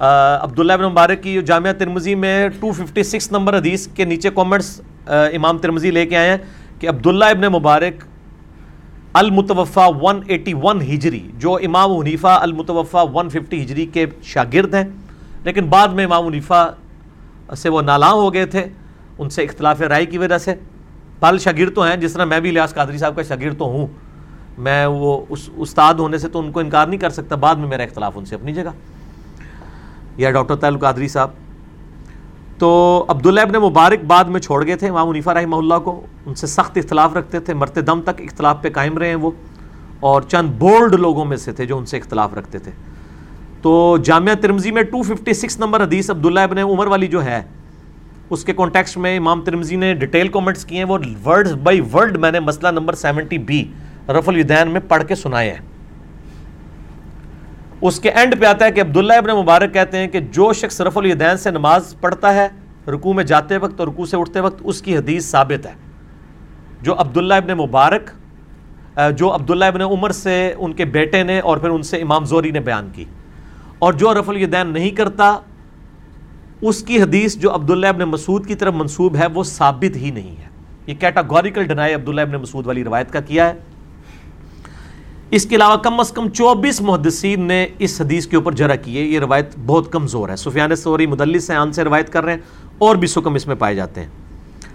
عبداللہ 0.00 0.72
ابن 0.72 0.84
مبارک 0.84 1.22
کی 1.22 1.40
جامعہ 1.46 1.72
ترمزی 1.78 2.14
میں 2.14 2.48
256 2.60 3.30
نمبر 3.32 3.56
حدیث 3.58 3.86
کے 3.94 4.04
نیچے 4.04 4.30
کومنٹس 4.30 4.80
امام 5.06 5.58
ترمزی 5.58 5.90
لے 5.90 6.06
کے 6.06 6.16
آئے 6.16 6.30
ہیں 6.30 6.36
کہ 6.80 6.88
عبداللہ 6.88 7.24
ابن 7.24 7.52
مبارک 7.52 8.04
المتوفہ 9.18 9.80
181 9.80 10.82
ہجری، 10.82 11.28
جو 11.34 11.54
امام 11.54 11.92
حنیفہ 11.92 12.26
المتوفہ 12.26 12.96
150 12.96 13.62
ہجری 13.62 13.86
کے 13.86 14.06
شاگرد 14.22 14.74
ہیں، 14.74 14.84
لیکن 15.44 15.66
بعد 15.66 15.88
میں 15.88 16.04
امام 16.04 16.26
حنیفہ 16.26 16.74
سے 17.56 17.68
وہ 17.68 17.82
نالاں 17.82 18.12
ہو 18.12 18.34
گئے 18.34 18.46
تھے، 18.46 18.64
ان 19.18 19.30
سے 19.30 19.42
اختلاف 19.42 19.80
رائے 19.80 20.06
کی 20.06 20.18
وجہ 20.18 20.38
سے۔ 20.38 20.54
پال 21.20 21.38
شاگرد 21.38 21.74
تو 21.74 21.82
ہیں، 21.82 21.96
جس 21.96 22.12
طرح 22.12 22.24
میں 22.24 22.40
بھی 22.40 22.48
الیاس 22.48 22.74
قادری 22.74 22.98
صاحب 22.98 23.16
کا 23.16 23.22
شاگرد 23.22 23.58
تو 23.58 23.64
ہوں، 23.64 23.86
میں 24.58 24.86
وہ 24.86 25.24
اس 25.28 25.50
استاد 25.56 25.94
ہونے 25.94 26.18
سے 26.18 26.28
تو 26.28 26.38
ان 26.38 26.52
کو 26.52 26.60
انکار 26.60 26.86
نہیں 26.86 27.00
کر 27.00 27.10
سکتا، 27.10 27.36
بعد 27.36 27.54
میں 27.54 27.68
میرا 27.68 27.82
اختلاف 27.82 28.12
ان 28.16 28.24
سے 28.24 28.34
اپنی 28.34 28.52
جگہ۔ 28.52 28.70
یا 30.16 30.30
ڈاکٹر 30.30 30.56
تعلق 30.56 30.80
قادری 30.80 31.08
صاحب 31.08 31.30
تو 32.58 33.04
عبداللہ 33.08 33.40
ابن 33.40 33.54
مبارک 33.62 34.04
بعد 34.06 34.24
میں 34.24 34.40
چھوڑ 34.40 34.66
گئے 34.66 34.76
تھے، 34.76 34.88
امام 34.88 35.08
منیفا 35.08 35.34
رحمہ 35.34 35.56
اللہ 35.56 35.78
کو 35.84 36.00
ان 36.26 36.34
سے 36.34 36.46
سخت 36.46 36.78
اختلاف 36.78 37.16
رکھتے 37.16 37.40
تھے، 37.40 37.54
مرتے 37.54 37.80
دم 37.80 38.00
تک 38.02 38.20
اختلاف 38.20 38.62
پہ 38.62 38.70
قائم 38.70 38.98
رہے 38.98 39.08
ہیں 39.08 39.14
وہ، 39.14 39.30
اور 40.00 40.22
چند 40.22 40.50
بولڈ 40.58 40.94
لوگوں 40.94 41.24
میں 41.24 41.36
سے 41.36 41.52
تھے 41.52 41.66
جو 41.66 41.78
ان 41.78 41.86
سے 41.86 41.96
اختلاف 41.96 42.34
رکھتے 42.34 42.58
تھے۔ 42.58 42.72
تو 43.62 43.96
جامعہ 44.04 44.34
ترمزی 44.34 44.70
میں 44.70 44.82
256 44.92 45.58
نمبر 45.58 45.82
حدیث 45.82 46.10
عبداللہ 46.10 46.40
ابن 46.40 46.58
عمر 46.58 46.86
والی 46.86 47.06
جو 47.06 47.24
ہے، 47.24 47.40
اس 48.30 48.44
کے 48.44 48.52
کانٹیکس 48.52 48.96
میں 48.96 49.16
امام 49.16 49.40
ترمزی 49.42 49.76
نے 49.76 49.94
ڈیٹیل 49.94 50.28
کومنٹس 50.28 50.64
کیے 50.64 50.78
ہیں، 50.78 50.84
وہ 50.84 50.98
ورڈ 51.24 51.48
بائی 51.62 51.80
ورڈ 51.92 52.16
میں 52.16 52.30
نے 52.30 52.40
مسئلہ 52.40 52.70
نمبر 52.70 52.94
سیونٹی 52.94 53.38
بی 53.38 53.64
رف 54.08 54.28
الدین 54.28 54.70
میں 54.70 54.80
پڑھ 54.88 55.04
کے 55.08 55.14
سنائے 55.14 55.50
ہیں۔ 55.50 55.60
اس 57.80 58.00
کے 58.00 58.10
اینڈ 58.10 58.40
پہ 58.40 58.44
آتا 58.44 58.64
ہے 58.64 58.70
کہ 58.70 58.80
عبداللہ 58.80 59.12
ابن 59.12 59.30
مبارک 59.30 59.74
کہتے 59.74 59.98
ہیں 59.98 60.08
کہ 60.08 60.20
جو 60.20 60.52
شخص 60.52 60.80
رف 60.80 60.98
الدین 60.98 61.36
سے 61.36 61.50
نماز 61.50 61.94
پڑھتا 62.00 62.34
ہے، 62.34 62.48
رکوع 62.88 63.12
میں 63.12 63.24
جاتے 63.24 63.56
وقت 63.56 63.80
اور 63.80 63.88
رکوع 63.88 64.06
سے 64.06 64.16
اٹھتے 64.16 64.40
وقت 64.40 64.62
اس 64.64 64.82
کی 64.82 64.96
حدیث 64.96 65.30
ثابت 65.30 65.66
ہے۔ 65.66 65.72
جو 66.82 66.94
عبداللہ 67.00 67.34
ابن 67.34 67.58
مبارک 67.58 68.10
جو 69.16 69.34
عبداللہ 69.34 69.64
ابن 69.64 69.80
عمر 69.80 70.10
سے 70.10 70.54
ان 70.58 70.72
کے 70.72 70.84
بیٹے 70.84 71.22
نے 71.22 71.40
اور 71.40 71.58
پھر 71.58 71.68
ان 71.68 71.82
سے 71.82 71.96
امام 71.96 72.24
زوری 72.24 72.50
نے 72.50 72.60
بیان 72.60 72.88
کی۔ 72.92 73.04
اور 73.78 73.92
جو 73.92 74.14
رف 74.14 74.28
الدین 74.28 74.66
نہیں 74.66 74.90
کرتا، 74.90 75.38
اس 76.62 76.82
کی 76.82 77.02
حدیث 77.02 77.36
جو 77.36 77.54
عبداللہ 77.54 77.86
ابن 77.86 78.00
مسعود 78.00 78.46
کی 78.46 78.54
طرف 78.54 78.74
منصوب 78.74 79.16
ہے، 79.16 79.26
وہ 79.26 79.42
ثابت 79.42 79.96
ہی 79.96 80.10
نہیں 80.10 80.30
ہے۔ 80.30 80.48
یہ 80.86 80.94
کیٹاگوریکل 80.94 81.64
ڈنائی 81.64 81.94
عبداللہ 81.94 82.20
ابن 82.20 82.32
مسعود 82.32 82.66
والی 82.66 82.84
روایت 82.84 83.12
کا 83.12 83.20
کیا 83.20 83.48
ہے۔ 83.48 83.54
اس 85.30 85.46
کے 85.46 85.56
علاوہ 85.56 85.76
کم 85.76 86.00
از 86.00 86.12
کم 86.12 86.28
چوبیس 86.28 86.80
محدثین 86.80 87.40
نے 87.40 87.66
اس 87.78 88.00
حدیث 88.00 88.26
کے 88.26 88.36
اوپر 88.36 88.52
جرا 88.52 88.76
کیے 88.76 89.04
یہ 89.04 89.18
روایت 89.18 89.50
بہت 89.66 89.92
کمزور 89.92 90.28
ہے۔ 90.28 90.36
سفیان 90.36 90.76
سوری 90.76 91.06
مدلس 91.06 91.46
سے 91.46 91.54
آن 91.54 91.72
سے 91.72 91.84
روایت 91.84 92.12
کر 92.12 92.24
رہے 92.24 92.32
ہیں 92.32 92.40
اور 92.78 92.96
بھی 92.96 93.08
سکم 93.08 93.34
اس 93.34 93.46
میں 93.46 93.56
پائے 93.56 93.74
جاتے 93.74 94.00
ہیں۔ 94.00 94.08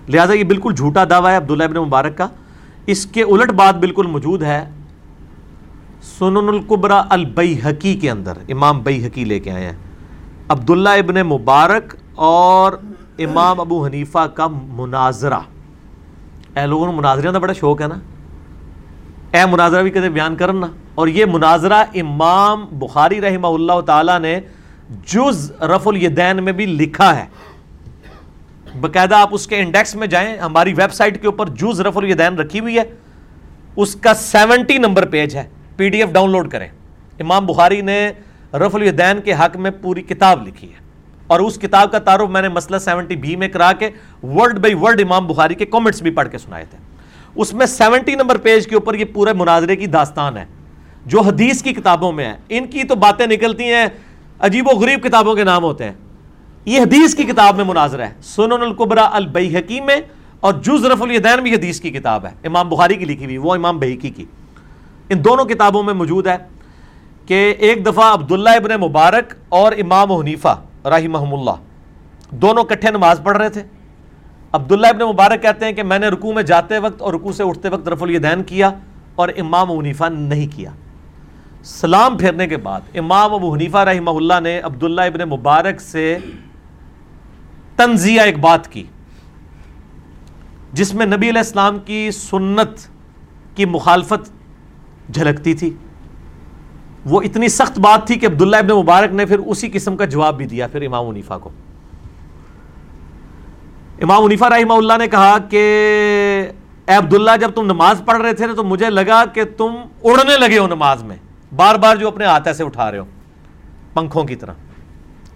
لہٰذا 0.10 0.34
یہ 0.34 0.44
بالکل 0.44 0.74
جھوٹا 0.76 1.04
دعویٰ 1.10 1.32
ہے 1.32 1.36
عبداللہ 1.36 1.64
ابن 1.64 1.76
مبارک 1.76 2.18
کا۔ 2.18 2.28
اس 2.86 3.06
کے 3.06 3.24
الٹ 3.24 3.52
بات 3.52 3.76
بالکل 3.76 4.08
موجود 4.08 4.44
ہے۔ 4.44 4.70
سنن 6.20 6.48
القبرا 6.48 7.04
البئی 7.10 7.60
حقی 7.66 7.96
کے 7.96 8.12
اندر، 8.12 8.34
امام 8.50 8.82
بئی 8.82 9.06
حقی 9.06 9.24
لے 9.24 9.40
کے 9.40 9.52
آئے 9.52 9.66
ہیں۔ 9.66 9.78
عبداللہ 10.50 10.90
ابن 10.90 11.28
مبارک 11.28 11.96
اور 12.16 12.72
امام 13.20 13.60
ابو 13.60 13.86
حنیفہ 13.86 14.28
کا 14.28 14.48
مناظرہ۔ 14.48 15.40
اے 16.56 16.66
لوگوں 16.66 16.94
نے 16.94 17.22
کا 17.32 17.40
بڑا 17.40 17.54
شوق 17.54 17.82
ہے 17.82 17.88
نا۔ 17.88 17.96
اے 19.34 19.46
مناظرہ 19.46 19.82
بھی 19.82 19.92
کدے 19.92 20.10
بیان 20.10 20.36
کرنا 20.36 20.68
اور 20.96 21.08
یہ 21.08 21.26
مناظرہ 21.26 21.84
امام 21.94 22.66
بخاری 22.72 23.22
رحمہ 23.22 23.48
اللہ 23.48 23.82
تعالیٰ 23.82 24.20
نے 24.20 24.40
جز 25.06 25.52
رف 25.62 25.88
الیدین 25.88 26.44
میں 26.44 26.54
بھی 26.54 26.66
لکھا 26.66 27.20
ہے۔ 27.20 27.26
باقاعدہ 28.82 29.16
آپ 29.16 29.30
اس 29.32 29.48
کے 29.48 29.60
انڈیکس 29.60 29.96
میں 29.96 30.08
جائیں، 30.08 30.38
ہماری 30.38 30.74
ویب 30.74 30.94
سائٹ 30.94 31.22
کے 31.22 31.28
اوپر 31.28 31.50
جز 31.50 31.82
رف 31.82 31.98
الیدین 31.98 32.36
رکھی 32.36 32.60
ہوئی 32.60 32.78
ہے۔ 32.78 32.84
اس 33.76 33.96
کا 33.96 34.14
سیونٹی 34.14 34.78
نمبر 34.78 35.06
پیج 35.06 35.36
ہے، 35.36 35.44
P 35.76 35.90
D 35.90 36.02
F 36.02 36.14
down 36.14 36.32
load 36.32 36.52
کریں۔ 36.52 36.68
امام 37.20 37.46
بخاری 37.46 37.82
نے 37.82 38.12
رف 38.54 38.76
الیدین 38.76 39.22
کے 39.22 39.34
حق 39.34 39.58
میں 39.58 39.72
پوری 39.72 40.02
کتاب 40.02 40.48
لکھی 40.48 40.70
ہے۔ 40.70 40.78
اور 41.28 41.40
اس 41.40 41.56
کتاب 41.56 41.92
کا 41.92 42.00
تعارف 42.00 42.30
میں 42.30 42.42
نے 42.42 42.50
مسئلہ 42.50 42.78
سیونٹی 42.78 43.16
بی 43.16 43.36
میں 43.36 43.48
کرا 43.48 43.72
کے 43.74 43.90
ورڈ 44.24 44.60
بائی 44.60 44.74
ورڈ 44.74 45.02
امام 45.02 45.28
بخاری 45.28 45.56
کے 45.56 45.66
کومنٹس 45.66 46.02
بھی 46.02 46.12
پڑھ 46.12 46.30
کے 46.30 46.38
سنائے 46.38 46.66
تھے۔ 46.70 46.93
اس 47.36 47.54
میں 47.54 47.66
سیونٹی 47.66 48.16
نمبر 48.16 48.38
پیج 48.38 48.68
کے 48.68 48.76
اوپر 48.76 48.94
یہ 48.94 49.06
پورے 49.06 49.34
مناظرے 49.34 49.76
کی 49.76 49.86
داستان 49.86 50.38
ہے، 50.38 50.46
جو 51.06 51.22
حدیث 51.22 51.62
کی 51.62 51.74
کتابوں 51.74 52.12
میں 52.12 52.26
ہے۔ 52.26 52.34
ان 52.50 52.68
کی 52.68 52.84
تو 52.84 52.96
باتیں 52.96 53.26
نکلتی 53.28 53.64
ہیں، 53.64 53.86
عجیب 54.40 54.68
و 54.68 54.80
غریب 54.80 55.04
کتابوں 55.04 55.36
کے 55.36 55.44
نام 55.44 55.64
ہوتے 55.64 55.84
ہیں۔ 55.84 55.94
یہ 56.66 56.80
حدیث 56.80 57.16
کی 57.16 57.24
کتاب 57.24 57.56
میں 57.56 57.66
مناظرہ 57.66 58.02
ہے۔ 58.02 58.14
سنن 58.22 58.62
القبرا 58.62 59.10
البئی 59.12 59.58
حکیم 59.58 59.86
میں 59.86 59.98
اور 60.40 60.54
جز 60.54 60.86
رف 60.86 61.02
الیدین 61.02 61.44
بھی 61.44 61.54
حدیث 61.56 61.80
کی 61.80 61.90
کتاب 61.92 62.26
ہے۔ 62.26 62.32
امام 62.44 62.70
بخاری 62.70 62.96
کی 62.96 63.06
لکھی 63.06 63.26
ہوئی، 63.26 63.38
وہ 63.38 63.54
امام 63.56 63.80
بحقی 63.80 64.10
کی۔ 64.10 64.26
ان 65.10 65.24
دونوں 65.26 65.46
کتابوں 65.46 65.84
میں 65.84 65.94
موجود 65.94 66.28
ہے 66.28 66.38
کہ 67.26 67.54
ایک 67.60 67.86
دفعہ 67.86 68.14
عبداللہ 68.14 68.50
ابن 68.50 68.82
مبارک 68.82 69.34
اور 69.50 69.72
امام 69.72 70.12
حنیفہ 70.12 70.56
رحمہ 70.86 71.18
اللہ 71.18 71.56
دونوں 72.32 72.64
کٹھے 72.64 72.92
نماز 72.92 73.20
پڑھ 73.24 73.38
رہے 73.38 73.50
تھے۔ 73.50 73.64
عبداللہ 74.54 74.88
ابن 74.88 75.02
مبارک 75.02 75.42
کہتے 75.42 75.66
ہیں 75.66 75.72
کہ 75.72 75.84
میں 75.84 75.98
نے 76.00 76.08
رکوع 76.08 76.34
میں 76.34 76.42
جاتے 76.44 76.78
وقت 76.78 77.02
اور 77.02 77.14
رکوع 77.14 77.32
سے 77.32 77.44
اٹھتے 77.44 77.70
وقت 77.70 77.88
رف 77.88 78.04
الیدین 78.04 78.44
کیا 78.44 78.70
اور 79.16 79.30
امام 79.38 79.72
حنیفہ 79.72 80.10
نہیں 80.10 80.48
کیا۔ 80.56 80.72
سلام 81.64 82.18
پھیرنے 82.18 82.48
کے 82.48 82.58
بعد 82.58 82.82
امام 82.94 83.34
ابو 83.34 83.54
حنیفہ 83.54 83.78
رحمہ 83.78 84.10
اللہ 84.10 84.40
نے 84.44 84.60
عبداللہ 84.60 85.02
ابن 85.02 85.30
مبارک 85.30 85.82
سے 85.82 86.18
تنزیہ 87.76 88.22
ایک 88.22 88.40
بات 88.40 88.68
کی، 88.68 88.84
جس 90.74 90.94
میں 90.94 91.06
نبی 91.06 91.30
علیہ 91.30 91.40
السلام 91.40 91.80
کی 91.80 92.10
سنت 92.12 92.88
کی 93.56 93.66
مخالفت 93.66 94.32
جھلکتی 95.14 95.54
تھی۔ 95.54 95.74
وہ 97.06 97.22
اتنی 97.22 97.48
سخت 97.50 97.80
بات 97.80 98.08
تھی 98.08 98.16
کہ 98.16 98.26
عبداللہ 98.26 98.58
ابن 98.58 98.76
مبارک 98.76 99.14
نے 99.14 99.26
پھر 99.26 99.40
اسی 99.40 99.70
قسم 99.74 99.98
کا 99.98 100.06
جواب 100.06 100.38
بھی 100.38 100.46
دیا 100.46 100.68
پھر 100.68 100.86
امام 100.86 101.10
عنیفا 101.10 101.38
کو۔ 101.38 101.50
امام 104.04 104.24
عنیفا 104.24 104.50
رحمہ 104.50 104.74
اللہ 104.74 104.94
نے 105.00 105.08
کہا 105.08 105.38
کہ 105.50 105.58
اے 106.86 106.96
عبداللہ، 106.96 107.32
جب 107.42 107.52
تم 107.52 107.66
نماز 107.66 108.02
پڑھ 108.06 108.22
رہے 108.22 108.34
تھے 108.34 108.48
تو 108.48 108.64
مجھے 108.64 108.90
لگا 108.90 109.24
کہ 109.34 109.44
تم 109.58 109.76
اڑنے 110.04 110.38
لگے 110.38 110.58
ہو 110.60 110.68
نماز 110.68 111.04
میں۔ 111.04 111.16
بار 111.56 111.76
بار 111.76 111.96
جو 111.96 112.08
اپنے 112.08 112.26
ہاتھ 112.26 112.50
سے 112.58 112.64
اٹھا 112.64 112.92
رہے 112.92 113.00
ہو، 113.00 113.06
پنکھوں 113.94 114.24
کی 114.24 114.36
طرح۔ 114.36 114.54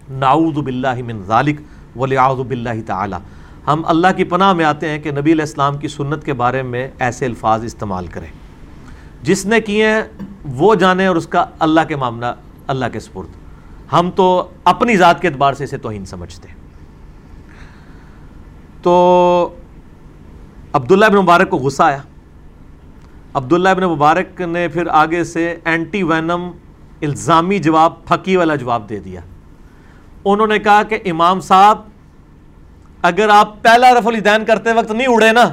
ناؤذ 0.10 0.58
باللہ 0.58 1.02
من 1.06 1.22
ذالک 1.28 1.62
ولیعوذ 1.96 2.48
باللہ 2.48 2.82
تعالی۔ 2.86 3.16
ہم 3.68 3.82
اللہ 3.86 4.08
کی 4.18 4.24
پناہ 4.24 4.54
میں 4.54 4.66
آتے 4.66 4.90
ہیں 4.90 5.00
کہ 5.00 5.12
نبی 5.12 5.32
علیہ 5.32 5.48
السلام 5.48 5.78
کی 5.78 5.88
سنت 5.88 6.26
کے 6.26 6.34
بارے 6.34 6.62
میں 6.62 6.88
ایسے 7.00 7.26
الفاظ 7.26 7.64
استعمال 7.64 8.08
کریں۔ 8.08 8.28
جس 9.24 9.46
نے 9.46 9.62
کیے 9.62 9.92
ہیں 9.92 10.04
وہ 10.46 10.76
جانے 10.76 11.08
اور 11.08 11.16
اس 11.16 11.28
کا 11.28 11.46
اللہ 11.60 11.88
کے 11.88 11.96
معاملہ 11.96 12.34
اللہ 12.68 12.86
کے 12.94 13.00
سپرد۔ 13.00 13.94
ہم 13.94 14.12
تو 14.16 14.48
اپنی 14.64 14.98
ذات 14.98 15.22
کے 15.22 15.28
اعتبار 15.28 15.54
سے 15.54 15.64
اسے 15.64 15.78
توہین 15.78 16.06
سمجھتے 16.06 16.48
ہیں۔ 16.48 16.57
تو 18.82 19.56
عبداللہ 20.74 21.06
ابن 21.06 21.16
مبارک 21.16 21.50
کو 21.50 21.58
غصہ 21.58 21.84
آیا۔ 21.84 21.98
عبداللہ 23.34 23.70
ابن 23.70 23.84
مبارک 23.84 24.42
نے 24.42 24.68
پھر 24.68 24.88
آگے 24.88 25.24
سے 25.24 25.56
اینٹی 25.66 26.04
وینم 26.04 26.52
الزامی 27.02 27.60
جواب، 27.60 28.06
پھکی 28.06 28.36
والا 28.36 28.56
جواب 28.56 28.90
دے 28.90 29.00
دیا۔ 29.00 29.22
انہوں 30.26 30.48
نے 30.48 30.60
کہا 30.60 30.84
کہ 30.84 31.00
امام 31.06 31.40
صاحب، 31.40 31.82
اگر 33.02 33.30
آپ 33.30 33.62
پہلا 33.62 33.94
رف 33.94 34.08
الدین 34.08 34.46
کرتے 34.46 34.74
وقت 34.74 34.92
نہیں 34.92 35.08
اڑے 35.08 35.32
نا، 35.32 35.50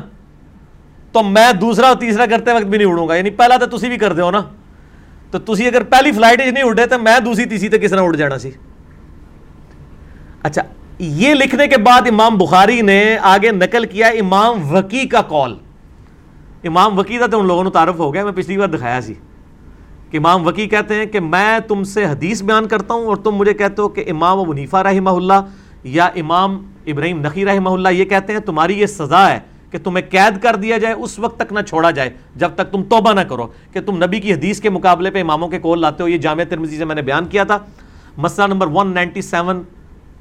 تو 1.12 1.22
میں 1.22 1.52
دوسرا 1.52 1.88
اور 1.88 1.96
تیسرا 1.96 2.26
کرتے 2.26 2.52
وقت 2.52 2.64
بھی 2.64 2.78
نہیں 2.78 2.88
اڑوں 2.88 3.08
گا۔ 3.08 3.14
یعنی 3.14 3.30
پہلا 3.30 3.56
تو 3.56 3.78
تسی 3.78 3.88
بھی 3.88 3.96
کر 3.96 4.12
دو 4.12 4.30
نا۔ 4.30 4.40
تو 5.30 5.38
تسی 5.38 5.66
اگر 5.66 5.82
پہلی 5.82 6.12
فلائٹ 6.12 6.38
نہیں 6.38 6.64
اڑے، 6.64 6.86
تو 6.86 6.98
میں 6.98 7.20
دوسری، 7.20 7.44
تیسری 7.44 7.68
تو 7.68 7.76
کس 7.82 7.90
طرح 7.90 8.02
اڑ 8.02 8.16
جانا 8.16 8.38
سی؟ 8.38 8.50
اچھا 10.42 10.62
یہ 11.04 11.34
لکھنے 11.34 11.66
کے 11.66 11.78
بعد 11.78 12.00
امام 12.08 12.38
بخاری 12.38 12.80
نے 12.80 13.16
آگے 13.22 13.50
نقل 13.50 13.84
کیا 13.84 14.06
امام 14.06 14.74
وکی 14.74 15.08
کا 15.08 15.22
کال 15.22 15.56
امام 16.64 16.98
وکی 16.98 17.18
کا 17.18 17.26
تو 17.26 17.40
ان 17.40 17.46
لوگوں 17.46 17.64
نے 17.64 17.70
تعارف 17.70 17.98
ہو 17.98 18.14
گیا، 18.14 18.24
میں 18.24 18.32
پچھلی 18.32 18.56
بار 18.56 18.68
دکھایا 18.68 19.00
سی۔ 19.00 19.14
کہ 20.10 20.16
امام 20.16 20.46
وکی 20.46 20.66
کہتے 20.66 20.94
ہیں 20.94 21.06
کہ 21.06 21.20
میں 21.20 21.58
تم 21.58 21.84
سے 21.84 22.04
حدیث 22.04 22.42
بیان 22.42 22.68
کرتا 22.68 22.94
ہوں 22.94 23.06
اور 23.06 23.16
تم 23.16 23.30
مجھے 23.30 23.54
کہتے 23.54 23.82
ہو 23.82 23.88
کہ 23.88 24.04
امام 24.10 24.38
ابو 24.38 24.52
نیفا 24.52 24.82
رحمہ 24.82 25.10
اللہ 25.10 25.40
یا 25.84 26.04
امام 26.04 26.66
ابراہیم 26.86 27.20
نقی 27.20 27.44
رحمہ 27.44 27.68
اللہ 27.68 27.88
یہ 27.88 28.04
کہتے 28.04 28.32
ہیں، 28.32 28.40
تمہاری 28.40 28.80
یہ 28.80 28.86
سزا 28.86 29.30
ہے 29.30 29.38
کہ 29.70 29.78
تمہیں 29.78 30.10
قید 30.10 30.42
کر 30.42 30.56
دیا 30.56 30.78
جائے، 30.78 30.94
اس 30.94 31.18
وقت 31.18 31.40
تک 31.40 31.52
نہ 31.52 31.60
چھوڑا 31.60 31.90
جائے 31.90 32.10
جب 32.36 32.50
تک 32.54 32.72
تم 32.72 32.82
توبہ 32.82 33.12
نہ 33.12 33.20
کرو۔ 33.20 33.46
کہ 33.72 33.80
تم 33.80 34.04
نبی 34.04 34.20
کی 34.20 34.32
حدیث 34.32 34.60
کے 34.60 34.70
مقابلے 34.70 35.10
پہ 35.10 35.20
اماموں 35.20 35.48
کے 35.48 35.58
کول 35.58 35.80
لاتے 35.80 36.02
ہو، 36.02 36.08
یہ 36.08 36.18
جامع 36.18 36.42
ترمزی 36.48 36.78
سے 36.78 36.84
میں 36.84 36.94
نے 36.94 37.02
بیان 37.02 37.24
کیا 37.24 37.44
تھا۔ 37.44 37.58
مسئلہ 38.16 38.46
نمبر 38.46 38.66
197 38.66 39.62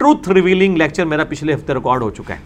ٹروتھ 0.04 0.30
ریویلنگ 0.30 0.78
لیکچر 0.78 1.06
میرا 1.06 1.24
پچھلے 1.24 1.54
ہفتے 1.54 1.74
ریکارڈ 1.74 2.02
ہو 2.02 2.10
چکا 2.10 2.34
ہے۔ 2.34 2.40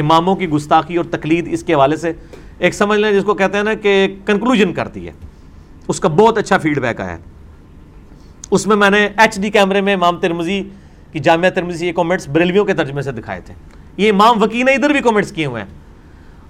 اماموں 0.00 0.36
کی 0.36 0.48
گستاخی 0.48 0.96
اور 0.96 1.04
تقلید 1.04 1.48
اس 1.50 1.62
کے 1.62 1.74
حوالے 1.74 1.96
سے 1.96 2.12
ایک 2.58 2.74
سمجھ 2.74 3.00
لیں 3.00 3.12
جس 3.12 3.24
کو 3.24 3.34
کہتے 3.34 3.56
ہیں 3.56 3.64
نا 3.64 3.74
کہ 3.74 4.16
کنکلوژن 4.26 4.72
کرتی 4.72 5.06
ہے۔ 5.06 5.12
اس 5.88 6.00
کا 6.00 6.08
بہت 6.08 6.38
اچھا 6.38 6.58
فیڈ 6.58 6.78
بیک 6.78 7.00
آیا۔ 7.00 7.12
ہے 7.12 7.18
اس 8.50 8.66
میں 8.66 8.76
میں 8.76 8.90
نے 8.90 9.08
ایچ 9.16 9.40
ڈی 9.40 9.50
کیمرے 9.50 9.80
میں 9.80 9.94
امام 9.94 10.16
ترمزی 10.16 10.62
کی 11.12 11.18
جامعہ 11.18 11.50
ترمزی 11.50 11.86
یہ 11.86 11.92
کومنٹس 11.92 12.28
بریلویوں 12.28 12.64
کے 12.64 12.74
ترجمے 12.74 13.02
سے 13.02 13.12
دکھائے 13.12 13.40
تھے۔ 13.40 13.54
یہ 13.96 14.12
امام 14.12 14.42
وکی 14.42 14.62
نے 14.62 14.72
ادھر 14.72 14.90
بھی 14.90 15.00
کومنٹس 15.00 15.32
کیے 15.32 15.46
ہوئے 15.46 15.62
ہیں۔ 15.62 15.68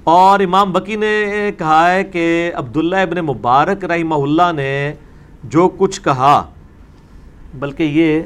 اور 0.04 0.40
امام 0.40 0.76
وکی 0.76 0.96
نے 0.96 1.24
کہا 1.58 1.92
ہے 1.92 2.04
کہ 2.04 2.50
عبداللہ 2.54 2.96
ابن 2.96 3.16
مبارک 3.16 3.84
رحمہ 3.84 4.14
اللہ 4.14 4.52
نے 4.56 4.94
جو 5.44 5.68
کچھ 5.68 6.02
کہا، 6.02 6.50
بلکہ 7.54 7.82
یہ 7.82 8.20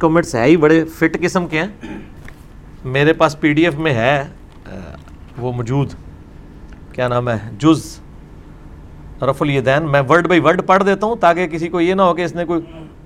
کومنٹس 0.00 0.34
ہے 0.34 0.44
ہی 0.44 0.56
بڑے 0.56 0.84
فٹ 0.94 1.16
قسم 1.22 1.46
کے 1.46 1.60
ہیں 1.60 1.98
میرے 2.84 3.12
پاس 3.12 3.38
پی 3.40 3.52
ڈی 3.52 3.64
ایف 3.64 3.74
میں 3.78 3.94
ہے 3.94 4.22
وہ 5.38 5.52
موجود 5.52 5.92
کیا 6.92 7.08
نام 7.08 7.28
ہے 7.28 7.38
جز 7.58 7.98
رف 9.22 9.42
الیدین 9.42 9.90
میں 9.90 10.00
ورڈ 10.08 10.28
بائی 10.28 10.40
ورڈ 10.40 10.66
پڑھ 10.66 10.84
دیتا 10.84 11.06
ہوں 11.06 11.16
تاکہ 11.16 11.46
کسی 11.46 11.68
کو 11.68 11.80
یہ 11.80 11.94
نہ 11.94 12.02
ہو 12.02 12.14
کہ 12.14 12.24
اس 12.24 12.34
نے 12.34 12.44
کوئی 12.44 12.60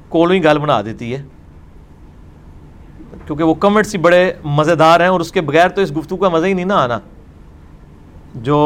کولوئی 0.09 0.45
گال 0.45 0.59
بنا 0.59 0.81
دیتی 0.83 1.15
ہے 1.15 1.23
کیونکہ 3.27 3.45
وہ 3.45 3.55
کمنٹس 3.55 3.95
ہی 3.95 4.01
بڑے 4.01 4.33
مزیدار 4.45 5.01
ہیں 5.01 5.09
اور 5.09 5.21
اس 5.21 5.33
کے 5.33 5.41
بغیر 5.41 5.69
تو 5.69 5.81
اس 5.81 5.97
گفتگو 5.97 6.17
کا 6.17 6.29
مزہ 6.29 6.47
ہی 6.47 6.53
نہیں 6.53 6.65
نہ 6.65 6.73
آنا 6.73 6.99
جو 8.43 8.63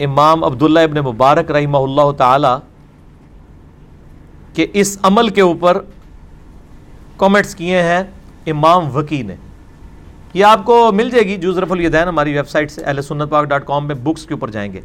امام 0.00 0.44
عبداللہ 0.44 0.80
ابن 0.80 0.98
مبارک 1.00 1.50
رحمہ 1.50 1.78
اللہ 1.78 2.10
تعالی 2.12 2.54
کہ 4.54 4.66
اس 4.72 4.98
عمل 5.02 5.28
کے 5.28 5.40
اوپر 5.40 5.80
کامنٹس 7.16 7.54
کیے 7.54 7.82
ہیں 7.82 8.02
امام 8.46 8.96
وکی 8.96 9.22
نے۔ 9.22 9.34
یہ 10.34 10.44
آپ 10.44 10.64
کو 10.64 10.90
مل 10.92 11.10
جائے 11.10 11.24
گی 11.24 11.36
جوز 11.36 11.58
رف 11.58 11.72
الیدین، 11.72 12.08
ہماری 12.08 12.32
ویب 12.36 12.48
سائٹ 12.48 12.70
سے 12.70 12.82
اہل 12.82 13.02
سنت 13.02 13.30
پاک 13.30 13.44
ڈاٹ 13.44 13.66
کام 13.66 13.86
میں 13.86 13.94
بکس 13.94 14.26
کے 14.26 14.34
اوپر 14.34 14.50
جائیں 14.50 14.72
گے۔ 14.72 14.80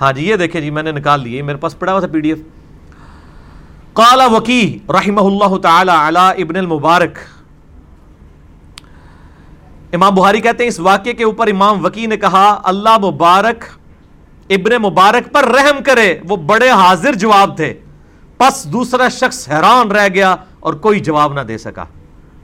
ہاں 0.00 0.12
جی 0.12 0.28
یہ 0.28 0.36
دیکھیں 0.36 0.60
جی 0.60 0.70
میں 0.70 0.82
نے 0.82 0.92
نکال 0.92 1.22
لیے 1.22 1.42
میرے 1.42 1.58
پاس 1.58 1.78
پڑا 1.78 1.92
ہوا 1.92 2.00
تھا 2.00 2.08
پی 2.12 2.20
ڈی 2.20 2.28
ایف 2.28 2.38
کالا 3.92 4.26
وکی 4.26 4.78
رحمہ 4.88 5.20
اللہ 5.20 5.56
تعالی 5.62 5.92
علی 5.96 6.42
ابن 6.42 6.56
المبارک۔ 6.56 7.18
امام 9.92 10.14
بہاری 10.14 10.40
کہتے 10.40 10.64
ہیں، 10.64 10.68
اس 10.68 10.80
واقعے 10.80 11.12
کے 11.12 11.24
اوپر 11.24 11.48
امام 11.48 11.84
وکی 11.84 12.06
نے 12.06 12.16
کہا، 12.16 12.60
اللہ 12.64 12.98
مبارک 12.98 13.64
ابن 14.50 14.82
مبارک 14.82 15.32
پر 15.32 15.44
رحم 15.48 15.82
کرے، 15.82 16.14
وہ 16.28 16.36
بڑے 16.36 16.70
حاضر 16.70 17.14
جواب 17.14 17.56
تھے 17.56 17.72
پس 18.42 18.64
دوسرا 18.64 19.08
شخص 19.08 19.48
حیران 19.48 19.90
رہ 19.90 20.08
گیا 20.14 20.36
اور 20.60 20.74
کوئی 20.74 21.00
جواب 21.00 21.32
نہ 21.32 21.40
دے 21.40 21.58
سکا۔ 21.58 21.84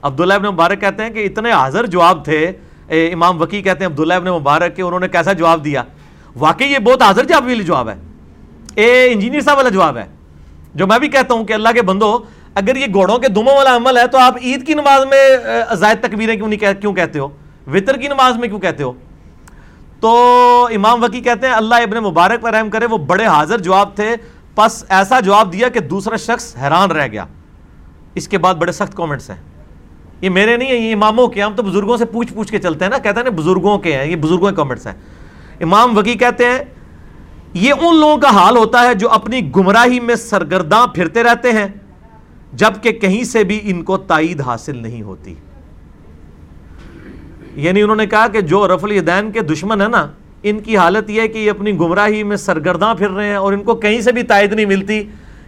عبداللہ 0.01 0.33
ابن 0.33 0.45
مبارک 0.45 0.81
کہتے 0.81 1.03
ہیں 1.03 1.09
کہ 1.09 1.25
اتنے 1.25 1.51
حاضر 1.51 1.85
جواب 1.85 2.25
تھے۔ 2.25 2.51
امام 2.87 3.41
وکی 3.41 3.61
کہتے 3.61 3.79
ہیں 3.79 3.91
عبداللہ 3.91 4.13
ابن 4.13 4.27
مبارک 4.27 4.75
کہ 4.75 4.81
انہوں 4.81 4.99
نے 4.99 5.07
کیسا 5.07 5.33
جواب 5.33 5.65
دیا۔ 5.65 5.83
واقعی 6.35 6.67
یہ 6.67 6.79
بہت 6.79 7.01
حاضر 7.01 7.23
جواب 7.23 7.43
والی 7.43 7.63
جواب 7.63 7.89
ہے۔ 7.89 7.95
اے 8.75 9.11
انجینئر 9.11 9.41
صاحب 9.41 9.57
والا 9.57 9.69
جواب 9.69 9.97
ہے۔ 9.97 10.07
جو 10.75 10.87
میں 10.87 10.99
بھی 10.99 11.07
کہتا 11.07 11.33
ہوں 11.33 11.45
کہ 11.45 11.53
اللہ 11.53 11.69
کے 11.69 11.81
بندو، 11.81 12.19
اگر 12.55 12.75
یہ 12.75 12.85
گھوڑوں 12.93 13.17
کے 13.17 13.27
دموں 13.27 13.55
والا 13.55 13.75
عمل 13.75 13.97
ہے 13.97 14.07
تو 14.07 14.17
آپ 14.17 14.37
عید 14.41 14.67
کی 14.67 14.73
نماز 14.73 15.05
میں 15.05 15.37
زائد 15.75 16.03
تکبیریں 16.03 16.35
کیوں 16.35 16.47
نہیں 16.47 16.81
کیوں 16.81 16.93
کہتے 16.93 17.19
ہو؟ 17.19 17.27
وطر 17.67 17.97
کی 17.97 18.07
نماز 18.07 18.37
میں 18.37 18.47
کیوں 18.47 18.59
کہتے 18.59 18.83
ہو؟ 18.83 18.91
تو 19.99 20.09
امام 20.75 21.03
وکی 21.03 21.21
کہتے 21.21 21.47
ہیں 21.47 21.53
اللہ 21.53 21.75
ابن 21.75 21.97
مبارک 21.97 22.41
پر 22.41 22.53
رحم 22.53 22.69
کرے، 22.69 22.85
وہ 22.85 22.97
بڑے 22.97 23.25
حاضر 23.25 23.57
جواب 23.57 23.95
تھے۔ 23.95 24.15
پس 24.55 24.85
ایسا 24.89 25.19
جواب 25.19 25.53
دیا 25.53 25.69
کہ 25.69 25.79
دوسرا 25.79 26.15
شخص 26.15 26.55
حیران 26.61 26.91
رہ 26.91 27.07
گیا۔ 27.07 27.25
اس 28.15 28.27
کے 28.27 28.37
بعد 28.37 28.55
بڑے 28.55 28.71
سخت 28.71 28.95
کومنٹس 28.95 29.29
ہیں۔ 29.29 29.37
یہ 30.21 30.29
میرے 30.29 30.57
نہیں 30.57 30.69
ہیں، 30.69 30.89
یہ 30.89 30.95
اماموں 30.95 31.27
کے 31.27 31.43
ہم 31.43 31.53
تو 31.55 31.63
بزرگوں 31.63 31.97
سے 31.97 32.05
پوچھ 32.05 32.33
پوچھ 32.33 32.51
کے 32.51 32.59
چلتے 32.59 32.85
ہیں 32.85 32.89
نا۔ 32.89 32.97
کہتے 32.97 33.17
ہیں 33.17 33.23
نا 33.23 33.29
بزرگوں 33.29 33.79
کے 33.79 33.97
ہیں، 33.97 34.05
یہ 34.05 34.15
بزرگوں 34.15 34.49
کے 34.49 34.55
کومنٹس 34.55 34.87
ہیں۔ 34.87 34.93
امام 35.61 35.97
وکی 35.97 36.13
کہتے 36.13 36.45
ہیں، 36.45 36.59
یہ 37.53 37.73
ان 37.81 37.95
لوگوں 37.95 38.17
کا 38.17 38.29
حال 38.29 38.57
ہوتا 38.57 38.81
ہے 38.81 38.93
جو 38.93 39.09
اپنی 39.09 39.55
گمراہی 39.55 39.99
میں 39.99 40.15
سرگرداں 40.15 40.87
پھرتے 40.87 41.23
رہتے 41.23 41.51
ہیں، 41.51 41.67
جبکہ 42.53 42.91
کہیں 42.91 43.23
سے 43.23 43.43
بھی 43.43 43.59
ان 43.63 43.83
کو 43.83 43.97
تائید 43.97 44.41
حاصل 44.41 44.77
نہیں 44.77 45.01
ہوتی۔ 45.01 45.35
یعنی 47.55 47.81
انہوں 47.81 47.95
نے 47.95 48.07
کہا 48.07 48.27
کہ 48.27 48.41
جو 48.41 48.75
رف 48.75 48.83
الدین 48.83 49.31
کے 49.31 49.39
دشمن 49.39 49.81
ہے 49.81 49.87
نا 49.87 50.11
ان 50.43 50.59
کی 50.59 50.77
حالت 50.77 51.09
یہ 51.09 51.21
ہے 51.21 51.27
کہ 51.27 51.37
یہ 51.37 51.49
اپنی 51.49 51.71
گمراہی 51.71 52.23
میں 52.23 52.37
سرگرداں 52.37 52.95
پھر 52.95 53.09
رہے 53.09 53.27
ہیں 53.27 53.35
اور 53.35 53.53
ان 53.53 53.63
کو 53.63 53.75
کہیں 53.75 54.01
سے 54.01 54.11
بھی 54.11 54.23
تائید 54.23 54.53
نہیں 54.53 54.65
ملتی۔ 54.65 55.03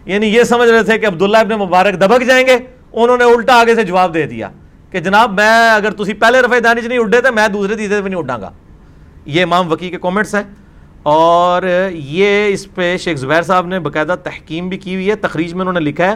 یعنی 0.05 0.27
یہ 0.27 0.43
سمجھ 0.43 0.69
رہے 0.69 0.83
تھے 0.83 0.97
کہ 0.97 1.05
عبداللہ 1.05 1.37
ابن 1.37 1.59
مبارک 1.59 2.01
دبک 2.01 2.23
جائیں 2.23 2.47
گے، 2.47 2.57
انہوں 2.93 3.17
نے 3.17 3.23
الٹا 3.23 3.59
آگے 3.59 3.75
سے 3.75 3.83
جواب 3.83 4.13
دے 4.13 4.25
دیا 4.25 4.49
کہ 4.91 4.99
جناب 4.99 5.33
میں 5.33 5.69
اگر 5.69 5.91
تھی 5.91 6.13
پہلے 6.13 6.41
رفع 6.41 6.57
دانش 6.63 6.85
نہیں 6.85 6.99
اڈے 6.99 7.21
تھے 7.21 7.31
میں 7.31 7.47
دوسرے 7.47 7.75
تیسرے 7.75 8.01
پہ 8.01 8.07
نہیں 8.07 8.19
اڈاں 8.19 8.41
گا۔ 8.41 8.51
یہ 9.25 9.43
امام 9.43 9.71
وکی 9.71 9.89
کے 9.89 9.97
کومنٹس 9.97 10.35
ہیں۔ 10.35 10.43
اور 11.03 11.63
یہ 11.91 12.53
اس 12.53 12.73
پہ 12.75 12.97
شیخ 12.97 13.17
زبیر 13.17 13.41
صاحب 13.41 13.65
نے 13.65 13.79
باقاعدہ 13.79 14.15
تحکیم 14.23 14.69
بھی 14.69 14.77
کی 14.77 14.95
ہوئی 14.95 15.09
ہے، 15.09 15.15
تخریج 15.15 15.53
میں 15.53 15.61
انہوں 15.61 15.73
نے 15.73 15.79
لکھا 15.79 16.11
ہے 16.11 16.15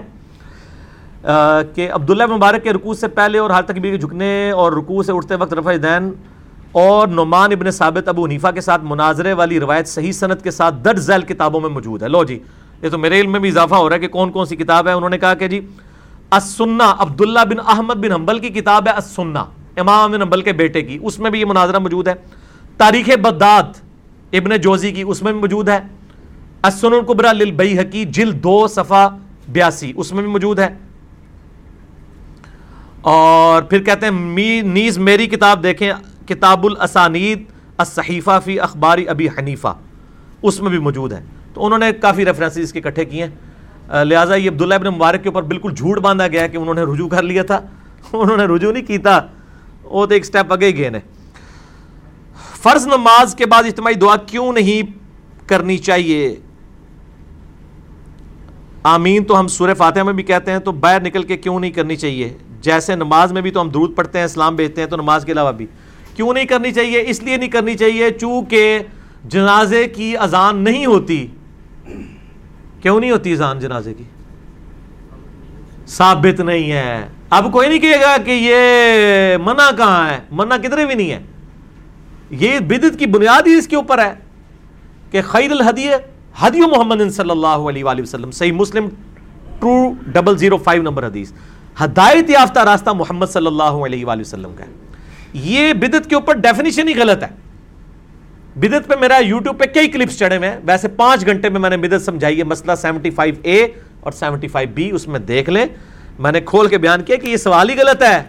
کہ 1.76 1.92
عبداللہ 1.92 2.26
مبارک 2.26 2.64
کے 2.64 2.74
رکوع 2.74 2.94
سے 2.94 3.08
پہلے 3.08 3.38
اور 3.38 3.50
حال 3.50 3.64
تکبیر 3.64 3.92
کے 3.92 3.98
جھکنے 3.98 4.52
اور 4.52 4.72
رکوع 4.72 5.04
سے 5.04 5.12
اٹھتے 5.12 5.36
وقت 5.36 5.54
رفع 5.54 5.76
دین 5.84 6.14
اور 6.76 7.08
نعمان 7.08 7.52
ابن 7.52 7.72
ثابت 7.72 8.08
ابو 8.08 8.26
حنیفہ 8.26 8.48
کے 8.54 8.62
ساتھ 8.62 8.82
مناظرے 8.84 9.34
والی 9.34 9.60
روایت 9.60 9.88
صحیح 9.88 10.12
صنعت 10.12 10.44
کے 10.44 10.52
ساتھ 10.52 10.76
درج 10.86 11.00
ذیل 11.00 11.22
کتابوں 11.22 11.62
میں 11.62 11.70
موجود 11.70 12.04
ہے۔ 12.04 12.08
لو 12.08 12.24
جی 12.24 12.40
یہ 12.82 12.90
تو 12.90 12.98
میرے 12.98 13.22
علم 13.22 13.32
میں 13.32 13.40
بھی 13.40 13.50
اضافہ 13.50 13.76
ہو 13.76 13.90
رہا 13.90 13.96
ہے 13.96 14.02
کہ 14.02 14.08
کون 14.08 14.32
کون 14.32 14.46
سی 14.46 14.56
کتاب 14.56 14.88
ہے۔ 14.88 14.94
انہوں 14.94 15.10
نے 15.10 15.18
کہا 15.18 15.34
کہ 15.34 15.48
جی 15.48 15.68
السنہ 16.30 16.84
عبداللہ 16.98 17.40
بن 17.50 17.60
احمد 17.60 17.94
بن 17.94 18.12
حنبل 18.12 18.40
کی 18.40 18.50
کتاب 18.50 18.88
ہے 18.88 18.94
السنہ، 18.94 19.40
امام 19.78 20.12
بن 20.12 20.22
حنبل 20.22 20.42
کے 20.42 20.54
بیٹے 20.54 20.82
کی۔ 20.82 21.00
اس 21.02 21.20
میں 21.20 21.32
بھی 21.32 21.40
یہ 21.40 21.46
مناظرہ 21.46 21.80
موجود 21.80 22.08
ہے۔ 22.08 22.14
تاریخ 22.78 23.10
بداد 23.10 23.64
ابن 24.34 24.62
جوزی 24.62 24.92
کی 24.92 25.04
اس 25.08 25.24
میں 25.24 25.32
بھی 25.32 25.42
موجود 25.42 25.70
ہے۔ 25.70 25.80
السن 26.62 26.94
القبرہ 26.94 27.34
للبیحقی 27.34 28.06
جلد 28.06 28.44
دو 28.44 28.68
صفحہ 28.68 29.10
بیاسی، 29.50 29.94
اس 29.96 30.14
میں 30.14 30.24
بھی 30.24 30.32
موجود 30.32 30.60
ہے۔ 30.60 30.78
اور 33.02 33.62
پھر 33.62 33.84
کہتے 33.84 34.06
ہیں، 34.06 34.14
می 34.14 34.62
نیز 34.62 34.98
میری 34.98 35.28
کتاب 35.28 35.64
دیکھیں۔ 35.64 35.94
کتاب 36.28 36.66
الاسانید 36.66 37.44
الصحیفہ 37.78 38.40
فی 38.46 38.60
اخباری 38.60 39.08
ابی 39.08 39.28
حنیفہ۔ 39.28 39.76
اس 40.42 40.62
میں 40.62 40.70
بھی 40.70 40.80
موجود 40.80 41.14
ہے 41.14 41.24
تو 41.54 41.66
انہوں 41.66 41.80
نے 41.80 41.92
کافی 41.92 42.26
ریفرنسز 42.26 42.58
اس 42.58 42.74
کے 42.74 42.80
اکٹھے 42.80 43.06
کیے 43.06 43.26
ہیں۔ 43.26 44.04
لہٰذا 44.04 44.36
یہ 44.36 44.50
عبداللہ 44.50 44.74
ابن 44.74 44.88
مبارک 44.88 45.24
کے 45.24 45.30
اوپر 45.30 45.44
بالکل 45.44 45.72
جھوٹ 45.78 46.00
باندھا 46.00 46.28
گیا 46.28 46.48
کہ 46.48 46.58
انہوں 46.58 46.74
نے 46.74 46.82
رجوع 46.82 47.08
کر 47.08 47.24
لیا 47.24 47.44
تھا۔ 47.44 47.62
انہوں 48.14 48.38
نے 48.38 48.46
رجوع 48.46 48.72
نہیں 48.72 48.84
کیتا۔ 48.84 49.20
وہ 49.84 50.06
تو 50.06 50.14
ایک 50.14 50.26
سٹیپ 50.26 50.54
اگے 50.54 50.78
گئے 50.78 50.90
نے۔ 50.90 51.00
فرض 52.36 52.88
نماز 52.88 53.36
کے 53.36 53.46
بعد 53.46 53.64
اجتماعی 53.64 53.94
دعا 53.94 54.16
کیوں 54.16 54.54
نہیں 54.54 54.82
کرنی 55.48 55.78
چاہیے؟ 55.78 56.36
آمین 58.84 59.24
تو 59.24 59.40
ہم 59.40 59.48
سورہ 59.48 59.74
فاتحہ 59.74 60.04
میں 60.04 60.14
بھی 60.14 60.24
کہتے 60.24 60.52
ہیں 60.52 60.60
تو 60.60 60.72
باہر 60.72 61.02
نکل 61.02 61.24
کے 61.24 61.38
کیوں 61.38 61.60
نہیں 61.60 61.72
کرنی 61.72 61.96
چاہیے؟ 61.96 62.38
جیسے 62.62 62.96
نماز 62.96 63.32
میں 63.32 63.42
بھی 63.42 63.52
تو 63.52 63.62
ہم 63.62 63.70
درود 63.70 63.96
پڑھتے 63.96 64.18
ہیں، 64.18 64.26
اسلام 64.26 64.56
بھیجتے 64.56 64.82
ہیں 64.82 64.88
تو 64.88 64.96
نماز 64.96 65.26
کے 65.26 65.32
علاوہ 65.32 65.52
بھی۔ 65.52 65.66
کیوں 66.16 66.34
نہیں 66.34 66.46
کرنی 66.46 66.72
چاہیے؟ 66.72 67.04
اس 67.08 67.24
لیے 67.24 67.38
نہیں 67.38 67.50
کرنی 67.50 67.78
چاہیے 67.78 68.12
چونکہ 68.12 68.80
جنازے 69.24 69.88
کی 69.88 70.18
اذان 70.18 70.58
نہیں 70.58 70.86
ہوتی۔ 70.86 71.28
کیوں 72.82 73.00
نہیں 73.00 73.12
ہوتی 73.12 73.32
اذان 73.32 73.60
جنازے 73.60 73.94
کی؟ 73.94 74.04
ثابت 75.88 76.40
نہیں 76.40 76.72
ہے۔ 76.72 77.08
اب 77.30 77.52
کوئی 77.52 77.70
نہیں 77.70 77.80
کہے 77.80 78.02
گا 78.02 78.18
کہ 78.18 78.32
یہ 78.32 79.38
منع 79.38 79.72
کہاں 79.78 80.10
ہے؟ 80.10 80.20
منع 80.32 80.58
کدھر 80.58 80.86
بھی 80.86 80.96
نہیں 80.96 81.12
ہے۔ 81.12 81.20
یہ 82.30 82.60
بدت 82.60 83.00
کی 83.00 83.06
بنیاد 83.06 83.48
ہی 83.48 83.54
اس 83.54 83.68
کے 83.68 83.76
اوپر 83.76 84.06
ہے 84.06 84.14
کہ 85.12 85.22
خیر 85.22 85.52
الحدی 85.52 85.88
حدی 86.40 86.60
محمد 86.60 87.10
صلی 87.12 87.30
اللہ 87.30 87.48
علیہ 87.48 87.84
وآلہ 87.84 88.02
وسلم۔ 88.02 88.32
صحیح 88.32 88.52
مسلم 88.52 88.88
two 89.60 89.94
double 90.08 90.38
zero 90.38 90.58
five 90.58 90.82
number 90.82 91.08
حدیث۔ 91.08 91.32
ہدایت 91.84 92.30
یافتہ 92.30 92.60
راستہ 92.60 92.90
محمد 92.90 93.26
صلی 93.26 93.48
اللہ 93.48 93.64
علیہ 93.64 94.06
وآلہ 94.06 94.22
وسلم 94.22 94.56
کا 94.56 94.64
ہے۔ 94.64 94.85
یہ 95.36 95.74
بدت 95.74 96.10
کے 96.10 96.16
اوپر 96.16 96.34
ڈیفینیشن 96.34 96.88
ہی 96.88 97.00
غلط 97.00 97.24
ہے۔ 97.24 97.28
بدت 98.56 98.88
پہ 98.88 98.96
میرا 99.00 99.18
یوٹیوب 99.18 99.60
پہ 99.60 99.66
کئی 99.66 99.88
کلپس 99.88 100.20
چڑھے 100.20 100.38
ہوئے 100.38 100.50
ہیں۔ 100.50 100.60
ویسے 100.64 100.88
پانچ 100.88 101.26
گھنٹے 101.26 101.50
میں 101.50 101.60
میں 101.60 101.70
نے 101.70 101.78
بدت 101.78 102.06
سمجھائی 102.06 102.40
ہے۔ 102.40 102.44
مسئلہ 102.44 102.72
سیونٹی 102.76 103.10
فائیو 103.10 103.36
اے 103.44 103.68
اور 104.00 104.12
سیونٹی 104.12 104.48
فائیو 104.48 104.70
بی 104.74 104.92
اس 104.92 105.08
میں 105.08 105.20
دیکھ 105.20 105.50
لیں۔ 105.50 105.66
میں 106.20 106.32
نے 106.32 106.42
کھول 106.42 106.68
کے 106.68 106.78
بیان 106.78 107.04
کیا 107.04 107.16
کہ 107.16 107.28
یہ 107.28 107.38
سوال 107.38 107.70
ہی 107.70 107.78
غلط 107.78 108.04
ہے 108.04 108.24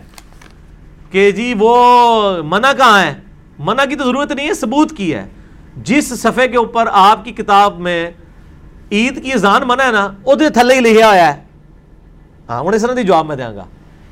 کہ 1.11 1.31
جی 1.31 1.55
وہ 1.59 1.77
منع 2.43 2.73
کہاں 2.73 3.03
ہے؟ 3.03 3.15
منع 3.59 3.85
کی 3.85 3.97
تو 3.97 4.05
ضرورت 4.05 4.33
نہیں 4.33 4.49
ہے، 4.49 4.55
ثبوت 4.55 4.97
کی 4.97 5.15
ہے۔ 5.15 5.27
جس 5.77 6.09
صفحے 6.09 6.49
کے 6.49 6.57
اوپر 6.57 6.85
آپ 6.93 7.25
کی 7.25 7.33
کتاب 7.33 7.79
میں 7.79 8.11
عید 8.93 9.25
کی 9.25 9.33
اذان 9.33 9.63
منع 9.67 9.85
ہے 9.85 9.93
نا 9.93 10.13
وہ 10.25 10.35
تھلے 10.35 10.75
ہی 10.75 10.81
لکھا 10.81 11.07
ہوا 11.07 11.17
ہے۔ 11.17 11.43
ہاں 12.49 12.61
انہیں 12.61 12.79
سر 12.79 13.03
جواب 13.03 13.27
میں 13.27 13.37
دیا 13.37 13.53
گا 13.53 13.65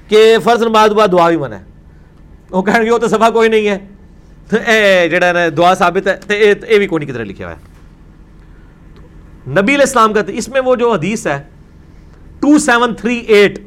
کہ 0.08 0.36
فرض 0.44 0.62
نماز 0.62 0.90
دعا 1.12 1.28
بھی 1.28 1.36
منع 1.36 1.56
ہے۔ 1.56 1.73
وہ 2.50 2.62
کہیں 2.62 2.82
گے 2.82 2.90
وہ 2.90 2.98
تو 2.98 3.08
سفا 3.08 3.30
کوئی 3.30 3.48
نہیں 3.48 3.68
ہے 3.68 3.78
اے 4.52 5.08
جڑا 5.08 5.32
نا 5.32 5.46
دعا 5.56 5.74
ثابت 5.74 6.06
ہے 6.06 6.16
تے 6.26 6.34
اے 6.34 6.78
بھی 6.78 6.86
کوئی 6.86 6.98
نہیں 6.98 7.10
کدھر 7.10 7.24
لکھا 7.24 7.44
ہوا 7.44 7.52
ہے 7.52 7.72
نبی 9.50 9.74
علیہ 9.74 9.84
السلام 9.84 10.12
کا 10.12 10.20
اس 10.28 10.48
میں 10.48 10.60
وہ 10.60 10.74
جو 10.76 10.92
حدیث 10.92 11.26
ہے 11.26 11.42
2738 12.44 13.58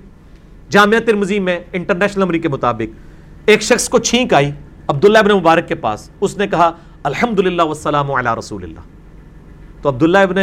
جامعہ 0.70 1.00
ترمزی 1.00 1.40
میں 1.40 1.60
انٹرنیشنل 1.74 2.22
نمبر 2.22 2.38
کے 2.38 2.50
مطابق 2.50 3.50
ایک 3.50 3.62
شخص 3.62 3.88
کو 3.90 3.98
چھینک 4.00 4.34
آئی 4.34 4.52
عبداللہ 4.88 5.18
ابن 5.18 5.32
مبارک 5.32 5.68
کے 5.68 5.76
پاس 5.78 6.10
اس 6.22 6.38
نے 6.38 6.48
کہا 6.48 6.72
الحمدللہ 7.04 7.64
والسلام 7.64 8.12
علی 8.12 8.30
رسول 8.40 8.64
اللہ 8.64 9.82
تو 9.82 9.90
عبداللہ 9.90 10.18
ابن 10.20 10.38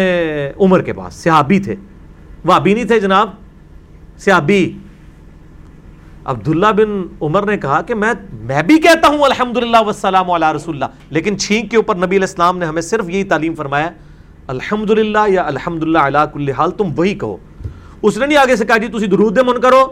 عمر 0.60 0.82
کے 0.82 0.92
پاس 0.92 1.14
صحابی 1.14 1.58
تھے 1.58 1.74
وہ 2.44 2.52
ابھی 2.52 2.74
نہیں 2.74 2.84
تھے 2.84 3.00
جناب 3.00 3.30
صحابی 4.18 4.62
عبداللہ 6.24 6.66
بن 6.76 7.02
عمر 7.20 7.46
نے 7.46 7.56
کہا 7.58 7.80
کہ 7.80 7.94
میں 7.94 8.12
میں 8.32 8.62
بھی 8.62 8.78
کہتا 8.80 9.08
ہوں 9.08 9.22
الحمدللہ 9.24 9.80
والسلام 9.84 10.30
علی 10.30 10.46
رسول 10.56 10.74
اللہ، 10.74 10.92
لیکن 11.10 11.38
چھینک 11.38 11.70
کے 11.70 11.76
اوپر 11.76 11.96
نبی 11.96 12.16
علیہ 12.16 12.28
السلام 12.28 12.58
نے 12.58 12.66
ہمیں 12.66 12.82
صرف 12.82 13.10
یہی 13.10 13.24
تعلیم 13.24 13.54
فرمایا، 13.54 13.90
الحمدللہ 14.46 15.28
یا 15.28 15.42
الحمدللہ 15.46 15.98
علی 15.98 16.18
کل 16.32 16.50
حال، 16.50 16.70
تم 16.70 16.92
وہی 16.96 17.14
کہو۔ 17.14 17.36
اس 18.02 18.18
نے 18.18 18.26
نہیں 18.26 18.38
آگے 18.38 18.56
سے 18.56 18.64
کہا 18.64 18.76
جی 18.76 18.88
تسی 18.88 19.06
درود 19.06 19.38
من 19.38 19.60
کرو، 19.60 19.84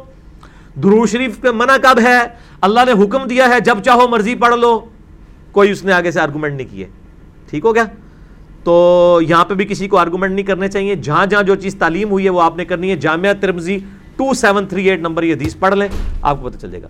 درود 0.82 1.08
شریف 1.08 1.40
کا 1.42 1.52
منع 1.52 1.76
کب 1.82 2.00
ہے؟ 2.02 2.18
اللہ 2.60 2.80
نے 2.86 2.92
حکم 3.02 3.26
دیا 3.28 3.48
ہے، 3.48 3.60
جب 3.60 3.82
چاہو 3.84 4.08
مرضی 4.08 4.34
پڑھ 4.34 4.54
لو۔ 4.54 4.78
کوئی 5.52 5.70
اس 5.70 5.84
نے 5.84 5.92
آگے 5.92 6.10
سے 6.10 6.20
آرگومنٹ 6.20 6.56
نہیں 6.56 6.68
کیے۔ 6.70 6.86
ٹھیک 7.50 7.64
ہو 7.64 7.74
گیا؟ 7.74 7.84
تو 8.64 9.20
یہاں 9.28 9.44
پہ 9.44 9.54
بھی 9.54 9.64
کسی 9.64 9.88
کو 9.88 9.98
آرگومنٹ 9.98 10.32
نہیں 10.32 10.46
کرنے 10.46 10.68
چاہیے۔ 10.68 10.94
جہاں 10.94 11.26
جہاں 11.26 11.42
جو 11.42 11.54
چیز 11.54 11.74
تعلیم 11.78 12.10
ہوئی 12.10 12.24
ہے 12.24 12.30
وہ 12.30 12.42
آپ 12.42 12.56
نے 12.56 12.64
کرنی 12.64 12.90
ہے، 12.90 12.96
جامعہ 12.96 13.32
ترمزی 13.40 13.78
two 14.22 14.32
seven 14.34 14.66
three 14.66 14.88
eight 14.90 15.00
number 15.00 15.22
یہ 15.22 15.34
حدیث 15.34 15.56
پڑھ 15.58 15.74
لیں، 15.74 15.88
آپ 16.22 16.40
کو 16.40 16.48
پتہ 16.48 16.58
چل 16.58 16.70
جائے 16.70 16.82
گا۔ 16.82 16.88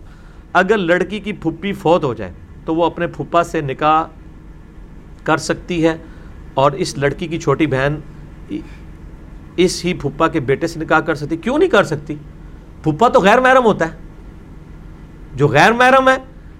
اگر 0.52 0.78
لڑکی 0.78 1.18
کی 1.20 1.32
پھپھی 1.32 1.72
فوت 1.72 2.04
ہو 2.04 2.12
جائے 2.14 2.32
تو 2.64 2.74
وہ 2.74 2.84
اپنے 2.84 3.06
پھپھا 3.06 3.42
سے 3.42 3.60
نکاح 3.60 4.02
کر 5.24 5.36
سکتی 5.38 5.84
ہے 5.84 5.96
اور 6.54 6.72
اس 6.82 6.96
لڑکی 6.98 7.26
کی 7.26 7.38
چھوٹی 7.40 7.66
بہن 7.66 7.96
اس 9.56 9.84
ہی 9.84 9.92
پھپھا 9.94 10.28
کے 10.28 10.40
بیٹے 10.40 10.66
سے 10.66 10.80
نکاح 10.80 11.00
کر 11.00 11.14
سکتی، 11.14 11.36
کیوں 11.36 11.58
نہیں 11.58 11.68
کر 11.68 11.84
سکتی؟ 11.84 12.14
پھپھا 12.82 13.08
تو 13.08 13.20
غیر 13.20 13.40
محرم 13.40 13.64
ہوتا 13.64 13.88
ہے۔ 13.88 15.36
جو 15.36 15.48
غیر 15.48 15.72
محرم 15.72 16.08
ہے 16.08 16.16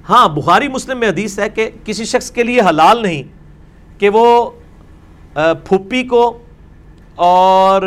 ہاں 0.08 0.28
بخاری 0.34 0.68
مسلم 0.68 0.98
میں 1.00 1.08
حدیث 1.08 1.38
ہے 1.38 1.48
کہ 1.48 1.70
کسی 1.84 2.04
شخص 2.04 2.30
کے 2.30 2.42
لیے 2.42 2.60
حلال 2.68 3.02
نہیں 3.02 3.22
کہ 4.00 4.08
وہ 4.08 4.50
پھپھی 5.34 6.02
کو 6.08 6.22
اور 7.14 7.82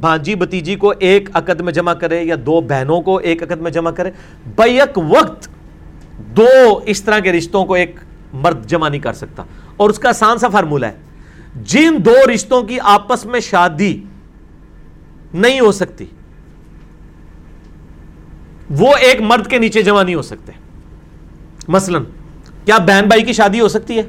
بھانجی 0.00 0.34
بتیجی 0.34 0.74
کو 0.74 0.92
ایک 0.98 1.28
عقد 1.34 1.60
میں 1.60 1.72
جمع 1.72 1.92
کرے 1.92 2.22
یا 2.22 2.36
دو 2.46 2.60
بہنوں 2.60 3.00
کو 3.00 3.16
ایک 3.16 3.42
عقد 3.42 3.60
میں 3.60 3.70
جمع 3.70 3.90
کرے، 3.90 4.10
بیک 4.56 4.98
وقت 4.98 5.48
دو 6.18 6.80
اس 6.86 7.02
طرح 7.02 7.18
کے 7.18 7.32
رشتوں 7.32 7.64
کو 7.64 7.74
ایک 7.74 7.96
مرد 8.32 8.66
جمع 8.66 8.88
نہیں 8.88 9.00
کر 9.00 9.12
سکتا۔ 9.12 9.42
اور 9.76 9.90
اس 9.90 9.98
کا 9.98 10.08
آسان 10.08 10.38
سا 10.38 10.48
فارمولہ 10.48 10.86
ہے، 10.86 10.92
جن 11.62 11.96
دو 12.04 12.14
رشتوں 12.34 12.62
کی 12.62 12.78
آپس 12.80 13.26
میں 13.26 13.40
شادی 13.40 14.02
نہیں 15.34 15.60
ہو 15.60 15.72
سکتی، 15.72 16.04
وہ 18.70 18.96
ایک 18.96 19.20
مرد 19.20 19.46
کے 19.46 19.58
نیچے 19.58 19.82
جمع 19.82 20.02
نہیں 20.02 20.14
ہو 20.14 20.22
سکتے۔ 20.22 20.52
مثلا، 21.68 21.98
کیا 22.64 22.78
بہن 22.78 23.04
بھائی 23.08 23.22
کی 23.22 23.32
شادی 23.32 23.60
ہو 23.60 23.68
سکتی 23.68 23.98
ہے؟ 23.98 24.02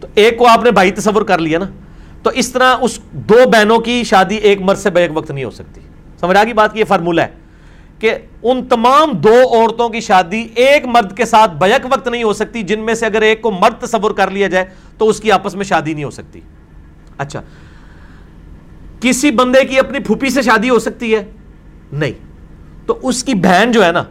تو 0.00 0.06
ایک 0.14 0.38
کو 0.38 0.46
آپ 0.46 0.64
نے 0.64 0.70
بھائی 0.70 0.90
تصور 0.90 1.22
کر 1.22 1.38
لیا 1.38 1.58
نا۔ 1.58 1.66
تو 2.22 2.30
اس 2.30 2.52
طرح 2.52 2.76
اس 2.80 2.98
دو 3.12 3.48
بہنوں 3.52 3.78
کی 3.78 4.04
شادی 4.04 4.36
ایک 4.36 4.60
مرد 4.60 4.78
سے 4.78 4.90
بیک 4.90 5.10
وقت 5.14 5.30
نہیں 5.30 5.44
ہو 5.44 5.50
سکتی۔ 5.50 5.80
سمجھ 6.20 6.36
آگی 6.36 6.52
بات 6.52 6.72
کی 6.72 6.78
یہ 6.80 6.84
فارمولہ 6.84 7.20
ہے 7.20 7.28
کہ 7.98 8.14
ان 8.42 8.66
تمام 8.66 9.12
دو 9.12 9.42
عورتوں 9.52 9.88
کی 9.88 10.00
شادی 10.00 10.48
ایک 10.54 10.86
مرد 10.86 11.16
کے 11.16 11.24
ساتھ 11.24 11.52
بیک 11.54 11.86
وقت 11.90 12.08
نہیں 12.08 12.22
ہو 12.22 12.32
سکتی، 12.32 12.62
جن 12.62 12.80
میں 12.80 12.94
سے 12.94 13.06
اگر 13.06 13.22
ایک 13.22 13.42
کو 13.42 13.50
مرد 13.50 13.82
تصور 13.82 14.10
کر 14.10 14.30
لیا 14.30 14.48
جائے 14.48 14.64
تو 14.98 15.08
اس 15.08 15.20
کی 15.20 15.32
آپس 15.32 15.54
میں 15.54 15.64
شادی 15.64 15.94
نہیں 15.94 16.04
ہو 16.04 16.10
سکتی۔ 16.10 16.40
اچھا 17.18 17.42
کسی 19.00 19.30
بندے 19.30 19.64
کی 19.64 19.78
اپنی 19.78 19.98
پھوپھی 19.98 20.30
سے 20.30 20.42
شادی 20.42 20.70
ہو 20.70 20.78
سکتی 20.78 21.14
ہے؟ 21.14 21.24
نہیں۔ 21.92 22.12
تو 22.86 22.98
اس 23.02 23.24
کی 23.24 23.34
بہن 23.34 23.72
جو 23.72 23.84
ہے 23.84 23.92
نا، 23.92 24.04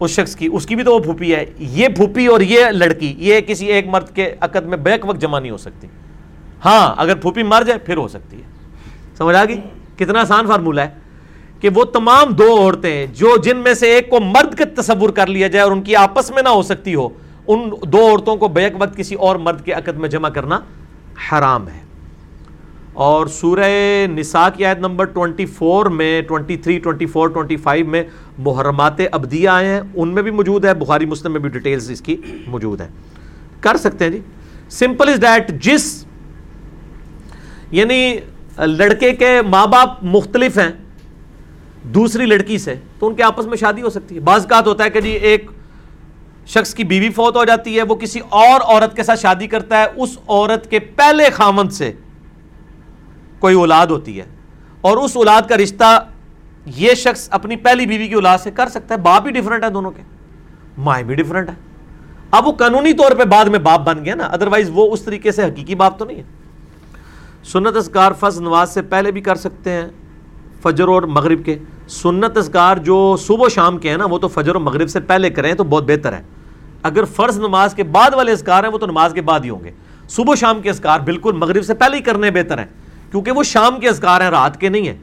اس 0.00 0.10
شخص 0.10 0.36
کی، 0.36 0.48
اس 0.52 0.66
کی 0.66 0.76
بھی 0.76 0.84
تو 0.84 0.94
وہ 0.94 0.98
پھوپھی 0.98 1.34
ہے۔ 1.34 1.44
یہ 1.58 1.88
پھوپھی 1.88 2.26
اور 2.26 2.40
یہ 2.40 2.64
لڑکی، 2.64 3.14
یہ 3.18 3.40
کسی 3.40 3.66
ایک 3.66 3.86
مرد 3.86 4.14
کے 4.14 4.34
عقد 4.40 4.66
میں 4.66 4.76
بیک 4.76 5.04
وقت 5.04 5.20
جمع 5.20 5.38
نہیں 5.38 5.52
ہو 5.52 5.56
سکتی۔ 5.56 5.86
ہاں 6.64 6.94
اگر 6.96 7.14
پھوپھی 7.16 7.42
مر 7.42 7.62
جائے 7.66 7.78
پھر 7.78 7.96
ہو 7.96 8.08
سکتی 8.08 8.36
ہے۔ 8.36 8.42
سمجھ 9.18 9.36
آ 9.36 9.44
گئی؟ 9.44 9.60
کتنا 9.96 10.20
آسان 10.20 10.46
فارمولہ 10.46 10.80
ہے 10.80 10.90
کہ 11.60 11.68
وہ 11.74 11.84
تمام 11.84 12.32
دو 12.32 12.56
عورتیں 12.56 13.06
جو 13.06 13.36
جن 13.36 13.56
میں 13.56 13.74
سے 13.74 13.86
ایک 13.86 14.10
کو 14.10 14.20
مرد 14.20 14.54
کا 14.54 14.80
تصور 14.80 15.10
کر 15.10 15.26
لیا 15.26 15.48
جائے 15.48 15.62
اور 15.62 15.72
ان 15.72 15.82
کی 15.82 15.96
آپس 15.96 16.30
میں 16.30 16.42
نہ 16.42 16.48
ہو 16.48 16.62
سکتی 16.62 16.94
ہو 16.94 17.08
ان 17.46 17.70
دو 17.92 18.10
عورتوں 18.10 18.36
کو 18.36 18.48
بیک 18.48 18.72
وقت 18.78 18.96
کسی 18.96 19.14
اور 19.14 19.36
مرد 19.36 19.64
کے 19.64 19.72
عقد 19.72 19.96
میں 19.96 20.08
جمع 20.08 20.28
کرنا 20.28 20.60
حرام 21.32 21.68
ہے۔ 21.68 21.84
اور 22.92 23.26
سورہ 23.26 24.06
نساء 24.06 24.48
کی 24.56 24.64
آیت 24.64 24.78
نمبر 24.78 25.06
24 25.06 25.90
میں 25.90 26.22
23, 26.22 26.78
24, 26.78 27.30
25 27.34 27.82
میں 27.82 28.02
محرمات 28.38 29.00
ابدیہ 29.12 29.48
آئے 29.48 29.66
ہیں 29.66 29.80
ان 29.94 30.08
میں 30.08 30.22
بھی 30.22 30.30
موجود 30.30 30.64
ہے 30.64 30.74
بخاری 30.74 31.06
مسلم 31.06 31.32
میں 31.32 31.40
بھی 31.40 31.48
ڈیٹیلز 31.48 31.90
اس 31.90 32.00
کی 32.00 32.16
موجود 32.46 32.80
ہیں۔ 32.80 32.88
کر 33.60 33.76
سکتے 33.76 34.04
ہیں 34.04 34.12
جی؟ 34.12 34.20
سمپل 34.68 35.08
از 35.08 35.20
ڈیٹ 35.20 35.62
جس 35.62 36.03
یعنی 37.70 38.16
لڑکے 38.58 39.12
کے 39.12 39.42
ماں 39.46 39.66
باپ 39.66 40.04
مختلف 40.04 40.58
ہیں، 40.58 40.72
دوسری 41.82 42.26
لڑکی 42.26 42.58
سے، 42.58 42.74
تو 42.98 43.06
ان 43.06 43.14
کے 43.14 43.22
آپس 43.22 43.46
میں 43.46 43.56
شادی 43.56 43.82
ہو 43.82 43.90
سکتی 43.90 44.14
ہے۔ 44.14 44.20
بعض 44.20 44.46
کا 44.46 44.60
ہوتا 44.66 44.84
ہے 44.84 44.90
کہ 44.90 45.00
جی 45.00 45.10
ایک 45.10 45.50
شخص 46.46 46.74
کی 46.74 46.84
بیوی 46.84 47.10
فوت 47.10 47.36
ہو 47.36 47.44
جاتی 47.44 47.76
ہے، 47.76 47.82
وہ 47.82 47.94
کسی 47.94 48.20
اور 48.28 48.60
عورت 48.60 48.96
کے 48.96 49.02
ساتھ 49.02 49.20
شادی 49.20 49.46
کرتا 49.46 49.78
ہے، 49.78 49.86
اس 49.96 50.18
عورت 50.28 50.70
کے 50.70 50.78
پہلے 50.78 51.30
خامند 51.30 51.70
سے 51.70 51.92
کوئی 53.38 53.54
اولاد 53.54 53.86
ہوتی 53.86 54.18
ہے۔ 54.18 54.24
اور 54.80 54.96
اس 54.96 55.16
اولاد 55.16 55.42
کا 55.48 55.56
رشتہ 55.56 56.08
یہ 56.66 56.94
شخص 56.94 57.28
اپنی 57.30 57.56
پہلی 57.56 57.86
بیوی 57.86 58.08
کی 58.08 58.14
اولاد 58.14 58.38
سے 58.38 58.50
کر 58.50 58.68
سکتا 58.68 58.94
ہے، 58.94 59.00
باپ 59.00 59.26
ہی 59.26 59.32
ڈفرنٹ 59.32 59.64
ہے 59.64 59.70
دونوں 59.70 59.90
کے۔ 59.90 60.02
مائیں 60.78 61.06
بھی 61.06 61.14
ڈفرنٹ 61.14 61.48
ہے 61.48 61.54
اب 62.30 62.46
وہ 62.46 62.52
قانونی 62.52 62.92
طور 62.92 63.12
پہ 63.12 63.24
بعد 63.24 63.44
میں 63.44 63.58
باپ 63.58 63.80
بن 63.80 64.04
گیا 64.04 64.14
نا 64.14 64.24
ادروائز 64.24 64.70
وہ 64.74 64.92
اس 64.92 65.02
طریقے 65.02 65.32
سے 65.32 65.44
حقیقی 65.44 65.74
باپ 65.74 65.98
تو 65.98 66.04
نہیں 66.04 66.16
ہے۔ 66.16 66.43
سنت 67.44 67.76
اذکار 67.76 68.12
فض 68.20 68.40
نواز 68.40 68.74
سے 68.74 68.82
پہلے 68.82 69.10
بھی 69.10 69.20
کر 69.20 69.34
سکتے 69.34 69.70
ہیں، 69.70 69.88
فجر 70.62 70.88
اور 70.88 71.02
مغرب 71.02 71.44
کے۔ 71.44 71.58
سنت 71.88 72.36
اذکار 72.36 72.76
جو 72.76 73.16
صبح 73.20 73.46
و 73.46 73.48
شام 73.48 73.78
کے 73.78 73.90
ہیں 73.90 73.96
نا، 73.96 74.04
وہ 74.04 74.18
تو 74.18 74.28
فجر 74.28 74.54
و 74.54 74.60
مغرب 74.60 74.88
سے 74.88 75.00
پہلے 75.00 75.30
کریں 75.30 75.54
تو 75.54 75.64
بہت 75.64 75.84
بہتر 75.84 76.12
ہے۔ 76.12 76.22
اگر 76.82 77.04
فرض 77.04 77.38
نماز 77.38 77.74
کے 77.74 77.84
بعد 77.84 78.14
والے 78.14 78.32
اذکار 78.32 78.64
ہیں، 78.64 78.70
وہ 78.70 78.78
تو 78.78 78.86
نماز 78.86 79.12
کے 79.14 79.22
بعد 79.22 79.40
ہی 79.40 79.50
ہوں 79.50 79.64
گے۔ 79.64 79.70
صبح 80.08 80.32
و 80.32 80.34
شام 80.34 80.62
کے 80.62 80.70
اذکار 80.70 81.00
بالکل 81.00 81.32
مغرب 81.32 81.64
سے 81.64 81.74
پہلے 81.74 81.96
ہی 81.96 82.02
کرنے 82.02 82.30
بہتر 82.30 82.58
ہیں، 82.58 82.66
کیونکہ 83.10 83.30
وہ 83.30 83.42
شام 83.42 83.80
کے 83.80 83.88
اذکار 83.88 84.20
ہیں، 84.20 84.30
رات 84.30 84.60
کے 84.60 84.68
نہیں 84.68 84.86
ہیں۔ 84.88 84.98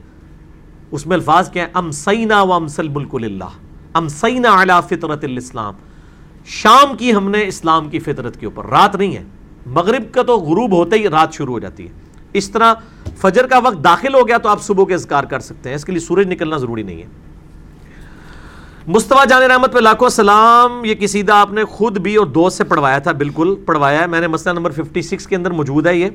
اس 0.90 1.06
میں 1.06 1.16
الفاظ 1.16 1.50
کیا 1.50 1.62
ہے 1.62 1.68
ام 1.74 1.90
سینا 1.90 2.42
و 2.42 2.52
امسل 2.52 2.88
ملک 2.88 3.14
اللہ 3.14 3.50
ام 3.94 4.08
سینا 4.08 4.62
علی 4.62 4.72
فطرت 4.86 5.24
الاسلام۔ 5.24 5.74
شام 6.44 6.96
کی 6.96 7.14
ہم 7.14 7.30
نے 7.30 7.46
اسلام 7.46 7.88
کی 7.88 7.98
فطرت 7.98 8.40
کے 8.40 8.46
اوپر، 8.46 8.66
رات 8.66 8.96
نہیں 8.96 9.16
ہے۔ 9.16 9.24
مغرب 9.66 10.14
کا 10.14 10.22
تو 10.22 10.36
غروب 10.36 10.72
ہوتے 10.72 10.96
ہی 10.96 11.08
رات 11.08 11.32
شروع 11.32 11.52
ہو 11.52 11.58
جاتی 11.58 11.86
ہے۔ 11.86 12.01
اس 12.32 12.50
طرح 12.50 12.74
فجر 13.16 13.46
کا 13.46 13.58
وقت 13.58 13.84
داخل 13.84 14.14
ہو 14.14 14.28
گیا 14.28 14.38
تو 14.38 14.48
آپ 14.48 14.62
صبح 14.62 14.84
کے 14.84 14.94
اذکار 14.94 15.24
کر 15.24 15.40
سکتے 15.40 15.68
ہیں۔ 15.68 15.76
اس 15.76 15.84
کے 15.84 15.92
لیے 15.92 16.00
سورج 16.00 16.26
نکلنا 16.26 16.56
ضروری 16.56 16.82
نہیں 16.82 17.02
ہے۔ 17.02 17.06
مصطفیٰ 18.86 19.26
جان 19.28 19.42
رحمت 19.42 19.72
پہ 19.72 19.78
لاکھوں 19.78 20.08
سلام۔ 20.08 20.84
یہ 20.84 20.94
قصیدہ 21.00 21.32
آپ 21.32 21.52
نے 21.52 21.64
خود 21.64 21.98
بھی 21.98 22.16
اور 22.16 22.26
دوست 22.26 22.58
سے 22.58 22.64
پڑھوایا 22.64 22.98
تھا، 22.98 23.12
بالکل 23.12 23.54
پڑھوایا 23.66 24.00
ہے۔ 24.00 24.06
میں 24.06 24.20
نے 24.20 24.26
مسئلہ 24.26 24.54
نمبر 24.54 24.70
56 24.70 25.26
کے 25.26 25.36
اندر 25.36 25.50
موجود 25.50 25.86
ہے 25.86 25.96
یہ۔ 25.96 26.08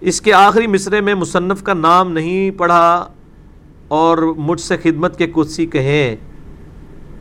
اس 0.00 0.20
کے 0.20 0.32
آخری 0.32 0.66
مصرے 0.66 1.00
میں 1.00 1.14
مصنف 1.14 1.62
کا 1.62 1.74
نام 1.74 2.12
نہیں 2.12 2.50
پڑھا 2.50 3.06
اور 3.88 4.18
مجھ 4.36 4.60
سے 4.60 4.76
خدمت 4.76 5.18
کے 5.18 5.26
قدسی 5.26 5.66
کہیں۔ 5.66 6.16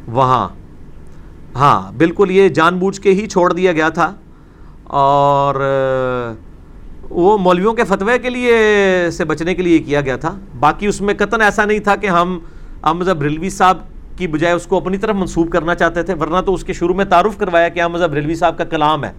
وہاں۔ 0.07 0.49
ہاں 1.55 1.91
بالکل 1.91 2.31
یہ 2.31 2.49
جان 2.49 2.79
بوجھ 2.79 3.01
کے 3.01 3.11
ہی 3.11 3.27
چھوڑ 3.27 3.53
دیا 3.53 3.71
گیا 3.71 3.89
تھا۔ 3.89 4.15
اور 4.83 5.55
وہ 7.13 7.37
مولویوں 7.37 7.73
کے 7.73 7.83
فتوے 7.83 8.19
کے 8.19 8.29
لیے 8.29 8.55
سے 9.11 9.25
بچنے 9.25 9.55
کے 9.55 9.61
لیے 9.61 9.79
کیا 9.79 10.01
گیا 10.01 10.17
تھا؟ 10.17 10.39
باقی 10.59 10.87
اس 10.87 11.01
میں 11.01 11.13
قطن 11.13 11.41
ایسا 11.41 11.65
نہیں 11.65 11.79
تھا 11.79 11.95
کہ 11.95 12.07
ہم 12.07 12.39
احمد 12.83 13.07
رلوی 13.07 13.49
صاحب 13.49 13.77
کی 14.17 14.27
بجائے 14.27 14.53
اس 14.53 14.65
کو 14.67 14.77
اپنی 14.77 14.97
طرف 14.97 15.15
منسوب 15.15 15.51
کرنا 15.51 15.75
چاہتے 15.75 16.03
تھے، 16.03 16.13
ورنہ 16.13 16.41
تو 16.45 16.53
اس 16.53 16.63
کے 16.63 16.73
شروع 16.73 16.95
میں 16.95 17.05
تعارف 17.05 17.37
کروایا 17.37 17.69
کہ 17.69 17.81
احمد 17.81 18.01
رلوی 18.01 18.35
صاحب 18.35 18.57
کا 18.57 18.63
کلام 18.63 19.05
ہے۔ 19.05 19.11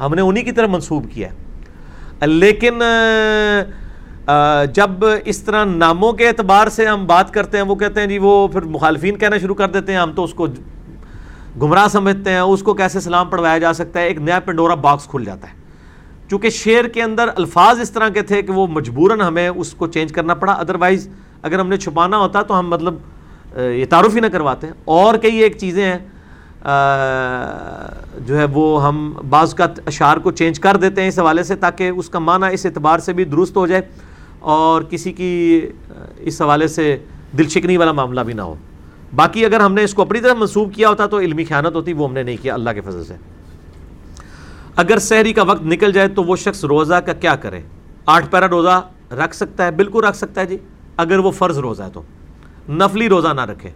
ہم 0.00 0.14
نے 0.14 0.22
انہی 0.22 0.42
کی 0.42 0.52
طرف 0.52 0.68
منسوب 0.68 1.06
کیا 1.10 1.28
ہے۔ 1.30 2.26
لیکن 2.26 2.82
جب 4.74 4.90
اس 5.24 5.42
طرح 5.42 5.64
ناموں 5.64 6.12
کے 6.12 6.28
اعتبار 6.28 6.66
سے 6.66 6.86
ہم 6.86 7.06
بات 7.06 7.34
کرتے 7.34 7.56
ہیں، 7.56 7.64
وہ 7.64 7.74
کہتے 7.74 8.00
ہیں 8.00 8.06
جی 8.06 8.18
وہ 8.18 8.48
پھر 8.48 8.62
مخالفین 8.62 9.18
کہنا 9.18 9.38
شروع 9.38 9.54
کر 9.54 9.68
دیتے 9.68 9.92
ہیں، 9.92 9.98
ہم 9.98 10.12
تو 10.12 10.24
اس 10.24 10.34
کو 10.34 10.46
گمراہ 11.62 11.88
سمجھتے 11.88 12.30
ہیں، 12.30 12.38
اس 12.38 12.62
کو 12.62 12.74
کیسے 12.74 13.00
سلام 13.00 13.28
پڑھوایا 13.28 13.58
جا 13.58 13.72
سکتا 13.72 14.00
ہے؟ 14.00 14.06
ایک 14.06 14.18
نیا 14.18 14.40
پنڈورا 14.40 14.74
باکس 14.74 15.04
کھل 15.04 15.24
جاتا 15.24 15.48
ہے۔ 15.48 15.59
چونکہ 16.30 16.50
شعر 16.50 16.84
کے 16.84 17.02
اندر 17.02 17.28
الفاظ 17.36 17.80
اس 17.80 17.90
طرح 17.90 18.08
کے 18.08 18.22
تھے 18.22 18.42
کہ 18.42 18.52
وہ 18.52 18.66
مجبوراً 18.66 19.20
ہمیں 19.20 19.48
اس 19.48 19.72
کو 19.74 19.86
چینج 19.86 20.12
کرنا 20.12 20.34
پڑا 20.34 20.52
ادروائز 20.52 21.08
اگر 21.42 21.58
ہم 21.58 21.68
نے 21.68 21.76
چھپانا 21.76 22.18
ہوتا 22.18 22.42
تو 22.42 22.58
ہم 22.58 22.68
مطلب 22.70 22.94
یہ 23.58 23.84
تعارف 23.90 24.14
ہی 24.14 24.20
نہ 24.20 24.26
کرواتے۔ 24.32 24.66
ہیں 24.66 24.74
اور 24.84 25.14
کئی 25.18 25.36
ایک 25.36 25.56
چیزیں 25.58 25.84
ہیں 25.84 25.98
جو 28.26 28.38
ہے 28.38 28.44
وہ 28.52 28.86
ہم 28.86 29.12
بعض 29.28 29.54
کا 29.54 29.66
اشعار 29.86 30.16
کو 30.16 30.30
چینج 30.30 30.60
کر 30.60 30.76
دیتے 30.76 31.00
ہیں 31.00 31.08
اس 31.08 31.18
حوالے 31.18 31.42
سے 31.42 31.56
تاکہ 31.56 31.88
اس 31.88 32.08
کا 32.08 32.18
معنی 32.18 32.54
اس 32.54 32.66
اعتبار 32.66 32.98
سے 32.98 33.12
بھی 33.12 33.24
درست 33.24 33.56
ہو 33.56 33.66
جائے 33.66 33.82
اور 34.40 34.82
کسی 34.82 35.12
کی 35.12 35.60
اس 36.18 36.40
حوالے 36.42 36.68
سے 36.68 36.96
دل 37.38 37.48
شکنی 37.48 37.76
والا 37.76 37.92
معاملہ 37.92 38.20
بھی 38.20 38.32
نہ 38.32 38.42
ہو۔ 38.42 38.54
باقی 39.16 39.44
اگر 39.44 39.60
ہم 39.60 39.74
نے 39.74 39.84
اس 39.84 39.94
کو 39.94 40.02
اپنی 40.02 40.20
طرف 40.20 40.36
منسوخ 40.36 40.72
کیا 40.72 40.88
ہوتا 40.88 41.06
تو 41.06 41.18
علمی 41.18 41.44
خیانت 41.44 41.74
ہوتی، 41.74 41.92
وہ 41.92 42.08
ہم 42.08 42.14
نے 42.14 42.22
نہیں 42.22 42.36
کیا، 42.42 42.54
اللہ 42.54 42.70
کے 42.70 42.80
فضل 42.80 43.04
سے۔ 43.04 43.14
اگر 44.76 44.98
سحری 44.98 45.32
کا 45.32 45.42
وقت 45.42 45.62
نکل 45.62 45.92
جائے 45.92 46.08
تو 46.08 46.24
وہ 46.24 46.36
شخص 46.36 46.64
روزہ 46.64 46.94
کا 46.94 47.12
کیا 47.12 47.36
کرے؟ 47.36 47.60
آٹھ 48.06 48.26
پیرا 48.30 48.48
روزہ 48.48 48.88
رکھ 49.12 49.36
سکتا 49.36 49.64
ہے، 49.64 49.70
بالکل 49.70 50.04
رکھ 50.04 50.16
سکتا 50.16 50.40
ہے 50.40 50.46
جی۔ 50.46 50.56
اگر 50.96 51.18
وہ 51.18 51.30
فرض 51.30 51.58
روزہ 51.58 51.82
ہے 51.82 51.88
تو۔ 51.92 52.02
نفلی 52.68 53.08
روزہ 53.08 53.28
نہ 53.28 53.40
رکھے۔ 53.40 53.70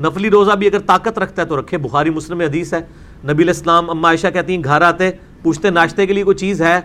نفلی 0.00 0.30
روزہ 0.30 0.52
بھی 0.52 0.66
اگر 0.66 0.78
طاقت 0.78 1.18
رکھتا 1.18 1.42
ہے 1.42 1.46
تو 1.46 1.60
رکھے۔ 1.60 1.78
بخاری، 1.78 2.10
مسلم 2.10 2.40
حدیث 2.40 2.74
ہے۔ 2.74 2.80
نبی 3.32 3.42
الاسلام 3.42 3.90
اما 3.90 4.08
عائشہ 4.08 4.26
کہتی 4.26 4.56
ہیں، 4.56 4.64
گھر 4.64 4.82
آتے، 4.82 5.10
پوچھتے 5.42 5.70
ناشتے 5.70 6.06
کے 6.06 6.12
لیے 6.12 6.24
کوئی 6.24 6.36
چیز 6.36 6.62
ہے؟ 6.62 6.80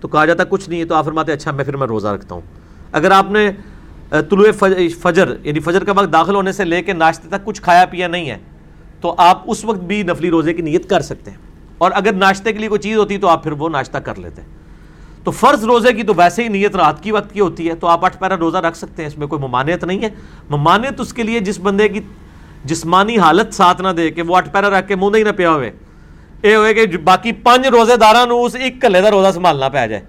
تو 0.00 0.08
کہا 0.08 0.24
جاتا 0.24 0.44
کچھ 0.44 0.70
نہیں 0.70 0.80
ہے۔ 0.80 0.84
تو 0.84 0.94
آپ 0.94 1.04
فرماتے 1.04 1.32
اچھا 1.32 1.50
میں 1.50 1.64
پھر 1.64 1.76
میں 1.76 1.86
روزہ 1.86 2.08
رکھتا 2.08 2.34
ہوں۔ 2.34 2.42
اگر 2.92 3.10
آپ 3.10 3.30
نے 3.30 3.50
طلوع 4.10 4.66
فجر 5.00 5.34
یعنی 5.44 5.60
فجر 5.60 5.84
کا 5.84 5.92
وقت 5.92 6.12
داخل 6.12 6.34
ہونے 6.34 6.52
سے 6.52 6.64
لے 6.64 6.82
کے 6.82 6.92
ناشتے 6.92 7.28
تک 7.28 7.44
کچھ 7.44 7.62
کھایا 7.62 7.84
پیا 7.84 8.06
نہیں 8.06 8.30
ہے، 8.30 8.38
تو 9.00 9.14
آپ 9.18 9.42
اس 9.46 9.64
وقت 9.64 9.78
بھی 9.78 10.02
نفلی 10.02 10.30
روزے 10.30 10.54
کی 10.54 10.62
نیت 10.62 10.90
کر 10.90 11.00
سکتے 11.00 11.30
ہیں۔ 11.30 11.38
اور 11.82 11.90
اگر 11.94 12.12
ناشتے 12.12 12.52
کے 12.52 12.58
لیے 12.58 12.68
کوئی 12.68 12.80
چیز 12.80 12.96
ہوتی 12.96 13.18
تو 13.18 13.28
آپ 13.28 13.42
پھر 13.42 13.52
وہ 13.52 13.68
ناشتہ 13.68 13.98
کر 13.98 14.18
لیتے 14.18 14.42
تو 15.24 15.30
فرض 15.30 15.64
روزے 15.64 15.92
کی 15.92 16.02
تو 16.02 16.12
ویسے 16.16 16.42
ہی 16.42 16.48
نیت 16.48 16.76
رات 16.76 17.02
کی 17.02 17.12
وقت 17.12 17.32
کی 17.32 17.40
ہوتی 17.40 17.68
ہے، 17.68 17.74
تو 17.74 17.86
آپ 17.86 18.04
اٹھ 18.04 18.16
پیرا 18.18 18.36
روزہ 18.36 18.58
رکھ 18.58 18.76
سکتے 18.76 19.02
ہیں، 19.02 19.06
اس 19.06 19.18
میں 19.18 19.26
کوئی 19.26 19.42
ممانعت 19.42 19.84
نہیں 19.84 20.02
ہے۔ 20.04 20.08
ممانعت 20.50 21.00
اس 21.00 21.12
کے 21.12 21.22
لیے 21.22 21.40
جس 21.40 21.60
بندے 21.60 21.88
کی 21.88 22.00
جسمانی 22.64 23.18
حالت 23.18 23.54
ساتھ 23.54 23.80
نہ 23.80 23.88
دے 23.88 24.10
کہ 24.10 24.22
وہ 24.22 24.36
اٹھ 24.36 24.50
پیرا 24.50 24.70
رکھ 24.70 24.88
کے 24.88 24.96
منہ 24.96 25.10
نہیں 25.10 25.24
نہ 25.24 25.32
پیا 25.36 25.50
ہوئے۔ 25.50 25.70
اے 26.42 26.54
ہوئے 26.54 26.74
کہ 26.74 26.96
باقی 26.96 27.32
پانچ 27.32 27.66
روزے 27.66 27.96
دارہ 27.96 28.16
اس 28.16 28.54
ایک 28.54 28.82
کلے 28.82 29.00
دا 29.00 29.10
روزہ 29.10 29.30
سنبھالنا 29.34 29.68
پہ 29.68 29.86
جائے۔ 29.86 30.02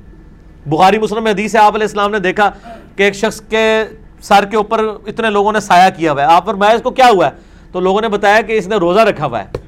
بخاری 0.65 0.97
مسلم 0.97 1.27
حدیث 1.27 1.55
آپ 1.55 1.75
علیہ 1.75 1.87
السلام 1.87 2.11
نے 2.11 2.19
دیکھا 2.19 2.49
کہ 2.95 3.03
ایک 3.03 3.15
شخص 3.15 3.41
کے 3.41 3.83
سر 4.21 4.45
کے 4.45 4.57
اوپر 4.57 4.85
اتنے 5.07 5.29
لوگوں 5.29 5.51
نے 5.51 5.59
سایہ 5.59 5.89
کیا 5.97 6.11
ہوا 6.11 6.21
ہے۔ 6.21 6.27
آپ 6.27 6.45
فرمایا 6.45 6.73
اس 6.73 6.81
کو 6.81 6.91
کیا 6.91 7.09
ہوا 7.13 7.25
ہے؟ 7.25 7.31
تو 7.71 7.79
لوگوں 7.79 8.01
نے 8.01 8.07
بتایا 8.07 8.41
کہ 8.41 8.57
اس 8.57 8.67
نے 8.67 8.75
روزہ 8.75 8.99
رکھا 8.99 9.25
ہوا 9.25 9.43
ہے۔ 9.43 9.62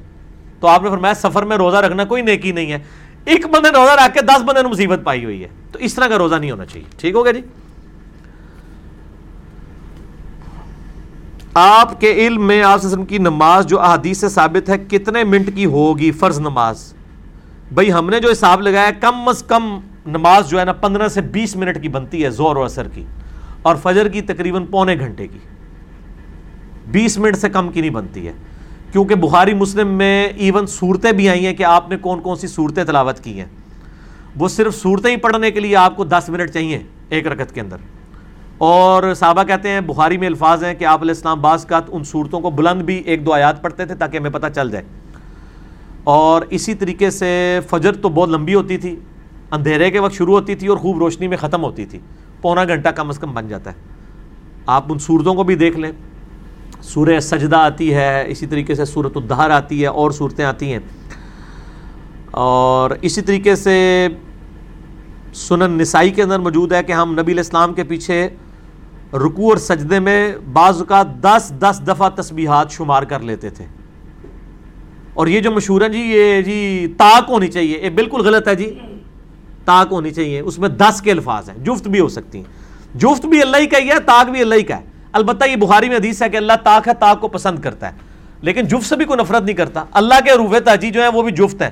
تو 0.60 0.68
آپ 0.68 0.82
نے 0.82 0.90
فرمایا 0.90 1.14
سفر 1.14 1.42
میں 1.42 1.56
روزہ 1.56 1.76
رکھنا 1.76 2.04
کوئی 2.04 2.22
نیکی 2.22 2.52
نہیں 2.52 2.72
ہے۔ 2.72 2.78
ایک 3.24 3.46
بندے 3.46 3.70
نے 3.70 3.78
روزہ 3.78 3.92
رکھ 3.92 4.14
کے 4.14 4.20
دس 4.20 4.42
بندے 4.46 4.62
نے 4.62 4.68
مصیبت 4.68 5.00
پائی 5.04 5.24
ہوئی 5.24 5.42
ہے۔ 5.42 5.48
تو 5.72 5.78
اس 5.78 5.94
طرح 5.94 6.06
کا 6.06 6.18
روزہ 6.18 6.34
نہیں 6.34 6.50
ہونا 6.50 6.64
چاہیے۔ 6.64 6.86
ٹھیک 6.98 7.14
ہو 7.14 7.24
گیا 7.24 7.32
جی؟ 7.32 7.40
آپ 11.54 12.00
کے 12.00 12.12
علم 12.12 12.46
میں 12.46 12.62
آپ 12.62 12.80
کی 13.08 13.18
نماز 13.18 13.66
جو 13.66 13.80
احادیث 13.80 14.18
سے 14.18 14.28
ثابت 14.28 14.68
ہے، 14.68 14.78
کتنے 14.78 15.24
منٹ 15.24 15.50
کی 15.54 15.64
ہوگی 15.64 16.10
فرض 16.10 16.38
نماز؟ 16.38 16.94
بھائی، 17.72 17.92
ہم 17.92 18.10
نے 18.10 18.20
جو 18.20 18.30
حساب 18.30 18.60
لگایا 18.60 18.90
کم 19.00 19.28
از 19.28 19.42
کم 19.42 19.80
نماز 20.06 20.48
جو 20.48 20.60
ہے 20.60 20.64
نا 20.64 20.72
پندرہ 20.72 21.08
سے 21.08 21.20
بیس 21.20 21.56
منٹ 21.56 21.82
کی 21.82 21.88
بنتی 21.88 22.24
ہے 22.24 22.30
زور 22.30 22.56
و 22.56 22.62
اثر 22.62 22.88
کی۔ 22.88 23.04
اور 23.62 23.76
فجر 23.82 24.08
کی 24.08 24.20
تقریباً 24.20 24.64
پونے 24.66 24.98
گھنٹے 24.98 25.26
کی۔ 25.26 25.38
بیس 26.86 27.18
منٹ 27.18 27.36
سے 27.36 27.48
کم 27.48 27.68
کی 27.68 27.80
نہیں 27.80 27.90
بنتی 27.90 28.28
ہے۔ 28.28 28.32
کیونکہ 28.96 29.14
بخاری 29.14 29.54
مسلم 29.54 29.88
میں 29.88 30.26
ایون 30.26 30.66
صورتیں 30.66 31.12
بھی 31.12 31.28
آئی 31.28 31.46
ہیں 31.46 31.54
کہ 31.54 31.62
آپ 31.62 31.88
نے 31.88 31.96
کون 31.96 32.20
کون 32.20 32.36
سی 32.36 32.46
صورتیں 32.46 32.84
تلاوت 32.84 33.20
کی 33.20 33.38
ہیں۔ 33.38 33.46
وہ 34.36 34.48
صرف 34.48 34.76
صورتیں 34.76 35.10
ہی 35.10 35.16
پڑھنے 35.16 35.50
کے 35.50 35.60
لیے 35.60 35.76
آپ 35.76 35.96
کو 35.96 36.04
دس 36.04 36.28
منٹ 36.28 36.50
چاہیے 36.50 36.82
ایک 37.08 37.26
رکت 37.26 37.54
کے 37.54 37.60
اندر۔ 37.60 37.76
اور 38.58 39.14
صحابہ 39.14 39.42
کہتے 39.42 39.68
ہیں، 39.68 39.80
بخاری 39.80 40.18
میں 40.18 40.28
الفاظ 40.28 40.64
ہیں 40.64 40.74
کہ 40.74 40.84
آپ 40.84 41.02
علیہ 41.02 41.10
السلام 41.10 41.40
بعض 41.40 41.66
کا 41.66 41.80
ان 41.88 42.04
صورتوں 42.04 42.40
کو 42.40 42.50
بلند 42.50 42.82
بھی 42.82 42.94
ایک 42.94 43.26
دو 43.26 43.32
آیات 43.32 43.62
پڑھتے 43.62 43.84
تھے 43.84 43.94
تاکہ 43.94 44.16
ہمیں 44.16 44.30
پتہ 44.30 44.46
چل 44.54 44.70
جائے۔ 44.70 44.84
اور 46.04 46.42
اسی 46.50 46.74
طریقے 46.74 47.10
سے 47.10 47.60
فجر 47.70 47.92
تو 47.92 48.08
بہت 48.08 48.28
لمبی 48.28 48.54
ہوتی 48.54 48.76
تھی، 48.76 48.96
اندھیرے 49.50 49.90
کے 49.90 49.98
وقت 49.98 50.14
شروع 50.14 50.34
ہوتی 50.34 50.54
تھی 50.54 50.66
اور 50.66 50.76
خوب 50.76 50.98
روشنی 50.98 51.28
میں 51.28 51.36
ختم 51.36 51.62
ہوتی 51.64 51.86
تھی۔ 51.86 51.98
پونا 52.42 52.64
گھنٹہ 52.64 52.88
کم 52.88 53.08
از 53.08 53.18
کم 53.18 53.34
بن 53.34 53.48
جاتا 53.48 53.70
ہے۔ 53.70 53.76
آپ 54.66 54.92
ان 54.92 54.98
صورتوں 54.98 55.34
کو 55.34 55.44
بھی 55.44 55.54
دیکھ 55.54 55.78
لیں۔ 55.78 55.92
سورہ 56.86 57.20
سجدہ 57.20 57.56
آتی 57.56 57.94
ہے، 57.94 58.24
اسی 58.28 58.46
طریقے 58.46 58.74
سے 58.74 58.84
صورت 58.84 59.16
الدہر 59.16 59.50
آتی 59.50 59.82
ہے، 59.82 59.86
اور 59.86 60.10
صورتیں 60.10 60.44
آتی 60.44 60.72
ہیں۔ 60.72 60.78
اور 62.30 62.90
اسی 63.02 63.22
طریقے 63.22 63.56
سے 63.56 64.08
سنن 65.34 65.70
نسائی 65.70 66.10
کے 66.10 66.22
اندر 66.22 66.38
موجود 66.38 66.72
ہے 66.72 66.82
کہ 66.82 66.92
ہم 66.92 67.12
نبی 67.20 67.32
الاسلام 67.32 67.74
کے 67.74 67.84
پیچھے 67.84 68.28
رکو 69.12 69.48
اور 69.48 69.56
سجدے 69.56 70.00
میں 70.00 70.36
بعض 70.52 70.78
اوقات 70.78 71.22
دس 71.22 71.52
دس 71.58 71.80
دفعہ 71.86 72.08
تسبیحات 72.08 72.70
شمار 72.70 73.02
کر 73.02 73.20
لیتے 73.20 73.50
تھے۔ 73.50 73.64
اور 75.14 75.26
یہ 75.26 75.40
جو 75.40 75.50
مشہور 75.50 75.82
ہے 75.82 75.88
جی 75.88 75.98
یہ 75.98 76.42
جی 76.42 76.86
تاک 76.96 77.24
ہونی 77.28 77.48
چاہیے۔ 77.48 77.80
یہ 77.82 77.90
بالکل 77.90 78.20
غلط 78.20 78.48
ہے 78.48 78.54
جی۔ 78.54 78.78
تاک 79.64 79.88
ہونی 79.90 80.10
چاہیے۔ 80.10 80.40
اس 80.40 80.58
میں 80.58 80.68
دس 80.68 81.02
کے 81.02 81.10
الفاظ 81.10 81.50
ہیں۔ 81.50 81.64
جفت 81.64 81.88
بھی 81.88 82.00
ہو 82.00 82.08
سکتی 82.08 82.38
ہیں۔ 82.38 82.44
جفت 82.98 83.26
بھی 83.26 83.42
اللہ 83.42 83.56
ہی 83.56 83.66
کا 83.66 83.78
ہی 83.78 83.88
ہے 83.88 84.00
تاک 84.00 84.30
بھی 84.30 84.40
اللہ 84.40 84.54
ہی 84.54 84.62
کا 84.62 84.76
ہے۔ 84.76 84.95
البتہ 85.16 85.44
یہ 85.44 85.56
بخاری 85.56 85.88
میں 85.88 85.96
حدیث 85.96 86.22
ہے 86.22 86.28
کہ 86.28 86.36
اللہ 86.36 86.52
تاک 86.64 86.88
ہے، 86.88 86.94
تاک 86.94 87.20
کو 87.20 87.28
پسند 87.28 87.58
کرتا 87.58 87.92
ہے۔ 87.92 87.96
لیکن 88.40 88.62
جفت 88.62 88.88
سے 88.88 88.96
بھی 88.96 89.04
کوئی 89.04 89.20
نفرت 89.22 89.42
نہیں 89.42 89.56
کرتا۔ 89.56 89.84
اللہ 89.92 90.14
کے 90.24 90.32
روف 90.32 90.54
تاجی 90.64 90.90
جو 90.90 91.02
ہیں 91.02 91.08
وہ 91.08 91.22
بھی 91.22 91.32
جفت 91.32 91.62
ہیں۔ 91.62 91.70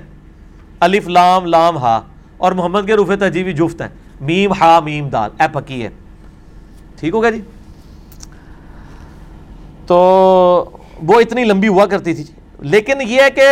الف، 0.80 1.08
لام 1.08 1.46
لام، 1.46 1.76
ہا۔ 1.76 2.00
اور 2.36 2.52
محمد 2.52 2.80
کے 2.86 2.94
روف 2.94 3.10
تاجی 3.20 3.44
بھی 3.44 3.52
جفت 3.52 3.80
ہیں۔ 3.80 3.88
میم، 4.20 4.52
ہا، 4.52 4.80
میم، 4.80 5.08
دال۔ 5.08 5.30
اے 5.40 5.46
پکی 5.52 5.82
ہے۔ 5.82 5.88
ٹھیک 6.96 7.14
ہوگا 7.14 7.30
جی؟ 7.30 7.40
تو 9.86 9.96
وہ 11.02 11.20
اتنی 11.20 11.44
لمبی 11.44 11.68
ہوا 11.68 11.86
کرتی 11.86 12.14
تھی۔ 12.14 12.24
لیکن 12.58 13.02
یہ 13.02 13.22
ہے 13.22 13.30
کہ 13.30 13.42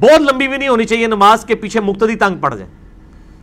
بہت 0.00 0.20
لمبی 0.20 0.48
بھی 0.48 0.56
نہیں 0.56 0.68
ہونی 0.68 0.84
چاہیے، 0.84 1.06
نماز 1.06 1.44
کے 1.44 1.54
پیچھے 1.54 1.80
مقتدی 1.80 2.14
تنگ 2.14 2.38
پڑ 2.38 2.54
جائے۔ 2.54 2.70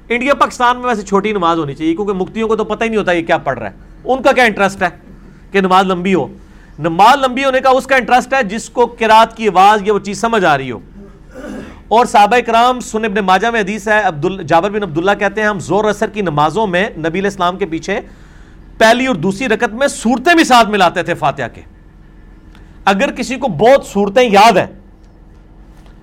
انڈیا، 0.10 0.34
پاکستان 0.34 0.78
میں 0.78 0.86
ویسے 0.86 1.02
چھوٹی 1.02 1.32
نماز 1.32 1.60
ہونی 1.60 1.76
چاہیے، 1.76 1.96
کیونکہ 1.96 2.14
مکتیوں 2.14 2.48
کو 2.48 2.56
تو 2.56 2.64
پتہ 2.64 2.84
ہی 2.84 2.90
نہیں 2.90 3.00
ہوتا 3.00 3.12
یہ 3.12 3.26
کیا 3.26 3.38
پڑھ 3.38 3.60
رہا 3.60 3.70
ہے۔ 3.70 3.76
ان 4.04 4.22
کا 4.22 4.32
کیا 4.32 4.44
انٹرسٹ 4.44 4.84
ہے؟ 4.84 5.07
کہ 5.52 5.62
نماز 5.62 5.86
لمبی 5.86 6.14
ہو۔ 6.14 6.28
نماز 6.80 7.26
لمبی 7.26 7.46
ہونے 7.46 7.60
کا 7.60 7.70
اس 7.70 7.88
کا 7.88 7.96
انٹرسٹ 7.96 8.34
ہے 8.34 8.44
جس 8.44 8.70
کو 8.70 8.86
کراط 8.86 9.38
کی 9.38 9.48
آواز 9.48 9.82
یا 9.86 9.94
وہ 9.94 10.00
چیز 10.00 10.22
سمجھ 10.22 10.46
آ 10.46 10.58
رہی 10.58 10.72
ہو۔ 10.72 10.80
اور 11.88 12.06
صحابہ 12.06 12.40
کرام 12.40 12.80
سن 12.80 13.06
ابن 13.06 13.26
ماجہ 13.26 13.48
میں 13.48 13.60
حدیث 13.60 13.88
ہے 13.88 14.02
عبد 14.02 14.42
جابر 14.42 14.70
بن 14.70 14.84
عبداللہ 14.84 15.12
کہتے 15.20 15.42
ہیں، 15.42 15.48
ہم 15.48 15.60
زور 15.60 15.86
اثر 15.86 16.10
کی 16.10 16.22
نمازوں 16.22 16.68
میں 16.68 16.90
نبی 16.98 17.20
الاسلام 17.20 17.58
کے 17.58 17.66
پیچھے 17.66 18.00
پہلی 18.78 19.06
اور 19.06 19.16
دوسری 19.16 19.48
رکت 19.48 19.74
میں 19.74 19.88
صورتیں 19.88 20.36
بھی 20.36 20.44
ساتھ 20.44 20.70
ملاتے 20.70 21.04
تھے 21.04 21.14
فاتحہ 21.14 21.48
کے۔ 21.54 21.62
اگر 22.86 23.12
کسی 23.12 23.36
کو 23.36 23.48
بہت 23.48 23.86
صورتیں 23.86 24.30
یاد 24.30 24.58
ہیں 24.58 24.66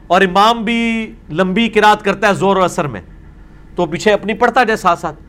اور 0.06 0.20
امام 0.20 0.64
بھی 0.64 1.12
لمبی 1.30 1.68
کراط 1.68 2.02
کرتا 2.02 2.28
ہے 2.28 2.34
زور 2.34 2.56
اور 2.56 2.64
اثر 2.64 2.86
میں، 2.86 3.00
تو 3.76 3.86
پیچھے 3.86 4.12
اپنی 4.12 4.34
پڑھتا 4.34 4.64
جائے 4.64 4.76
ساتھ 4.76 5.00
ساتھ۔ 5.00 5.20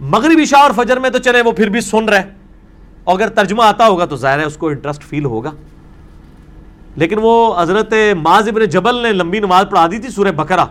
مغربی 0.00 0.44
شاہ 0.44 0.60
اور 0.60 0.70
فجر 0.76 0.96
میں 0.96 1.10
تو 1.10 1.18
چلے، 1.18 1.40
وہ 1.40 1.52
پھر 1.52 1.68
بھی 1.68 1.80
سن 1.80 2.04
رہے۔ 2.04 2.41
اگر 3.06 3.28
ترجمہ 3.28 3.62
آتا 3.62 3.86
ہوگا 3.86 4.04
تو 4.04 4.16
ظاہر 4.16 4.38
ہے 4.38 4.44
اس 4.44 4.56
کو 4.56 4.68
انٹرسٹ 4.68 5.02
فیل 5.02 5.24
ہوگا۔ 5.24 5.50
لیکن 6.96 7.16
وہ 7.22 7.54
حضرت 7.62 7.94
معاذ 8.22 8.48
ابن 8.48 8.64
جبل 8.64 9.02
نے 9.02 9.12
لمبی 9.12 9.38
نماز 9.38 9.66
پڑھا 9.70 9.86
دی 9.90 9.98
تھی 9.98 10.08
سورہ 10.08 10.30
بکرا 10.30 10.64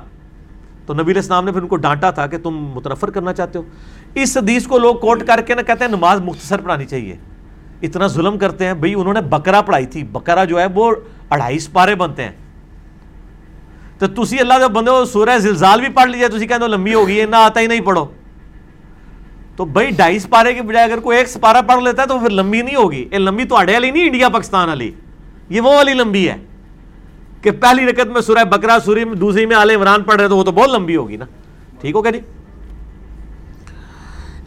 تو 0.86 0.94
نبی 0.94 1.14
السلام 1.14 1.46
نے 1.46 1.52
پھر 1.52 1.62
ان 1.62 1.68
کو 1.68 1.76
ڈانٹا 1.76 2.12
تھا 2.12 2.28
کہ 2.28 2.38
تم 2.38 2.72
متنفر 2.76 3.10
کرنا 3.10 3.34
چاہتے 3.34 3.60
ہو۔ 3.60 3.64
اس 4.14 4.38
حدیث 4.38 4.68
کو 4.68 4.80
لوگ 4.80 4.96
کوٹ 4.96 5.24
کر 5.28 5.42
کے 5.42 5.56
نا 5.56 5.62
کہتے 5.62 5.84
ہیں 5.84 5.92
نماز 5.92 6.22
مختصر 6.22 6.62
پڑھانی 6.62 6.86
چاہیے۔ 6.86 7.16
اتنا 7.82 8.08
ظلم 8.08 8.38
کرتے 8.38 8.66
ہیں۔ 8.66 8.74
بھئی 8.74 8.94
انہوں 8.94 9.14
نے 9.14 9.22
بکرا 9.22 9.62
پڑھائی 9.62 9.86
تھی۔ 9.86 10.04
بکرا 10.04 10.44
جو 10.44 10.60
ہے 10.60 10.66
وہ 10.76 10.96
اڑھائی 11.30 11.60
سپارے 11.60 11.96
بنتے 11.96 12.24
ہیں۔ 12.24 12.32
تو 14.00 14.08
تسی 14.08 14.40
اللہ 14.40 14.54
جب 14.60 14.72
بندے 14.72 14.92
ہو، 14.92 15.06
سورہ 15.06 15.38
زلزال 15.38 15.80
بھی 15.80 15.90
پڑھ 15.90 16.10
لیجیے۔ 16.10 16.28
تسی 16.28 16.48
کہتے 16.48 16.62
ہو 16.62 16.68
لمبی 16.68 16.94
ہوگی 16.94 17.22
ہے 17.22 17.26
نہ 17.26 17.36
آتا 17.36 17.60
ہی 17.60 17.68
نہیں 17.68 17.82
پڑھو۔ 17.82 18.06
تو 19.62 19.66
بھائی 19.66 19.90
ڈھائی 19.92 20.20
سپارے 20.20 20.54
کے 20.54 20.62
بجائے 20.62 20.86
اگر 20.86 21.00
کوئی 21.00 21.18
ایک 21.18 21.28
سپارہ 21.28 21.62
پڑھ 21.68 21.84
لیتا 21.84 22.02
ہے 22.02 22.08
تو 22.08 22.20
پھر 22.20 22.30
لمبی 22.30 22.62
نہیں 22.62 22.76
ہوگی۔ 22.76 23.10
یہ 23.12 23.18
لمبی 23.18 23.44
تو 23.44 23.58
اڑے 23.58 23.74
والی 23.74 23.92
نہیں 23.92 24.06
انڈیا 24.06 24.30
پاکستان 24.30 24.68
والی۔ 24.68 24.92
یہ 25.50 25.62
وہ 25.62 25.76
والی 25.76 25.94
لمبی 25.94 26.30
ہے 26.30 26.36
کہ 27.42 27.52
پہلی 27.52 27.86
رکت 27.86 28.08
میں 28.08 28.22
سورہ 28.22 28.44
بکرا 28.44 28.78
سوری 28.86 29.06
میں 29.06 29.16
دوسری 29.16 29.46
میں 29.46 29.56
آل 29.56 29.70
عمران 29.70 30.04
پڑھ 30.04 30.22
رہے 30.22 30.28
تو 30.28 30.38
وہ 30.38 30.44
تو 30.44 30.52
بہت 30.52 30.70
لمبی 30.70 30.96
ہوگی 30.96 31.18
نا۔ 31.18 31.26
ٹھیک 31.82 31.96
ہوگا 31.96 32.10
جی؟ 32.10 32.20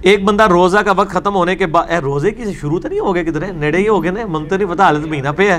ایک 0.02 0.24
بندہ 0.24 0.46
روزہ 0.46 0.78
کا 0.78 0.92
وقت 0.92 1.10
ختم 1.10 1.34
ہونے 1.34 1.56
کے 1.56 1.66
بعد 1.66 1.90
روزے 2.02 2.30
کی 2.30 2.52
شروع 2.60 2.80
تو 2.80 2.88
نہیں 2.88 3.00
ہو 3.00 3.14
گیا 3.14 3.22
کدھر 3.22 3.52
نیڑے 3.52 3.78
ہی 3.78 3.88
ہو 3.88 4.02
گئے 4.02 4.10
نا 4.10 4.26
من 4.28 4.44
تو 4.44 4.56
نہیں 4.56 4.68
پتا، 4.68 4.84
حالت 4.84 5.06
مہینہ 5.06 5.28
پہ 5.36 5.50
ہے۔ 5.52 5.58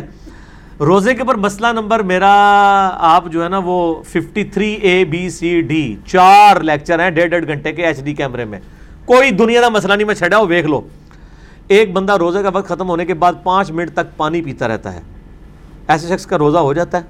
روزے 0.80 1.14
کے 1.14 1.22
اوپر 1.22 1.36
مسئلہ 1.36 1.68
نمبر 1.72 2.00
میرا، 2.00 2.34
آپ 2.94 3.24
جو 3.32 3.44
ہے 3.44 3.50
نا 3.50 3.58
وہ 3.58 4.04
fifty 4.04 4.44
three 4.44 4.74
A 4.74 5.06
B 5.06 5.30
C 5.30 5.62
D 5.62 5.96
چار 6.06 6.60
لیکچر 6.60 7.00
ہیں، 7.00 7.10
ڈیڑھ 7.10 7.30
ڈیڑھ 7.30 7.48
گھنٹے 7.48 7.72
کے 7.72 7.86
ایچ 7.86 8.04
ڈی 8.04 8.14
کیمرے 8.14 8.46
میں۔ 8.46 8.60
کوئی 9.06 9.32
دنیا 9.32 9.62
کا 9.62 9.70
مسئلہ 9.70 9.94
نہیں، 9.94 10.08
میں 10.08 10.16
چھڑا 10.16 10.38
ہو 10.38 10.46
ویکھ 10.46 10.68
لو۔ 10.68 10.82
ایک 11.68 11.94
بندہ 11.94 12.14
روزے 12.14 12.44
کا 12.44 12.50
وقت 12.54 12.68
ختم 12.68 12.90
ہونے 12.90 13.06
کے 13.06 13.14
بعد 13.14 13.34
پانچ 13.44 13.72
منٹ 13.72 13.94
تک 13.94 14.18
پانی 14.18 14.42
پیتا 14.42 14.68
رہتا 14.68 14.94
ہے۔ 14.94 15.02
ایسے 15.88 16.08
شخص 16.08 16.26
کا 16.26 16.38
روزہ 16.38 16.58
ہو 16.58 16.74
جاتا 16.74 16.98
ہے۔ 16.98 17.04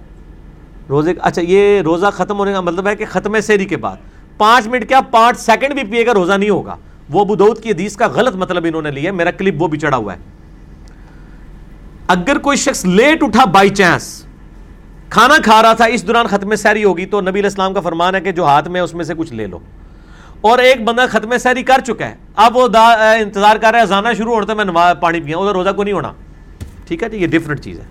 روزے 0.89 1.13
اچھا 1.21 1.41
یہ 1.41 1.81
روزہ 1.81 2.05
ختم 2.13 2.39
ہونے 2.39 2.53
کا 2.53 2.61
مطلب 2.61 2.87
ہے 2.87 2.95
کہ 2.95 3.05
ختم 3.09 3.41
سیری 3.41 3.65
کے 3.65 3.77
بعد۔ 3.77 3.95
پانچ 4.37 4.67
منٹ 4.67 4.87
کیا 4.87 5.01
پانچ 5.01 5.39
سیکنڈ 5.39 5.73
بھی 5.73 5.83
پیے 5.83 6.05
گا، 6.05 6.13
روزہ 6.13 6.33
نہیں 6.33 6.49
ہوگا۔ 6.49 6.75
وہ 7.09 7.25
بدعود 7.25 7.59
کی 7.59 7.71
حدیث 7.71 7.95
کا 7.95 8.07
غلط 8.07 8.35
مطلب 8.35 8.65
انہوں 8.65 8.81
نے 8.81 8.91
لیا 8.91 9.11
میرا 9.11 9.31
کلپ 9.31 9.53
وہ 9.57 9.67
بھی 9.67 9.79
چڑھا 9.79 9.97
ہوا 9.97 10.13
ہے۔ 10.13 10.17
اگر 12.07 12.37
کوئی 12.37 12.57
شخص 12.57 12.85
لیٹ 12.85 13.23
اٹھا 13.23 13.45
بائی 13.45 13.69
چانس، 13.69 14.25
کھانا 15.09 15.35
کھا 15.43 15.61
رہا 15.61 15.73
تھا، 15.73 15.85
اس 15.85 16.07
دوران 16.07 16.27
ختم 16.27 16.55
سیری 16.55 16.83
ہوگی 16.83 17.05
تو 17.05 17.21
نبی 17.21 17.39
الاسلام 17.39 17.73
کا 17.73 17.79
فرمان 17.79 18.15
ہے 18.15 18.21
کہ 18.21 18.31
جو 18.31 18.45
ہاتھ 18.45 18.69
میں 18.69 18.81
اس 18.81 18.93
میں 18.93 19.05
سے 19.05 19.13
کچھ 19.17 19.33
لے 19.33 19.47
لو۔ 19.47 19.59
اور 20.45 20.59
ایک 20.59 20.83
بندہ 20.83 21.05
ختم 21.09 21.37
سیری 21.37 21.63
کر 21.63 21.79
چکا 21.85 22.07
ہے۔ 22.07 22.15
اب 22.35 22.57
وہ 22.57 22.67
انتظار 23.19 23.55
کر 23.55 23.71
رہا 23.71 23.79
ہے 23.79 23.85
زانا 23.85 24.13
شروع 24.13 24.35
ہوتا 24.35 24.51
ہے 24.51 24.57
میں 24.57 24.65
نماز 24.65 24.95
پانی 25.01 25.21
پیا 25.21 25.37
ادھر 25.37 25.53
روزہ 25.53 25.69
کو 25.69 25.83
نہیں 25.83 25.93
ہونا؟ 25.93 26.11
ٹھیک 26.87 27.03
ہے 27.03 27.09
جی 27.09 27.17
یہ 27.17 27.27
ڈفرنٹ 27.27 27.59
چیز 27.59 27.79
ہے۔ 27.79 27.85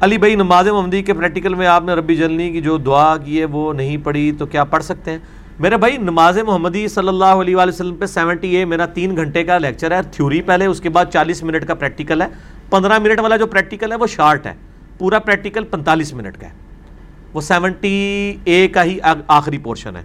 علی 0.00 0.18
بھائی، 0.18 0.34
نماز 0.34 0.68
محمدی 0.68 1.02
کے 1.02 1.14
پریکٹیکل 1.14 1.54
میں 1.54 1.66
آپ 1.66 1.82
نے 1.84 1.92
ربی 1.92 2.16
جلنی 2.16 2.50
کی 2.52 2.60
جو 2.60 2.76
دعا 2.78 3.16
کی 3.16 3.40
ہے، 3.40 3.44
وہ 3.44 3.72
نہیں 3.72 3.96
پڑھی 3.96 4.32
تو 4.38 4.46
کیا 4.46 4.64
پڑھ 4.64 4.84
سکتے 4.84 5.10
ہیں؟ 5.10 5.18
میرے 5.58 5.76
بھائی، 5.76 5.96
نماز 5.96 6.38
محمدی 6.38 6.88
صلی 6.88 7.08
اللہ 7.08 7.24
علیہ 7.24 7.56
وآلہ 7.56 7.72
وسلم 7.72 7.96
پہ 7.96 8.06
سیونٹی 8.06 8.56
اے 8.56 8.64
میرا 8.64 8.86
تین 8.86 9.16
گھنٹے 9.16 9.44
کا 9.44 9.58
لیکچر 9.58 9.90
ہے۔ 9.90 10.02
تھیوری 10.02 10.40
پہلے، 10.40 10.66
اس 10.66 10.80
کے 10.80 10.88
بعد 10.88 11.04
چالیس 11.12 11.42
منٹ 11.42 11.66
کا 11.66 11.74
پریکٹیکل 11.74 12.22
ہے۔ 12.22 12.26
پندرہ 12.70 12.98
منٹ 12.98 13.20
والا 13.20 13.36
جو 13.36 13.46
پریکٹیکل 13.46 13.92
ہے، 13.92 13.96
وہ 13.96 14.06
شارٹ 14.06 14.46
ہے۔ 14.46 14.54
پورا 14.98 15.18
پریکٹیکل 15.18 15.64
پینتالیس 15.64 16.12
منٹ 16.12 16.40
کا 16.40 16.46
ہے۔ 16.46 16.63
وہ 17.34 17.40
سیونٹی 17.40 18.36
اے 18.44 18.68
کا 18.68 18.84
ہی 18.84 18.98
آخری 19.28 19.58
پورشن 19.58 19.96
ہے۔ 19.96 20.02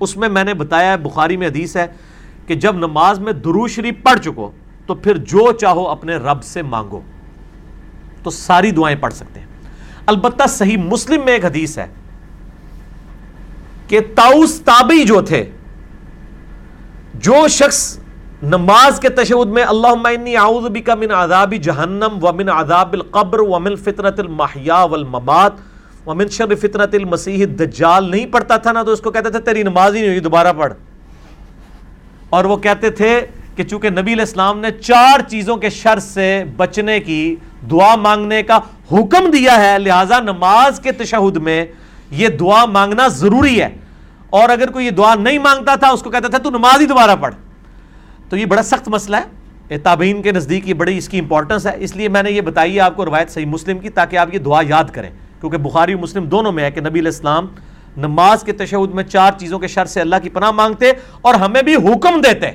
اس 0.00 0.16
میں 0.16 0.28
میں 0.28 0.44
نے 0.44 0.54
بتایا 0.54 0.92
ہے، 0.92 0.96
بخاری 0.96 1.36
میں 1.36 1.48
حدیث 1.48 1.76
ہے 1.76 1.86
کہ 2.46 2.54
جب 2.54 2.76
نماز 2.76 3.18
میں 3.18 3.32
درو 3.32 3.66
شریف 3.68 3.94
پڑھ 4.02 4.20
چکو 4.20 4.50
تو 4.86 4.94
پھر 4.94 5.16
جو 5.16 5.52
چاہو 5.52 5.88
اپنے 5.88 6.16
رب 6.16 6.44
سے 6.44 6.62
مانگو۔ 6.62 7.00
تو 8.22 8.30
ساری 8.30 8.70
دعائیں 8.70 8.96
پڑھ 8.96 9.14
سکتے 9.14 9.40
ہیں۔ 9.40 9.46
البتہ 10.06 10.46
صحیح 10.48 10.76
مسلم 10.76 11.24
میں 11.24 11.32
ایک 11.32 11.44
حدیث 11.44 11.78
ہے 11.78 11.86
کہ 13.88 14.00
تاؤس 14.14 14.60
تابی 14.60 15.04
جو 15.04 15.20
تھے، 15.20 15.50
جو 17.14 17.48
شخص 17.48 17.98
نماز 18.42 19.00
کے 19.00 19.08
تشہد 19.08 19.46
میں 19.46 19.64
اللہم 19.64 20.06
انی 20.06 20.36
اعوذ 20.36 20.70
بکا 20.70 20.94
من 20.94 21.10
عذاب 21.10 21.54
جہنم 21.62 22.18
ومن 22.22 22.48
عذاب 22.48 22.92
القبر 22.92 23.40
ومن 23.40 23.76
فطرت 23.76 24.20
المحیا 24.20 24.82
والممات 24.84 25.52
ومن 26.06 26.28
شر 26.28 26.54
فطرت 26.54 26.94
المسیح 26.94 27.46
الدجال 27.46 28.10
نہیں 28.10 28.26
پڑھتا 28.26 28.56
تھا 28.56 28.72
نا 28.72 28.82
تو 28.82 28.90
اس 28.90 29.00
کو 29.00 29.10
کہتے 29.10 29.30
تھے 29.30 29.38
تیری 29.38 29.62
نماز 29.62 29.94
ہی 29.94 30.00
نہیں 30.00 30.08
ہوئی، 30.08 30.20
دوبارہ 30.20 30.52
پڑھ۔ 30.52 30.72
اور 32.30 32.44
وہ 32.44 32.56
کہتے 32.56 32.90
تھے 32.90 33.26
کہ 33.56 33.64
چونکہ 33.64 33.90
نبی 33.90 34.00
علیہ 34.00 34.22
السلام 34.22 34.60
نے 34.60 34.70
چار 34.70 35.20
چیزوں 35.28 35.56
کے 35.56 35.70
شر 35.70 35.98
سے 35.98 36.44
بچنے 36.56 37.00
کی 37.00 37.36
دعا 37.70 37.96
مانگنے 37.96 38.42
کا 38.42 38.56
حکم 38.92 39.30
دیا 39.30 39.56
ہے، 39.56 39.78
لہٰذا 39.78 40.20
نماز 40.20 40.80
کے 40.80 40.92
تشہد 40.92 41.36
میں 41.36 41.66
یہ 42.10 42.28
دعا 42.28 42.64
مانگنا 42.64 43.08
ضروری 43.08 43.62
ہے۔ 43.62 43.68
اور 44.30 44.48
اگر 44.48 44.70
کوئی 44.70 44.86
یہ 44.86 44.90
دعا 44.90 45.14
نہیں 45.14 45.38
مانگتا 45.38 45.74
تھا، 45.74 45.88
اس 45.88 46.02
کو 46.02 46.10
کہتا 46.10 46.28
تھا 46.28 46.38
تو 46.38 46.50
نماز 46.50 46.80
ہی 46.80 46.86
دوبارہ 46.86 47.16
پڑھ۔ 47.20 47.34
تو 48.28 48.36
یہ 48.36 48.46
بڑا 48.46 48.62
سخت 48.62 48.88
مسئلہ 48.88 49.16
ہے۔ 49.16 49.40
تابعین 49.78 50.22
کے 50.22 50.32
نزدیک 50.32 50.68
یہ 50.68 50.74
بڑی 50.74 50.98
اس 50.98 51.08
کی 51.08 51.18
امپورٹنس 51.18 51.66
ہے۔ 51.66 51.72
اس 51.78 51.96
لیے 51.96 52.08
میں 52.08 52.22
نے 52.22 52.30
یہ 52.30 52.40
بتائی 52.40 52.74
ہے 52.74 52.80
آپ 52.80 52.96
کو 52.96 53.04
روایت 53.04 53.30
صحیح 53.30 53.46
مسلم 53.46 53.78
کی 53.78 53.88
تاکہ 53.88 54.16
آپ 54.16 54.34
یہ 54.34 54.38
دعا 54.38 54.62
یاد 54.68 54.84
کریں۔ 54.92 55.10
کیونکہ 55.40 55.58
بخاری 55.58 55.94
مسلم 55.94 56.24
دونوں 56.24 56.52
میں 56.52 56.64
ہے 56.64 56.70
کہ 56.70 56.80
نبی 56.80 57.00
علیہ 57.00 57.10
السلام 57.10 57.46
نماز 57.96 58.42
کے 58.42 58.52
تشہد 58.52 58.94
میں 58.94 59.04
چار 59.04 59.32
چیزوں 59.38 59.58
کے 59.58 59.66
شر 59.66 59.84
سے 59.84 60.00
اللہ 60.00 60.16
کی 60.22 60.28
پناہ 60.28 60.50
مانگتے 60.50 60.92
اور 61.20 61.34
ہمیں 61.34 61.62
بھی 61.62 61.74
حکم 61.74 62.20
دیتے۔ 62.20 62.50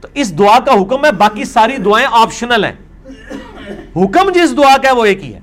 تو 0.00 0.08
اس 0.14 0.38
دعا 0.38 0.58
کا 0.58 0.72
حکم 0.72 1.04
ہے، 1.04 1.12
باقی 1.12 1.44
ساری 1.44 1.76
دعائیں 1.76 2.06
آپشنل 2.10 2.64
ہیں۔ 2.64 2.72
حکم 3.96 4.30
جس 4.34 4.56
دعا 4.56 4.76
کا 4.76 4.88
ہے 4.88 4.94
وہ 4.94 5.04
ایک 5.04 5.24
ہی 5.24 5.34
ہے۔ 5.34 5.40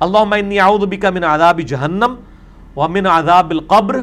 اللہم 0.00 0.32
انی 0.32 0.60
اعوذ 0.60 0.80
بکا 0.80 1.10
من 1.10 1.24
عذاب 1.24 1.60
جہنم 1.60 2.14
ومن 2.76 3.06
عذاب 3.06 3.50
القبر 3.50 4.00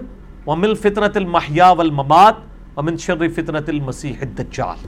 ومن 0.47 0.75
فطرت 0.75 1.17
المحیا 1.17 1.71
والممات 1.71 2.33
امن 2.75 2.97
شر 2.97 3.27
فتنت 3.29 3.69
المسیح 3.69 4.13
الدجال۔ 4.21 4.87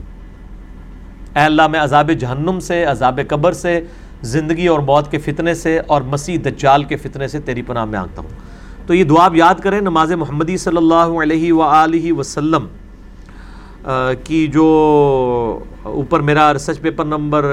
اے 1.36 1.42
اللہ، 1.42 1.66
میں 1.66 1.80
عذاب 1.80 2.10
جہنم 2.10 2.60
سے، 2.60 2.84
عذاب 2.84 3.20
قبر 3.28 3.52
سے 3.52 3.84
زندگی 4.24 4.66
اور 4.66 4.78
موت 4.78 5.10
کے 5.10 5.18
فتنے 5.18 5.54
سے 5.54 5.78
اور 5.86 6.02
مسیح 6.02 6.38
دجال 6.44 6.84
کے 6.84 6.96
فتنے 6.96 7.28
سے 7.28 7.40
تیری 7.40 7.62
پناہ 7.62 7.84
میں 7.84 7.98
آتا 7.98 8.22
ہوں۔ 8.22 8.28
تو 8.86 8.94
یہ 8.94 9.04
دعا 9.04 9.24
آپ 9.24 9.34
یاد 9.34 9.54
کریں، 9.54 9.80
نماز 9.80 10.12
محمدی 10.12 10.56
صلی 10.56 10.76
اللہ 10.76 11.20
علیہ 11.22 11.52
وآلہ 11.52 12.12
وسلم 12.12 12.66
کی 14.24 14.46
جو 14.46 14.64
اوپر 15.82 16.20
میرا 16.20 16.52
ریسرچ 16.52 16.80
پیپر 16.80 17.04
نمبر 17.04 17.44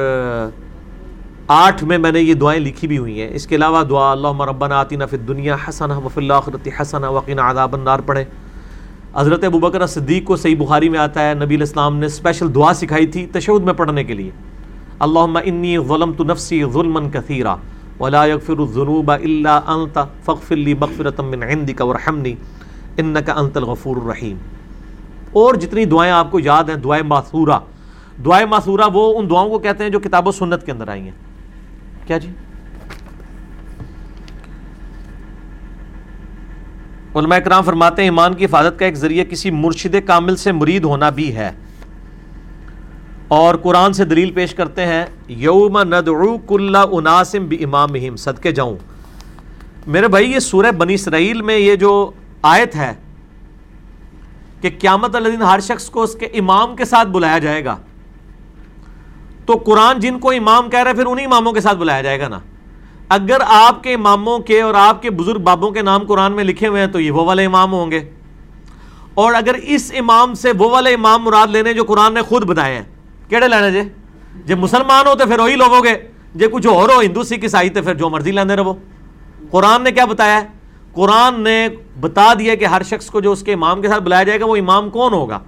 آٹھ 1.48 1.84
میں 1.84 1.98
میں 1.98 2.11
نے 2.11 2.22
یہ 2.22 2.34
دعائیں 2.34 2.60
لکھی 2.61 2.88
بھی 2.88 2.98
ہوئی 2.98 3.22
ہیں۔ 3.22 3.30
اس 3.34 3.48
کے 3.48 3.56
علاوہ 3.56 3.84
دعا 3.84 4.11
اللہ 4.11 4.41
ربنا 4.41 4.80
آتینا 4.80 5.06
فی 5.06 5.18
الدنیا 5.18 5.56
حسنہ 5.69 5.93
وفی 5.93 6.22
اللہ 6.22 6.81
حسنہ 6.81 7.06
وقینا 7.06 7.49
عذاب 7.52 7.73
النار 7.73 7.99
پڑھیں۔ 7.99 8.23
حضرت 9.15 9.43
ابوبکر 9.43 9.85
صدیق 9.88 10.26
کو 10.26 10.35
صحیح 10.35 10.56
بخاری 10.60 10.89
میں 10.89 10.99
آتا 10.99 11.30
ہے، 11.30 11.34
نبی 11.34 11.56
الاسلام 11.56 11.98
نے 11.98 12.06
اسپیشل 12.06 12.56
دعا 12.56 12.73
سکھائی 12.73 13.07
تھی 13.07 13.26
تشہد 13.26 13.64
میں 13.64 13.73
پڑھنے 13.73 14.03
کے 14.03 14.14
لیے۔ 14.14 14.31
اللہم 15.01 15.37
انی 15.43 15.77
ظلمت 15.87 16.21
نفسی 16.21 16.63
ظلما 16.73 16.99
کثیرا 17.13 17.55
ولا 17.99 18.25
یغفر 18.25 18.59
الذنوب 18.59 19.11
الا 19.11 19.59
انت 19.67 19.97
فاغفر 20.25 20.55
لی 20.55 20.73
مغفرتا 20.73 21.23
من 21.23 21.43
عندک 21.43 21.81
ورحمنی 21.81 22.35
انکا 22.97 23.33
انت 23.33 23.57
الغفور 23.57 23.97
الرحیم۔ 23.97 24.37
اور 25.31 25.55
جتنی 25.55 25.85
دعائیں 25.85 26.13
آپ 26.13 26.31
کو 26.31 26.39
یاد 26.39 26.63
ہیں، 26.63 26.75
دعائیں 26.75 27.03
ماثورہ 27.03 27.59
دعائیں 28.25 28.45
ماثورہ 28.45 28.81
وہ 28.93 29.19
ان 29.19 29.29
دعاؤں 29.29 29.49
کو 29.49 29.59
کہتے 29.59 29.83
ہیں 29.83 29.91
جو 29.91 29.99
کتاب 29.99 30.27
و 30.27 30.31
سنت 30.31 30.65
کے 30.65 30.71
اندر 30.71 30.87
آئی 30.87 31.01
ہیں۔ 31.01 31.17
کیا 32.07 32.17
جی؟ 32.17 32.29
علماء 37.15 37.37
اکرام 37.37 37.63
فرماتے 37.63 38.01
ہیں، 38.01 38.09
ایمان 38.09 38.33
کی 38.33 38.45
حفاظت 38.45 38.79
کا 38.79 38.85
ایک 38.85 38.95
ذریعہ 38.95 39.23
کسی 39.23 39.51
مرشد 39.51 39.95
کامل 40.05 40.35
سے 40.35 40.51
مرید 40.51 40.83
ہونا 40.83 41.09
بھی 41.09 41.35
ہے۔ 41.35 41.51
اور 43.31 43.55
قرآن 43.55 43.93
سے 43.93 44.05
دلیل 44.05 44.31
پیش 44.31 44.55
کرتے 44.55 44.85
ہیں، 44.85 45.05
یوم 45.27 45.79
ندعو 45.79 46.37
کل 46.37 46.75
اناسم 46.91 47.45
بی 47.45 47.63
امام 47.63 48.15
صدقے 48.15 48.51
جاؤں۔ 48.51 48.75
میرے 49.87 50.07
بھائی، 50.07 50.31
یہ 50.31 50.39
سورہ 50.39 50.71
بنی 50.71 50.93
اسرائیل 50.93 51.41
میں 51.41 51.57
یہ 51.57 51.75
جو 51.75 52.11
آیت 52.41 52.75
ہے 52.75 52.93
کہ 54.61 54.69
قیامت 54.79 55.15
اللہ 55.15 55.29
دن 55.29 55.41
ہر 55.41 55.59
شخص 55.59 55.89
کو 55.89 56.01
اس 56.01 56.15
کے 56.15 56.25
امام 56.25 56.75
کے 56.75 56.85
ساتھ 56.85 57.07
بلایا 57.07 57.39
جائے 57.39 57.65
گا۔ 57.65 57.77
تو 59.45 59.53
قرآن 59.53 59.99
جن 59.99 60.19
کو 60.19 60.31
امام 60.31 60.69
کہہ 60.69 60.79
رہے 60.79 60.93
پھر 60.93 61.05
انہی 61.05 61.25
اماموں 61.25 61.53
کے 61.53 61.61
ساتھ 61.61 61.77
بلایا 61.77 62.01
جائے 62.01 62.19
گا 62.19 62.27
نا۔ 62.27 62.39
اگر 63.09 63.37
آپ 63.45 63.83
کے 63.83 63.93
اماموں 63.93 64.39
کے 64.39 64.61
اور 64.61 64.73
آپ 64.73 65.01
کے 65.01 65.09
بزرگ 65.09 65.39
بابوں 65.39 65.71
کے 65.71 65.81
نام 65.81 66.03
قرآن 66.07 66.33
میں 66.33 66.43
لکھے 66.43 66.67
ہوئے 66.67 66.81
ہیں، 66.81 66.87
تو 66.87 66.99
یہ 66.99 67.11
وہ 67.11 67.25
والے 67.25 67.45
امام 67.45 67.73
ہوں 67.73 67.91
گے۔ 67.91 68.09
اور 69.13 69.33
اگر 69.33 69.53
اس 69.53 69.91
امام 69.99 70.33
سے 70.33 70.51
وہ 70.57 70.69
والے 70.69 70.93
امام 70.93 71.23
مراد 71.23 71.47
لینے 71.47 71.73
جو 71.73 71.83
قرآن 71.83 72.13
نے 72.13 72.21
خود 72.21 72.45
بتائے 72.45 72.75
ہیں 72.75 72.83
کہڑے 73.31 73.47
لینے 73.47 73.71
جی؟ 73.71 73.81
جے 73.81 73.89
جب 74.45 74.59
مسلمان 74.59 75.07
ہو 75.07 75.15
تو 75.15 75.25
پھر 75.25 75.39
وہی 75.39 75.55
لوگوں 75.55 75.83
گے 75.83 75.93
جب 76.35 76.51
کچھ 76.51 76.67
اور 76.67 76.89
ہو، 76.89 77.01
ہندو، 77.01 77.23
سکھ، 77.23 77.43
عیسائی، 77.43 77.69
تو 77.69 77.83
پھر 77.83 77.93
جو 77.93 78.09
مرضی 78.09 78.31
لینے 78.31 78.55
رہو۔ 78.55 78.73
قرآن 79.51 79.83
نے 79.83 79.91
کیا 79.91 80.05
بتایا 80.05 80.41
ہے؟ 80.41 80.47
قرآن 80.93 81.41
نے 81.41 81.67
بتا 81.99 82.33
دیا 82.39 82.55
کہ 82.55 82.65
ہر 82.65 82.81
شخص 82.83 83.05
کو 83.05 83.21
جو 83.21 83.31
اس 83.31 83.43
کے 83.43 83.53
امام 83.53 83.81
کے 83.81 83.87
ساتھ 83.87 84.03
بلایا 84.03 84.23
جائے 84.23 84.39
گا، 84.39 84.45
وہ 84.45 84.55
امام 84.55 84.89
کون 84.89 85.13
ہوگا؟ 85.13 85.39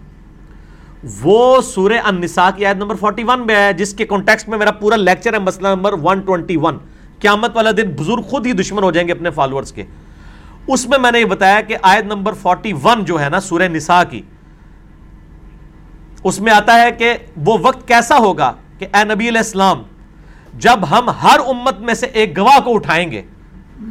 وہ 1.21 1.61
سورہ 1.61 1.99
النساء 2.03 2.49
کی 2.55 2.65
آیت 2.65 2.77
نمبر 2.77 2.95
41 2.95 3.45
میں 3.45 3.55
ہے، 3.55 3.73
جس 3.73 3.93
کے 3.93 4.05
کانٹیکسٹ 4.05 4.49
میں 4.49 4.57
میرا 4.57 4.71
پورا 4.71 4.95
لیکچر 4.95 5.33
ہے، 5.33 5.39
مسئلہ 5.39 5.67
نمبر 5.67 5.93
121 5.93 6.79
قیامت 7.19 7.55
والا 7.55 7.71
دن 7.71 7.91
بزرگ 7.99 8.21
خود 8.21 8.45
ہی 8.45 8.53
دشمن 8.53 8.83
ہو 8.83 8.91
جائیں 8.91 9.07
گے 9.07 9.13
اپنے 9.13 9.29
فالورز 9.29 9.71
کے۔ 9.71 9.83
اس 10.67 10.87
میں 10.87 10.97
میں 10.97 11.11
نے 11.11 11.19
یہ 11.19 11.25
بتایا 11.25 11.61
کہ 11.61 11.77
آیت 11.81 12.05
نمبر 12.05 12.33
41 12.33 13.03
جو 13.05 13.21
ہے 13.21 13.29
نا، 13.29 13.39
سورہ 13.39 13.67
نساء 13.67 14.03
کی 14.09 14.21
اس 16.23 16.39
میں 16.39 16.53
آتا 16.53 16.81
ہے 16.81 16.91
کہ 16.91 17.13
وہ 17.37 17.57
وقت 17.61 17.87
کیسا 17.87 18.17
ہوگا 18.17 18.53
کہ 18.79 18.87
اے 18.93 19.03
نبی 19.03 19.29
علیہ 19.29 19.37
السلام، 19.37 19.81
جب 20.53 20.79
ہم 20.91 21.09
ہر 21.09 21.39
امت 21.47 21.79
میں 21.79 21.93
سے 21.93 22.05
ایک 22.05 22.37
گواہ 22.37 22.59
کو 22.59 22.75
اٹھائیں 22.75 23.11
گے 23.11 23.21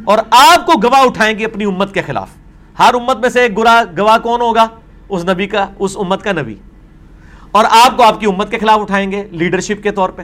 اور 0.05 0.17
آپ 0.17 0.65
کو 0.65 0.73
گواہ 0.83 1.01
اٹھائیں 1.01 1.39
گے 1.39 1.45
اپنی 1.45 1.65
امت 1.65 1.93
کے 1.93 2.01
خلاف۔ 2.01 2.29
ہر 2.79 2.93
امت 2.93 3.17
میں 3.17 3.29
سے 3.29 3.41
ایک 3.41 3.57
گواہ 3.97 4.17
کون 4.17 4.41
ہوگا؟ 4.41 4.67
اس 5.09 5.25
نبی 5.25 5.47
کا، 5.47 5.67
اس 5.79 5.97
امت 5.97 6.23
کا 6.23 6.31
نبی۔ 6.31 6.55
اور 7.51 7.65
آپ 7.69 7.97
کو 7.97 8.03
آپ 8.03 8.19
کی 8.19 8.25
امت 8.25 8.51
کے 8.51 8.59
خلاف 8.59 8.79
اٹھائیں 8.79 9.11
گے 9.11 9.27
لیڈرشپ 9.31 9.83
کے 9.83 9.91
طور 9.91 10.09
پہ۔ 10.09 10.21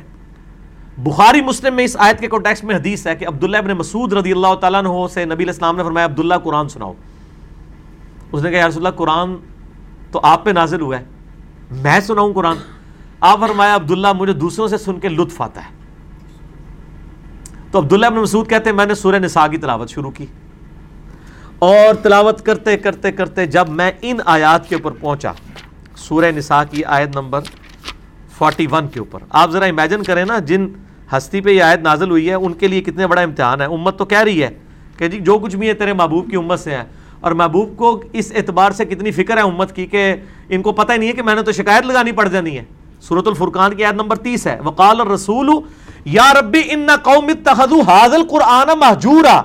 بخاری 0.97 1.41
مسلم 1.41 1.75
میں 1.75 1.83
اس 1.83 1.95
آیت 1.99 2.19
کے 2.19 2.27
کانٹیکس 2.27 2.63
میں 2.63 2.75
حدیث 2.75 3.07
ہے 3.07 3.15
کہ 3.15 3.27
عبداللہ 3.27 3.57
ابن 3.57 3.71
مسعود 3.71 4.13
رضی 4.13 4.31
اللہ 4.31 4.55
تعالیٰ 4.55 4.79
عنہ 4.79 5.07
سے 5.13 5.25
نبی 5.25 5.33
علیہ 5.33 5.45
السلام 5.45 5.77
نے 5.77 5.83
فرمایا، 5.83 6.05
عبداللہ 6.05 6.35
قرآن 6.43 6.69
سناؤ۔ 6.69 6.93
اس 8.31 8.43
نے 8.43 8.51
کہا، 8.51 8.59
یا 8.59 8.67
رسول 8.67 8.85
اللہ، 8.85 8.97
قرآن 8.97 9.35
تو 10.11 10.19
آپ 10.23 10.45
پہ 10.45 10.49
نازل 10.49 10.81
ہوا 10.81 10.99
ہے۔ 10.99 11.03
میں 11.71 11.99
سناؤں 11.99 12.33
قرآن۔ 12.33 12.57
آپ 13.19 13.39
فرمایا 13.39 13.75
عبداللہ 13.75 14.07
مجھے 14.13 14.33
دوسروں 14.33 14.67
سے 14.67 14.77
سن 14.77 14.99
کے 14.99 15.09
لطف 15.09 15.41
آتا 15.41 15.61
ہے۔ 15.61 15.69
تو 17.71 17.79
عبداللہ 17.79 18.05
ابن 18.05 18.17
مسعود 18.17 18.49
کہتے 18.49 18.69
ہیں، 18.69 18.77
میں 18.77 18.85
نے 18.85 18.95
سورہ 18.95 19.15
نساء 19.15 19.47
کی 19.47 19.57
تلاوت 19.57 19.89
شروع 19.89 20.11
کی۔ 20.11 20.25
اور 21.59 21.93
تلاوت 21.93 22.41
کرتے 22.41 22.77
کرتے 22.77 23.11
کرتے 23.11 23.45
جب 23.45 23.69
میں 23.69 23.91
ان 24.01 24.17
آیات 24.25 24.69
کے 24.69 24.75
اوپر 24.75 24.91
پہنچا، 24.91 25.31
سورہ 25.95 26.31
نساء 26.35 26.61
کی 26.71 26.83
آیت 26.83 27.15
نمبر 27.15 27.41
41 28.39 28.87
کے 28.93 28.99
اوپر۔ 28.99 29.19
آپ 29.29 29.51
ذرا 29.51 29.65
امیجن 29.65 30.03
کریں 30.03 30.25
نا، 30.25 30.39
جن 30.39 30.67
ہستی 31.17 31.41
پہ 31.41 31.49
یہ 31.49 31.63
آیت 31.63 31.79
نازل 31.79 32.09
ہوئی 32.09 32.29
ہے، 32.29 32.33
ان 32.33 32.53
کے 32.53 32.67
لیے 32.67 32.81
کتنے 32.81 33.07
بڑا 33.07 33.21
امتحان 33.21 33.61
ہے۔ 33.61 33.65
امت 33.65 33.97
تو 33.97 34.05
کہہ 34.05 34.21
رہی 34.21 34.43
ہے 34.43 34.49
کہ 34.97 35.07
جی 35.07 35.19
جو 35.19 35.39
کچھ 35.39 35.55
بھی 35.55 35.67
ہے 35.67 35.73
تیرے 35.73 35.93
محبوب 35.93 36.29
کی 36.29 36.35
امت 36.35 36.59
سے 36.59 36.71
ہے۔ 36.71 36.83
اور 37.21 37.31
محبوب 37.31 37.77
کو 37.77 38.03
اس 38.13 38.31
اعتبار 38.35 38.71
سے 38.71 38.85
کتنی 38.85 39.11
فکر 39.11 39.37
ہے 39.37 39.41
امت 39.41 39.75
کی 39.75 39.85
کہ 39.85 40.15
ان 40.49 40.61
کو 40.61 40.71
پتہ 40.71 40.93
ہی 40.93 40.97
نہیں 40.97 41.09
ہے 41.09 41.13
کہ 41.13 41.21
میں 41.21 41.35
نے 41.35 41.41
تو 41.41 41.51
شکایت 41.51 41.85
لگانی 41.85 42.11
پڑ 42.11 42.27
جانی 42.27 42.57
ہے۔ 42.57 42.63
صورت 43.01 43.27
الفرقان 43.27 43.73
کی 43.73 43.85
آیت 43.85 43.93
نمبر 43.93 44.15
تیس 44.15 44.47
ہے۔ 44.47 44.59
وقال 44.63 45.01
الرسول، 45.01 45.49
یا 46.05 46.33
ربی 46.41 46.61
ان 46.69 46.87
قوم 47.03 47.25
اتخذوا 47.25 47.81
هذا 47.81 48.15
القرآن 48.15 48.79
مہجورا 48.79 49.41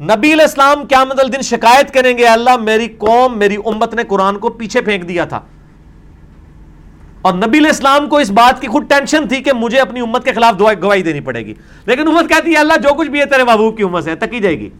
نبی 0.00 0.32
علیہ 0.32 0.44
السلام 0.44 0.84
قیامت 0.88 1.20
الدین 1.20 1.42
شکایت 1.42 1.94
کریں 1.94 2.18
گے 2.18 2.26
اللہ، 2.26 2.56
میری 2.56 2.88
قوم، 2.88 3.38
میری 3.38 3.56
امت 3.64 3.94
نے 3.94 4.02
قرآن 4.08 4.38
کو 4.38 4.48
پیچھے 4.48 4.80
پھینک 4.80 5.08
دیا 5.08 5.24
تھا 5.24 5.40
اور 7.22 7.34
نبی 7.34 7.58
علیہ 7.58 7.70
السلام 7.70 8.08
کو 8.08 8.16
اس 8.16 8.30
بات 8.30 8.60
کی 8.60 8.66
خود 8.66 8.88
ٹینشن 8.88 9.28
تھی 9.28 9.40
کہ 9.40 9.52
مجھے 9.52 9.78
اپنی 9.78 10.00
امت 10.00 10.24
کے 10.24 10.32
خلاف 10.32 10.54
گواہی 10.82 11.02
دینی 11.02 11.20
پڑے 11.20 11.46
گی۔ 11.46 11.54
لیکن 11.86 12.08
امت 12.08 12.28
کہتی 12.28 12.50
ہے 12.50 12.56
اللہ، 12.56 12.76
جو 12.82 12.94
کچھ 12.94 13.08
بھی 13.08 13.20
ہے 13.20 13.26
تیرے 13.26 13.44
محبوب 13.44 13.76
کی 13.76 13.82
امت 13.82 14.04
سے 14.04 14.14
تکی 14.14 14.40
جائے 14.40 14.58
گی۔ 14.58 14.70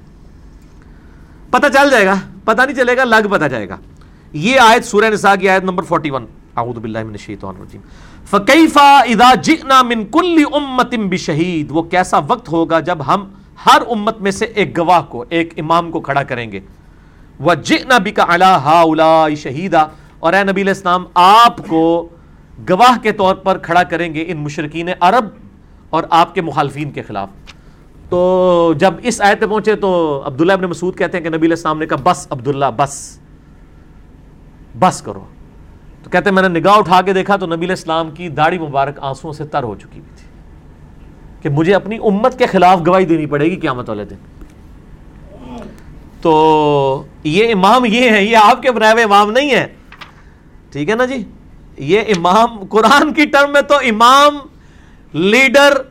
پتہ 1.50 1.66
چل 1.74 1.90
جائے 1.90 2.06
گا۔ 2.06 2.14
پتہ 2.44 2.62
نہیں 2.62 2.76
چلے 2.76 2.96
گا، 2.96 3.04
لگ 3.04 3.28
پتہ 3.30 3.44
جائے 3.44 3.68
گا۔ 3.68 3.76
یہ 4.32 4.60
آیت 4.60 4.84
سورہ 4.84 5.04
نساء 5.04 5.34
کی 5.40 5.48
آیت 5.48 5.64
نمبر 5.64 5.82
41 5.82 6.24
اعوذ 6.56 6.78
باللہ 6.78 6.98
من 6.98 7.10
الشیطان 7.10 7.54
الرجیم۔ 7.56 7.80
فکیفا 8.24 8.98
اذا 8.98 9.34
جئنا 9.34 9.82
من 9.82 10.04
کل 10.04 10.42
امت 10.52 10.94
بشہید 11.10 11.70
وہ 11.70 11.82
کیسا 11.82 12.18
وقت 12.18 12.48
ہوگا 12.48 12.80
جب 12.80 12.98
ہم 13.06 13.28
ہر 13.66 13.82
امت 13.90 14.20
میں 14.20 14.30
سے 14.30 14.44
ایک 14.44 14.78
گواہ 14.78 15.02
کو، 15.08 15.24
ایک 15.28 15.52
امام 15.56 15.90
کو 15.90 16.00
کھڑا 16.00 16.22
کریں 16.22 16.52
گے؟ 16.52 16.60
وَجِئْنَا 17.44 17.98
بِكَ 17.98 18.22
عَلَىٰ 18.22 18.58
هَا 18.64 18.82
أُولَٰئِ 18.82 19.36
شَهِيدًا۔ 19.36 19.86
اور 20.18 20.32
اے 20.32 20.44
نبی 20.44 20.62
علیہ 20.62 20.72
السلام، 20.72 21.04
آپ 21.14 21.68
کو 21.68 22.08
گواہ 22.70 22.98
کے 23.02 23.12
طور 23.12 23.34
پر 23.34 23.58
کھڑا 23.58 23.82
کریں 23.82 24.14
گے 24.14 24.24
ان 24.28 24.36
مشرقین 24.36 24.88
عرب 25.00 25.24
اور 25.90 26.02
آپ 26.10 26.34
کے 26.34 26.40
مخالفین 26.40 26.90
کے 26.90 27.02
خلاف۔ 27.02 27.28
تو 28.08 28.74
جب 28.78 28.94
اس 29.02 29.20
آیت 29.20 29.40
پہ 29.40 29.46
پہنچے 29.46 29.74
تو 29.74 30.22
عبداللہ 30.26 30.52
ابن 30.52 30.64
مسعود 30.64 30.98
کہتے 30.98 31.16
ہیں 31.16 31.24
کہ 31.24 31.30
نبی 31.30 31.46
علیہ 31.46 31.56
السلام 31.56 31.78
نے 31.78 31.86
کہا، 31.86 31.96
بس 32.02 32.26
عبداللہ، 32.30 32.66
بس 32.76 33.18
بس 34.78 35.02
کرو۔ 35.02 35.24
تو 36.02 36.10
کہتے 36.10 36.28
ہیں، 36.28 36.34
میں 36.34 36.48
نے 36.48 36.60
نگاہ 36.60 36.76
اٹھا 36.76 37.00
کے 37.00 37.12
دیکھا 37.12 37.36
تو 37.36 37.46
نبی 37.46 37.64
علیہ 37.66 37.68
السلام 37.68 38.10
کی 38.10 38.28
داڑھی 38.28 38.58
مبارک 38.58 38.98
آنسوں 39.00 39.32
سے 39.32 39.44
تر 39.44 39.62
ہو 39.62 39.74
چکی 39.74 39.98
ہوئی 39.98 40.16
تھی 40.16 40.26
کہ 41.42 41.48
مجھے 41.48 41.74
اپنی 41.74 41.96
امت 41.96 42.38
کے 42.38 42.46
خلاف 42.46 42.80
گواہی 42.86 43.06
دینی 43.06 43.26
پڑے 43.26 43.44
گی 43.44 43.56
قیامت 43.56 43.88
والے 43.88 44.04
دن۔ 44.04 44.16
تو 46.20 47.04
یہ 47.24 47.52
امام 47.54 47.84
یہ 47.84 48.10
ہے 48.10 48.24
یہ 48.24 48.36
آپ 48.36 48.62
کے 48.62 48.70
بنائے 48.72 48.92
ہوئے 48.92 49.04
امام 49.04 49.30
نہیں 49.30 49.50
ہے 49.50 49.66
ٹھیک 50.72 50.90
ہے 50.90 50.94
نا 50.94 51.04
جی؟ 51.04 51.22
یہ 51.78 52.12
امام 52.16 52.64
قرآن 52.70 53.12
کی 53.14 53.24
ٹرم 53.24 53.52
میں 53.52 53.60
تو 53.60 53.74
امام، 53.74 54.38
لیڈر 55.14 55.82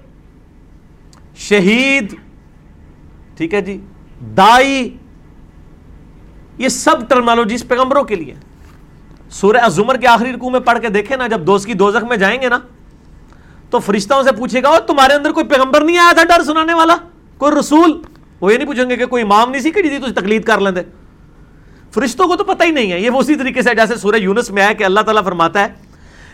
شہید، 1.38 2.14
ٹھیک 3.38 3.54
ہے 3.54 3.62
جی 3.62 3.78
دائی، 4.38 4.98
یہ 6.58 6.68
سب 6.70 7.08
ٹرمالوجیز 7.10 7.68
پیغمبروں 7.68 8.04
کے 8.04 8.16
لیے۔ 8.16 8.34
سورہ 9.32 9.58
ازمر 9.64 9.98
کے 9.98 10.08
آخری 10.08 10.32
رکوع 10.34 10.50
میں 10.50 10.60
پڑھ 10.60 10.80
کے 10.82 10.90
دیکھیں 10.90 11.16
نا، 11.18 11.28
جب 11.28 11.46
دوست 11.48 11.66
کی 11.66 11.74
دوزخ 11.74 12.04
میں 12.10 12.18
جائیں 12.18 12.42
گے 12.42 12.50
نا، 12.50 12.60
تو 13.70 13.80
فرشتوں 13.80 14.22
سے 14.24 14.32
پوچھے 14.38 14.64
گا 14.64 14.78
تمہارے 14.88 15.14
اندر 15.14 15.32
کوئی 15.32 15.46
پیغمبر 15.48 15.84
نہیں 15.84 15.98
آیا 15.98 16.12
تھا 16.16 16.24
ڈر 16.30 16.44
سنانے 16.44 16.74
والا؟ 16.74 16.96
کوئی 17.38 17.56
رسول؟ 17.60 18.02
وہ 18.42 18.52
یہ 18.52 18.58
نہیں 18.58 18.68
پوچھیں 18.68 18.90
گے 18.90 18.96
کہ 18.98 19.06
کوئی 19.06 19.24
امام 19.24 19.50
نہیں 19.52 19.62
سی 19.62 19.72
کہ 19.72 19.82
تجھے 19.82 20.12
تقلید 20.12 20.44
کر 20.44 20.60
لیں 20.60 20.72
دے 20.72 20.82
فرشتوں 21.94 22.28
کو 22.28 22.36
تو 22.36 22.44
پتہ 22.44 22.64
ہی 22.64 22.72
نہیں 22.72 22.92
ہے، 22.92 23.00
یہ 23.00 23.18
اسی 23.18 23.36
طریقے 23.36 23.62
سے 23.62 23.76
جیسے 23.76 23.96
سورہ 23.96 24.16
یونس 24.16 24.50
میں 24.52 24.64
آیا 24.64 24.74
کہ 24.74 24.84
اللہ 24.84 25.00
تعالیٰ 25.00 25.24
فرماتا 25.24 25.64
ہے 25.64 25.68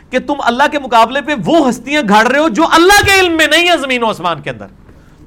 کہ 0.09 0.19
تم 0.19 0.41
اللہ 0.41 0.63
کے 0.71 0.79
مقابلے 0.79 1.21
پہ 1.21 1.33
وہ 1.45 1.67
ہستیاں 1.69 2.01
گھڑ 2.09 2.25
رہے 2.27 2.39
ہو 2.39 2.47
جو 2.49 2.63
اللہ 2.71 3.05
کے 3.05 3.19
علم 3.19 3.37
میں 3.37 3.47
نہیں 3.47 3.69
ہے 3.69 3.77
زمین 3.77 4.03
و 4.03 4.07
آسمان 4.07 4.41
کے 4.41 4.49
اندر۔ 4.49 4.67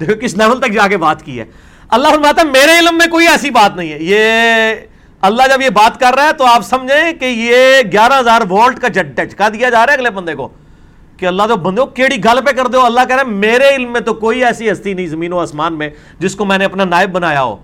دیکھو 0.07 0.21
کس 0.21 0.35
لیول 0.37 0.61
تک 0.61 0.73
جا 0.73 0.87
کے 0.89 0.97
بات 0.97 1.25
کی 1.25 1.41
ہے۔ 1.41 1.45
اللہ 1.89 2.09
فرماتا 2.09 2.43
ہے، 2.43 2.47
میرے 2.47 2.79
علم 2.79 2.99
میں 2.99 3.07
کوئی 3.07 3.29
ایسی 3.29 3.51
بات 3.51 3.77
نہیں 3.77 3.93
ہے۔ 3.93 3.99
یہ 4.01 4.75
اللہ 5.21 5.43
جب 5.51 5.63
یہ 5.63 5.69
بات 5.69 6.01
کر 6.01 6.15
رہا 6.15 6.25
ہے 6.25 6.33
تو 6.33 6.47
آپ 6.47 6.63
سمجھیں 6.63 7.13
کہ 7.13 7.25
یہ 7.25 7.91
گیارہ 7.93 8.21
ہزار 8.21 8.41
وولٹ 8.51 8.79
کا 8.79 8.89
جھٹکا 8.89 9.49
دیا 9.49 9.71
جا 9.71 9.87
رہا 9.87 9.93
ہے 9.93 9.99
اگلے 9.99 10.11
بندے 10.11 10.35
کو 10.35 10.49
کہ 11.17 11.27
اللہ 11.27 11.43
تو 11.49 11.57
بندے 11.57 11.83
کیڑی 11.95 12.25
گل 12.25 12.39
پہ 12.47 12.51
کر 12.51 12.67
دو 12.67 12.85
اللہ 12.85 13.01
کہہ 13.09 13.17
رہا 13.17 13.23
ہے، 13.23 13.35
میرے 13.35 13.75
علم 13.75 13.93
میں 13.93 14.01
تو 14.01 14.15
کوئی 14.15 14.45
ایسی 14.45 14.73
ہستی 14.73 14.95
نہیں 14.95 15.07
زمین 15.07 15.33
و 15.33 15.39
آسمان 15.39 15.79
میں 15.79 15.91
جس 16.19 16.35
کو 16.35 16.45
میں 16.45 16.59
نے 16.59 16.65
اپنا 16.65 16.85
نائب 16.85 17.13
بنایا 17.13 17.43
ہو۔ 17.43 17.57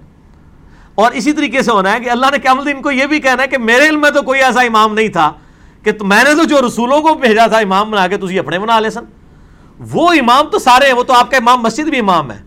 اور 0.94 1.12
اسی 1.12 1.32
طریقے 1.32 1.62
سے 1.62 1.70
ہونا 1.70 1.92
ہے 1.92 2.00
کہ 2.00 2.10
اللہ 2.10 2.26
نے 2.32 2.38
قیامت 2.38 2.66
دن 2.66 2.82
کو 2.82 2.90
یہ 2.90 3.06
بھی 3.06 3.20
کہنا 3.20 3.42
ہے 3.42 3.48
کہ 3.48 3.58
میرے 3.58 3.88
علم 3.88 4.00
میں 4.00 4.10
تو 4.10 4.22
کوئی 4.22 4.42
ایسا 4.42 4.60
امام 4.60 4.94
نہیں 4.94 5.08
تھا 5.08 5.32
کہ 5.82 5.92
میں 6.00 6.24
نے 6.24 6.34
تو 6.34 6.44
جو 6.44 6.66
رسولوں 6.66 7.02
کو 7.02 7.14
بھیجا 7.14 7.46
تھا 7.46 7.58
امام 7.58 7.90
بنا 7.90 8.06
کے 8.06 8.16
تھی 8.16 8.38
اپنے 8.38 8.58
بنا 8.58 8.80
لے 8.80 8.90
سن۔ 8.90 9.04
وہ 9.80 10.12
امام 10.12 10.48
تو 10.48 10.58
سارے 10.58 10.86
ہیں، 10.86 10.92
وہ 10.92 11.02
تو 11.02 11.12
آپ 11.12 11.30
کا 11.30 11.36
امام 11.36 11.62
مسجد 11.62 11.88
بھی 11.88 11.98
امام 11.98 12.32
ہے۔ 12.32 12.42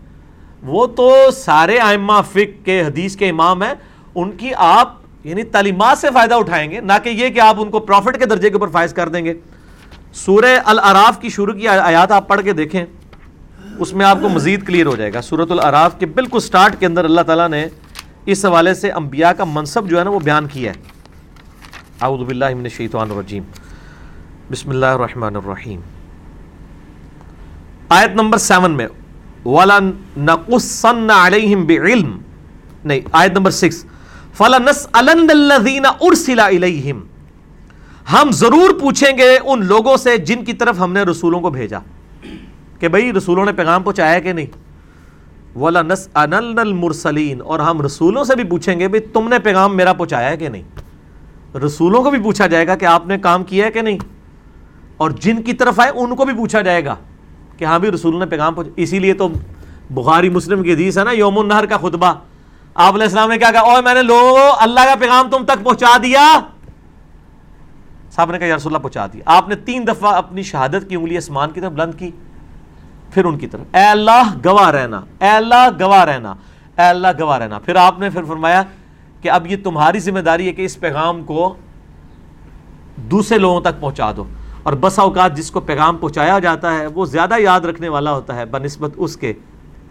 وہ 0.62 0.86
تو 0.86 1.30
سارے 1.30 1.78
آئمہ 1.78 2.20
فک 2.32 2.64
کے، 2.64 2.82
حدیث 2.82 3.16
کے 3.16 3.28
امام 3.28 3.62
ہیں۔ 3.62 3.74
ان 4.14 4.32
کی 4.32 4.50
آپ 4.56 4.94
یعنی 5.24 5.42
تعلیمات 5.42 5.98
سے 5.98 6.08
فائدہ 6.14 6.34
اٹھائیں 6.34 6.70
گے، 6.70 6.80
نہ 6.80 6.92
کہ 7.04 7.08
یہ 7.08 7.28
کہ 7.28 7.40
آپ 7.40 7.56
ان 7.58 7.70
کو 7.70 7.80
پروفٹ 7.80 8.18
کے 8.18 8.26
درجے 8.26 8.48
کے 8.48 8.54
اوپر 8.54 8.68
فائز 8.68 8.94
کر 8.94 9.08
دیں 9.08 9.24
گے۔ 9.24 9.34
سورہ 10.12 10.58
العراف 10.64 11.20
کی 11.20 11.28
شروع 11.28 11.54
کی 11.54 11.68
آیات 11.68 12.12
آپ 12.12 12.28
پڑھ 12.28 12.42
کے 12.42 12.52
دیکھیں، 12.52 12.84
اس 13.78 13.92
میں 13.92 14.06
آپ 14.06 14.18
کو 14.22 14.28
مزید 14.28 14.66
کلیئر 14.66 14.86
ہو 14.86 14.96
جائے 14.96 15.12
گا۔ 15.14 15.22
سورت 15.22 15.50
العراف 15.50 15.98
کے 15.98 16.06
بالکل 16.06 16.40
سٹارٹ 16.40 16.80
کے 16.80 16.86
اندر 16.86 17.04
اللہ 17.04 17.20
تعالیٰ 17.20 17.48
نے 17.48 17.66
اس 18.26 18.44
حوالے 18.44 18.74
سے 18.74 18.90
انبیاء 18.90 19.30
کا 19.30 19.44
منصب 19.44 19.88
جو 19.88 19.98
ہے 19.98 20.04
نا 20.04 20.10
وہ 20.10 20.20
بیان 20.20 20.46
کیا 20.46 20.72
ہے۔ 20.72 20.80
اعوذ 22.02 22.26
باللہ 22.26 22.54
من 22.54 22.62
الشیطان 22.62 23.10
الرجیم۔ 23.10 23.42
بسم 24.50 24.70
اللہ 24.70 24.86
الرحمن 24.86 25.36
الرحیم۔ 25.36 25.80
آیت 27.92 28.10
نمبر 28.14 28.38
سیون 28.38 28.70
میں 28.70 28.86
وَلَا 29.44 29.78
نَقُصَّنَّ 30.16 31.12
عَلَيْهِمْ 31.12 31.66
بِعِلْمِ، 31.66 32.20
نہیں، 32.84 33.00
آیت 33.12 33.32
نمبر 33.32 33.50
سکس، 33.50 33.84
فَلَنَسْأَلَنَّ 34.34 35.30
الَّذِينَ 35.30 35.88
أُرْسِلَ 35.88 36.42
إِلَيْهِمْ۔ 36.42 37.00
ہم 38.12 38.30
ضرور 38.30 38.80
پوچھیں 38.80 39.18
گے 39.18 39.38
ان 39.44 39.66
لوگوں 39.66 39.96
سے 39.96 40.16
جن 40.16 40.44
کی 40.44 40.52
طرف 40.52 40.80
ہم 40.80 40.92
نے 40.92 41.02
رسولوں 41.02 41.40
کو 41.40 41.50
بھیجا۔ 41.50 41.78
کہ 42.78 42.88
بھئی، 42.88 43.12
رسولوں 43.12 43.44
نے 43.44 43.52
پیغام 43.52 43.82
پہنچایا 43.82 44.18
کہ 44.18 44.32
نہیں؟ 44.32 44.46
ولا 45.58 45.82
نس 45.82 46.08
المرسلین 46.14 47.40
اور 47.42 47.58
ہم 47.58 47.82
رسولوں 47.82 48.24
سے 48.24 48.36
بھی 48.36 48.44
پوچھیں 48.44 48.80
گے 48.80 48.88
بھائی 48.88 49.02
تم 49.12 49.28
نے 49.28 49.38
پیغام 49.38 49.76
میرا 49.76 49.92
پہنچایا 49.92 50.30
ہے 50.30 50.36
کہ 50.36 50.48
نہیں؟ 50.48 50.62
رسولوں 51.58 52.02
کو 52.02 52.10
بھی 52.10 52.18
پوچھا 52.18 52.46
جائے 52.46 52.66
گا 52.66 52.76
کہ 52.76 52.84
آپ 52.84 53.06
نے 53.06 53.18
کام 53.18 53.44
کیا 53.44 53.66
ہے 53.66 53.70
کہ 53.70 53.82
نہیں؟ 53.82 53.98
اور 54.96 55.10
جن 55.10 55.42
کی 55.42 55.52
طرف 55.52 55.80
آئے، 55.80 55.90
ان 55.94 56.16
کو 56.16 56.24
بھی 56.24 56.34
پوچھا 56.34 56.60
جائے 56.60 56.84
گا۔ 56.84 56.96
کہ 57.56 57.64
ہاں 57.64 57.78
بھی 57.78 57.90
رسولوں 57.90 58.18
نے 58.18 58.26
پیغام 58.26 58.54
پہنچا۔ 58.54 58.70
اسی 58.76 58.98
لیے 58.98 59.14
تو 59.14 59.28
بخاری 59.90 60.28
مسلم 60.28 60.62
کی 60.62 60.72
حدیث 60.72 60.98
ہے 60.98 61.04
نا، 61.04 61.10
یوم 61.10 61.38
النہر 61.38 61.66
کا 61.66 61.76
خطبہ۔ 61.76 62.14
آپ 62.74 62.94
علیہ 62.94 63.04
السلام 63.04 63.28
نے 63.28 63.38
کیا 63.38 63.52
کہا 63.52 63.60
اوہ 63.60 63.80
میں 63.80 63.94
نے 63.94 64.02
لو 64.02 64.36
اللہ 64.58 64.80
کا 64.80 64.94
پیغام 64.94 65.30
تم 65.30 65.44
تک 65.44 65.64
پہنچا 65.64 65.96
دیا۔ 66.02 66.40
صاحب 68.10 68.30
نے 68.30 68.38
کہا، 68.38 68.46
یا 68.46 68.56
رسول 68.56 68.72
اللہ 68.74 68.82
پہنچا 68.82 69.06
دیا۔ 69.06 69.22
آپ 69.26 69.48
نے 69.48 69.54
تین 69.54 69.86
دفعہ 69.86 70.14
اپنی 70.14 70.42
شہادت 70.42 70.88
کی، 70.88 70.94
انگلی 70.94 71.16
اسمان 71.16 71.50
کی 71.50 71.60
طرف، 71.60 71.72
بلند 71.72 71.94
کی۔ 71.98 72.10
پھر 73.10 73.24
ان 73.24 73.38
کی 73.38 73.46
طرف۔ 73.46 73.66
اے 73.74 73.84
اللہ، 73.84 74.34
گواہ 74.44 74.70
رہنا۔ 74.70 75.00
اے 75.20 75.28
اللہ، 75.28 75.68
گواہ 75.80 76.04
رہنا۔ 76.04 76.30
اے 76.78 76.82
اللہ، 76.82 77.08
گواہ 77.20 77.38
رہنا۔ 77.38 77.58
پھر 77.58 77.76
آپ 77.76 77.98
نے 77.98 78.10
پھر 78.10 78.24
فرمایا 78.24 78.62
کہ 79.20 79.30
اب 79.30 79.46
یہ 79.46 79.56
تمہاری 79.64 79.98
ذمہ 79.98 80.18
داری 80.18 80.46
ہے 80.46 80.52
کہ 80.52 80.62
اس 80.62 80.80
پیغام 80.80 81.24
کو 81.24 81.54
دوسرے 82.96 83.38
لوگوں 83.38 83.60
تک 83.60 83.80
پہنچا 83.80 84.12
دو۔ 84.16 84.24
اور 84.62 84.72
بس 84.72 84.98
اوقات 84.98 85.36
جس 85.36 85.50
کو 85.50 85.60
پیغام 85.60 85.96
پہنچایا 85.96 86.38
جاتا 86.38 86.74
ہے، 86.74 86.86
وہ 86.86 87.06
زیادہ 87.06 87.34
یاد 87.38 87.60
رکھنے 87.60 87.88
والا 87.88 88.12
ہوتا 88.12 88.36
ہے، 88.36 88.44
بنسبت 88.44 88.90
اس 88.96 89.16
کے 89.16 89.32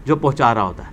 جو 0.04 0.16
پہنچا 0.16 0.54
رہا 0.54 0.62
ہوتا 0.62 0.84
ہے۔ 0.84 0.90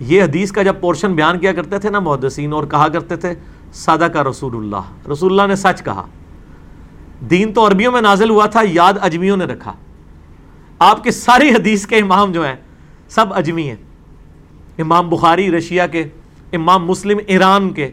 یہ 0.00 0.22
حدیث 0.22 0.52
کا 0.52 0.62
جب 0.62 0.74
پورشن 0.80 1.14
بیان 1.14 1.38
کیا 1.38 1.52
کرتے 1.52 1.78
تھے 1.78 1.90
نا، 1.90 1.98
محدثین، 1.98 2.52
اور 2.52 2.64
کہا 2.64 2.88
کرتے 2.88 3.16
تھے 3.16 3.34
سادہ 3.72 4.08
کا 4.12 4.24
رسول 4.24 4.56
اللہ 4.56 5.08
رسول 5.12 5.32
اللہ 5.32 5.46
نے 5.46 5.56
سچ 5.56 5.82
کہا۔ 5.82 6.06
دین 7.30 7.52
تو 7.52 7.66
عربیوں 7.66 7.92
میں 7.92 8.00
نازل 8.00 8.30
ہوا 8.30 8.46
تھا، 8.46 8.60
یاد 8.64 8.92
اجمیوں 9.00 9.36
نے 9.36 9.44
رکھا۔ 9.44 9.72
آپ 10.78 11.04
کے 11.04 11.10
ساری 11.10 11.50
حدیث 11.50 11.86
کے 11.86 11.96
امام 11.96 12.32
جو 12.32 12.46
ہیں، 12.46 12.56
سب 13.08 13.26
اجمی 13.34 13.68
ہیں۔ 13.68 13.76
امام 14.78 15.08
بخاری 15.08 15.50
رشیا 15.50 15.86
کے، 15.86 16.04
امام 16.52 16.86
مسلم، 16.86 17.18
ایران 17.26 17.70
کے۔ 17.70 17.90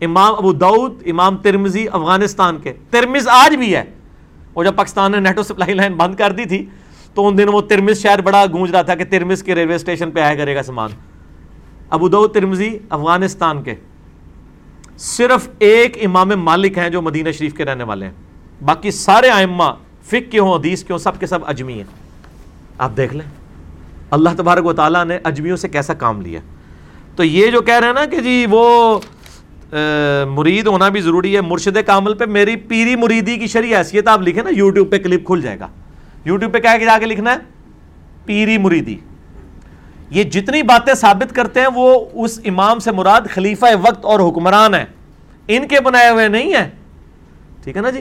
امام 0.00 0.34
ابو 0.34 0.52
دعود 0.52 1.02
امام 1.06 1.36
ترمزی 1.36 1.86
افغانستان 1.92 2.58
کے۔ 2.58 2.72
ترمز 2.90 3.28
آج 3.28 3.56
بھی 3.56 3.76
ہے۔ 3.76 3.84
وہ 4.54 4.64
جب 4.64 4.76
پاکستان 4.76 5.12
نے 5.12 5.20
نیٹو 5.20 5.42
سپلائی 5.42 5.74
لائن 5.74 5.92
بند 5.94 6.14
کر 6.14 6.32
دی 6.32 6.44
تھی، 6.44 6.66
تو 7.14 7.28
ان 7.28 7.38
دنوں 7.38 7.52
وہ 7.52 7.60
ترمز 7.60 8.02
شہر 8.02 8.20
بڑا 8.20 8.46
گونج 8.52 8.70
رہا 8.70 8.82
تھا 8.82 8.94
کہ 8.94 9.04
ترمز 9.04 9.42
کے 9.42 9.54
ریلوے 9.54 9.74
اسٹیشن 9.74 10.10
پہ 10.10 10.20
آیا 10.20 10.34
کرے 10.34 10.56
گا 10.56 10.62
سامان۔ 10.62 10.90
ابو 11.90 12.08
دعود 12.08 12.34
ترمزی 12.34 12.78
افغانستان 12.90 13.62
کے۔ 13.62 13.74
صرف 14.98 15.48
ایک 15.58 16.04
امام 16.04 16.28
مالک 16.28 16.78
ہیں 16.78 16.90
جو 16.90 17.02
مدینہ 17.02 17.30
شریف 17.30 17.54
کے 17.54 17.64
رہنے 17.64 17.84
والے 17.84 18.06
ہیں۔ 18.06 18.12
باقی 18.64 18.90
سارے 18.90 19.30
آئمہ 19.30 19.64
فک 20.02 20.32
کے 20.32 20.38
ہوں 20.38 20.54
حدیث 20.54 20.84
کے 20.84 20.92
ہوں 20.92 20.98
سب 20.98 21.20
کے 21.20 21.26
سب 21.26 21.38
اجمی 21.46 21.74
ہیں۔ 21.74 21.84
آپ 22.78 22.90
دیکھ 22.96 23.14
لیں۔ 23.14 23.30
اللہ 24.10 24.28
تبارک 24.36 24.66
و 24.66 24.72
تعالیٰ 24.72 25.04
نے 25.04 25.18
اجمیوں 25.24 25.56
سے 25.56 25.68
کیسا 25.68 25.94
کام 25.94 26.20
لیا۔ 26.20 26.40
تو 27.16 27.24
یہ 27.24 27.50
جو 27.50 27.60
کہہ 27.60 27.74
رہے 27.74 27.86
ہیں 27.86 27.94
نا 27.94 28.04
کہ 28.04 28.20
جی 28.20 28.46
وہ 28.50 28.98
مرید 30.28 30.66
ہونا 30.66 30.88
بھی 30.88 31.00
ضروری 31.00 31.36
ہے۔ 31.36 31.40
مرشد 31.40 31.76
کامل 31.86 32.14
پہ 32.14 32.24
میری 32.24 32.56
پیری 32.56 32.96
مریدی 32.96 33.36
کی 33.36 33.46
شریع 33.46 33.78
حیثیت 33.78 34.08
آپ 34.08 34.22
لکھیں 34.22 34.42
نا 34.42 34.50
یوٹیوب 34.50 34.90
پہ 34.90 34.98
کلپ 34.98 35.26
کھل 35.26 35.40
جائے 35.42 35.60
گا۔ 35.60 35.68
یوٹیوب 36.24 36.52
پہ 36.52 36.58
کیا 36.58 36.78
کہ 36.78 36.84
جا 36.84 36.98
کے 36.98 37.06
لکھنا 37.06 37.32
ہے، 37.32 37.36
پیری 38.24 38.58
مریدی۔ 38.58 38.96
یہ 40.10 40.24
جتنی 40.24 40.62
باتیں 40.62 40.94
ثابت 40.94 41.34
کرتے 41.34 41.60
ہیں، 41.60 41.66
وہ 41.74 42.04
اس 42.12 42.40
امام 42.44 42.78
سے 42.78 42.92
مراد 42.92 43.20
خلیفہ 43.30 43.66
وقت 43.82 44.04
اور 44.04 44.20
حکمران 44.20 44.74
ہیں۔ 44.74 44.84
ان 45.48 45.68
کے 45.68 45.80
بنائے 45.80 46.10
ہوئے 46.10 46.28
نہیں 46.28 46.54
ہیں۔ 46.54 46.70
ٹھیک 47.64 47.76
ہے 47.76 47.82
نا 47.82 47.90
جی؟ 47.90 48.00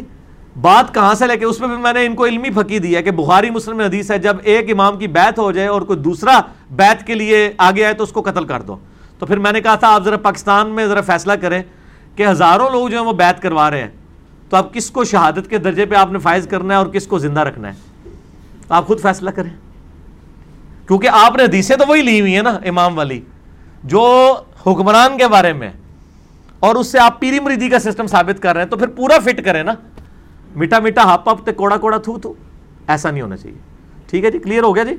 بات 0.62 0.94
کہاں 0.94 1.14
سے 1.14 1.28
لے 1.28 1.38
کے؟ 1.38 1.46
اس 1.46 1.60
میں 1.60 1.68
بھی 1.68 1.78
میں 1.78 1.94
نے 1.94 2.06
ان 2.06 2.16
کو 2.16 2.26
علمی 2.26 2.50
پھکی 2.50 2.80
دی 2.80 2.96
ہے 2.96 3.04
کہ 3.04 3.12
بخاری 3.12 3.50
مسلم 3.50 3.80
حدیث 3.80 4.12
ہے، 4.12 4.18
جب 4.18 4.38
ایک 4.44 4.72
امام 4.72 4.98
کی 4.98 5.08
بیت 5.08 5.40
ہو 5.40 5.52
جائے 5.52 5.68
اور 5.68 5.82
کوئی 5.82 6.00
دوسرا 6.00 6.42
بیت 6.72 7.08
کے 7.08 7.14
لیے 7.14 7.52
آگے 7.58 7.86
آئے 7.86 7.94
تو 7.94 8.04
اس 8.04 8.12
کو 8.12 8.22
قتل 8.22 8.44
کر 8.44 8.62
دو۔ 8.62 8.78
تو 9.24 9.28
پھر 9.28 9.40
میں 9.40 9.52
نے 9.52 9.62
کہا 9.62 9.76
تھا، 9.76 9.96
آپ 9.96 10.04
ذرا 10.04 10.18
پاکستان 10.18 10.70
میں 10.70 10.88
ذرا 10.88 11.02
فیصلہ 11.02 11.34
کریں 11.34 11.64
کہ 12.16 12.28
ہزاروں 12.28 12.70
لوگ 12.70 12.90
جو 12.90 12.98
ہیں 12.98 13.06
وہ 13.06 13.14
بیت 13.14 13.42
کروا 13.42 13.72
رہے 13.72 13.82
ہیں۔ 13.82 13.88
تو 14.50 14.58
اب 14.58 14.74
کس 14.74 14.92
کو 14.92 15.04
شہادت 15.04 15.50
کے 15.50 15.58
درجے 15.58 15.86
پہ 15.86 15.96
آپ 15.96 16.12
نے 16.12 16.20
فائز 16.20 16.48
کرنا 16.48 16.74
ہے 16.74 16.80
اور 16.80 16.88
کس 16.88 17.08
کو 17.08 17.18
زندہ 17.18 17.40
رکھنا 17.40 17.68
ہے؟ 17.68 17.74
آپ 18.70 18.88
خود 18.88 19.02
فیصلہ 19.02 19.30
کریں۔ 19.30 19.50
کیونکہ 20.88 21.08
آپ 21.08 21.36
نے 21.36 21.44
حدیثیں 21.44 21.76
تو 21.76 21.84
وہی 21.88 22.02
لی 22.02 22.22
ہوئی 22.22 22.36
ہیں 22.36 22.42
نا، 22.42 22.58
امام 22.66 22.98
والی 22.98 23.22
جو 23.84 24.36
حکمران 24.68 25.18
کے 25.18 25.28
بارے 25.28 25.54
میں۔ 25.54 25.72
اور 26.60 26.76
اس 26.76 26.88
سے 26.88 27.00
آپ 27.00 27.20
پیری 27.20 27.40
مریدی 27.40 27.70
کا 27.70 27.80
سسٹم 27.80 28.08
ثابت 28.08 28.42
کر 28.42 28.54
رہے 28.54 28.62
ہیں، 28.62 28.70
تو 28.70 28.78
پھر 28.78 28.88
پورا 28.88 29.20
فٹ 29.20 29.46
کریں 29.46 29.64
نا۔ 29.64 29.74
میٹھا 30.56 30.80
میٹھا 30.80 31.16
ہپ 31.16 31.30
ہپ 31.30 31.50
کوڑا 31.56 31.78
کوڑا 31.78 31.98
تھو 31.98 32.20
تھو۔ 32.20 32.34
ایسا 32.88 33.12
نہیں 33.12 33.22
ہونا 33.22 33.38
چاہیے۔ 33.38 33.58
ٹھیک 34.08 34.26
ہے 34.26 34.32
جی 34.32 34.40
کلیئر 34.40 34.64
ہو 34.64 34.76
گیا 34.76 34.84
جی؟ 34.84 34.96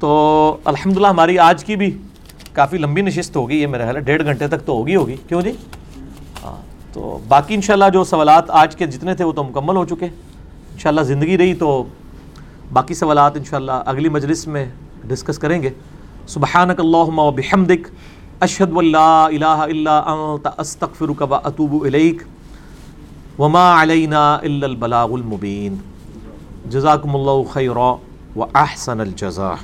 تو 0.00 0.56
الحمدللہ 0.64 1.06
ہماری 1.06 1.38
آج 1.38 1.64
کی 1.64 1.76
بھی 1.76 1.98
کافی 2.52 2.78
لمبی 2.78 3.02
نشست 3.02 3.36
ہوگی 3.36 3.56
یہ 3.56 3.66
میرا 3.66 3.82
خیال 3.82 3.96
ہے، 3.96 4.00
ڈیڑھ 4.00 4.24
گھنٹے 4.24 4.48
تک 4.48 4.66
تو 4.66 4.72
ہوگی 4.72 4.96
ہوگی۔ 4.96 5.16
کیوں 5.28 5.42
جی؟ 5.42 5.52
ہاں 6.44 6.56
تو 6.92 7.18
باقی 7.28 7.54
انشاءاللہ 7.54 7.84
جو 7.92 8.04
سوالات 8.04 8.50
آج 8.50 8.76
کے 8.76 8.86
جتنے 8.86 9.14
تھے 9.14 9.24
وہ 9.24 9.32
تو 9.32 9.44
مکمل 9.44 9.76
ہو 9.76 9.84
چکے۔ 9.84 10.04
انشاءاللہ 10.04 11.00
زندگی 11.00 11.38
رہی 11.38 11.54
تو 11.54 11.84
باقی 12.72 12.94
سوالات 12.94 13.36
انشاءاللہ 13.36 13.82
اگلی 13.86 14.08
مجلس 14.08 14.46
میں 14.46 14.66
ڈسکس 15.04 15.38
کریں 15.38 15.62
گے۔ 15.62 15.70
سبحانک 16.26 16.80
اللہم 16.80 17.18
و 17.18 17.30
بحمدک، 17.30 17.88
اشہد 18.40 18.72
واللہ 18.72 19.28
الہ 19.32 19.44
الا 19.44 19.98
انت، 19.98 20.48
استغفرک 20.58 21.22
و 21.30 21.34
اتوب 21.34 21.84
الیک۔ 21.84 22.22
وما 23.38 23.82
علینا 23.82 24.34
الا 24.34 24.66
البلاغ 24.66 25.12
المبین۔ 25.12 25.76
جزاکم 26.66 27.16
اللہ 27.16 27.52
خیرا 27.52 27.94
و 28.36 28.42
احسن 28.54 29.00
الجزاء۔ 29.00 29.54